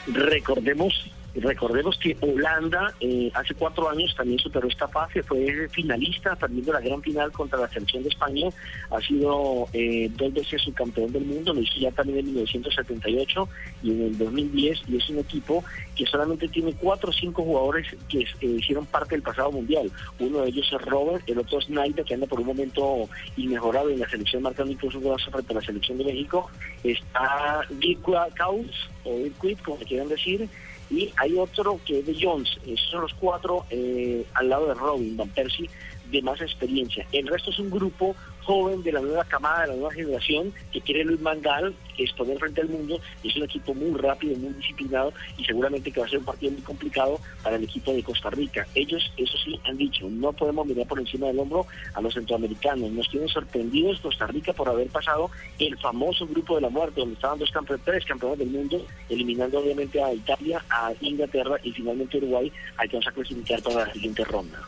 Recordemos 0.07 0.93
recordemos 1.41 1.98
que 1.98 2.16
Holanda 2.22 2.94
eh, 2.99 3.30
hace 3.34 3.53
cuatro 3.56 3.90
años 3.90 4.14
también 4.16 4.40
superó 4.40 4.68
esta 4.68 4.88
fase, 4.88 5.22
fue 5.24 5.68
finalista, 5.70 6.36
perdiendo 6.36 6.74
la 6.74 6.80
gran 6.80 7.02
final 7.02 7.32
contra 7.32 7.60
la 7.60 7.70
selección 7.70 8.03
de 8.03 8.10
España. 8.10 8.49
Ha 8.90 9.02
sido 9.02 9.68
eh, 9.74 10.10
dos 10.16 10.34
veces 10.34 10.62
subcampeón 10.62 11.12
del 11.12 11.26
mundo, 11.26 11.53
lo 11.53 11.62
hizo 11.62 11.80
ya 11.80 11.91
también 11.91 12.20
en 12.20 12.26
1978 12.28 13.49
y 13.84 13.91
en 13.91 14.02
el 14.03 14.18
2010. 14.18 14.84
Y 14.88 14.98
es 14.98 15.10
un 15.10 15.20
equipo 15.20 15.64
que 15.95 16.06
solamente 16.06 16.48
tiene 16.48 16.74
cuatro 16.74 17.10
o 17.10 17.14
cinco 17.14 17.44
jugadores 17.44 17.88
que 18.07 18.20
eh, 18.20 18.26
hicieron 18.41 18.86
parte 18.86 19.16
del 19.16 19.22
pasado 19.22 19.52
mundial. 19.52 19.91
Uno 20.20 20.41
de 20.41 20.49
ellos 20.49 20.70
es 20.72 20.82
Robert, 20.84 21.24
el 21.28 21.40
otro 21.40 21.60
es 21.60 21.70
Naida, 21.70 22.03
que 22.03 22.14
anda 22.14 22.28
por 22.28 22.40
un 22.40 22.48
momento 22.48 23.10
inmejorable 23.38 23.94
en 23.94 23.99
la 23.99 24.10
selección, 24.10 24.44
marcando 24.44 24.72
incluso 24.72 24.98
un 24.98 25.06
golazo 25.06 25.32
frente 25.32 25.53
a 25.53 25.56
la 25.56 25.62
selección 25.62 25.98
de 25.98 26.06
México. 26.06 26.49
Está 26.84 27.62
Gikwa 27.80 28.28
Kaus, 28.36 28.90
o 29.03 29.20
Irquit, 29.20 29.62
como 29.62 29.78
quieran 29.78 30.10
decir, 30.10 30.49
y 30.90 31.12
hay 31.18 31.38
otro 31.38 31.80
que 31.86 31.99
es 31.99 32.06
de 32.06 32.16
Jones. 32.20 32.49
Esos 32.66 32.90
son 32.91 33.02
los 33.02 33.14
cuatro 33.14 33.66
eh, 33.70 34.26
al 34.34 34.49
lado 34.49 34.68
de 34.68 34.74
Robin, 34.76 35.18
Van 35.18 35.30
Persie, 35.30 35.70
de 36.16 36.22
más 36.22 36.40
experiencia. 36.42 37.06
El 37.12 37.28
resto 37.28 37.52
es 37.52 37.60
un 37.60 37.70
grupo 37.70 38.16
joven 38.44 38.84
de 38.84 38.92
la 38.92 39.02
nueva 39.02 39.26
camada, 39.26 39.62
de 39.62 39.68
la 39.68 39.74
nueva 39.74 39.92
generación, 39.92 40.54
que 40.72 40.80
quiere 40.80 41.04
Luis 41.04 41.20
Mangal, 41.20 41.76
que 41.98 42.04
es 42.04 42.14
poner 42.14 42.38
frente 42.38 42.62
al 42.62 42.70
mundo, 42.70 43.00
es 43.24 43.36
un 43.36 43.44
equipo 43.44 43.74
muy 43.74 44.00
rápido, 44.00 44.38
muy 44.38 44.54
disciplinado, 44.54 45.12
y 45.38 45.44
seguramente 45.44 45.92
que 45.92 46.00
va 46.00 46.06
a 46.06 46.10
ser 46.10 46.20
un 46.20 46.26
partido 46.26 46.52
muy 46.54 46.62
complicado 46.62 47.20
para 47.44 47.58
el 47.58 47.64
equipo 47.64 47.92
de 47.92 48.04
Costa 48.04 48.30
Rica. 48.30 48.66
Ellos, 48.76 49.12
eso 49.18 49.38
sí, 49.44 49.60
han 49.66 49.78
dicho, 49.78 50.08
no 50.10 50.32
podemos 50.32 50.66
mirar 50.68 50.88
por 50.88 51.00
encima 51.00 51.28
del 51.28 51.40
hombro 51.40 51.66
a 51.94 52.02
los 52.02 52.14
centroamericanos. 52.14 52.92
Nos 52.92 53.10
tienen 53.10 53.28
sorprendidos 53.30 54.00
Costa 54.00 54.28
Rica 54.28 54.54
por 54.54 54.70
haber 54.70 54.88
pasado 54.88 55.30
el 55.60 55.78
famoso 55.80 56.28
grupo 56.28 56.56
de 56.56 56.62
la 56.62 56.70
muerte, 56.70 57.02
donde 57.02 57.16
estaban 57.16 57.40
dos 57.40 57.52
campeones, 57.52 57.84
tres 57.84 58.06
campeones 58.06 58.40
del 58.40 58.50
mundo, 58.50 58.86
eliminando 59.10 59.60
obviamente 59.60 60.02
a 60.02 60.14
Italia, 60.14 60.64
a 60.70 60.94
Inglaterra 61.02 61.58
y 61.64 61.72
finalmente 61.72 62.18
Uruguay, 62.18 62.52
al 62.78 62.88
que 62.88 62.96
vamos 62.96 63.08
a 63.08 63.12
clasificar 63.12 63.62
para 63.64 63.88
la 63.88 63.94
siguiente 63.94 64.24
ronda. 64.24 64.60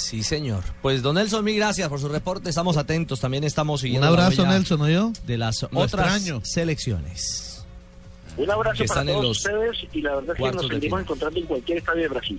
Sí, 0.00 0.22
señor. 0.22 0.62
Pues, 0.82 1.02
don 1.02 1.14
Nelson, 1.16 1.44
mil 1.44 1.56
gracias 1.56 1.88
por 1.88 2.00
su 2.00 2.08
reporte. 2.08 2.48
Estamos 2.50 2.76
atentos. 2.76 3.20
También 3.20 3.44
estamos 3.44 3.80
Un 3.80 3.82
siguiendo. 3.82 4.06
la 4.06 4.12
abrazo, 4.26 4.46
Nelson, 4.46 4.78
¿no 4.78 4.88
yo? 4.88 5.12
De 5.26 5.36
las 5.38 5.62
Lo 5.70 5.80
otras 5.80 6.16
extraño. 6.16 6.40
selecciones. 6.44 7.64
Un 8.36 8.50
abrazo 8.50 8.78
Que 8.82 8.88
para 8.88 9.04
todos 9.04 9.22
los 9.24 9.36
ustedes 9.38 9.76
y 9.92 10.00
la 10.00 10.14
verdad 10.16 10.36
es 10.38 10.42
que 10.44 10.52
nos 10.56 10.66
seguimos 10.68 11.00
encontrando 11.00 11.40
en 11.40 11.46
cualquier 11.46 11.78
estadio 11.78 12.02
de 12.02 12.08
Brasil. 12.08 12.38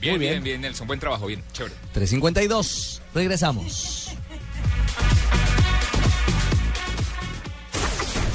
Bien, 0.00 0.18
bien, 0.18 0.32
bien. 0.32 0.42
bien, 0.42 0.60
Nelson. 0.60 0.86
Buen 0.86 0.98
trabajo, 1.00 1.26
bien. 1.26 1.42
Chévere. 1.52 1.74
352. 1.92 3.00
Regresamos. 3.14 4.08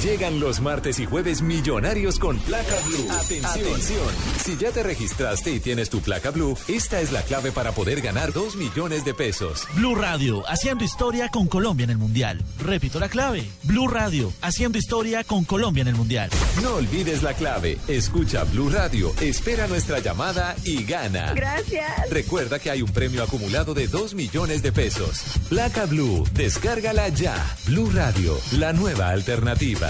Llegan 0.02 0.40
los 0.40 0.62
martes 0.62 0.98
y 0.98 1.04
jueves 1.04 1.42
millonarios 1.42 2.18
con 2.18 2.38
placa 2.38 2.74
blue. 2.86 3.06
Atención. 3.10 4.08
Si 4.42 4.56
ya 4.56 4.70
te 4.70 4.82
registraste 4.82 5.52
y 5.52 5.60
tienes 5.60 5.90
tu 5.90 6.00
placa 6.00 6.30
blue, 6.30 6.56
esta 6.68 7.02
es 7.02 7.12
la 7.12 7.20
clave 7.20 7.52
para 7.52 7.72
poder 7.72 8.00
ganar 8.00 8.32
2 8.32 8.56
millones 8.56 9.04
de 9.04 9.12
pesos. 9.12 9.66
Blue 9.74 9.94
Radio, 9.94 10.42
haciendo 10.48 10.84
historia 10.84 11.28
con 11.28 11.48
Colombia 11.48 11.84
en 11.84 11.90
el 11.90 11.98
Mundial. 11.98 12.42
Repito 12.60 12.98
la 12.98 13.10
clave. 13.10 13.44
Blue 13.64 13.88
Radio, 13.88 14.32
haciendo 14.40 14.78
historia 14.78 15.22
con 15.22 15.44
Colombia 15.44 15.82
en 15.82 15.88
el 15.88 15.96
Mundial. 15.96 16.30
No 16.62 16.76
olvides 16.76 17.22
la 17.22 17.34
clave. 17.34 17.76
Escucha 17.86 18.44
Blue 18.44 18.70
Radio, 18.70 19.12
espera 19.20 19.66
nuestra 19.66 19.98
llamada 19.98 20.56
y 20.64 20.82
gana. 20.84 21.34
Gracias. 21.34 22.08
Recuerda 22.08 22.58
que 22.58 22.70
hay 22.70 22.80
un 22.80 22.90
premio 22.90 23.22
acumulado 23.22 23.74
de 23.74 23.86
2 23.86 24.14
millones 24.14 24.62
de 24.62 24.72
pesos. 24.72 25.24
Placa 25.50 25.84
Blue, 25.84 26.26
descárgala 26.32 27.10
ya. 27.10 27.36
Blue 27.66 27.90
Radio, 27.92 28.38
la 28.52 28.72
nueva 28.72 29.10
alternativa. 29.10 29.89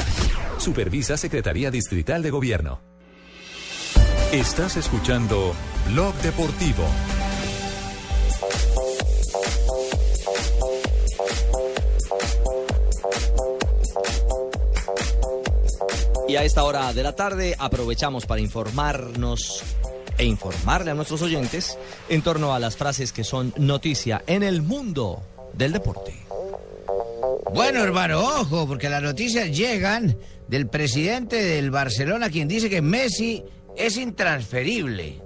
Supervisa 0.58 1.16
Secretaría 1.16 1.70
Distrital 1.70 2.22
de 2.22 2.30
Gobierno. 2.30 2.80
Estás 4.32 4.76
escuchando 4.76 5.54
Blog 5.88 6.14
Deportivo. 6.16 6.84
Y 16.28 16.36
a 16.36 16.44
esta 16.44 16.62
hora 16.62 16.92
de 16.92 17.02
la 17.02 17.16
tarde 17.16 17.56
aprovechamos 17.58 18.24
para 18.24 18.40
informarnos 18.40 19.64
e 20.16 20.24
informarle 20.26 20.92
a 20.92 20.94
nuestros 20.94 21.22
oyentes 21.22 21.76
en 22.08 22.22
torno 22.22 22.54
a 22.54 22.60
las 22.60 22.76
frases 22.76 23.12
que 23.12 23.24
son 23.24 23.52
noticia 23.56 24.22
en 24.28 24.44
el 24.44 24.62
mundo 24.62 25.22
del 25.54 25.72
deporte. 25.72 26.29
Bueno, 27.54 27.82
hermano, 27.82 28.20
ojo, 28.20 28.66
porque 28.66 28.88
las 28.88 29.02
noticias 29.02 29.50
llegan 29.56 30.16
del 30.48 30.68
presidente 30.68 31.36
del 31.36 31.70
Barcelona, 31.70 32.30
quien 32.30 32.48
dice 32.48 32.70
que 32.70 32.80
Messi 32.80 33.42
es 33.76 33.96
intransferible. 33.96 35.20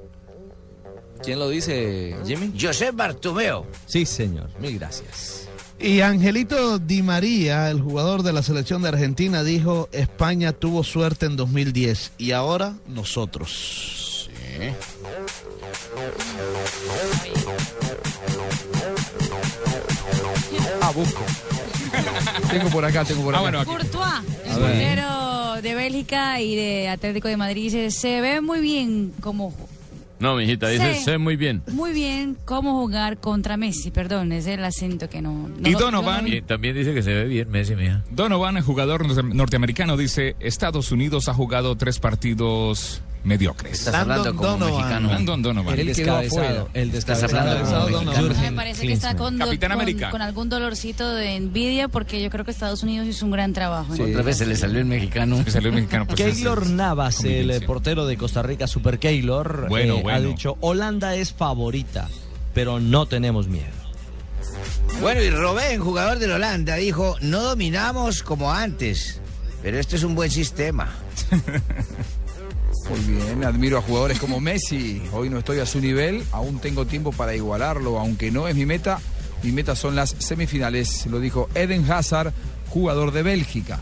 ¿Quién 1.22 1.38
lo 1.38 1.48
dice, 1.48 2.16
Jimmy? 2.26 2.52
Josep 2.59 2.94
Bartomeo. 2.94 3.66
Sí, 3.86 4.05
señor. 4.05 4.51
Mil 4.59 4.78
gracias. 4.78 5.48
Y 5.78 6.01
Angelito 6.01 6.78
Di 6.78 7.02
María, 7.02 7.70
el 7.70 7.80
jugador 7.80 8.22
de 8.22 8.32
la 8.32 8.42
selección 8.42 8.82
de 8.82 8.88
Argentina, 8.88 9.42
dijo, 9.42 9.88
España 9.92 10.52
tuvo 10.52 10.84
suerte 10.84 11.26
en 11.26 11.36
2010 11.36 12.12
y 12.18 12.32
ahora 12.32 12.74
nosotros. 12.86 14.30
Ah, 20.80 20.90
busco. 20.94 21.22
tengo 22.51 22.68
por 22.70 22.84
acá, 22.84 23.05
tengo 23.05 23.22
por 23.22 23.34
Ah, 23.34 23.38
acá. 23.38 23.42
bueno, 23.42 23.60
aquí. 23.60 23.70
Courtois, 23.70 24.12
el 24.44 24.52
portero 24.59 25.62
de 25.62 25.74
Bélgica 25.74 26.40
y 26.40 26.56
de 26.56 26.88
Atlético 26.88 27.28
de 27.28 27.36
Madrid, 27.36 27.64
dice, 27.64 27.90
se 27.90 28.20
ve 28.20 28.40
muy 28.40 28.60
bien 28.60 29.12
cómo 29.20 29.55
No, 30.20 30.36
mijita, 30.36 30.68
dice, 30.68 30.94
Sí. 30.94 31.05
sé 31.05 31.18
muy 31.18 31.36
bien. 31.36 31.62
muy 31.72 31.92
bien 31.92 32.36
cómo 32.44 32.80
jugar 32.80 33.18
contra 33.18 33.56
Messi, 33.56 33.90
perdón, 33.90 34.32
es 34.32 34.46
el 34.46 34.64
acento 34.64 35.09
que 35.09 35.20
no... 35.20 35.48
no 35.48 35.68
Y 35.68 35.74
Donovan- 35.74 36.24
no 36.40 36.46
también 36.46 36.74
dice 36.76 36.94
que 36.94 37.02
se 37.02 37.12
ve 37.12 37.24
bien 37.24 37.51
Messi, 37.51 37.74
mija. 37.74 38.02
Donovan, 38.10 38.56
el 38.56 38.62
jugador 38.62 39.06
norte- 39.06 39.22
norteamericano, 39.34 39.96
dice, 39.96 40.36
Estados 40.40 40.92
Unidos 40.92 41.28
ha 41.28 41.34
jugado 41.34 41.76
tres 41.76 41.98
partidos 41.98 43.02
mediocres. 43.24 43.78
Estás 43.80 43.94
hablando 43.94 44.34
como 44.36 44.48
Landon 44.51 44.70
mexicano. 44.76 45.09
Landon 45.09 45.42
Donovan. 45.42 45.78
El 45.78 45.86
descabezado, 45.86 46.68
el 46.74 46.92
descabezado. 46.92 47.40
hablando 47.40 47.98
como 47.98 48.12
Jürgen 48.12 48.42
Me 48.42 48.52
parece 48.52 48.86
que 48.86 48.92
está 48.92 49.16
con, 49.16 49.38
do- 49.38 49.44
Capitán 49.46 49.70
con- 49.70 49.80
América. 49.80 50.10
con 50.10 50.22
algún 50.22 50.48
dolorcito 50.48 51.12
de 51.14 51.36
envidia 51.36 51.88
porque 51.88 52.22
yo 52.22 52.30
creo 52.30 52.44
que 52.44 52.51
Estados 52.51 52.82
Unidos 52.82 53.06
hizo 53.09 53.24
un 53.24 53.32
gran 53.32 53.52
trabajo. 53.52 53.94
¿no? 53.96 54.05
Otra 54.05 54.22
vez 54.22 54.38
se 54.38 54.46
le 54.46 54.56
salió 54.56 54.78
el 54.78 54.84
mexicano. 54.84 55.42
Se 55.44 55.51
salió 55.51 55.70
el 55.70 55.74
mexicano. 55.76 56.06
pues, 56.06 56.20
Keylor 56.20 56.66
Navas, 56.68 57.24
el 57.24 57.64
portero 57.64 58.06
de 58.06 58.16
Costa 58.16 58.42
Rica, 58.42 58.66
Super 58.66 58.98
Keylor, 58.98 59.66
Bueno, 59.68 59.94
eh, 59.96 60.01
ha 60.01 60.02
bueno. 60.02 60.28
dicho, 60.28 60.56
Holanda 60.60 61.14
es 61.14 61.32
favorita, 61.32 62.09
pero 62.52 62.78
no 62.80 63.06
tenemos 63.06 63.48
miedo. 63.48 63.72
Bueno, 65.01 65.22
y 65.22 65.30
Robén, 65.30 65.80
jugador 65.80 66.18
del 66.18 66.30
Holanda, 66.32 66.76
dijo, 66.76 67.16
no 67.20 67.40
dominamos 67.42 68.22
como 68.22 68.52
antes, 68.52 69.20
pero 69.62 69.78
este 69.78 69.96
es 69.96 70.02
un 70.05 70.14
buen 70.14 70.30
sistema. 70.30 70.92
Muy 72.90 73.01
bien, 73.01 73.44
admiro 73.44 73.78
a 73.78 73.82
jugadores 73.82 74.19
como 74.19 74.40
Messi. 74.40 75.02
Hoy 75.12 75.31
no 75.31 75.39
estoy 75.39 75.59
a 75.59 75.66
su 75.66 75.81
nivel, 75.81 76.23
aún 76.32 76.59
tengo 76.59 76.86
tiempo 76.86 77.12
para 77.12 77.35
igualarlo, 77.35 77.98
aunque 77.98 78.31
no 78.31 78.47
es 78.47 78.55
mi 78.55 78.66
meta. 78.66 79.01
Mi 79.43 79.52
meta 79.52 79.74
son 79.74 79.97
las 79.97 80.15
semifinales, 80.19 81.06
lo 81.06 81.19
dijo 81.19 81.48
Eden 81.55 81.90
Hazard, 81.90 82.32
jugador 82.69 83.12
de 83.12 83.23
Bélgica. 83.23 83.81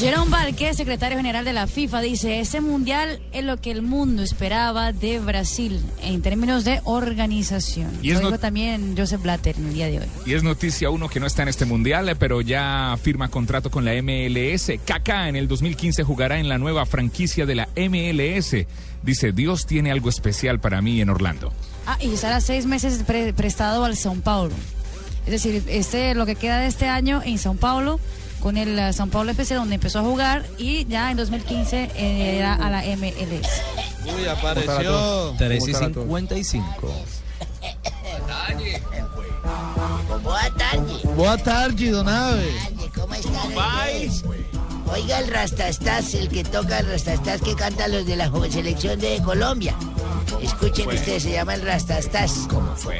Jerome 0.00 0.28
Valque, 0.30 0.74
secretario 0.74 1.16
general 1.16 1.44
de 1.44 1.52
la 1.52 1.66
FIFA, 1.66 2.00
dice, 2.02 2.40
ese 2.40 2.60
mundial 2.60 3.20
es 3.32 3.44
lo 3.44 3.56
que 3.58 3.70
el 3.70 3.80
mundo 3.80 4.22
esperaba 4.22 4.92
de 4.92 5.18
Brasil 5.20 5.80
en 6.02 6.20
términos 6.20 6.64
de 6.64 6.80
organización. 6.84 7.90
Y 8.02 8.10
es 8.10 8.20
lo 8.20 8.26
dijo 8.26 8.38
también 8.40 8.94
Joseph 8.98 9.22
Blatter 9.22 9.56
en 9.56 9.68
el 9.68 9.74
día 9.74 9.86
de 9.86 10.00
hoy. 10.00 10.06
Y 10.26 10.34
es 10.34 10.42
noticia 10.42 10.90
uno 10.90 11.08
que 11.08 11.20
no 11.20 11.26
está 11.26 11.42
en 11.44 11.48
este 11.48 11.64
mundial, 11.64 12.08
eh, 12.08 12.16
pero 12.16 12.40
ya 12.42 12.98
firma 13.00 13.28
contrato 13.28 13.70
con 13.70 13.84
la 13.84 13.92
MLS. 14.02 14.72
Kaká 14.84 15.28
en 15.28 15.36
el 15.36 15.46
2015 15.48 16.02
jugará 16.02 16.38
en 16.38 16.48
la 16.48 16.58
nueva 16.58 16.84
franquicia 16.86 17.46
de 17.46 17.54
la 17.54 17.68
MLS. 17.76 18.66
Dice, 19.02 19.32
Dios 19.32 19.64
tiene 19.64 19.90
algo 19.92 20.08
especial 20.10 20.60
para 20.60 20.82
mí 20.82 21.00
en 21.00 21.08
Orlando. 21.08 21.52
Ah, 21.86 21.96
y 22.00 22.12
estará 22.12 22.40
seis 22.40 22.66
meses 22.66 23.04
pre- 23.06 23.32
prestado 23.32 23.84
al 23.84 23.94
São 23.94 24.20
Paulo. 24.20 24.54
Es 25.24 25.30
decir, 25.30 25.62
este 25.68 26.14
lo 26.14 26.26
que 26.26 26.34
queda 26.34 26.58
de 26.58 26.66
este 26.66 26.88
año 26.88 27.22
en 27.24 27.36
São 27.36 27.56
Paulo, 27.56 28.00
con 28.44 28.58
el 28.58 28.78
eh, 28.78 28.92
São 28.92 29.08
Paulo 29.08 29.30
FC, 29.30 29.54
donde 29.54 29.76
empezó 29.76 30.00
a 30.00 30.02
jugar, 30.02 30.44
y 30.58 30.84
ya 30.84 31.10
en 31.10 31.16
2015 31.16 31.92
eh, 31.96 32.36
era 32.36 32.52
a 32.52 32.68
la 32.68 32.82
MLS. 32.82 33.48
Uy, 34.04 34.26
apareció. 34.26 35.34
3 35.38 35.66
y 35.66 35.72
55. 35.72 36.94
Boa 40.22 40.50
tarde. 40.58 40.92
Boa 41.16 41.38
tarde, 41.38 41.90
don 41.90 42.06
Ave. 42.06 42.54
¿Cómo 42.94 43.14
están? 43.14 43.50
Oiga 44.92 45.20
el 45.20 45.28
Rastastas, 45.28 46.12
el 46.12 46.28
que 46.28 46.44
toca 46.44 46.80
el 46.80 46.86
Rastastas 46.86 47.40
que 47.40 47.54
canta 47.54 47.88
los 47.88 48.04
de 48.04 48.16
la 48.16 48.28
joven 48.28 48.52
selección 48.52 49.00
de 49.00 49.22
Colombia. 49.22 49.74
Escuchen 50.42 50.86
ustedes, 50.88 51.22
se 51.22 51.32
llama 51.32 51.54
el 51.54 51.62
Rastastas. 51.62 52.46
¿Cómo 52.50 52.76
fue? 52.76 52.98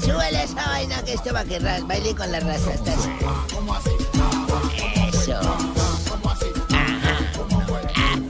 Súbele, 0.00 0.42
esa 0.42 0.66
vaina 0.68 1.02
que 1.02 1.14
esto 1.14 1.32
va 1.32 1.40
a 1.40 1.44
quedar. 1.44 1.82
Baile 1.86 2.14
con 2.14 2.30
la 2.32 2.40
raza. 2.40 2.70
Hasta 2.72 2.92
así. 2.92 3.10
Eso. 5.08 5.32
Ajá. 6.70 7.18
Ajá. 7.94 8.22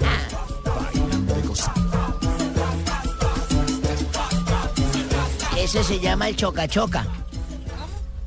Ese 5.56 5.84
se 5.84 6.00
llama 6.00 6.28
el 6.28 6.36
choca 6.36 6.66
choca. 6.66 7.21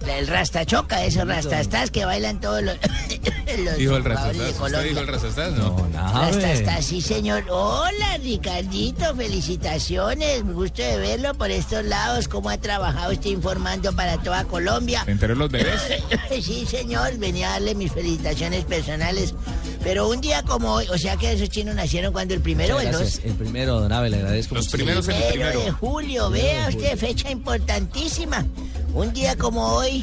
El 0.08 0.28
rasta 0.28 0.66
choca, 0.66 1.04
esos 1.04 1.28
rastastas 1.28 1.92
que 1.92 2.06
bailan 2.06 2.40
todos 2.40 2.62
los, 2.62 2.76
los 3.60 3.78
Dijo 3.78 3.98
el 3.98 4.04
rastastas. 4.06 4.38
¿Usted 4.50 4.58
Colombia. 4.58 4.90
dijo 4.90 5.00
el 5.02 5.08
rastastas? 5.08 5.52
No, 5.54 5.88
Rastastas, 5.94 6.86
sí 6.86 7.02
señor. 7.02 7.44
Hola 7.50 8.18
Ricardito, 8.24 9.16
felicitaciones. 9.16 10.44
Gusto 10.46 10.82
de 10.82 10.98
verlo 10.98 11.34
por 11.34 11.52
estos 11.52 11.84
lados. 11.86 12.28
¿Cómo 12.28 12.50
ha 12.50 12.58
trabajado 12.58 13.12
usted 13.14 13.30
informando 13.32 13.94
para 13.94 14.18
toda 14.18 14.46
Colombia? 14.46 15.04
¿Se 15.06 15.12
enteró 15.12 15.36
los 15.36 15.50
bebés? 15.52 15.82
sí, 16.42 16.66
señor, 16.66 17.18
venía 17.18 17.50
a 17.50 17.52
darle 17.54 17.76
mis 17.76 17.92
felicitaciones 17.92 18.64
personales. 18.66 19.34
Pero 19.84 20.08
un 20.10 20.22
día 20.22 20.44
como 20.44 20.74
hoy, 20.74 20.88
o 20.90 20.98
sea 20.98 21.18
que 21.18 21.32
esos 21.34 21.50
chinos 21.50 21.76
nacieron 21.76 22.12
cuando 22.14 22.34
el 22.34 22.42
primero 22.42 22.78
o 22.78 22.80
el 22.80 22.92
dos. 22.92 23.20
El 23.24 23.34
primero, 23.34 23.80
don 23.82 23.92
Abel, 23.92 24.12
le 24.12 24.18
agradezco 24.18 24.56
Los 24.56 24.66
mucho. 24.66 24.78
primeros 24.78 25.08
en 25.10 25.16
el 25.16 25.24
Primero 25.34 25.60
de 25.62 25.72
julio, 25.72 26.30
vea 26.30 26.70
usted, 26.70 26.98
fecha 26.98 27.30
importantísima. 27.30 28.46
Un 28.96 29.14
día 29.14 29.36
como 29.36 29.62
hoy, 29.76 30.02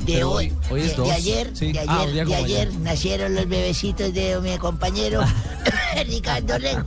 de 0.00 0.14
Pero 0.14 0.30
hoy, 0.32 0.52
hoy- 0.70 0.80
hoy 0.80 0.88
es 0.88 0.96
de, 0.96 1.12
ayer, 1.12 1.50
sí. 1.54 1.72
de 1.72 1.80
Ah, 1.86 2.00
ayer, 2.00 2.26
de 2.26 2.34
ayer 2.34 2.68
ayer. 2.68 2.74
nacieron 2.80 3.34
los 3.34 3.46
bebecitos 3.48 4.12
de 4.14 4.40
mi 4.40 4.56
compañero 4.58 5.22
Ricardo 6.06 6.58
Rego. 6.58 6.82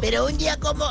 Pero 0.00 0.26
un 0.26 0.38
día 0.38 0.56
como... 0.58 0.84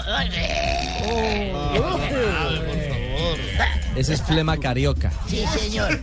Ese 3.96 4.14
es 4.14 4.22
flema 4.22 4.58
carioca. 4.58 5.12
Sí, 5.28 5.44
señor. 5.60 6.00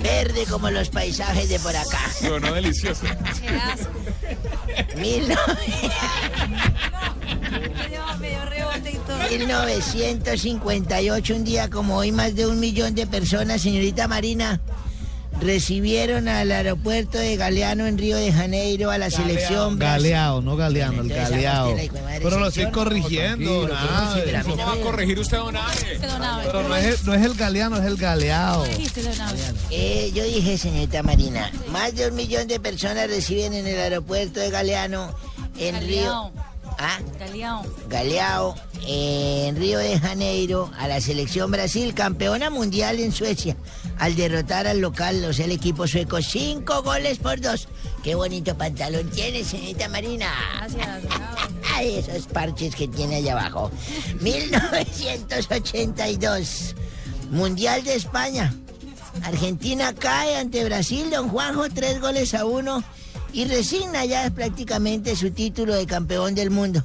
Verde 0.00 0.44
como 0.48 0.70
los 0.70 0.88
paisajes 0.88 1.48
de 1.48 1.58
por 1.58 1.74
acá. 1.74 1.98
Sonó 2.20 2.52
delicioso. 2.54 3.06
Qué 3.40 3.48
asco. 3.48 3.90
Mil 4.96 5.28
1958, 9.30 11.34
un 11.34 11.44
día 11.44 11.70
como 11.70 11.96
hoy, 11.96 12.12
más 12.12 12.34
de 12.34 12.46
un 12.46 12.60
millón 12.60 12.94
de 12.94 13.06
personas, 13.06 13.62
señorita 13.62 14.08
Marina, 14.08 14.60
recibieron 15.40 16.28
al 16.28 16.52
aeropuerto 16.52 17.18
de 17.18 17.36
Galeano 17.36 17.86
en 17.86 17.98
Río 17.98 18.16
de 18.16 18.32
Janeiro 18.32 18.90
a 18.90 18.98
la 18.98 19.10
selección. 19.10 19.78
Galeado, 19.78 20.40
no 20.40 20.56
galeano, 20.56 21.02
el 21.02 21.08
galeado. 21.08 21.74
Pero 22.22 22.38
lo 22.38 22.48
estoy 22.48 22.70
corrigiendo, 22.70 23.68
nada. 23.68 24.42
¿Cómo 24.42 24.56
va 24.56 24.72
a 24.72 24.80
corregir 24.80 25.18
usted, 25.18 25.38
don. 25.38 25.54
Pero 26.44 26.68
no 26.68 26.76
es, 26.76 27.00
el, 27.00 27.06
no 27.06 27.14
es 27.14 27.22
el 27.22 27.34
galeano, 27.34 27.76
es 27.76 27.84
el 27.84 27.96
galeado. 27.96 28.64
Eh, 29.70 30.12
yo 30.14 30.24
dije, 30.24 30.58
señorita 30.58 31.02
Marina, 31.02 31.50
más 31.70 31.94
de 31.94 32.08
un 32.08 32.14
millón 32.14 32.46
de 32.46 32.60
personas 32.60 33.08
reciben 33.08 33.54
en 33.54 33.66
el 33.66 33.78
aeropuerto 33.78 34.40
de 34.40 34.50
Galeano 34.50 35.14
en 35.58 35.74
Galeao. 35.74 36.32
Río. 36.32 36.53
¿Ah? 36.78 37.00
Galeao. 37.18 37.64
Galeao, 37.88 38.54
eh, 38.86 39.46
en 39.48 39.56
Río 39.56 39.78
de 39.78 39.98
Janeiro, 39.98 40.70
a 40.78 40.86
la 40.88 41.00
selección 41.00 41.50
Brasil, 41.50 41.94
campeona 41.94 42.50
mundial 42.50 43.00
en 43.00 43.12
Suecia, 43.12 43.56
al 43.98 44.14
derrotar 44.16 44.66
al 44.66 44.80
local, 44.80 45.24
o 45.24 45.32
sea, 45.32 45.46
el 45.46 45.52
equipo 45.52 45.86
sueco, 45.86 46.20
cinco 46.20 46.82
goles 46.82 47.16
por 47.18 47.40
dos. 47.40 47.68
Qué 48.02 48.14
bonito 48.14 48.54
pantalón 48.56 49.08
tiene, 49.10 49.42
señorita 49.44 49.88
Marina. 49.88 50.30
Gracias. 50.58 51.04
Ay, 51.74 51.96
esos 51.96 52.26
parches 52.26 52.74
que 52.74 52.88
tiene 52.88 53.16
allá 53.16 53.32
abajo. 53.32 53.70
1982, 54.20 56.74
Mundial 57.30 57.82
de 57.84 57.94
España. 57.94 58.54
Argentina 59.22 59.94
cae 59.94 60.36
ante 60.36 60.64
Brasil, 60.64 61.08
don 61.10 61.28
Juanjo, 61.28 61.70
tres 61.70 62.00
goles 62.00 62.34
a 62.34 62.44
uno 62.44 62.82
y 63.34 63.44
resigna 63.46 64.04
ya 64.04 64.30
prácticamente 64.30 65.16
su 65.16 65.32
título 65.32 65.74
de 65.74 65.86
campeón 65.86 66.34
del 66.34 66.50
mundo. 66.50 66.84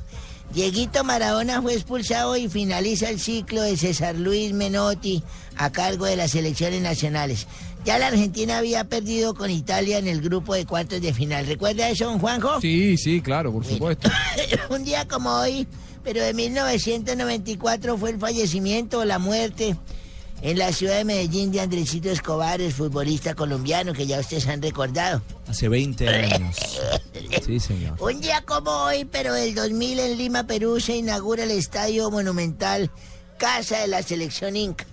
Dieguito 0.54 1.04
Maradona 1.04 1.62
fue 1.62 1.76
expulsado 1.76 2.36
y 2.36 2.50
finaliza 2.50 3.08
el 3.10 3.20
ciclo 3.20 3.62
de 3.62 3.78
César 3.78 4.16
Luis 4.16 4.52
Menotti 4.52 5.22
a 5.56 5.72
cargo 5.72 6.06
de 6.06 6.16
las 6.16 6.32
selecciones 6.32 6.82
nacionales. 6.82 7.46
Ya 7.86 8.00
la 8.00 8.08
Argentina 8.08 8.58
había 8.58 8.84
perdido 8.86 9.36
con 9.36 9.52
Italia 9.52 10.00
en 10.00 10.08
el 10.08 10.22
grupo 10.22 10.56
de 10.56 10.66
cuartos 10.66 11.02
de 11.02 11.14
final. 11.14 11.46
¿Recuerda 11.46 11.88
eso, 11.88 12.06
don 12.06 12.20
Juanjo? 12.20 12.60
Sí, 12.62 12.98
sí, 12.98 13.22
claro, 13.22 13.54
por 13.54 13.64
supuesto. 13.64 14.10
Un 14.72 14.84
día 14.84 15.08
como 15.08 15.30
hoy, 15.30 15.68
pero 16.04 16.24
de 16.24 16.34
1994 16.34 17.98
fue 17.98 18.10
el 18.10 18.20
fallecimiento 18.20 19.00
o 19.00 19.06
la 19.06 19.20
muerte 19.20 19.78
en 20.42 20.58
la 20.58 20.72
ciudad 20.72 20.98
de 20.98 21.06
Medellín 21.06 21.52
de 21.52 21.62
Andresito 21.62 22.10
Escobar, 22.10 22.62
el 22.62 22.72
futbolista 22.72 23.36
colombiano 23.36 23.94
que 23.94 24.08
ya 24.08 24.20
ustedes 24.20 24.48
han 24.48 24.62
recordado. 24.62 25.22
Hace 25.48 25.68
20 25.70 26.08
años. 26.08 26.56
Sí, 27.46 27.60
señor. 27.60 27.96
Un 28.02 28.22
día 28.22 28.44
como 28.46 28.72
hoy, 28.72 29.06
pero 29.06 29.34
del 29.34 29.54
2000 29.54 30.00
en 30.00 30.18
Lima, 30.18 30.46
Perú, 30.46 30.80
se 30.80 30.96
inaugura 30.98 31.44
el 31.44 31.52
Estadio 31.52 32.10
Monumental 32.10 32.90
Casa 33.38 33.80
de 33.80 33.88
la 33.88 34.02
Selección 34.02 34.56
Inca. 34.56 34.86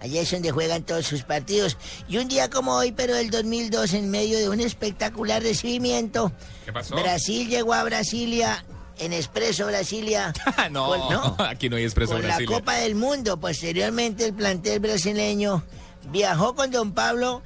Allá 0.00 0.20
es 0.20 0.30
donde 0.30 0.50
juegan 0.50 0.82
todos 0.82 1.06
sus 1.06 1.22
partidos. 1.22 1.76
Y 2.08 2.18
un 2.18 2.28
día 2.28 2.50
como 2.50 2.74
hoy, 2.74 2.92
pero 2.92 3.14
del 3.14 3.30
2002, 3.30 3.94
en 3.94 4.10
medio 4.10 4.38
de 4.38 4.48
un 4.48 4.60
espectacular 4.60 5.42
recibimiento, 5.42 6.32
¿Qué 6.64 6.72
pasó? 6.72 6.96
Brasil 6.96 7.48
llegó 7.48 7.72
a 7.74 7.84
Brasilia 7.84 8.64
en 8.98 9.12
Expreso 9.12 9.66
Brasilia. 9.66 10.32
no, 10.70 10.86
Con- 10.88 11.00
no, 11.12 11.36
aquí 11.44 11.68
no 11.68 11.76
hay 11.76 11.84
expreso 11.84 12.12
con 12.12 12.22
Brasil. 12.22 12.46
la 12.48 12.56
Copa 12.58 12.74
del 12.76 12.94
Mundo. 12.94 13.36
Posteriormente, 13.38 14.24
el 14.26 14.34
plantel 14.34 14.80
brasileño 14.80 15.62
viajó 16.10 16.54
con 16.54 16.70
don 16.70 16.92
Pablo. 16.92 17.42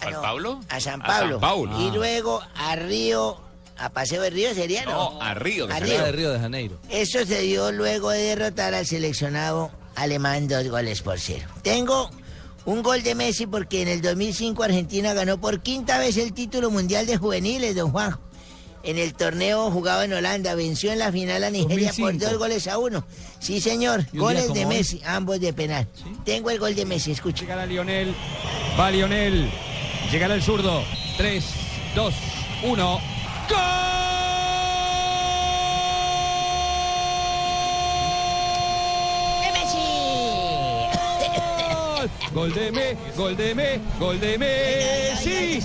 ah, 0.00 0.06
¿Al 0.06 0.12
no, 0.14 0.22
Pablo? 0.22 0.60
A 0.68 0.80
San 0.80 1.00
A 1.02 1.06
Pablo. 1.06 1.32
San 1.34 1.40
Paulo. 1.40 1.80
Y 1.80 1.88
Ah. 1.88 1.92
luego 1.94 2.42
a 2.54 2.76
Río, 2.76 3.40
a 3.78 3.90
Paseo 3.90 4.22
de 4.22 4.30
Río 4.30 4.54
sería, 4.54 4.84
¿no? 4.84 5.12
No, 5.14 5.22
a 5.22 5.34
Río 5.34 5.66
de 5.66 5.74
A. 5.74 5.78
Era 5.78 6.04
de 6.04 6.12
Río 6.12 6.30
de 6.32 6.38
Janeiro. 6.40 6.78
Eso 6.90 7.24
se 7.24 7.40
dio 7.40 7.72
luego 7.72 8.10
de 8.10 8.18
derrotar 8.20 8.74
al 8.74 8.86
seleccionado 8.86 9.70
alemán 9.94 10.48
dos 10.48 10.66
goles 10.68 11.02
por 11.02 11.18
cero. 11.20 11.48
Tengo 11.62 12.10
un 12.66 12.82
gol 12.82 13.02
de 13.02 13.14
Messi 13.14 13.46
porque 13.46 13.82
en 13.82 13.88
el 13.88 14.00
2005 14.02 14.62
Argentina 14.62 15.12
ganó 15.14 15.38
por 15.38 15.60
quinta 15.60 15.98
vez 15.98 16.16
el 16.16 16.32
título 16.32 16.70
mundial 16.70 17.06
de 17.06 17.16
juveniles, 17.16 17.74
don 17.76 17.90
Juanjo. 17.92 18.20
En 18.84 18.98
el 18.98 19.14
torneo 19.14 19.70
jugado 19.70 20.02
en 20.02 20.12
Holanda, 20.12 20.54
venció 20.54 20.92
en 20.92 20.98
la 20.98 21.10
final 21.10 21.42
a 21.42 21.50
Nigeria 21.50 21.88
por 21.96 22.12
2005. 22.12 22.30
dos 22.30 22.38
goles 22.38 22.68
a 22.68 22.76
uno. 22.78 23.04
Sí, 23.40 23.60
señor, 23.60 24.00
¿Y 24.00 24.04
un 24.04 24.10
día 24.12 24.20
goles 24.42 24.52
de 24.52 24.66
hoy? 24.66 24.74
Messi, 24.76 25.00
ambos 25.06 25.40
de 25.40 25.52
penal. 25.54 25.88
Tengo 26.24 26.50
el 26.50 26.58
gol 26.58 26.74
de 26.74 26.84
Messi, 26.84 27.12
escucha. 27.12 27.40
Llegará 27.42 27.64
Lionel. 27.64 28.14
Va 28.78 28.90
Lionel. 28.90 29.50
Llegará 30.12 30.34
el 30.34 30.42
zurdo. 30.42 30.82
3, 31.16 31.44
2, 31.94 32.14
1. 32.64 33.00
¡Eh, 39.42 39.50
Messi! 39.52 39.78
Gol 42.34 42.52
de 42.52 42.72
me, 42.72 42.96
gol 43.16 43.36
de 43.36 43.54
me, 43.54 43.80
gol 43.96 44.18
de 44.18 44.36
Messi. 44.36 45.60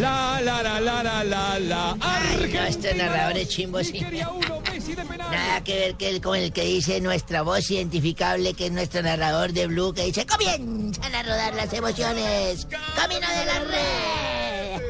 La 0.00 0.40
la 0.42 0.62
la 0.62 0.80
la 0.80 1.02
la 1.02 1.22
la 1.22 1.58
la. 1.58 1.96
Ay, 2.00 2.50
no, 2.50 2.62
estos 2.62 2.96
narradores 2.96 3.48
chimbos, 3.48 3.88
sí. 3.88 4.00
Nada 4.00 5.62
que 5.62 5.74
ver 5.78 5.94
que 5.96 6.08
el, 6.08 6.22
con 6.22 6.36
el 6.36 6.50
que 6.50 6.64
dice 6.64 7.02
nuestra 7.02 7.42
voz 7.42 7.70
identificable, 7.70 8.54
que 8.54 8.66
es 8.66 8.72
nuestro 8.72 9.02
narrador 9.02 9.52
de 9.52 9.66
Blue, 9.66 9.92
que 9.92 10.06
dice, 10.06 10.24
comienzan 10.24 11.14
a 11.14 11.22
rodar 11.22 11.54
las 11.54 11.70
emociones, 11.74 12.66
camino 12.96 13.26
de 13.28 13.44
la 13.44 13.58
red. 13.60 14.82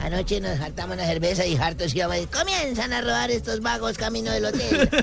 Anoche 0.00 0.40
nos 0.40 0.58
hartamos 0.60 0.96
una 0.96 1.06
cerveza 1.06 1.44
y 1.44 1.56
hartos 1.56 1.94
íbamos 1.94 2.16
a 2.16 2.20
decir, 2.20 2.34
comienzan 2.34 2.92
a 2.94 3.02
rodar 3.02 3.30
estos 3.30 3.60
vagos 3.60 3.98
camino 3.98 4.32
del 4.32 4.46
hotel. 4.46 4.88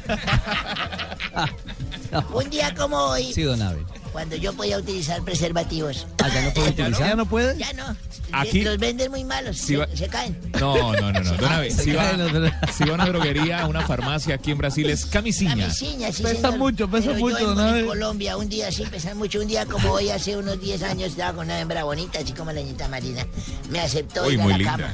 Un 2.34 2.49
día 2.49 2.73
como 2.76 2.97
hoy, 2.97 3.31
Sí, 3.31 3.43
don 3.43 3.61
Abel. 3.61 3.85
Cuando 4.11 4.36
yo 4.36 4.53
podía 4.53 4.77
utilizar 4.77 5.22
preservativos. 5.23 6.07
Ah, 6.23 6.30
ya 6.34 6.41
no 6.41 6.53
puede 6.53 6.69
utilizar. 6.69 7.10
¿Ya 7.10 7.15
no 7.15 7.26
puede? 7.26 7.57
Ya 7.57 7.73
no. 7.73 7.95
Aquí- 8.31 8.61
Los 8.64 8.77
venden 8.77 9.10
muy 9.11 9.23
malos, 9.23 9.57
se, 9.57 9.77
va- 9.77 9.88
se 9.95 10.07
caen. 10.07 10.38
No, 10.60 10.94
no, 10.94 11.11
no, 11.11 11.19
no. 11.22 11.64
Se 11.69 11.84
si 11.84 11.91
va, 11.91 12.03
caen 12.03 12.18
los 12.19 12.34
de- 12.34 12.52
si 12.76 12.84
va 12.86 12.91
a 12.91 12.94
una 12.95 13.06
droguería, 13.06 13.61
a 13.61 13.68
una 13.68 13.81
farmacia 13.86 14.36
aquí 14.36 14.52
en 14.52 14.57
Brasil 14.60 14.90
es 14.90 15.06
camisinha. 15.06 15.56
Camisinha, 15.56 16.11
sí, 16.11 16.23
Pesa 16.23 16.36
señor. 16.36 16.57
mucho, 16.57 16.88
pesa 16.90 17.07
Pero 17.11 17.19
mucho, 17.19 17.40
yo 17.40 17.69
en, 17.69 17.77
en. 17.77 17.86
Colombia, 17.88 18.38
un 18.38 18.49
día 18.49 18.72
sí 18.72 18.84
pesa 18.90 19.15
mucho. 19.15 19.40
Un 19.40 19.48
día 19.48 19.65
como 19.65 19.91
hoy, 19.91 20.10
hace 20.10 20.38
unos 20.38 20.60
10 20.61 20.84
años, 20.84 21.10
estaba 21.11 21.34
con 21.34 21.45
una 21.45 21.60
hembra 21.60 21.84
bonita, 21.84 22.19
así 22.19 22.34
como 22.34 22.52
la 22.52 22.61
niñita 22.61 22.88
Marina. 22.88 23.26
Me 23.69 23.80
aceptó 23.80 24.26
Uy, 24.26 24.34
ir 24.36 24.40
a 24.40 24.44
muy 24.44 24.52
la 24.53 24.57
linda. 24.57 24.72
cama. 24.77 24.94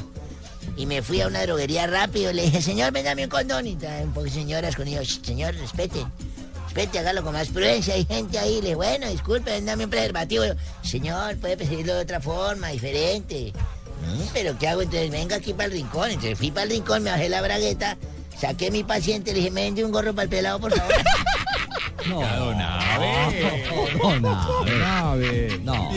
Y 0.78 0.86
me 0.86 1.02
fui 1.02 1.22
a 1.22 1.28
una 1.28 1.42
droguería 1.44 1.88
rápido. 1.88 2.34
Le 2.34 2.44
dije, 2.44 2.62
señor, 2.62 2.92
véndame 2.92 3.24
un 3.24 3.30
condón. 3.30 3.66
Y 3.68 3.78
un 4.04 4.12
poco 4.14 4.26
de 4.26 4.32
señoras 4.32 4.76
con 4.76 4.88
ellos. 4.88 5.20
Señor, 5.24 5.56
respete. 5.56 6.06
Respete, 6.76 7.00
hágalo 7.00 7.24
con 7.24 7.32
más 7.34 7.48
prudencia. 7.48 7.94
Hay 7.94 8.06
gente 8.06 8.38
ahí. 8.38 8.56
Le 8.56 8.62
dije, 8.62 8.76
bueno, 8.76 9.08
disculpe, 9.08 9.50
véndame 9.52 9.86
un 9.86 9.90
preservativo. 9.90 10.44
Yo, 10.46 10.54
señor, 10.84 11.38
puede 11.38 11.56
pedirlo 11.56 11.96
de 11.96 12.02
otra 12.02 12.20
forma, 12.20 12.68
diferente. 12.70 13.54
"Mm, 14.02 14.22
Pero 14.34 14.58
¿qué 14.60 14.68
hago? 14.68 14.82
Entonces 14.82 15.10
venga 15.10 15.38
aquí 15.38 15.54
para 15.54 15.68
el 15.68 15.72
rincón. 15.72 16.10
Entonces 16.12 16.38
fui 16.38 16.52
para 16.52 16.64
el 16.64 16.72
rincón, 16.72 17.04
me 17.04 17.12
bajé 17.12 17.30
la 17.30 17.42
bragueta. 17.42 17.98
Saqué 18.38 18.68
a 18.68 18.72
mi 18.72 18.84
paciente, 18.84 19.32
le 19.32 19.38
dije, 19.38 19.52
me 19.52 19.62
vende 19.64 19.86
un 19.86 19.92
gorro 19.92 20.14
para 20.14 20.24
el 20.24 20.30
pelado, 20.30 20.60
por 20.60 20.76
favor. 20.76 20.94
No, 22.10 22.20
Ya, 22.22 22.36
don 22.36 22.62
Abe. 22.62 23.96
no, 23.98 24.20
no, 24.20 24.86
Ave. 24.86 25.60
no. 25.64 25.92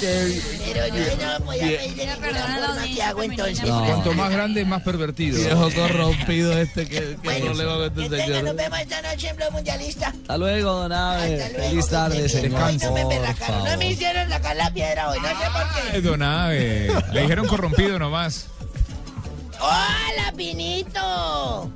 Pero 0.00 0.86
yo 0.88 1.16
no 1.16 1.44
voy 1.44 1.58
a 1.58 1.62
pedir 1.62 1.94
de 1.94 2.06
ninguna 2.06 2.66
forma 2.66 2.82
que 2.84 3.02
hago 3.02 3.22
entonces. 3.22 3.70
Cuanto 3.70 4.12
más 4.14 4.30
grande, 4.30 4.64
más 4.64 4.82
pervertido. 4.82 5.38
Viejo 5.38 5.70
corrompido 5.74 6.58
este 6.58 6.88
que, 6.88 7.16
que 7.22 7.40
problema 7.40 7.74
con 7.74 7.84
este 7.84 8.08
señor. 8.22 8.44
nos 8.44 8.56
vemos 8.56 8.78
esta 8.80 9.02
noche 9.02 9.28
en 9.28 9.36
Blog 9.36 9.52
Mundialista. 9.52 10.08
Hasta 10.08 10.38
luego, 10.38 10.72
don 10.72 10.92
Abe. 10.92 11.42
Hasta 11.42 11.48
luego, 11.48 11.68
Feliz 11.70 11.88
tarde, 11.88 12.28
señor. 12.28 12.62
Hoy 12.62 12.76
no 12.78 12.92
me 12.92 13.76
no 13.76 13.82
hicieron 13.90 14.28
sacar 14.28 14.56
la 14.56 14.72
piedra 14.72 15.10
hoy, 15.10 15.18
no 15.20 15.28
sé 15.28 15.34
por 15.34 15.92
qué. 15.92 16.00
Don 16.00 16.22
Abe. 16.22 16.90
Le 17.12 17.22
dijeron 17.22 17.46
corrompido 17.46 17.98
nomás. 17.98 18.46
¡Hola, 19.60 20.32
Pinito! 20.36 21.70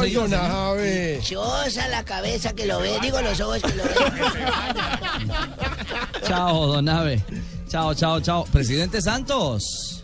Ay, 0.00 0.12
don 0.12 0.32
Abe. 0.32 1.18
Chosa 1.22 1.88
la 1.88 2.04
cabeza 2.04 2.54
que 2.54 2.64
lo 2.66 2.78
ve, 2.80 2.96
digo 3.02 3.20
los 3.20 3.40
ojos 3.40 3.60
que 3.60 3.74
lo 3.74 3.84
ven. 3.84 3.94
Chao, 6.26 6.66
don 6.66 6.88
Abe. 6.88 7.22
Chao, 7.68 7.94
chao, 7.94 8.20
chao. 8.20 8.44
Presidente 8.52 9.00
Santos. 9.02 10.02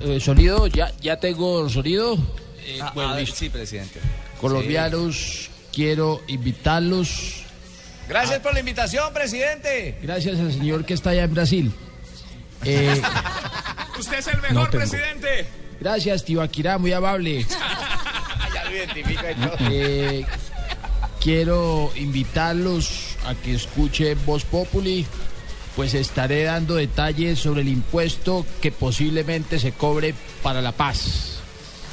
Eh, 0.00 0.20
sonido, 0.20 0.66
ya, 0.66 0.92
ya 1.00 1.16
tengo 1.18 1.68
sonido. 1.68 2.14
Eh, 2.64 2.78
Ah, 2.80 2.92
bueno, 2.94 3.14
ver, 3.14 3.26
sí, 3.30 3.48
presidente. 3.48 4.00
Colombianos, 4.40 5.50
quiero 5.72 6.20
invitarlos. 6.26 7.42
Gracias 8.08 8.40
por 8.40 8.52
la 8.52 8.60
invitación, 8.60 9.12
presidente. 9.12 9.98
Gracias 10.02 10.38
al 10.38 10.52
señor 10.52 10.84
que 10.84 10.94
está 10.94 11.10
allá 11.10 11.24
en 11.24 11.34
Brasil. 11.34 11.72
Eh, 12.64 13.00
Usted 13.98 14.18
es 14.18 14.26
el 14.28 14.40
mejor 14.40 14.70
presidente. 14.70 15.46
gracias, 15.80 16.24
Tibaquirá, 16.24 16.78
muy 16.78 16.92
amable. 16.92 17.44
ya 18.54 18.64
lo 18.64 18.70
identifica 18.76 19.30
y 19.30 19.34
todo. 19.34 19.56
Eh, 19.70 20.26
quiero 21.20 21.90
invitarlos 21.96 23.11
a 23.26 23.34
que 23.34 23.54
escuchen 23.54 24.18
Voz 24.26 24.44
Populi, 24.44 25.06
pues 25.76 25.94
estaré 25.94 26.44
dando 26.44 26.74
detalles 26.74 27.38
sobre 27.38 27.62
el 27.62 27.68
impuesto 27.68 28.44
que 28.60 28.72
posiblemente 28.72 29.58
se 29.58 29.72
cobre 29.72 30.14
para 30.42 30.60
la 30.60 30.72
paz. 30.72 31.38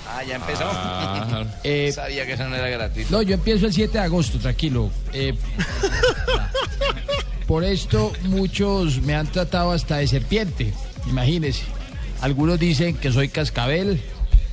Ah, 0.08 0.24
ya 0.24 0.36
empezó. 0.36 0.66
Eh, 1.64 1.92
Sabía 1.94 2.26
que 2.26 2.34
eso 2.34 2.48
no 2.48 2.56
era 2.56 2.70
gratis. 2.70 3.12
No, 3.12 3.22
yo 3.22 3.36
empiezo 3.36 3.68
el 3.68 3.74
7 3.74 3.94
de 3.94 4.04
agosto, 4.04 4.40
tranquilo. 4.40 4.90
Eh, 5.14 5.36
por 7.48 7.64
esto 7.64 8.12
muchos 8.24 9.02
me 9.02 9.16
han 9.16 9.28
tratado 9.28 9.72
hasta 9.72 9.98
de 9.98 10.08
serpiente, 10.08 10.74
imagínense. 11.08 11.64
Algunos 12.22 12.60
dicen 12.60 12.96
que 12.96 13.12
soy 13.12 13.30
cascabel, 13.30 14.02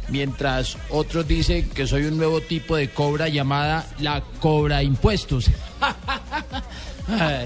mientras 0.08 0.76
otros 0.90 1.26
dicen 1.26 1.68
que 1.70 1.86
soy 1.86 2.04
un 2.04 2.16
nuevo 2.16 2.40
tipo 2.40 2.76
de 2.76 2.90
cobra 2.90 3.28
llamada 3.28 3.86
la 3.98 4.22
cobra 4.40 4.82
impuestos. 4.82 5.46
Ay, 7.08 7.44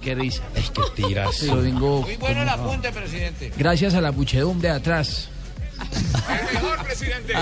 qué 0.00 0.14
risa. 0.14 0.42
Es 0.54 0.70
que 0.70 0.82
tiras. 0.94 1.42
Lo 1.42 1.56
Muy 1.56 2.16
bueno 2.16 2.42
el 2.42 2.48
apunte, 2.48 2.92
presidente. 2.92 3.52
Gracias 3.56 3.94
a 3.94 4.00
la 4.00 4.12
muchedumbre 4.12 4.68
de 4.68 4.74
atrás. 4.76 5.28
El 6.28 6.54
mejor 6.54 6.84
presidente. 6.84 7.34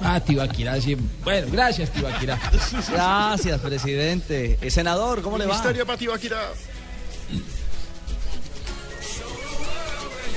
Ah, 0.00 0.20
Tibaquirá, 0.20 0.80
sí. 0.80 0.96
Bueno, 1.24 1.48
gracias, 1.50 1.90
Tibaquirá. 1.90 2.38
Gracias, 2.90 3.60
presidente. 3.60 4.58
Eh, 4.60 4.70
senador, 4.70 5.22
¿cómo 5.22 5.38
le 5.38 5.46
va? 5.46 5.54
Ministerio 5.54 5.86
para 5.86 5.98
Tibaquirá. 5.98 6.40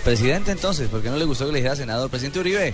Presidente, 0.03 0.51
entonces, 0.51 0.89
¿por 0.89 1.01
qué 1.01 1.09
no 1.09 1.17
le 1.17 1.25
gustó 1.25 1.45
que 1.45 1.51
le 1.51 1.59
dijera 1.59 1.75
senador? 1.75 2.09
Presidente 2.09 2.39
Uribe. 2.39 2.73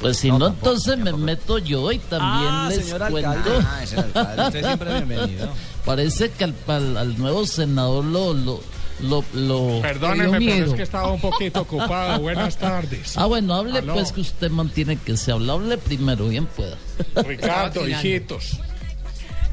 Pues 0.00 0.16
si 0.18 0.30
no, 0.30 0.46
entonces 0.48 0.96
me 0.98 1.12
meto 1.12 1.58
yo 1.58 1.90
y 1.90 1.98
también 1.98 2.48
Ah, 2.52 2.66
les 2.70 2.84
señor 2.84 3.10
cuento. 3.10 3.30
alcalde. 3.30 3.66
Ah, 3.68 3.80
es 3.82 3.92
el 3.92 3.98
alcalde. 3.98 4.42
Usted 4.46 4.64
siempre 4.64 4.94
bienvenido. 5.04 5.48
Parece 5.84 6.30
que 6.30 6.44
al, 6.44 6.54
al- 6.68 6.96
al 6.96 7.18
nuevo 7.18 7.46
senador 7.46 8.04
lo... 8.04 8.32
lo, 8.34 8.60
lo, 9.00 9.24
lo 9.32 9.80
Perdóneme, 9.82 10.38
pero 10.38 10.66
es 10.66 10.74
que 10.74 10.82
estaba 10.82 11.10
un 11.12 11.20
poquito 11.20 11.60
ocupado. 11.62 12.18
Buenas 12.20 12.56
tardes. 12.58 13.16
Ah, 13.16 13.26
bueno, 13.26 13.54
hable 13.54 13.78
Aló. 13.78 13.94
pues 13.94 14.12
que 14.12 14.20
usted 14.20 14.50
mantiene 14.50 14.96
que 14.98 15.16
se 15.16 15.32
habla. 15.32 15.54
Hable 15.54 15.78
primero, 15.78 16.28
bien 16.28 16.46
pueda. 16.46 16.76
Ricardo, 17.16 17.88
hijitos. 17.88 18.58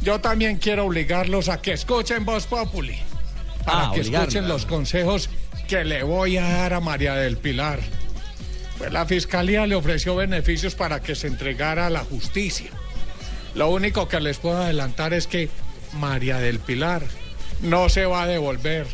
Yo 0.01 0.19
también 0.21 0.57
quiero 0.57 0.85
obligarlos 0.85 1.49
a 1.49 1.59
que 1.61 1.73
escuchen 1.73 2.23
Voz 2.25 2.45
Populi. 2.45 2.97
Para 3.65 3.87
Ah, 3.87 3.91
que 3.95 4.01
escuchen 4.01 4.47
los 4.47 4.65
consejos 4.67 5.29
que 5.67 5.83
le 5.83 6.03
voy 6.03 6.37
a 6.37 6.43
dar 6.47 6.73
a 6.75 6.79
María 6.79 7.15
del 7.15 7.37
Pilar. 7.37 7.79
Pues 8.77 8.91
la 8.91 9.05
fiscalía 9.05 9.65
le 9.65 9.75
ofreció 9.75 10.15
beneficios 10.15 10.75
para 10.75 11.01
que 11.01 11.15
se 11.15 11.27
entregara 11.27 11.87
a 11.87 11.89
la 11.89 12.03
justicia. 12.03 12.69
Lo 13.53 13.69
único 13.69 14.07
que 14.07 14.19
les 14.19 14.37
puedo 14.37 14.57
adelantar 14.57 15.13
es 15.13 15.27
que 15.27 15.49
María 15.93 16.37
del 16.37 16.59
Pilar 16.59 17.03
no 17.61 17.87
se 17.89 18.05
va 18.05 18.23
a 18.23 18.27
devolver. 18.27 18.85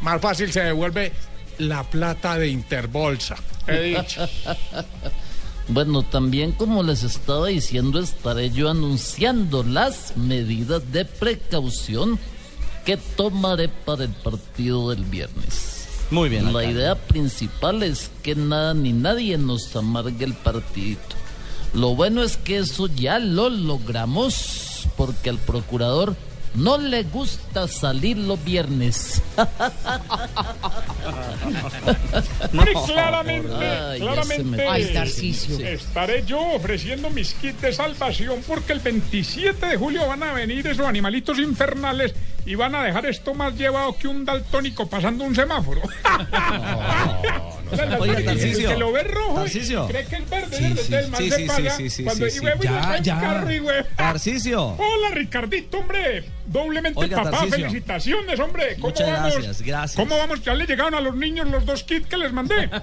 Más 0.00 0.20
fácil 0.20 0.52
se 0.52 0.62
devuelve 0.62 1.12
la 1.58 1.84
plata 1.84 2.36
de 2.38 2.48
Interbolsa. 2.48 3.36
He 3.66 3.80
dicho. 3.80 4.28
Bueno, 5.70 6.02
también 6.02 6.52
como 6.52 6.82
les 6.82 7.02
estaba 7.02 7.48
diciendo, 7.48 8.00
estaré 8.00 8.48
yo 8.50 8.70
anunciando 8.70 9.62
las 9.62 10.16
medidas 10.16 10.90
de 10.92 11.04
precaución 11.04 12.18
que 12.86 12.96
tomaré 12.96 13.68
para 13.68 14.04
el 14.04 14.12
partido 14.12 14.88
del 14.88 15.04
viernes. 15.04 15.77
Muy 16.10 16.28
bien. 16.28 16.44
La 16.52 16.60
alcalde. 16.60 16.80
idea 16.80 16.94
principal 16.94 17.82
es 17.82 18.10
que 18.22 18.34
nada 18.34 18.74
ni 18.74 18.92
nadie 18.92 19.36
nos 19.38 19.74
amargue 19.76 20.24
el 20.24 20.34
partidito. 20.34 21.16
Lo 21.74 21.94
bueno 21.94 22.22
es 22.22 22.36
que 22.38 22.58
eso 22.58 22.86
ya 22.86 23.18
lo 23.18 23.50
logramos 23.50 24.86
porque 24.96 25.28
al 25.30 25.38
procurador 25.38 26.16
no 26.54 26.78
le 26.78 27.02
gusta 27.02 27.68
salir 27.68 28.16
los 28.16 28.42
viernes. 28.42 29.20
Muy 32.52 32.72
claramente, 32.86 33.52
Ay, 33.54 34.00
claramente 34.00 34.36
se 34.36 34.44
me- 34.44 34.68
Ay, 34.68 34.90
Tarcisio. 34.92 35.58
estaré 35.58 36.24
yo 36.24 36.40
ofreciendo 36.54 37.10
mis 37.10 37.34
kits 37.34 37.60
de 37.60 37.72
salvación 37.72 38.40
porque 38.46 38.72
el 38.72 38.80
27 38.80 39.66
de 39.66 39.76
julio 39.76 40.06
van 40.06 40.22
a 40.22 40.32
venir 40.32 40.66
esos 40.66 40.86
animalitos 40.86 41.38
infernales 41.38 42.14
y 42.48 42.54
van 42.54 42.74
a 42.74 42.82
dejar 42.82 43.04
esto 43.06 43.34
más 43.34 43.54
llevado 43.54 43.96
que 43.98 44.08
un 44.08 44.24
daltónico 44.24 44.88
pasando 44.88 45.24
un 45.24 45.34
semáforo. 45.34 45.82
O 47.70 47.76
sea, 47.76 47.84
la- 47.86 47.98
Oiga, 47.98 48.18
el 48.18 48.24
Tarcisio. 48.24 48.68
que 48.70 48.76
lo 48.78 48.90
ve 48.92 49.02
rojo 49.02 49.44
y 49.46 49.50
cree 49.88 50.04
que 50.06 50.16
es 50.16 50.30
verde, 50.30 50.56
Sí, 50.56 50.74
sí, 50.86 50.94
el 50.94 51.08
man 51.08 51.20
sí, 51.22 51.30
se 51.30 51.36
sí, 51.36 51.44
paga 51.46 51.70
sí, 51.70 51.90
sí, 51.90 52.04
cuando 52.04 52.24
sí, 52.26 52.30
y 52.30 52.40
sí. 52.40 52.46
Ya, 52.62 52.98
ya. 53.02 53.20
carro 53.20 53.52
y 53.52 53.60
huevo. 53.60 53.86
Tarcisio. 53.96 54.62
Hola, 54.78 55.10
Ricardito, 55.12 55.78
hombre. 55.78 56.24
Doblemente 56.48 56.98
Oiga, 56.98 57.18
papá, 57.18 57.30
Tarcisio. 57.30 57.56
felicitaciones, 57.66 58.40
hombre. 58.40 58.74
¿Cómo 58.76 58.88
Muchas 58.88 59.06
vamos? 59.12 59.32
gracias, 59.34 59.62
gracias. 59.62 59.96
¿Cómo 59.96 60.16
vamos? 60.16 60.42
¿Ya 60.42 60.54
le 60.54 60.66
llegaron 60.66 60.94
a 60.94 61.00
los 61.00 61.14
niños 61.14 61.46
los 61.48 61.66
dos 61.66 61.84
kits 61.84 62.06
que 62.06 62.16
les 62.16 62.32
mandé? 62.32 62.70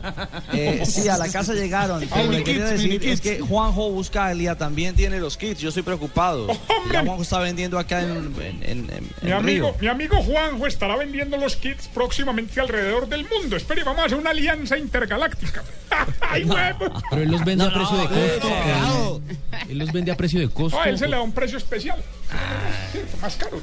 Eh, 0.53 0.83
sí, 0.85 1.09
a 1.09 1.17
la 1.17 1.27
casa 1.29 1.53
llegaron. 1.53 2.07
Pero 2.13 2.31
le 2.31 2.43
quería 2.43 2.69
kits, 2.69 2.81
decir 2.83 3.05
es 3.09 3.19
que 3.21 3.39
Juanjo 3.41 3.89
Buscalia 3.89 4.55
también 4.55 4.95
tiene 4.95 5.19
los 5.19 5.35
kits. 5.37 5.59
Yo 5.59 5.69
estoy 5.69 5.83
preocupado. 5.83 6.47
Ya 6.93 7.01
Juanjo 7.03 7.23
está 7.23 7.39
vendiendo 7.39 7.79
acá 7.79 8.01
en, 8.03 8.11
en, 8.39 8.63
en- 8.63 8.89
en- 8.91 9.09
Mi 9.23 9.29
en 9.31 9.33
amigo, 9.33 9.69
Río. 9.71 9.77
mi 9.81 9.87
amigo 9.87 10.17
Juanjo 10.21 10.67
estará 10.67 10.95
vendiendo 10.95 11.35
los 11.37 11.55
kits 11.55 11.87
próximamente 11.87 12.61
alrededor 12.61 13.09
del 13.09 13.25
mundo. 13.27 13.55
Espere, 13.57 13.83
vamos 13.83 14.03
a 14.03 14.05
hacer 14.05 14.17
una 14.19 14.29
alianza 14.29 14.77
intergaláctica. 14.77 15.63
¡Ay, 16.21 16.43
huevo! 16.43 16.93
Pero 17.09 17.21
él 17.23 17.31
los 17.31 17.43
vende 17.43 17.63
No, 17.65 17.71
a 17.71 17.73
precio 17.73 17.97
de 17.97 18.03
no, 18.03 18.09
costo. 18.09 18.49
no. 18.49 19.21
Él, 19.61 19.71
él 19.71 19.77
los 19.79 19.91
vende 19.91 20.11
a 20.11 20.15
precio 20.17 20.39
de 20.39 20.49
costo. 20.49 20.77
No, 20.77 20.83
a 20.83 20.89
él 20.89 20.99
se 20.99 21.07
le 21.07 21.15
da 21.15 21.21
un 21.21 21.31
precio 21.31 21.57
especial. 21.57 21.97
Ah. 22.35 22.97
Más 23.21 23.35
caro. 23.35 23.61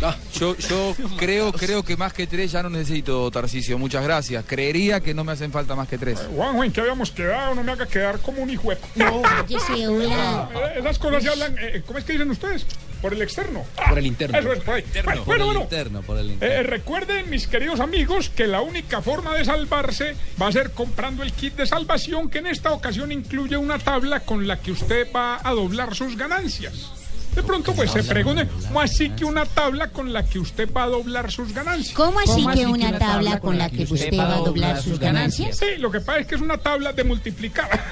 No, 0.00 0.14
yo, 0.34 0.54
yo 0.58 0.94
creo, 1.16 1.52
creo 1.52 1.82
que 1.82 1.96
más 1.96 2.12
que 2.12 2.26
tres 2.26 2.52
ya 2.52 2.62
no 2.62 2.68
necesito, 2.68 3.30
Tarcicio. 3.30 3.78
Muchas 3.78 4.04
gracias. 4.04 4.44
Creería 4.46 5.00
que 5.00 5.14
no 5.14 5.24
me 5.24 5.32
hacen 5.32 5.50
falta 5.50 5.74
más 5.74 5.88
que 5.88 5.96
tres. 5.96 6.18
Juanjo, 6.34 6.64
¿en 6.64 6.70
qué 6.72 6.82
habíamos 6.82 7.10
quedado? 7.10 7.54
No 7.54 7.62
me 7.62 7.72
haga 7.72 7.86
quedar 7.86 8.18
como 8.18 8.42
un 8.42 8.50
hijo. 8.50 8.68
No, 8.94 9.22
cállese, 9.22 9.88
hola. 9.88 10.50
Eh, 10.54 10.80
Esas 10.80 10.98
cosas 10.98 11.22
se 11.22 11.30
hablan, 11.30 11.56
eh, 11.58 11.82
¿cómo 11.86 11.98
es 11.98 12.04
que 12.04 12.12
dicen 12.12 12.30
ustedes? 12.30 12.66
Por 13.00 13.14
el 13.14 13.22
externo. 13.22 13.64
Por 13.88 13.98
el 13.98 14.04
interno. 14.06 14.38
Eso 14.38 14.52
es, 14.52 14.60
por 14.64 14.74
ahí. 14.74 14.84
Bueno, 15.02 15.24
por 15.24 15.24
bueno, 15.24 15.44
el 15.44 15.46
bueno. 15.46 15.60
interno, 15.62 16.02
por 16.02 16.18
el 16.18 16.28
Eh, 16.28 16.32
interno. 16.34 16.62
recuerden, 16.70 17.30
mis 17.30 17.46
queridos 17.46 17.80
amigos, 17.80 18.28
que 18.28 18.46
la 18.46 18.60
única 18.60 19.00
forma 19.00 19.34
de 19.34 19.46
salvarse 19.46 20.14
va 20.40 20.48
a 20.48 20.52
ser 20.52 20.72
comprando 20.72 21.22
el 21.22 21.32
kit 21.32 21.54
de 21.56 21.66
salvación 21.66 22.28
que 22.28 22.38
en 22.40 22.48
esta 22.48 22.72
ocasión 22.72 23.12
incluye 23.12 23.56
una 23.56 23.78
tabla 23.78 24.20
con 24.20 24.46
la 24.46 24.60
que 24.60 24.72
usted 24.72 25.06
va 25.14 25.40
a 25.42 25.52
doblar 25.52 25.94
sus 25.94 26.18
ganancias. 26.18 26.90
De 27.36 27.42
pronto, 27.42 27.74
pues 27.74 27.90
se 27.90 28.02
pregunte, 28.02 28.48
¿cómo 28.66 28.80
así 28.80 29.10
que 29.10 29.26
una 29.26 29.44
tabla 29.44 29.90
con 29.90 30.10
la 30.12 30.24
que 30.24 30.38
usted 30.38 30.72
va 30.72 30.84
a 30.84 30.86
doblar 30.86 31.30
sus 31.30 31.52
ganancias? 31.52 31.94
¿Cómo 31.94 32.18
así 32.18 32.46
que 32.54 32.66
una 32.66 32.98
tabla 32.98 33.38
con 33.40 33.58
la 33.58 33.68
que 33.68 33.84
usted 33.84 34.18
va 34.18 34.36
a 34.36 34.38
doblar 34.38 34.82
sus 34.82 34.98
ganancias? 34.98 35.58
Sí, 35.58 35.76
lo 35.78 35.90
que 35.90 36.00
pasa 36.00 36.20
es 36.20 36.26
que 36.26 36.34
es 36.36 36.40
una 36.40 36.56
tabla 36.56 36.92
de 36.92 37.04
multiplicar. 37.04 37.68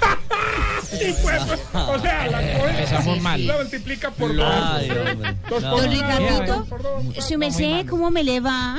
Y 0.92 1.12
pues, 1.22 1.42
o 1.72 1.98
sea, 1.98 2.26
la 2.28 2.38
coge 2.58 2.70
Empezamos 2.70 3.20
mal. 3.20 3.46
la 3.46 3.56
multiplica 3.56 4.10
por 4.12 4.36
dos. 4.36 4.54
Don 5.60 5.90
Ricardito, 5.90 6.46
dos 6.46 6.68
por 6.68 6.82
dos. 6.82 7.02
su 7.26 7.36
merced, 7.38 7.86
¿cómo 7.88 8.10
me 8.12 8.22
le 8.22 8.38
va? 8.40 8.76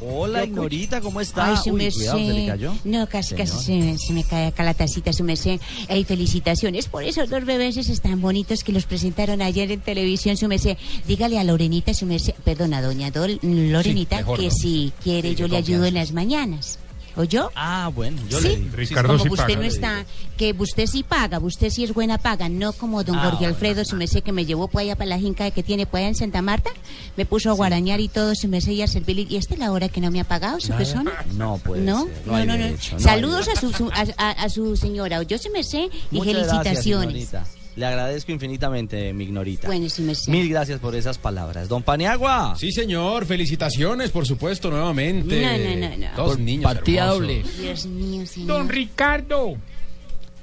Hola, 0.00 0.44
Ignorita, 0.44 1.00
¿cómo 1.00 1.20
está? 1.20 1.50
Ay, 1.50 1.56
su 1.62 1.70
Uy, 1.70 1.82
merced. 1.82 1.98
cuidado, 1.98 2.18
¿se 2.18 2.32
le 2.32 2.46
cayó? 2.46 2.74
No, 2.84 3.06
casi, 3.08 3.34
casi 3.34 3.58
se, 3.64 3.72
me- 3.76 3.98
se 3.98 4.12
me 4.12 4.22
cae 4.22 4.46
acá 4.46 4.62
la 4.62 4.74
tacita, 4.74 5.12
su 5.12 5.24
merced. 5.24 5.60
Ey, 5.88 6.04
felicitaciones 6.04 6.86
por 6.86 7.02
esos 7.02 7.28
dos 7.28 7.44
bebés 7.44 7.76
tan 8.00 8.20
bonitos 8.20 8.62
que 8.62 8.72
los 8.72 8.86
presentaron 8.86 9.42
ayer 9.42 9.72
en 9.72 9.80
televisión, 9.80 10.36
su 10.36 10.46
merced. 10.46 10.76
Dígale 11.06 11.38
a 11.38 11.44
Lorenita, 11.44 11.94
su 11.94 12.06
merced, 12.06 12.34
perdona, 12.44 12.80
doña 12.80 13.10
Dol- 13.12 13.40
Lorenita, 13.42 14.18
mejor 14.18 14.38
que 14.38 14.46
no. 14.46 14.50
si 14.52 14.92
quiere 15.02 15.30
Sí, 15.30 15.34
yo 15.34 15.48
le 15.48 15.56
ayudo 15.56 15.86
en 15.86 15.94
las 15.94 16.12
mañanas. 16.12 16.78
¿Oyó? 17.16 17.50
Ah, 17.56 17.90
bueno, 17.94 18.22
yo 18.28 18.38
sí, 18.40 18.48
le 18.48 18.56
digo. 18.86 19.02
como 19.02 19.32
usted 19.34 19.56
no 19.56 19.62
está, 19.62 20.04
que 20.36 20.54
usted 20.56 20.86
sí 20.86 21.02
paga, 21.02 21.38
usted 21.40 21.68
sí 21.70 21.82
es 21.82 21.92
buena 21.92 22.16
paga, 22.18 22.48
no 22.48 22.72
como 22.72 23.02
don 23.02 23.16
Ah, 23.18 23.24
Jorge. 23.30 23.46
Alfredo, 23.46 23.84
su 23.84 23.96
merced 23.96 24.22
que 24.22 24.30
me 24.30 24.46
llevó 24.46 24.68
por 24.68 24.82
allá 24.82 24.94
para 24.94 25.08
la 25.10 25.18
jinca 25.18 25.50
que 25.50 25.62
tiene 25.64 25.84
por 25.86 25.98
allá 25.98 26.08
en 26.08 26.14
Santa 26.14 26.42
Marta, 26.42 26.70
me 27.16 27.26
puso 27.26 27.50
a 27.50 27.54
guarañar 27.54 27.98
y 28.00 28.08
todo, 28.08 28.34
su 28.36 28.46
merced 28.46 28.70
y 28.72 28.82
a 28.82 28.86
servirle, 28.86 29.26
y 29.28 29.36
esta 29.36 29.54
es 29.54 29.60
la 29.60 29.72
hora 29.72 29.88
que 29.88 30.00
no 30.00 30.10
me 30.12 30.20
ha 30.20 30.24
pagado 30.24 30.60
su 30.60 30.68
Nada. 30.68 30.78
persona. 30.78 31.12
No 31.34 31.58
puede 31.58 31.82
No, 31.82 32.04
ser, 32.04 32.12
no, 32.26 32.32
no, 32.38 32.44
no. 32.44 32.52
derecho, 32.52 32.94
no 32.96 33.00
Saludos 33.00 33.48
a 33.48 33.56
su, 33.60 33.72
su- 33.72 33.90
a, 33.90 34.04
a- 34.16 34.30
a 34.44 34.48
su 34.48 34.76
señora, 34.76 35.20
yo 35.24 35.38
se 35.38 35.50
me 35.50 35.64
sé 35.64 35.88
y 36.12 36.16
Muchas 36.18 36.34
felicitaciones. 36.34 37.30
Le 37.78 37.86
agradezco 37.86 38.32
infinitamente, 38.32 39.12
mi 39.12 39.22
Ignorita. 39.22 39.68
Bueno, 39.68 39.88
sí 39.88 40.02
me 40.02 40.12
sé. 40.12 40.32
Mil 40.32 40.48
gracias 40.48 40.80
por 40.80 40.96
esas 40.96 41.16
palabras. 41.16 41.68
Don 41.68 41.84
Paniagua. 41.84 42.56
Sí, 42.58 42.72
señor. 42.72 43.24
Felicitaciones, 43.24 44.10
por 44.10 44.26
supuesto, 44.26 44.68
nuevamente. 44.68 45.40
No, 45.40 45.56
no, 45.56 45.88
no, 45.88 45.96
no. 45.96 46.16
Dos 46.16 46.30
Por 46.30 46.40
niños 46.40 46.64
partida 46.64 47.06
doble. 47.06 47.44
Dios 47.60 47.86
mío, 47.86 48.26
señor. 48.26 48.48
Don 48.48 48.68
Ricardo, 48.68 49.56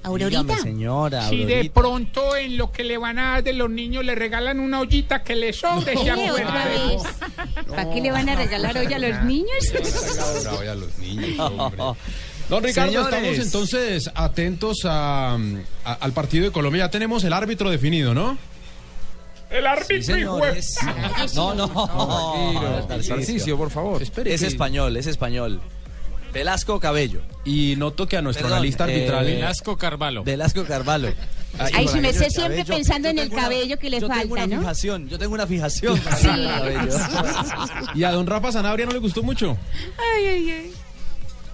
Aurorita. 0.03 0.43
Dígame, 0.43 0.61
señora. 0.61 1.27
si 1.27 1.43
de 1.43 1.69
pronto 1.73 2.37
en 2.37 2.55
lo 2.55 2.71
que 2.71 2.85
le 2.85 2.97
van 2.97 3.19
a 3.19 3.31
dar 3.31 3.43
de 3.43 3.51
los 3.51 3.69
niños 3.69 4.05
le 4.05 4.15
regalan 4.15 4.61
una 4.61 4.79
ollita 4.79 5.21
que 5.23 5.35
le 5.35 5.51
sobre, 5.51 5.97
se 5.97 6.03
¿Qué, 6.03 6.11
acuerda 6.11 6.31
otra 6.31 6.65
de 6.65 6.77
vez? 6.77 7.03
¿Para 7.67 7.91
qué 7.91 8.01
le 8.01 8.11
van 8.11 8.29
a 8.29 8.35
regalar 8.35 8.77
hoy 8.77 8.93
a 8.93 8.99
los 8.99 9.23
niños? 9.23 9.73
Ahora 10.37 10.51
voy 10.57 10.67
a 10.67 10.75
los 10.75 10.97
niños, 10.99 11.39
hombre. 11.39 11.83
Don 12.49 12.63
Ricardo, 12.63 12.91
Señores. 12.91 13.13
estamos 13.13 13.45
entonces 13.45 14.11
atentos 14.13 14.81
a- 14.85 15.33
a- 15.83 15.93
al 15.93 16.11
partido 16.13 16.45
de 16.45 16.51
Colombia. 16.51 16.85
Ya 16.85 16.91
tenemos 16.91 17.23
el 17.23 17.33
árbitro 17.33 17.69
definido, 17.71 18.13
¿no? 18.13 18.37
El 19.49 19.65
árbitro, 19.67 19.95
de- 19.97 20.03
señores. 20.03 20.77
No, 21.35 21.53
no. 21.55 22.85
Tarcisio, 23.07 23.57
por 23.57 23.71
favor. 23.71 24.01
Es 24.25 24.41
español, 24.41 24.95
es 24.97 25.07
español. 25.07 25.61
Velasco 26.33 26.79
Cabello. 26.81 27.21
Y 27.45 27.75
noto 27.77 28.07
que 28.07 28.17
a 28.17 28.21
nuestro 28.21 28.43
Perdón, 28.43 28.57
analista 28.57 28.85
eh, 28.89 28.93
arbitral. 28.93 29.25
Velasco 29.25 29.77
Carvalho. 29.77 30.23
Velasco 30.23 30.65
Carvalho. 30.65 31.13
Ay, 31.57 31.87
su 31.87 31.95
merced 31.97 32.19
Cabello, 32.19 32.29
siempre 32.31 32.57
cabello. 32.65 32.75
pensando 32.75 33.07
en 33.07 33.19
el 33.19 33.31
una- 33.31 33.41
cabello 33.41 33.79
que 33.79 33.89
le 33.89 34.01
yo 34.01 34.07
tengo 34.09 34.19
falta, 34.19 34.33
una 34.33 34.47
¿no? 34.47 34.59
fijación, 34.61 35.07
yo 35.07 35.17
tengo 35.17 35.33
una 35.33 35.47
fijación. 35.47 35.95
Sí. 36.19 36.27
con 36.27 36.35
el 36.39 36.47
cabello. 36.49 36.97
Y 37.95 38.03
a 38.03 38.11
don 38.11 38.27
Rafa 38.27 38.51
Sanabria 38.51 38.85
no 38.85 38.91
le 38.91 38.99
gustó 38.99 39.23
mucho. 39.23 39.57
Ay, 40.17 40.25
ay, 40.25 40.49
ay. 40.51 40.73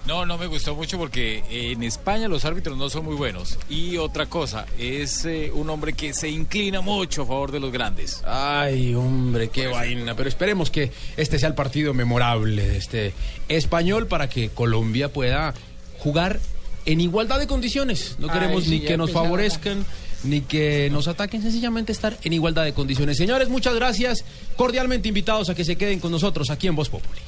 No, 0.06 0.26
no 0.26 0.36
me 0.36 0.46
gustó 0.46 0.74
mucho 0.74 0.98
porque 0.98 1.44
en 1.48 1.82
España 1.82 2.26
los 2.26 2.44
árbitros 2.44 2.76
no 2.76 2.90
son 2.90 3.04
muy 3.04 3.14
buenos. 3.14 3.58
Y 3.68 3.98
otra 3.98 4.26
cosa, 4.26 4.66
es 4.78 5.24
eh, 5.24 5.50
un 5.54 5.70
hombre 5.70 5.92
que 5.92 6.12
se 6.12 6.28
inclina 6.28 6.80
mucho 6.80 7.22
a 7.22 7.26
favor 7.26 7.52
de 7.52 7.60
los 7.60 7.70
grandes. 7.70 8.22
Ay, 8.26 8.94
hombre, 8.94 9.48
qué 9.48 9.68
vaina. 9.68 10.14
Pero 10.16 10.28
esperemos 10.28 10.70
que 10.70 10.90
este 11.16 11.38
sea 11.38 11.48
el 11.48 11.54
partido 11.54 11.94
memorable 11.94 12.68
de 12.68 12.76
este 12.76 13.14
español 13.48 14.08
para 14.08 14.28
que 14.28 14.48
Colombia 14.48 15.12
pueda 15.12 15.54
jugar 15.98 16.40
en 16.84 17.00
igualdad 17.00 17.38
de 17.38 17.46
condiciones. 17.46 18.16
No 18.18 18.26
Ay, 18.28 18.40
queremos 18.40 18.64
sí, 18.64 18.70
ni 18.70 18.80
que 18.80 18.96
nos 18.96 19.12
favorezcan 19.12 19.84
ni 20.24 20.40
que 20.40 20.88
nos 20.90 21.08
ataquen, 21.08 21.42
sencillamente 21.42 21.92
estar 21.92 22.16
en 22.22 22.32
igualdad 22.32 22.64
de 22.64 22.72
condiciones. 22.72 23.16
Señores, 23.16 23.48
muchas 23.48 23.74
gracias. 23.74 24.24
Cordialmente 24.56 25.08
invitados 25.08 25.48
a 25.50 25.54
que 25.54 25.64
se 25.64 25.76
queden 25.76 26.00
con 26.00 26.12
nosotros 26.12 26.50
aquí 26.50 26.68
en 26.68 26.76
Voz 26.76 26.88
Populi. 26.88 27.20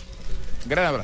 Gran 0.66 0.86
abrazo. 0.86 1.02